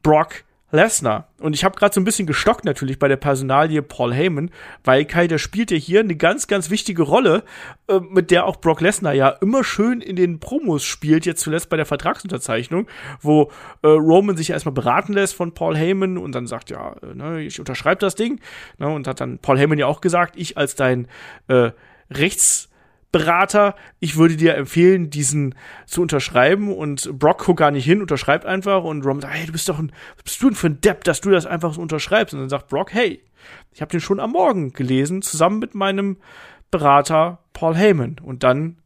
Brock 0.03 0.45
Lesnar. 0.73 1.29
Und 1.41 1.55
ich 1.55 1.65
habe 1.65 1.79
gerade 1.79 1.95
so 1.95 2.01
ein 2.01 2.05
bisschen 2.05 2.27
gestockt 2.27 2.65
natürlich 2.65 2.99
bei 2.99 3.07
der 3.07 3.17
Personalie 3.17 3.83
Paul 3.83 4.13
Heyman, 4.13 4.51
weil 4.83 5.05
Kai, 5.05 5.29
der 5.29 5.39
spielt 5.39 5.71
ja 5.71 5.77
hier 5.77 6.01
eine 6.01 6.17
ganz, 6.17 6.49
ganz 6.49 6.71
wichtige 6.71 7.03
Rolle, 7.03 7.45
äh, 7.89 8.01
mit 8.01 8.31
der 8.31 8.47
auch 8.47 8.57
Brock 8.57 8.81
Lesnar 8.81 9.15
ja 9.15 9.29
immer 9.29 9.63
schön 9.63 10.01
in 10.01 10.17
den 10.17 10.41
Promos 10.41 10.85
spielt, 10.85 11.25
jetzt 11.25 11.43
zuletzt 11.43 11.69
bei 11.69 11.77
der 11.77 11.87
Vertragsunterzeichnung, 11.87 12.89
wo 13.21 13.53
äh, 13.83 13.89
Roman 13.89 14.37
sich 14.37 14.51
erstmal 14.51 14.75
beraten 14.75 15.13
lässt 15.13 15.35
von 15.35 15.55
Paul 15.55 15.77
Heyman 15.77 16.19
und 16.19 16.35
dann 16.35 16.47
sagt, 16.47 16.71
ja, 16.71 16.97
äh, 17.03 17.15
ne, 17.15 17.43
ich 17.43 17.61
unterschreibe 17.61 18.01
das 18.01 18.17
Ding. 18.17 18.41
Ne, 18.79 18.89
und 18.89 19.07
hat 19.07 19.21
dann 19.21 19.39
Paul 19.39 19.59
Heyman 19.59 19.79
ja 19.79 19.87
auch 19.87 20.01
gesagt, 20.01 20.35
ich 20.37 20.57
als 20.59 20.75
dein 20.75 21.07
äh, 21.47 21.71
Rechts 22.11 22.71
Berater, 23.13 23.75
ich 24.01 24.17
würde 24.17 24.37
dir 24.37 24.55
empfehlen, 24.57 25.11
diesen 25.11 25.55
zu 25.87 26.03
unterschreiben 26.03 26.75
und 26.75 27.19
Brock 27.19 27.45
guckt 27.45 27.61
gar 27.61 27.71
nicht 27.71 27.85
hin, 27.85 28.01
unterschreibt 28.01 28.45
einfach 28.45 28.85
und 28.85 29.05
Roman 29.05 29.23
sagt, 29.23 29.35
hey, 29.35 29.47
du 29.47 29.53
bist 29.53 29.69
doch 29.69 29.79
ein, 29.79 29.93
was 30.17 30.25
bist 30.25 30.43
du 30.43 30.49
denn 30.49 30.57
für 30.57 30.67
ein 30.67 30.81
Depp, 30.81 31.05
dass 31.05 31.21
du 31.21 31.31
das 31.31 31.47
einfach 31.47 31.75
so 31.75 31.81
unterschreibst? 31.81 32.35
Und 32.35 32.41
dann 32.41 32.49
sagt 32.49 32.69
Brock, 32.69 32.93
hey, 32.93 33.23
ich 33.73 33.81
habe 33.81 33.91
den 33.91 34.01
schon 34.01 34.21
am 34.21 34.33
Morgen 34.33 34.73
gelesen, 34.73 35.23
zusammen 35.23 35.59
mit 35.59 35.75
meinem 35.75 36.19
Berater 36.71 37.39
Paul 37.53 37.75
Heyman. 37.77 38.17
Und 38.23 38.43
dann 38.43 38.79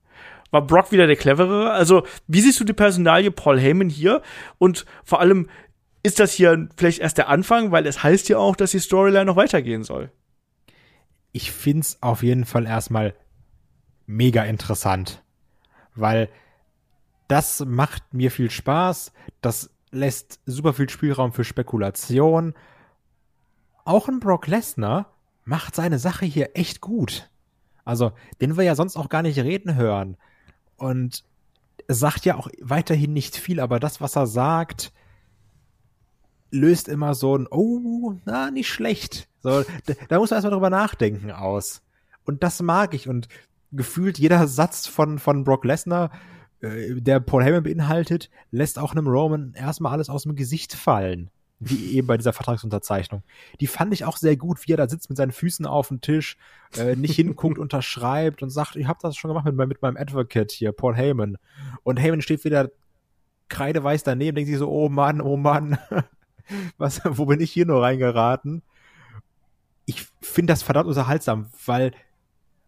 war 0.50 0.66
Brock 0.66 0.92
wieder 0.92 1.06
der 1.06 1.16
Cleverere. 1.16 1.70
Also, 1.70 2.04
wie 2.26 2.40
siehst 2.40 2.60
du 2.60 2.64
die 2.64 2.72
Personalie 2.72 3.30
Paul 3.30 3.58
Heyman 3.58 3.88
hier? 3.88 4.22
Und 4.58 4.84
vor 5.04 5.20
allem, 5.20 5.48
ist 6.02 6.20
das 6.20 6.32
hier 6.32 6.68
vielleicht 6.76 7.00
erst 7.00 7.18
der 7.18 7.28
Anfang, 7.28 7.72
weil 7.72 7.86
es 7.86 8.02
heißt 8.02 8.28
ja 8.28 8.38
auch, 8.38 8.56
dass 8.56 8.70
die 8.70 8.78
Storyline 8.78 9.26
noch 9.26 9.36
weitergehen 9.36 9.84
soll. 9.84 10.10
Ich 11.32 11.52
find's 11.52 11.98
auf 12.00 12.22
jeden 12.22 12.44
Fall 12.44 12.66
erstmal 12.66 13.14
mega 14.10 14.44
interessant, 14.44 15.22
weil 15.94 16.28
das 17.28 17.64
macht 17.64 18.12
mir 18.12 18.30
viel 18.30 18.50
Spaß, 18.50 19.12
das 19.40 19.70
lässt 19.92 20.40
super 20.46 20.72
viel 20.72 20.88
Spielraum 20.88 21.32
für 21.32 21.44
Spekulation. 21.44 22.54
Auch 23.84 24.08
ein 24.08 24.20
Brock 24.20 24.46
Lesnar 24.46 25.12
macht 25.44 25.74
seine 25.74 25.98
Sache 25.98 26.26
hier 26.26 26.50
echt 26.54 26.80
gut. 26.80 27.30
Also, 27.84 28.12
den 28.40 28.56
wir 28.56 28.64
ja 28.64 28.74
sonst 28.74 28.96
auch 28.96 29.08
gar 29.08 29.22
nicht 29.22 29.38
reden 29.38 29.74
hören. 29.74 30.16
Und 30.76 31.24
sagt 31.88 32.24
ja 32.24 32.36
auch 32.36 32.48
weiterhin 32.60 33.12
nicht 33.12 33.36
viel, 33.36 33.58
aber 33.58 33.80
das, 33.80 34.00
was 34.00 34.16
er 34.16 34.26
sagt, 34.26 34.92
löst 36.50 36.88
immer 36.88 37.14
so 37.14 37.36
ein, 37.36 37.46
oh, 37.50 38.14
na, 38.24 38.50
nicht 38.50 38.68
schlecht. 38.68 39.28
So, 39.40 39.62
da, 39.86 39.94
da 40.08 40.18
muss 40.18 40.30
man 40.30 40.36
erstmal 40.36 40.52
drüber 40.52 40.70
nachdenken 40.70 41.30
aus. 41.30 41.82
Und 42.24 42.42
das 42.42 42.60
mag 42.62 42.94
ich. 42.94 43.08
Und 43.08 43.28
gefühlt 43.72 44.18
jeder 44.18 44.46
Satz 44.46 44.86
von, 44.86 45.18
von 45.18 45.44
Brock 45.44 45.64
Lesnar, 45.64 46.10
äh, 46.60 47.00
der 47.00 47.20
Paul 47.20 47.44
Heyman 47.44 47.62
beinhaltet, 47.62 48.30
lässt 48.50 48.78
auch 48.78 48.92
einem 48.92 49.06
Roman 49.06 49.54
erstmal 49.54 49.92
alles 49.92 50.10
aus 50.10 50.24
dem 50.24 50.36
Gesicht 50.36 50.74
fallen. 50.74 51.30
Wie 51.58 51.92
eben 51.92 52.06
bei 52.06 52.16
dieser 52.16 52.32
Vertragsunterzeichnung. 52.32 53.22
Die 53.60 53.66
fand 53.66 53.92
ich 53.92 54.04
auch 54.04 54.16
sehr 54.16 54.36
gut, 54.36 54.66
wie 54.66 54.72
er 54.72 54.76
da 54.78 54.88
sitzt 54.88 55.10
mit 55.10 55.16
seinen 55.18 55.32
Füßen 55.32 55.66
auf 55.66 55.88
dem 55.88 56.00
Tisch, 56.00 56.36
äh, 56.76 56.96
nicht 56.96 57.14
hinguckt, 57.16 57.58
unterschreibt 57.58 58.42
und 58.42 58.50
sagt, 58.50 58.76
ich 58.76 58.86
habe 58.86 58.98
das 59.02 59.16
schon 59.16 59.28
gemacht 59.28 59.44
mit, 59.44 59.54
meinem- 59.56 59.68
mit 59.68 59.82
meinem 59.82 59.96
Advocate 59.96 60.50
hier, 60.52 60.72
Paul 60.72 60.96
Heyman. 60.96 61.36
Und 61.82 61.98
Heyman 61.98 62.22
steht 62.22 62.44
wieder 62.44 62.70
kreideweiß 63.48 64.04
daneben, 64.04 64.36
denkt 64.36 64.48
sich 64.48 64.58
so, 64.58 64.70
oh 64.70 64.88
Mann, 64.88 65.20
oh 65.20 65.36
Mann, 65.36 65.76
was, 66.78 67.00
wo 67.04 67.26
bin 67.26 67.40
ich 67.40 67.52
hier 67.52 67.66
nur 67.66 67.82
reingeraten? 67.82 68.62
Ich 69.86 70.06
finde 70.22 70.52
das 70.52 70.62
verdammt 70.62 70.88
unterhaltsam, 70.88 71.50
weil 71.66 71.92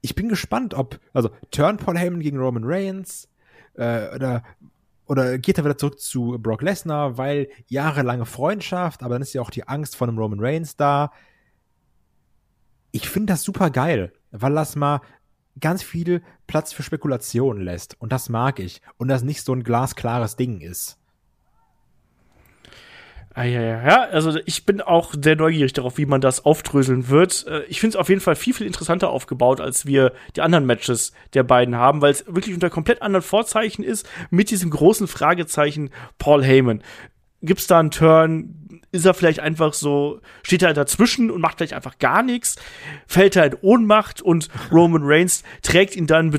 ich 0.02 0.14
bin 0.14 0.28
gespannt, 0.28 0.74
ob, 0.74 1.00
also 1.14 1.30
turn 1.50 1.78
Paul 1.78 1.96
Heyman 1.96 2.20
gegen 2.20 2.38
Roman 2.38 2.64
Reigns, 2.64 3.28
äh, 3.74 4.14
oder, 4.14 4.42
oder 5.06 5.38
geht 5.38 5.58
er 5.58 5.64
wieder 5.64 5.78
zurück 5.78 6.00
zu 6.00 6.38
Brock 6.38 6.60
Lesnar, 6.62 7.16
weil 7.16 7.48
jahrelange 7.68 8.26
Freundschaft, 8.26 9.02
aber 9.02 9.14
dann 9.14 9.22
ist 9.22 9.32
ja 9.32 9.40
auch 9.40 9.50
die 9.50 9.66
Angst 9.66 9.96
vor 9.96 10.08
einem 10.08 10.18
Roman 10.18 10.40
Reigns 10.40 10.76
da. 10.76 11.12
Ich 12.90 13.08
finde 13.08 13.32
das 13.32 13.42
super 13.42 13.70
geil, 13.70 14.12
weil 14.32 14.54
das 14.54 14.76
mal 14.76 15.00
ganz 15.60 15.82
viel 15.82 16.22
Platz 16.46 16.72
für 16.72 16.82
Spekulation 16.82 17.60
lässt. 17.60 18.00
Und 18.00 18.12
das 18.12 18.28
mag 18.28 18.58
ich. 18.58 18.82
Und 18.96 19.08
das 19.08 19.22
nicht 19.22 19.42
so 19.42 19.54
ein 19.54 19.62
glasklares 19.62 20.36
Ding 20.36 20.60
ist. 20.60 20.98
Ah, 23.34 23.44
ja, 23.44 23.62
ja, 23.62 23.82
ja. 23.82 24.02
Also 24.10 24.38
ich 24.44 24.66
bin 24.66 24.82
auch 24.82 25.14
sehr 25.18 25.36
neugierig 25.36 25.72
darauf, 25.72 25.96
wie 25.96 26.04
man 26.04 26.20
das 26.20 26.44
aufdröseln 26.44 27.08
wird. 27.08 27.46
Äh, 27.48 27.62
Ich 27.64 27.80
finde 27.80 27.96
es 27.96 28.00
auf 28.00 28.10
jeden 28.10 28.20
Fall 28.20 28.36
viel, 28.36 28.52
viel 28.52 28.66
interessanter 28.66 29.08
aufgebaut, 29.08 29.60
als 29.60 29.86
wir 29.86 30.12
die 30.36 30.42
anderen 30.42 30.66
Matches 30.66 31.12
der 31.32 31.42
beiden 31.42 31.74
haben, 31.76 32.02
weil 32.02 32.12
es 32.12 32.26
wirklich 32.26 32.54
unter 32.54 32.68
komplett 32.68 33.00
anderen 33.00 33.22
Vorzeichen 33.22 33.84
ist, 33.84 34.06
mit 34.30 34.50
diesem 34.50 34.68
großen 34.68 35.08
Fragezeichen 35.08 35.90
Paul 36.18 36.44
Heyman. 36.44 36.82
Gibt's 37.40 37.66
da 37.66 37.80
einen 37.80 37.90
Turn? 37.90 38.80
Ist 38.92 39.06
er 39.06 39.14
vielleicht 39.14 39.40
einfach 39.40 39.72
so, 39.72 40.20
steht 40.42 40.60
er 40.62 40.74
dazwischen 40.74 41.30
und 41.30 41.40
macht 41.40 41.56
vielleicht 41.56 41.72
einfach 41.72 41.98
gar 41.98 42.22
nichts? 42.22 42.56
Fällt 43.06 43.36
er 43.36 43.46
in 43.46 43.56
Ohnmacht 43.62 44.20
und 44.20 44.50
Roman 44.70 45.00
Reigns 45.04 45.42
trägt 45.62 45.96
ihn 45.96 46.06
dann 46.06 46.38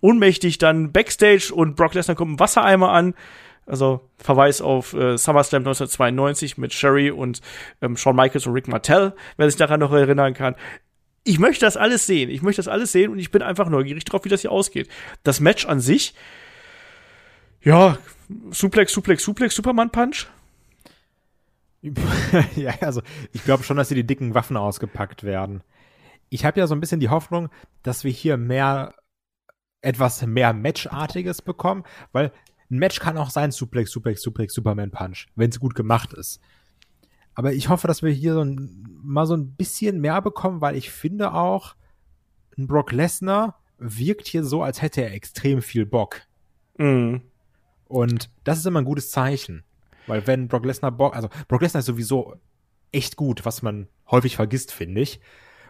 ohnmächtig 0.00 0.56
dann 0.56 0.90
Backstage 0.92 1.52
und 1.54 1.76
Brock 1.76 1.92
Lesnar 1.92 2.16
kommt 2.16 2.32
im 2.32 2.40
Wassereimer 2.40 2.90
an? 2.92 3.14
Also 3.68 4.00
Verweis 4.16 4.60
auf 4.60 4.94
äh, 4.94 5.18
SummerSlam 5.18 5.60
1992 5.60 6.56
mit 6.56 6.72
Sherry 6.72 7.10
und 7.10 7.42
ähm, 7.82 7.96
Shawn 7.96 8.16
Michaels 8.16 8.46
und 8.46 8.54
Rick 8.54 8.66
Martell, 8.66 9.14
wer 9.36 9.50
sich 9.50 9.58
daran 9.58 9.80
noch 9.80 9.92
erinnern 9.92 10.32
kann. 10.32 10.56
Ich 11.22 11.38
möchte 11.38 11.66
das 11.66 11.76
alles 11.76 12.06
sehen. 12.06 12.30
Ich 12.30 12.40
möchte 12.40 12.60
das 12.60 12.68
alles 12.68 12.92
sehen 12.92 13.12
und 13.12 13.18
ich 13.18 13.30
bin 13.30 13.42
einfach 13.42 13.68
neugierig 13.68 14.04
drauf, 14.04 14.24
wie 14.24 14.30
das 14.30 14.40
hier 14.40 14.52
ausgeht. 14.52 14.88
Das 15.22 15.40
Match 15.40 15.66
an 15.66 15.80
sich, 15.80 16.14
ja, 17.62 17.98
Suplex, 18.50 18.92
Suplex, 18.92 19.22
Suplex, 19.24 19.54
Superman 19.54 19.90
Punch. 19.90 20.26
ja, 22.56 22.74
also 22.80 23.02
ich 23.32 23.44
glaube 23.44 23.62
schon, 23.64 23.76
dass 23.76 23.88
hier 23.88 23.96
die 23.96 24.06
dicken 24.06 24.34
Waffen 24.34 24.56
ausgepackt 24.56 25.22
werden. 25.22 25.62
Ich 26.30 26.44
habe 26.44 26.60
ja 26.60 26.66
so 26.66 26.74
ein 26.74 26.80
bisschen 26.80 27.00
die 27.00 27.08
Hoffnung, 27.08 27.48
dass 27.82 28.04
wir 28.04 28.10
hier 28.10 28.36
mehr, 28.36 28.94
etwas 29.80 30.24
mehr 30.26 30.52
Matchartiges 30.52 31.42
bekommen, 31.42 31.84
weil 32.12 32.32
ein 32.70 32.78
Match 32.78 33.00
kann 33.00 33.16
auch 33.16 33.30
sein 33.30 33.50
Suplex, 33.50 33.90
Suplex, 33.90 34.22
Suplex, 34.22 34.54
Superman 34.54 34.90
Punch, 34.90 35.26
wenn 35.36 35.50
es 35.50 35.60
gut 35.60 35.74
gemacht 35.74 36.12
ist. 36.12 36.40
Aber 37.34 37.52
ich 37.52 37.68
hoffe, 37.68 37.86
dass 37.86 38.02
wir 38.02 38.10
hier 38.10 38.34
so 38.34 38.42
ein, 38.42 38.84
mal 39.02 39.26
so 39.26 39.36
ein 39.36 39.52
bisschen 39.52 40.00
mehr 40.00 40.20
bekommen, 40.20 40.60
weil 40.60 40.76
ich 40.76 40.90
finde 40.90 41.32
auch, 41.32 41.76
ein 42.56 42.66
Brock 42.66 42.92
Lesnar 42.92 43.60
wirkt 43.78 44.26
hier 44.26 44.44
so, 44.44 44.62
als 44.62 44.82
hätte 44.82 45.02
er 45.02 45.14
extrem 45.14 45.62
viel 45.62 45.86
Bock. 45.86 46.22
Mhm. 46.76 47.22
Und 47.86 48.30
das 48.44 48.58
ist 48.58 48.66
immer 48.66 48.80
ein 48.80 48.84
gutes 48.84 49.10
Zeichen. 49.10 49.64
Weil 50.08 50.26
wenn 50.26 50.48
Brock 50.48 50.64
Lesnar 50.64 50.90
Bock, 50.90 51.14
also 51.14 51.28
Brock 51.46 51.62
Lesnar 51.62 51.80
ist 51.80 51.86
sowieso 51.86 52.34
echt 52.92 53.16
gut, 53.16 53.44
was 53.44 53.62
man 53.62 53.88
häufig 54.10 54.36
vergisst, 54.36 54.72
finde 54.72 55.00
ich. 55.00 55.20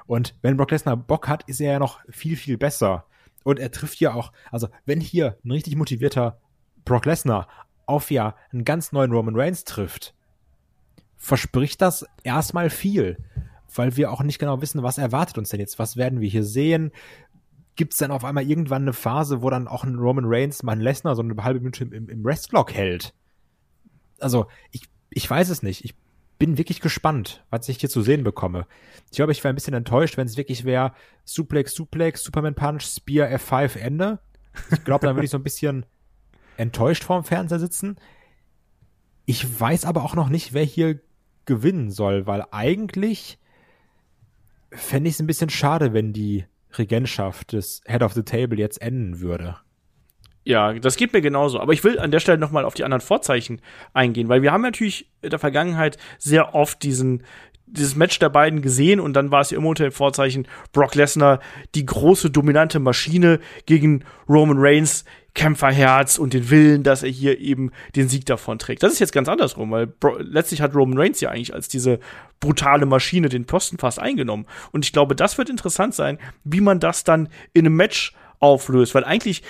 Und 0.07 0.35
wenn 0.41 0.57
Brock 0.57 0.71
Lesnar 0.71 0.97
Bock 0.97 1.29
hat, 1.29 1.45
ist 1.49 1.61
er 1.61 1.73
ja 1.73 1.79
noch 1.79 2.01
viel, 2.09 2.37
viel 2.37 2.57
besser. 2.57 3.05
Und 3.45 3.59
er 3.59 3.71
trifft 3.71 3.99
hier 3.99 4.15
auch, 4.15 4.33
also 4.51 4.69
wenn 4.87 5.01
hier 5.01 5.39
ein 5.45 5.51
richtig 5.51 5.77
motivierter 5.77 6.41
Brock 6.89 7.05
Lesnar 7.05 7.47
auf 7.87 8.11
ja 8.11 8.35
einen 8.53 8.65
ganz 8.65 8.93
neuen 8.93 9.13
Roman 9.13 9.37
Reigns 9.37 9.65
trifft, 9.65 10.15
verspricht 11.17 11.81
das 11.83 12.07
erstmal 12.23 12.71
viel, 12.71 13.19
weil 13.75 13.97
wir 13.97 14.11
auch 14.11 14.23
nicht 14.23 14.39
genau 14.39 14.61
wissen, 14.63 14.83
was 14.83 14.99
erwartet 14.99 15.39
uns 15.39 15.51
denn 15.51 15.61
jetzt, 15.61 15.79
was 15.79 15.97
werden 15.97 16.21
wir 16.21 16.29
hier 16.29 16.45
sehen. 16.45 16.91
Gibt 17.77 17.93
es 17.93 17.99
dann 17.99 18.11
auf 18.11 18.25
einmal 18.25 18.49
irgendwann 18.49 18.83
eine 18.83 18.93
Phase, 18.93 19.43
wo 19.43 19.51
dann 19.51 19.69
auch 19.69 19.85
ein 19.85 19.97
Roman 19.97 20.25
Reigns 20.27 20.63
mal 20.63 20.73
ein 20.73 20.81
Lesnar 20.81 21.15
so 21.15 21.23
eine 21.23 21.37
halbe 21.45 21.61
Minute 21.61 21.85
im, 21.85 22.09
im 22.09 22.27
Restblock 22.27 22.73
hält? 22.73 23.15
Also, 24.19 24.47
ich, 24.73 24.83
ich 25.11 25.29
weiß 25.29 25.51
es 25.51 25.63
nicht. 25.63 25.85
Ich 25.85 25.95
bin 26.39 26.59
wirklich 26.59 26.81
gespannt, 26.81 27.45
was 27.51 27.69
ich 27.69 27.79
hier 27.79 27.91
zu 27.91 28.03
sehen 28.03 28.25
bekomme. 28.25 28.67
Ich 29.11 29.17
glaube, 29.17 29.33
ich 29.33 29.45
wäre 29.45 29.53
ein 29.53 29.57
bisschen 29.57 29.75
enttäuscht, 29.75 30.17
wenn 30.17 30.27
es 30.27 30.37
wirklich 30.37 30.65
wäre 30.65 30.93
Suplex, 31.25 31.75
Suplex, 31.75 32.25
Superman 32.25 32.55
Punch, 32.55 32.83
Spear, 32.83 33.29
F5, 33.29 33.77
Ende. 33.79 34.19
Ich 34.73 34.85
glaube, 34.85 35.07
dann 35.07 35.15
würde 35.15 35.27
ich 35.27 35.31
so 35.31 35.39
ein 35.39 35.45
bisschen 35.45 35.87
enttäuscht 36.59 37.05
vorm 37.05 37.25
Fernseher 37.25 37.59
sitzen. 37.59 37.97
Ich 39.25 39.61
weiß 39.61 39.85
aber 39.85 40.05
auch 40.05 40.15
noch 40.15 40.29
nicht, 40.29 40.53
wer 40.53 40.65
hier 40.65 41.01
gewinnen 41.45 41.91
soll, 41.91 42.27
weil 42.27 42.45
eigentlich 42.51 43.39
fände 44.71 45.09
ich 45.09 45.15
es 45.15 45.21
ein 45.21 45.27
bisschen 45.27 45.51
schade, 45.51 45.93
wenn 45.93 46.13
die 46.13 46.45
Regentschaft 46.77 47.53
des 47.53 47.81
Head 47.87 48.03
of 48.03 48.13
the 48.13 48.23
Table 48.23 48.59
jetzt 48.59 48.83
enden 48.83 49.21
würde. 49.21 49.57
Ja, 50.45 50.73
das 50.73 50.97
geht 50.97 51.13
mir 51.13 51.21
genauso. 51.21 51.61
Aber 51.61 51.73
ich 51.73 51.85
will 51.85 51.99
an 51.99 52.11
der 52.11 52.21
Stelle 52.21 52.39
nochmal 52.39 52.65
auf 52.65 52.75
die 52.75 52.85
anderen 52.85 53.01
Vorzeichen 53.01 53.61
eingehen, 53.93 54.29
weil 54.29 54.43
wir 54.43 54.53
haben 54.53 54.63
natürlich 54.63 55.11
in 55.21 55.31
der 55.31 55.39
Vergangenheit 55.39 55.99
sehr 56.19 56.55
oft 56.55 56.83
diesen, 56.83 57.25
dieses 57.67 57.97
Match 57.97 58.19
der 58.19 58.31
beiden 58.31 58.63
gesehen 58.63 58.99
und 58.99 59.13
dann 59.13 59.31
war 59.31 59.41
es 59.41 59.51
ja 59.51 59.59
immer 59.59 59.69
unter 59.69 59.85
dem 59.85 59.93
Vorzeichen 59.93 60.49
Brock 60.73 60.95
Lesnar, 60.95 61.41
die 61.75 61.85
große 61.85 62.31
dominante 62.31 62.79
Maschine 62.79 63.41
gegen 63.67 64.05
Roman 64.27 64.57
Reigns, 64.59 65.05
Kämpferherz 65.35 66.19
und 66.19 66.33
den 66.35 66.51
Willen, 66.51 66.83
dass 66.83 67.03
er 67.03 67.11
hier 67.11 67.39
eben 67.39 67.71
den 67.95 68.09
Sieg 68.09 68.27
davon 68.27 68.59
trägt. 68.59 68.83
Das 68.83 68.93
ist 68.93 68.99
jetzt 68.99 69.13
ganz 69.13 69.29
andersrum, 69.29 69.71
weil 69.71 69.87
Bro 69.87 70.19
letztlich 70.19 70.61
hat 70.61 70.75
Roman 70.75 70.99
Reigns 70.99 71.21
ja 71.21 71.31
eigentlich 71.31 71.55
als 71.55 71.69
diese 71.69 72.01
brutale 72.41 72.87
Maschine 72.87 73.29
den 73.29 73.45
Posten 73.45 73.79
fast 73.79 73.99
eingenommen. 73.99 74.47
Und 74.73 74.85
ich 74.85 74.93
glaube, 74.93 75.15
das 75.15 75.39
wird 75.39 75.51
interessant 75.51 75.95
sein, 75.95 76.19
wie 76.45 76.61
man 76.61 76.81
das 76.81 77.05
dann 77.05 77.29
in 77.53 77.67
einem 77.67 77.77
Match 77.77 78.15
auflöst, 78.41 78.95
weil 78.95 79.05
eigentlich 79.05 79.43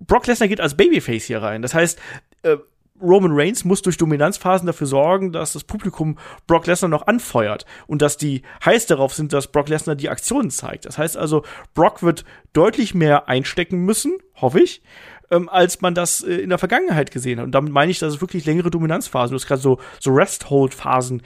Brock 0.00 0.26
Lesnar 0.26 0.48
geht 0.48 0.60
als 0.60 0.76
Babyface 0.76 1.24
hier 1.24 1.42
rein. 1.42 1.62
Das 1.62 1.74
heißt, 1.74 1.98
äh, 2.42 2.56
Roman 3.00 3.32
Reigns 3.32 3.64
muss 3.64 3.82
durch 3.82 3.96
Dominanzphasen 3.96 4.66
dafür 4.66 4.86
sorgen, 4.86 5.32
dass 5.32 5.52
das 5.52 5.64
Publikum 5.64 6.18
Brock 6.46 6.66
Lesnar 6.66 6.88
noch 6.88 7.06
anfeuert 7.06 7.64
und 7.86 8.02
dass 8.02 8.16
die 8.16 8.42
heiß 8.64 8.86
darauf 8.86 9.14
sind, 9.14 9.32
dass 9.32 9.48
Brock 9.48 9.68
Lesnar 9.68 9.96
die 9.96 10.08
Aktionen 10.08 10.50
zeigt. 10.50 10.86
Das 10.86 10.98
heißt 10.98 11.16
also, 11.16 11.44
Brock 11.74 12.02
wird 12.02 12.24
deutlich 12.52 12.94
mehr 12.94 13.28
einstecken 13.28 13.84
müssen, 13.84 14.18
hoffe 14.40 14.60
ich, 14.60 14.82
ähm, 15.30 15.48
als 15.48 15.80
man 15.80 15.94
das 15.94 16.22
äh, 16.22 16.34
in 16.34 16.50
der 16.50 16.58
Vergangenheit 16.58 17.10
gesehen 17.10 17.38
hat. 17.38 17.46
Und 17.46 17.52
damit 17.52 17.72
meine 17.72 17.90
ich, 17.90 17.98
dass 17.98 18.14
es 18.14 18.20
wirklich 18.20 18.46
längere 18.46 18.70
Dominanzphasen. 18.70 19.32
Du 19.32 19.40
hast 19.40 19.46
gerade 19.46 19.62
so, 19.62 19.78
so 20.00 20.10
Rest-Hold-Phasen 20.12 21.22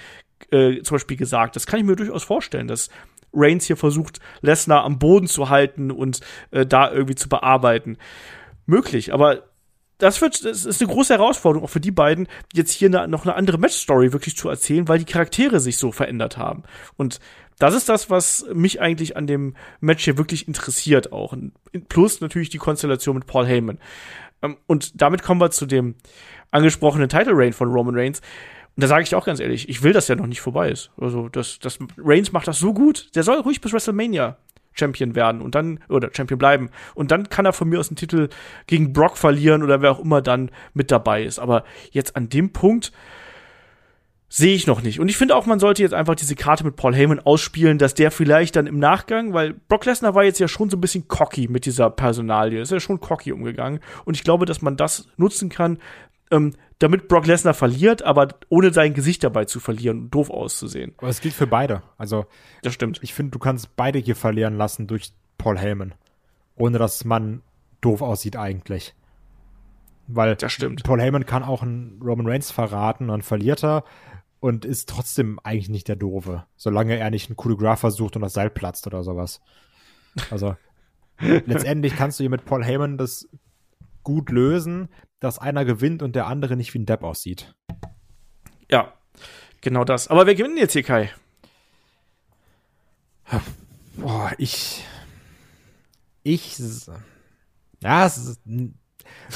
äh, 0.51 0.83
zum 0.83 0.97
Beispiel 0.97 1.16
gesagt. 1.16 1.57
Das 1.57 1.66
kann 1.66 1.81
ich 1.81 1.87
mir 1.87 1.97
durchaus 1.97 2.25
vorstellen, 2.25 2.68
dass 2.68 2.91
Reigns 3.33 3.66
hier 3.66 3.77
versucht, 3.77 4.20
Lesnar 4.41 4.85
am 4.85 4.99
Boden 4.99 5.27
zu 5.27 5.49
halten 5.49 5.91
und 5.91 6.20
äh, 6.51 6.66
da 6.66 6.93
irgendwie 6.93 7.14
zu 7.14 7.29
bearbeiten 7.29 7.97
möglich. 8.66 9.12
Aber 9.12 9.45
das 10.03 10.20
wird, 10.20 10.44
das 10.44 10.64
ist 10.64 10.82
eine 10.82 10.92
große 10.92 11.14
Herausforderung 11.14 11.64
auch 11.64 11.70
für 11.70 11.80
die 11.80 11.92
beiden, 11.92 12.26
jetzt 12.53 12.72
hier 12.72 12.88
eine, 12.88 13.07
noch 13.07 13.24
eine 13.24 13.36
andere 13.36 13.59
Match-Story 13.59 14.12
wirklich 14.12 14.36
zu 14.36 14.48
erzählen, 14.48 14.88
weil 14.88 14.98
die 14.98 15.05
Charaktere 15.05 15.61
sich 15.61 15.78
so 15.78 15.92
verändert 15.92 16.36
haben. 16.36 16.64
Und 16.96 17.20
das 17.61 17.74
ist 17.74 17.88
das, 17.88 18.11
was 18.11 18.44
mich 18.53 18.80
eigentlich 18.80 19.16
an 19.16 19.28
dem 19.28 19.55
Match 19.80 20.05
hier 20.05 20.18
wirklich 20.18 20.48
interessiert 20.48 21.12
auch. 21.12 21.36
Plus 21.88 22.20
natürlich 22.20 22.50
die 22.50 22.59
Konstellation 22.59 23.14
mit 23.14 23.26
Paul 23.26 23.46
Heyman. 23.46 23.78
Ähm, 24.42 24.57
und 24.66 25.00
damit 25.00 25.22
kommen 25.22 25.40
wir 25.40 25.53
zu 25.53 25.66
dem 25.66 25.94
angesprochenen 26.50 27.09
Title 27.09 27.34
Reign 27.36 27.53
von 27.53 27.70
Roman 27.70 27.94
Reigns. 27.94 28.20
Und 28.74 28.82
da 28.82 28.88
sage 28.88 29.05
ich 29.05 29.14
auch 29.14 29.24
ganz 29.24 29.38
ehrlich, 29.38 29.68
ich 29.68 29.84
will, 29.84 29.92
dass 29.92 30.07
der 30.07 30.16
noch 30.16 30.26
nicht 30.26 30.40
vorbei 30.40 30.70
ist. 30.70 30.90
Also, 31.00 31.28
das, 31.28 31.61
das 31.61 31.78
Reigns 31.96 32.32
macht 32.32 32.48
das 32.48 32.59
so 32.59 32.74
gut, 32.74 33.14
der 33.14 33.22
soll 33.22 33.38
ruhig 33.38 33.61
bis 33.61 33.72
WrestleMania 33.72 34.36
Champion 34.73 35.14
werden 35.14 35.41
und 35.41 35.55
dann, 35.55 35.81
oder 35.89 36.11
Champion 36.12 36.39
bleiben. 36.39 36.70
Und 36.95 37.11
dann 37.11 37.29
kann 37.29 37.47
er 37.47 37.53
von 37.53 37.68
mir 37.68 37.81
aus 37.81 37.89
den 37.89 37.97
Titel 37.97 38.29
gegen 38.66 38.93
Brock 38.93 39.16
verlieren 39.16 39.62
oder 39.62 39.83
wer 39.83 39.93
auch 39.93 40.01
immer 40.01 40.23
dann 40.23 40.51
mit 40.75 40.91
dabei 40.91 41.23
ist. 41.23 41.39
Aber 41.39 41.64
jetzt 41.91 42.16
an 42.16 42.29
dem 42.29 42.53
Punkt 42.53 42.93
sehe 44.35 44.55
ich 44.55 44.66
noch 44.66 44.83
nicht. 44.83 44.99
Und 44.99 45.11
ich 45.11 45.18
finde 45.18 45.37
auch, 45.37 45.45
man 45.45 45.59
sollte 45.59 45.83
jetzt 45.83 45.93
einfach 45.93 46.14
diese 46.14 46.35
Karte 46.37 46.64
mit 46.64 46.75
Paul 46.75 46.95
Heyman 46.95 47.20
ausspielen, 47.20 47.77
dass 47.77 47.93
der 47.93 48.11
vielleicht 48.11 48.57
dann 48.57 48.66
im 48.66 48.79
Nachgang, 48.79 49.35
weil 49.35 49.53
Brock 49.53 49.85
Lesnar 49.85 50.14
war 50.14 50.25
jetzt 50.25 50.41
ja 50.41 50.49
schon 50.49 50.70
so 50.70 50.79
ein 50.79 50.81
bisschen 50.81 51.07
cocky 51.07 51.49
mit 51.49 51.66
dieser 51.66 51.91
Personalie, 51.91 52.62
ist 52.62 52.73
ja 52.73 52.81
schon 52.81 52.99
cocky 52.99 53.33
umgegangen. 53.33 53.81
Und 54.07 54.16
ich 54.16 54.25
glaube, 54.25 54.47
dass 54.47 54.62
man 54.62 54.79
das 54.79 55.07
nutzen 55.18 55.51
kann, 55.51 55.77
ähm, 56.33 56.55
damit 56.78 57.07
Brock 57.07 57.26
Lesnar 57.26 57.55
verliert, 57.55 58.03
aber 58.03 58.28
ohne 58.49 58.72
sein 58.72 58.95
Gesicht 58.95 59.22
dabei 59.22 59.45
zu 59.45 59.61
verlieren 59.61 60.01
und 60.01 60.11
doof 60.11 60.30
auszusehen. 60.30 60.95
Aber 60.97 61.09
es 61.09 61.20
gilt 61.20 61.35
für 61.35 61.47
beide. 61.47 61.83
Also, 61.97 62.26
das 62.62 62.74
stimmt. 62.74 62.99
Ich 63.03 63.14
finde, 63.14 63.30
du 63.30 63.39
kannst 63.39 63.76
beide 63.76 63.99
hier 63.99 64.16
verlieren 64.16 64.57
lassen 64.57 64.87
durch 64.87 65.12
Paul 65.39 65.59
Heyman. 65.59 65.95
Ohne 66.57 66.78
dass 66.78 67.05
man 67.05 67.43
doof 67.80 68.03
aussieht 68.03 68.37
eigentlich. 68.37 68.95
Weil 70.09 70.35
das 70.35 70.53
stimmt. 70.53 70.83
Paul 70.83 71.01
Heyman 71.01 71.26
kann 71.26 71.45
auch 71.45 71.62
einen 71.62 72.01
Roman 72.03 72.26
Reigns 72.26 72.51
verraten, 72.51 73.09
dann 73.09 73.22
verliert 73.22 73.62
er 73.62 73.85
und 74.41 74.64
ist 74.64 74.89
trotzdem 74.89 75.39
eigentlich 75.45 75.68
nicht 75.68 75.87
der 75.87 75.97
Doofe, 75.97 76.45
solange 76.57 76.97
er 76.97 77.11
nicht 77.11 77.28
einen 77.28 77.37
Coup 77.37 77.57
de 77.57 77.76
versucht 77.76 78.16
und 78.16 78.22
das 78.22 78.33
Seil 78.33 78.51
platzt 78.51 78.89
oder 78.89 79.05
sowas. 79.05 79.41
Also 80.30 80.57
letztendlich 81.18 81.95
kannst 81.97 82.18
du 82.18 82.24
hier 82.24 82.30
mit 82.30 82.45
Paul 82.45 82.64
Heyman 82.64 82.99
das 82.99 83.28
gut 84.03 84.30
lösen, 84.30 84.88
dass 85.20 85.38
einer 85.38 85.64
gewinnt 85.64 86.03
und 86.03 86.16
der 86.16 86.26
andere 86.26 86.57
nicht 86.57 86.74
wie 86.74 86.78
ein 86.78 86.86
Depp 86.86 87.03
aussieht. 87.03 87.55
Ja, 88.70 88.92
genau 89.61 89.84
das. 89.84 90.09
Aber 90.09 90.26
wer 90.26 90.34
gewinnt 90.34 90.59
jetzt 90.59 90.72
hier, 90.72 90.82
Kai? 90.82 91.12
Boah, 93.96 94.32
ich. 94.38 94.84
Ich. 96.22 96.59
Ja, 97.80 98.07
es 98.07 98.16
ist 98.16 98.40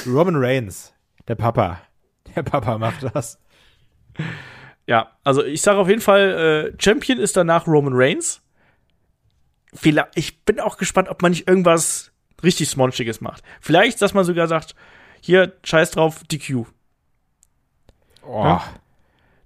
Roman 0.06 0.36
Reigns, 0.36 0.94
der 1.28 1.34
Papa. 1.34 1.80
Der 2.34 2.42
Papa 2.42 2.78
macht 2.78 3.02
das. 3.14 3.40
Ja, 4.86 5.16
also 5.24 5.44
ich 5.44 5.62
sage 5.62 5.78
auf 5.78 5.88
jeden 5.88 6.00
Fall, 6.00 6.74
äh, 6.74 6.82
Champion 6.82 7.18
ist 7.18 7.36
danach 7.36 7.66
Roman 7.66 7.94
Reigns. 7.94 8.42
Ich 10.14 10.44
bin 10.44 10.60
auch 10.60 10.76
gespannt, 10.76 11.08
ob 11.08 11.22
man 11.22 11.32
nicht 11.32 11.48
irgendwas 11.48 12.12
richtig 12.42 12.68
Smonchiges 12.68 13.20
macht. 13.20 13.42
Vielleicht, 13.60 14.00
dass 14.02 14.14
man 14.14 14.24
sogar 14.24 14.48
sagt, 14.48 14.74
hier, 15.20 15.52
scheiß 15.64 15.92
drauf, 15.92 16.22
DQ. 16.24 16.66
Oh. 18.22 18.44
Ja? 18.44 18.62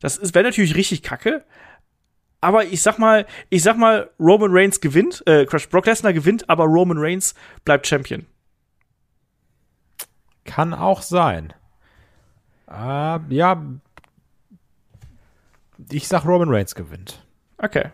Das 0.01 0.35
wäre 0.35 0.45
natürlich 0.45 0.75
richtig 0.75 1.03
kacke. 1.03 1.45
Aber 2.41 2.65
ich 2.65 2.83
sag 2.83 2.99
mal, 2.99 3.27
ich 3.51 3.63
sag 3.63 3.77
mal, 3.77 4.11
Roman 4.19 4.51
Reigns 4.53 4.81
gewinnt, 4.81 5.23
äh, 5.27 5.45
Crash 5.45 5.69
Brock 5.69 5.87
Lesnar 5.87 6.15
gewinnt, 6.15 6.49
aber 6.49 6.65
Roman 6.65 6.97
Reigns 6.99 7.35
bleibt 7.65 7.87
Champion. 7.87 8.27
Kann 10.45 10.73
auch 10.73 11.03
sein. 11.03 11.53
Äh, 12.67 13.19
ja, 13.29 13.63
ich 15.91 16.09
sag 16.09 16.25
Roman 16.25 16.49
Reigns 16.49 16.75
gewinnt. 16.75 17.27
Okay. 17.59 17.91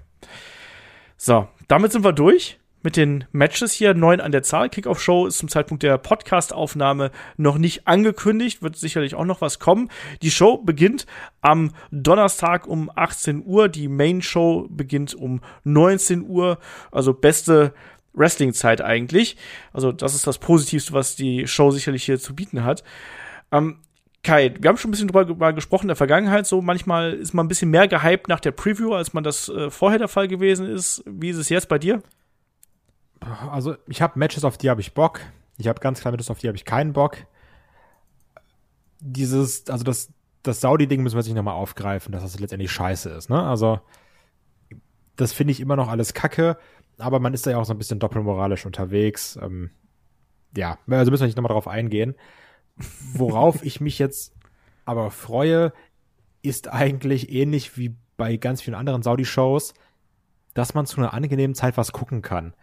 So, 1.16 1.48
damit 1.66 1.92
sind 1.92 2.04
wir 2.04 2.12
durch 2.12 2.60
mit 2.86 2.96
den 2.96 3.24
Matches 3.32 3.72
hier. 3.72 3.94
Neun 3.94 4.20
an 4.20 4.30
der 4.30 4.44
Zahl. 4.44 4.68
Kickoff-Show 4.68 5.26
ist 5.26 5.38
zum 5.38 5.48
Zeitpunkt 5.48 5.82
der 5.82 5.98
Podcast-Aufnahme 5.98 7.10
noch 7.36 7.58
nicht 7.58 7.88
angekündigt. 7.88 8.62
Wird 8.62 8.76
sicherlich 8.76 9.16
auch 9.16 9.24
noch 9.24 9.40
was 9.40 9.58
kommen. 9.58 9.90
Die 10.22 10.30
Show 10.30 10.58
beginnt 10.58 11.04
am 11.40 11.72
Donnerstag 11.90 12.68
um 12.68 12.88
18 12.94 13.42
Uhr. 13.44 13.68
Die 13.68 13.88
Main-Show 13.88 14.68
beginnt 14.70 15.16
um 15.16 15.40
19 15.64 16.28
Uhr. 16.28 16.60
Also 16.92 17.12
beste 17.12 17.74
Wrestling-Zeit 18.14 18.82
eigentlich. 18.82 19.36
Also 19.72 19.90
das 19.90 20.14
ist 20.14 20.28
das 20.28 20.38
Positivste, 20.38 20.92
was 20.92 21.16
die 21.16 21.48
Show 21.48 21.72
sicherlich 21.72 22.04
hier 22.04 22.20
zu 22.20 22.36
bieten 22.36 22.62
hat. 22.62 22.84
Ähm, 23.50 23.78
Kai, 24.22 24.54
wir 24.60 24.68
haben 24.68 24.76
schon 24.76 24.90
ein 24.90 24.92
bisschen 24.92 25.08
drüber 25.08 25.52
gesprochen 25.52 25.86
in 25.86 25.88
der 25.88 25.96
Vergangenheit. 25.96 26.46
So 26.46 26.62
manchmal 26.62 27.14
ist 27.14 27.34
man 27.34 27.46
ein 27.46 27.48
bisschen 27.48 27.72
mehr 27.72 27.88
gehypt 27.88 28.28
nach 28.28 28.38
der 28.38 28.52
Preview, 28.52 28.94
als 28.94 29.12
man 29.12 29.24
das 29.24 29.48
äh, 29.48 29.70
vorher 29.70 29.98
der 29.98 30.06
Fall 30.06 30.28
gewesen 30.28 30.68
ist. 30.68 31.02
Wie 31.04 31.30
ist 31.30 31.38
es 31.38 31.48
jetzt 31.48 31.68
bei 31.68 31.80
dir? 31.80 32.00
Also 33.50 33.76
ich 33.86 34.02
habe 34.02 34.18
Matches, 34.18 34.44
auf 34.44 34.58
die 34.58 34.70
habe 34.70 34.80
ich 34.80 34.94
Bock. 34.94 35.20
Ich 35.58 35.68
habe 35.68 35.80
ganz 35.80 36.00
klar 36.00 36.12
Matches, 36.12 36.30
auf 36.30 36.38
die 36.38 36.48
habe 36.48 36.56
ich 36.56 36.64
keinen 36.64 36.92
Bock. 36.92 37.18
Dieses, 39.00 39.68
also 39.68 39.84
das, 39.84 40.12
das 40.42 40.60
Saudi-Ding 40.60 41.02
müssen 41.02 41.16
wir 41.16 41.22
sich 41.22 41.34
nochmal 41.34 41.54
aufgreifen, 41.54 42.12
dass 42.12 42.22
das 42.22 42.38
letztendlich 42.38 42.70
scheiße 42.70 43.10
ist, 43.10 43.30
ne? 43.30 43.42
Also, 43.42 43.80
das 45.16 45.32
finde 45.32 45.52
ich 45.52 45.60
immer 45.60 45.76
noch 45.76 45.88
alles 45.88 46.14
kacke, 46.14 46.58
aber 46.98 47.20
man 47.20 47.34
ist 47.34 47.46
da 47.46 47.50
ja 47.50 47.58
auch 47.58 47.64
so 47.64 47.72
ein 47.72 47.78
bisschen 47.78 47.98
doppelmoralisch 47.98 48.66
unterwegs. 48.66 49.38
Ähm, 49.40 49.70
ja, 50.56 50.78
also 50.88 51.10
müssen 51.10 51.22
wir 51.22 51.26
nicht 51.26 51.36
nochmal 51.36 51.52
drauf 51.52 51.68
eingehen. 51.68 52.14
Worauf 53.14 53.64
ich 53.64 53.80
mich 53.80 53.98
jetzt 53.98 54.34
aber 54.84 55.10
freue, 55.10 55.72
ist 56.42 56.68
eigentlich 56.68 57.32
ähnlich 57.32 57.76
wie 57.76 57.96
bei 58.16 58.36
ganz 58.36 58.62
vielen 58.62 58.74
anderen 58.74 59.02
Saudi-Shows, 59.02 59.74
dass 60.54 60.74
man 60.74 60.86
zu 60.86 60.98
einer 60.98 61.12
angenehmen 61.12 61.54
Zeit 61.54 61.76
was 61.76 61.92
gucken 61.92 62.22
kann. 62.22 62.54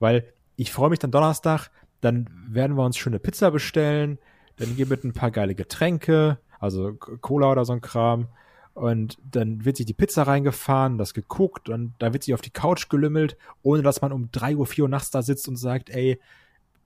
Weil 0.00 0.24
ich 0.56 0.72
freue 0.72 0.90
mich 0.90 0.98
dann 0.98 1.12
Donnerstag, 1.12 1.70
dann 2.00 2.28
werden 2.48 2.76
wir 2.76 2.84
uns 2.84 2.96
schöne 2.96 3.20
Pizza 3.20 3.50
bestellen, 3.52 4.18
dann 4.56 4.76
gibt 4.76 4.90
es 4.90 5.04
ein 5.04 5.12
paar 5.12 5.30
geile 5.30 5.54
Getränke, 5.54 6.38
also 6.58 6.94
Cola 6.94 7.52
oder 7.52 7.64
so 7.64 7.72
ein 7.72 7.80
Kram. 7.80 8.28
Und 8.74 9.18
dann 9.24 9.64
wird 9.64 9.76
sich 9.76 9.86
die 9.86 9.94
Pizza 9.94 10.22
reingefahren, 10.22 10.96
das 10.96 11.12
geguckt 11.12 11.68
und 11.68 11.94
dann 11.98 12.12
wird 12.12 12.22
sich 12.22 12.34
auf 12.34 12.40
die 12.40 12.50
Couch 12.52 12.88
gelümmelt, 12.88 13.36
ohne 13.62 13.82
dass 13.82 14.00
man 14.00 14.12
um 14.12 14.30
drei 14.30 14.56
Uhr, 14.56 14.66
vier 14.66 14.84
Uhr 14.84 14.90
nachts 14.90 15.10
da 15.10 15.22
sitzt 15.22 15.48
und 15.48 15.56
sagt, 15.56 15.90
ey, 15.90 16.20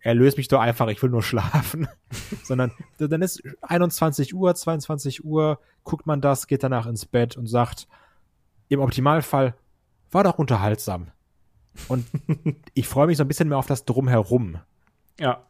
erlöse 0.00 0.36
mich 0.36 0.48
doch 0.48 0.60
einfach, 0.60 0.88
ich 0.88 1.02
will 1.02 1.10
nur 1.10 1.22
schlafen. 1.22 1.88
Sondern 2.42 2.72
dann 2.98 3.22
ist 3.22 3.42
21 3.62 4.34
Uhr, 4.34 4.54
22 4.54 5.24
Uhr, 5.24 5.58
guckt 5.82 6.06
man 6.06 6.20
das, 6.20 6.46
geht 6.46 6.62
danach 6.62 6.86
ins 6.86 7.06
Bett 7.06 7.36
und 7.36 7.46
sagt, 7.46 7.86
im 8.68 8.80
Optimalfall, 8.80 9.54
war 10.10 10.24
doch 10.24 10.38
unterhaltsam. 10.38 11.08
Und 11.88 12.06
ich 12.74 12.88
freue 12.88 13.06
mich 13.06 13.18
so 13.18 13.24
ein 13.24 13.28
bisschen 13.28 13.48
mehr 13.48 13.58
auf 13.58 13.66
das 13.66 13.84
Drumherum. 13.84 14.58
Ja. 15.18 15.44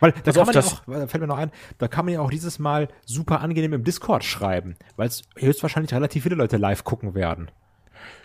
Weil 0.00 0.12
da 0.12 0.20
also 0.26 0.40
kann 0.40 0.46
man 0.46 0.54
ja 0.54 0.60
auch, 0.60 0.84
da 0.86 1.06
fällt 1.06 1.20
mir 1.20 1.26
noch 1.26 1.38
ein, 1.38 1.50
da 1.78 1.88
kann 1.88 2.04
man 2.04 2.14
ja 2.14 2.20
auch 2.20 2.30
dieses 2.30 2.58
Mal 2.58 2.88
super 3.06 3.40
angenehm 3.40 3.72
im 3.72 3.84
Discord 3.84 4.24
schreiben, 4.24 4.76
weil 4.96 5.08
es 5.08 5.22
höchstwahrscheinlich 5.36 5.94
relativ 5.94 6.24
viele 6.24 6.34
Leute 6.34 6.56
live 6.56 6.84
gucken 6.84 7.14
werden. 7.14 7.50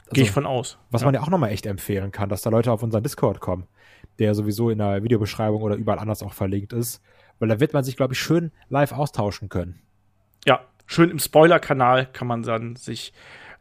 Also, 0.02 0.12
Gehe 0.14 0.24
ich 0.24 0.32
von 0.32 0.46
aus. 0.46 0.78
Was 0.90 1.02
ja. 1.02 1.06
man 1.06 1.14
ja 1.14 1.22
auch 1.22 1.30
nochmal 1.30 1.52
echt 1.52 1.66
empfehlen 1.66 2.12
kann, 2.12 2.30
dass 2.30 2.42
da 2.42 2.50
Leute 2.50 2.72
auf 2.72 2.84
unseren 2.84 3.04
Discord 3.04 3.40
kommen, 3.40 3.68
der 4.18 4.34
sowieso 4.34 4.70
in 4.70 4.80
der 4.80 5.04
Videobeschreibung 5.04 5.62
oder 5.62 5.76
überall 5.76 6.00
anders 6.00 6.24
auch 6.24 6.34
verlinkt 6.34 6.74
ist, 6.74 7.02
weil 7.38 7.48
da 7.48 7.60
wird 7.60 7.74
man 7.74 7.84
sich, 7.84 7.96
glaube 7.96 8.14
ich, 8.14 8.20
schön 8.20 8.52
live 8.70 8.92
austauschen 8.92 9.50
können. 9.50 9.82
Ja, 10.46 10.62
schön 10.86 11.12
im 11.12 11.20
Spoiler-Kanal 11.20 12.08
kann 12.08 12.28
man 12.28 12.44
dann 12.44 12.76
sich 12.76 13.14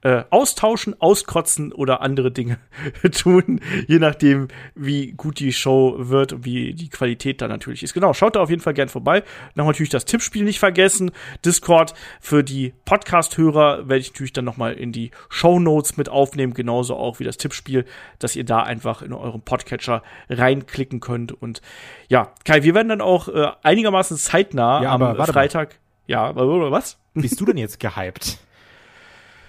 äh, 0.03 0.23
austauschen, 0.31 1.01
auskotzen 1.01 1.73
oder 1.73 2.01
andere 2.03 2.31
Dinge 2.31 2.59
tun, 3.13 3.61
je 3.87 3.99
nachdem, 3.99 4.49
wie 4.75 5.13
gut 5.13 5.41
die 5.41 5.53
Show 5.53 5.97
wird 5.99 6.33
und 6.33 6.45
wie 6.45 6.73
die 6.73 6.89
Qualität 6.89 7.41
da 7.41 7.49
natürlich 7.49 7.83
ist. 7.83 7.95
Genau, 7.95 8.13
schaut 8.13 8.37
da 8.37 8.41
auf 8.41 8.51
jeden 8.51 8.63
Fall 8.63 8.75
gern 8.75 8.89
vorbei. 8.89 9.25
Noch 9.55 9.67
natürlich 9.67 9.91
das 9.91 10.05
Tippspiel 10.05 10.45
nicht 10.45 10.61
vergessen. 10.61 11.11
Discord 11.45 11.95
für 12.21 12.45
die 12.45 12.75
Podcast-Hörer 12.85 13.89
werde 13.89 14.01
ich 14.01 14.13
natürlich 14.13 14.33
dann 14.33 14.45
nochmal 14.45 14.75
in 14.75 14.93
die 14.93 15.11
Show 15.29 15.59
Notes 15.59 15.97
mit 15.97 16.09
aufnehmen, 16.09 16.55
genauso 16.55 16.95
auch 16.97 17.19
wie 17.19 17.25
das 17.25 17.37
Tippspiel, 17.37 17.85
dass 18.21 18.37
ihr 18.37 18.45
da 18.45 18.63
einfach 18.63 19.03
in 19.03 19.13
eurem 19.13 19.43
Podcatcher 19.43 20.03
reinklicken 20.31 21.01
könnt. 21.01 21.33
Und 21.33 21.61
ja, 22.09 22.33
Kai, 22.45 22.63
wir 22.63 22.75
werden 22.75 22.89
dann 22.89 23.01
auch 23.01 23.29
äh, 23.29 23.49
einigermaßen 23.63 24.17
zeitnah 24.17 24.83
ja, 24.83 24.95
am 24.95 25.17
Freitag. 25.27 25.71
Mal. 25.71 25.79
Ja, 26.07 26.25
aber 26.25 26.71
was? 26.71 26.99
Bist 27.15 27.41
du 27.41 27.45
denn 27.45 27.59
jetzt 27.59 27.81
gehypt? 27.81 28.39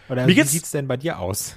Oder 0.10 0.26
Mir 0.26 0.36
wie 0.36 0.41
sieht's 0.43 0.72
denn 0.72 0.88
bei 0.88 0.97
dir 0.97 1.20
aus? 1.20 1.55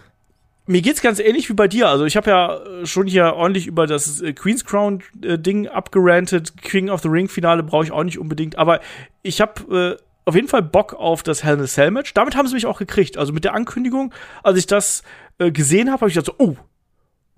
Mir 0.67 0.81
geht's 0.81 1.03
ganz 1.03 1.19
ähnlich 1.19 1.49
wie 1.49 1.55
bei 1.55 1.67
dir. 1.67 1.89
Also 1.89 2.05
ich 2.05 2.17
habe 2.17 2.31
ja 2.31 2.57
äh, 2.57 2.87
schon 2.87 3.07
hier 3.07 3.35
ordentlich 3.35 3.67
über 3.67 3.87
das 3.87 4.21
äh, 4.21 4.33
Queen's 4.33 4.65
Crown 4.65 5.03
äh, 5.23 5.39
Ding 5.39 5.67
abgerantet. 5.67 6.57
King 6.63 6.89
of 6.89 7.03
the 7.03 7.09
Ring 7.09 7.29
Finale 7.29 7.63
brauche 7.63 7.85
ich 7.85 7.93
auch 7.93 8.05
nicht 8.05 8.19
unbedingt. 8.19 8.57
Aber 8.57 8.81
ich 9.23 9.41
habe 9.41 9.99
äh, 9.99 10.03
auf 10.25 10.37
jeden 10.37 10.49
Fall 10.49 10.63
Bock 10.63 10.95
auf 10.95 11.25
das 11.25 11.43
Hell 11.43 11.55
in 11.55 11.63
a 11.63 11.67
Cell 11.67 11.91
Match. 11.91 12.15
Damit 12.15 12.37
haben 12.37 12.47
sie 12.47 12.55
mich 12.55 12.67
auch 12.67 12.79
gekriegt. 12.79 13.19
Also 13.19 13.33
mit 13.33 13.43
der 13.45 13.55
Ankündigung, 13.55 14.15
als 14.45 14.59
ich 14.59 14.67
das 14.67 15.03
äh, 15.39 15.51
gesehen 15.51 15.91
habe, 15.91 16.03
habe 16.03 16.09
ich 16.11 16.15
gedacht 16.15 16.37
so, 16.39 16.45
oh, 16.45 16.57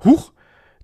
huch, 0.05 0.33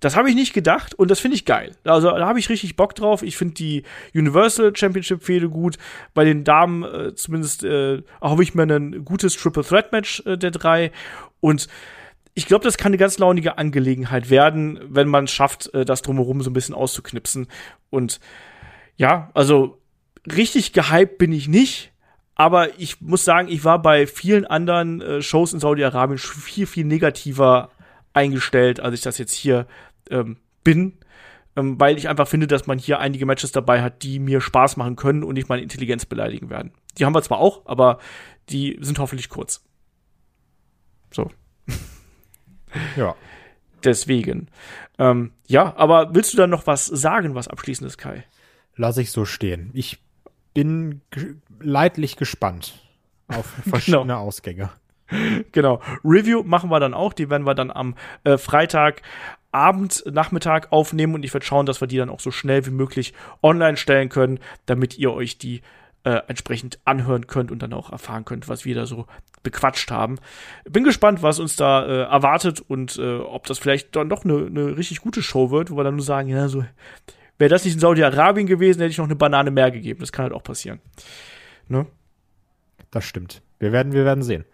das 0.01 0.15
habe 0.17 0.29
ich 0.29 0.35
nicht 0.35 0.53
gedacht 0.53 0.93
und 0.95 1.09
das 1.09 1.19
finde 1.19 1.35
ich 1.35 1.45
geil. 1.45 1.75
Also 1.85 2.11
da 2.11 2.27
habe 2.27 2.39
ich 2.39 2.49
richtig 2.49 2.75
Bock 2.75 2.95
drauf. 2.95 3.21
Ich 3.21 3.37
finde 3.37 3.53
die 3.53 3.83
Universal 4.13 4.75
Championship 4.75 5.23
Fehde 5.23 5.47
gut. 5.49 5.77
Bei 6.13 6.25
den 6.25 6.43
Damen 6.43 6.83
äh, 6.83 7.15
zumindest 7.15 7.63
äh, 7.63 8.01
habe 8.19 8.43
ich 8.43 8.53
mir 8.53 8.63
ein 8.63 9.05
gutes 9.05 9.37
Triple 9.37 9.63
Threat 9.63 9.91
Match 9.91 10.21
äh, 10.25 10.37
der 10.37 10.51
drei 10.51 10.91
und 11.39 11.67
ich 12.33 12.45
glaube, 12.45 12.63
das 12.63 12.77
kann 12.77 12.91
eine 12.91 12.97
ganz 12.97 13.17
launige 13.19 13.57
Angelegenheit 13.57 14.29
werden, 14.29 14.79
wenn 14.87 15.07
man 15.07 15.25
es 15.25 15.31
schafft, 15.31 15.73
äh, 15.73 15.85
das 15.85 16.01
drumherum 16.01 16.41
so 16.41 16.49
ein 16.49 16.53
bisschen 16.53 16.75
auszuknipsen. 16.75 17.47
Und 17.89 18.19
ja, 18.95 19.29
also 19.33 19.79
richtig 20.25 20.73
gehypt 20.73 21.17
bin 21.17 21.31
ich 21.31 21.47
nicht. 21.47 21.91
Aber 22.35 22.79
ich 22.79 23.01
muss 23.01 23.25
sagen, 23.25 23.49
ich 23.49 23.65
war 23.65 23.81
bei 23.81 24.07
vielen 24.07 24.45
anderen 24.45 25.01
äh, 25.01 25.21
Shows 25.21 25.53
in 25.53 25.59
Saudi-Arabien 25.59 26.17
viel, 26.17 26.65
viel 26.65 26.85
negativer 26.85 27.69
eingestellt, 28.13 28.79
als 28.79 28.95
ich 28.95 29.01
das 29.01 29.17
jetzt 29.17 29.33
hier 29.33 29.67
ähm, 30.11 30.37
bin, 30.63 30.97
ähm, 31.55 31.79
weil 31.79 31.97
ich 31.97 32.07
einfach 32.07 32.27
finde, 32.27 32.47
dass 32.47 32.67
man 32.67 32.77
hier 32.77 32.99
einige 32.99 33.25
Matches 33.25 33.51
dabei 33.51 33.81
hat, 33.81 34.03
die 34.03 34.19
mir 34.19 34.41
Spaß 34.41 34.77
machen 34.77 34.95
können 34.95 35.23
und 35.23 35.33
nicht 35.33 35.49
meine 35.49 35.63
Intelligenz 35.63 36.05
beleidigen 36.05 36.49
werden. 36.49 36.71
Die 36.97 37.05
haben 37.05 37.15
wir 37.15 37.21
zwar 37.21 37.39
auch, 37.39 37.65
aber 37.65 37.99
die 38.49 38.77
sind 38.81 38.99
hoffentlich 38.99 39.29
kurz. 39.29 39.63
So. 41.11 41.31
ja. 42.95 43.15
Deswegen. 43.83 44.47
Ähm, 44.99 45.31
ja, 45.47 45.75
aber 45.75 46.13
willst 46.13 46.33
du 46.33 46.37
dann 46.37 46.49
noch 46.49 46.67
was 46.67 46.85
sagen, 46.85 47.35
was 47.35 47.47
abschließendes, 47.47 47.97
Kai? 47.97 48.23
Lass 48.75 48.97
ich 48.97 49.11
so 49.11 49.25
stehen. 49.25 49.71
Ich 49.73 50.01
bin 50.53 51.01
leidlich 51.59 52.17
gespannt 52.17 52.79
auf 53.27 53.45
verschiedene 53.69 54.03
genau. 54.03 54.21
Ausgänge. 54.21 54.69
Genau. 55.51 55.81
Review 56.03 56.43
machen 56.43 56.69
wir 56.69 56.79
dann 56.79 56.93
auch. 56.93 57.13
Die 57.13 57.29
werden 57.29 57.45
wir 57.45 57.55
dann 57.55 57.71
am 57.71 57.95
äh, 58.23 58.37
Freitag 58.37 59.01
Abend, 59.51 60.03
Nachmittag 60.09 60.71
aufnehmen 60.71 61.13
und 61.13 61.25
ich 61.25 61.33
werde 61.33 61.45
schauen, 61.45 61.65
dass 61.65 61.81
wir 61.81 61.87
die 61.87 61.97
dann 61.97 62.09
auch 62.09 62.21
so 62.21 62.31
schnell 62.31 62.65
wie 62.65 62.71
möglich 62.71 63.13
online 63.43 63.75
stellen 63.75 64.07
können, 64.07 64.39
damit 64.65 64.97
ihr 64.97 65.11
euch 65.11 65.37
die 65.37 65.61
äh, 66.03 66.21
entsprechend 66.27 66.79
anhören 66.85 67.27
könnt 67.27 67.51
und 67.51 67.61
dann 67.61 67.73
auch 67.73 67.91
erfahren 67.91 68.25
könnt, 68.25 68.47
was 68.47 68.65
wir 68.65 68.75
da 68.75 68.85
so 68.85 69.07
bequatscht 69.43 69.91
haben. 69.91 70.19
Bin 70.63 70.83
gespannt, 70.83 71.21
was 71.21 71.39
uns 71.39 71.55
da 71.55 71.85
äh, 71.85 72.01
erwartet 72.03 72.61
und 72.61 72.97
äh, 72.97 73.17
ob 73.17 73.45
das 73.45 73.59
vielleicht 73.59 73.95
dann 73.95 74.09
doch 74.09 74.23
eine 74.23 74.49
ne 74.49 74.77
richtig 74.77 75.01
gute 75.01 75.21
Show 75.21 75.51
wird, 75.51 75.69
wo 75.69 75.77
wir 75.77 75.83
dann 75.83 75.95
nur 75.95 76.05
sagen, 76.05 76.29
ja, 76.29 76.47
so, 76.47 76.63
wäre 77.37 77.49
das 77.49 77.65
nicht 77.65 77.73
in 77.73 77.79
Saudi-Arabien 77.79 78.47
gewesen, 78.47 78.79
hätte 78.79 78.91
ich 78.91 78.97
noch 78.97 79.05
eine 79.05 79.15
Banane 79.15 79.51
mehr 79.51 79.71
gegeben. 79.71 79.99
Das 79.99 80.11
kann 80.11 80.23
halt 80.23 80.33
auch 80.33 80.43
passieren. 80.43 80.79
Ne? 81.67 81.87
Das 82.91 83.03
stimmt. 83.03 83.41
Wir 83.59 83.71
werden, 83.71 83.93
wir 83.93 84.05
werden 84.05 84.23
sehen. 84.23 84.45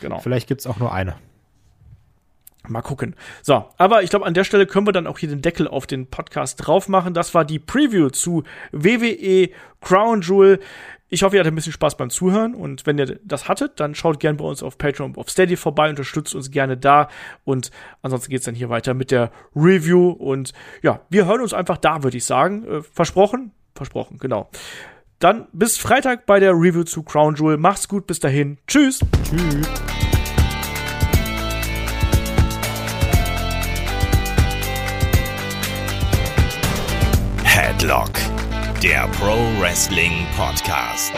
Genau. 0.00 0.18
Vielleicht 0.18 0.48
gibt's 0.48 0.66
auch 0.66 0.78
nur 0.78 0.92
eine. 0.92 1.14
Mal 2.68 2.82
gucken. 2.82 3.16
So, 3.42 3.64
aber 3.76 4.04
ich 4.04 4.10
glaube, 4.10 4.24
an 4.24 4.34
der 4.34 4.44
Stelle 4.44 4.66
können 4.66 4.86
wir 4.86 4.92
dann 4.92 5.08
auch 5.08 5.18
hier 5.18 5.28
den 5.28 5.42
Deckel 5.42 5.66
auf 5.66 5.86
den 5.86 6.06
Podcast 6.06 6.64
drauf 6.64 6.88
machen. 6.88 7.12
Das 7.12 7.34
war 7.34 7.44
die 7.44 7.58
Preview 7.58 8.08
zu 8.10 8.44
WWE 8.70 9.50
Crown 9.80 10.20
Jewel. 10.20 10.60
Ich 11.08 11.24
hoffe, 11.24 11.36
ihr 11.36 11.40
hattet 11.40 11.52
ein 11.52 11.56
bisschen 11.56 11.72
Spaß 11.72 11.96
beim 11.96 12.08
Zuhören 12.08 12.54
und 12.54 12.86
wenn 12.86 12.98
ihr 12.98 13.18
das 13.24 13.48
hattet, 13.48 13.80
dann 13.80 13.94
schaut 13.94 14.18
gerne 14.18 14.38
bei 14.38 14.44
uns 14.44 14.62
auf 14.62 14.78
Patreon, 14.78 15.16
auf 15.16 15.28
Steady 15.28 15.56
vorbei, 15.56 15.90
unterstützt 15.90 16.34
uns 16.34 16.50
gerne 16.50 16.78
da 16.78 17.08
und 17.44 17.70
ansonsten 18.00 18.30
geht's 18.30 18.46
dann 18.46 18.54
hier 18.54 18.70
weiter 18.70 18.94
mit 18.94 19.10
der 19.10 19.30
Review 19.54 20.08
und 20.10 20.54
ja, 20.82 21.00
wir 21.10 21.26
hören 21.26 21.42
uns 21.42 21.52
einfach 21.52 21.76
da, 21.76 22.02
würde 22.02 22.16
ich 22.16 22.24
sagen. 22.24 22.64
Äh, 22.66 22.82
versprochen? 22.82 23.50
Versprochen, 23.74 24.16
genau. 24.18 24.48
Dann 25.22 25.46
bis 25.52 25.78
Freitag 25.78 26.26
bei 26.26 26.40
der 26.40 26.50
Review 26.50 26.82
zu 26.82 27.04
Crown 27.04 27.36
Jewel. 27.36 27.56
Macht's 27.56 27.86
gut, 27.86 28.08
bis 28.08 28.18
dahin. 28.18 28.58
Tschüss. 28.66 28.98
Tschüss. 29.22 29.68
Headlock, 37.44 38.10
der 38.82 39.06
Pro 39.20 39.36
Wrestling 39.60 40.26
Podcast. 40.36 41.12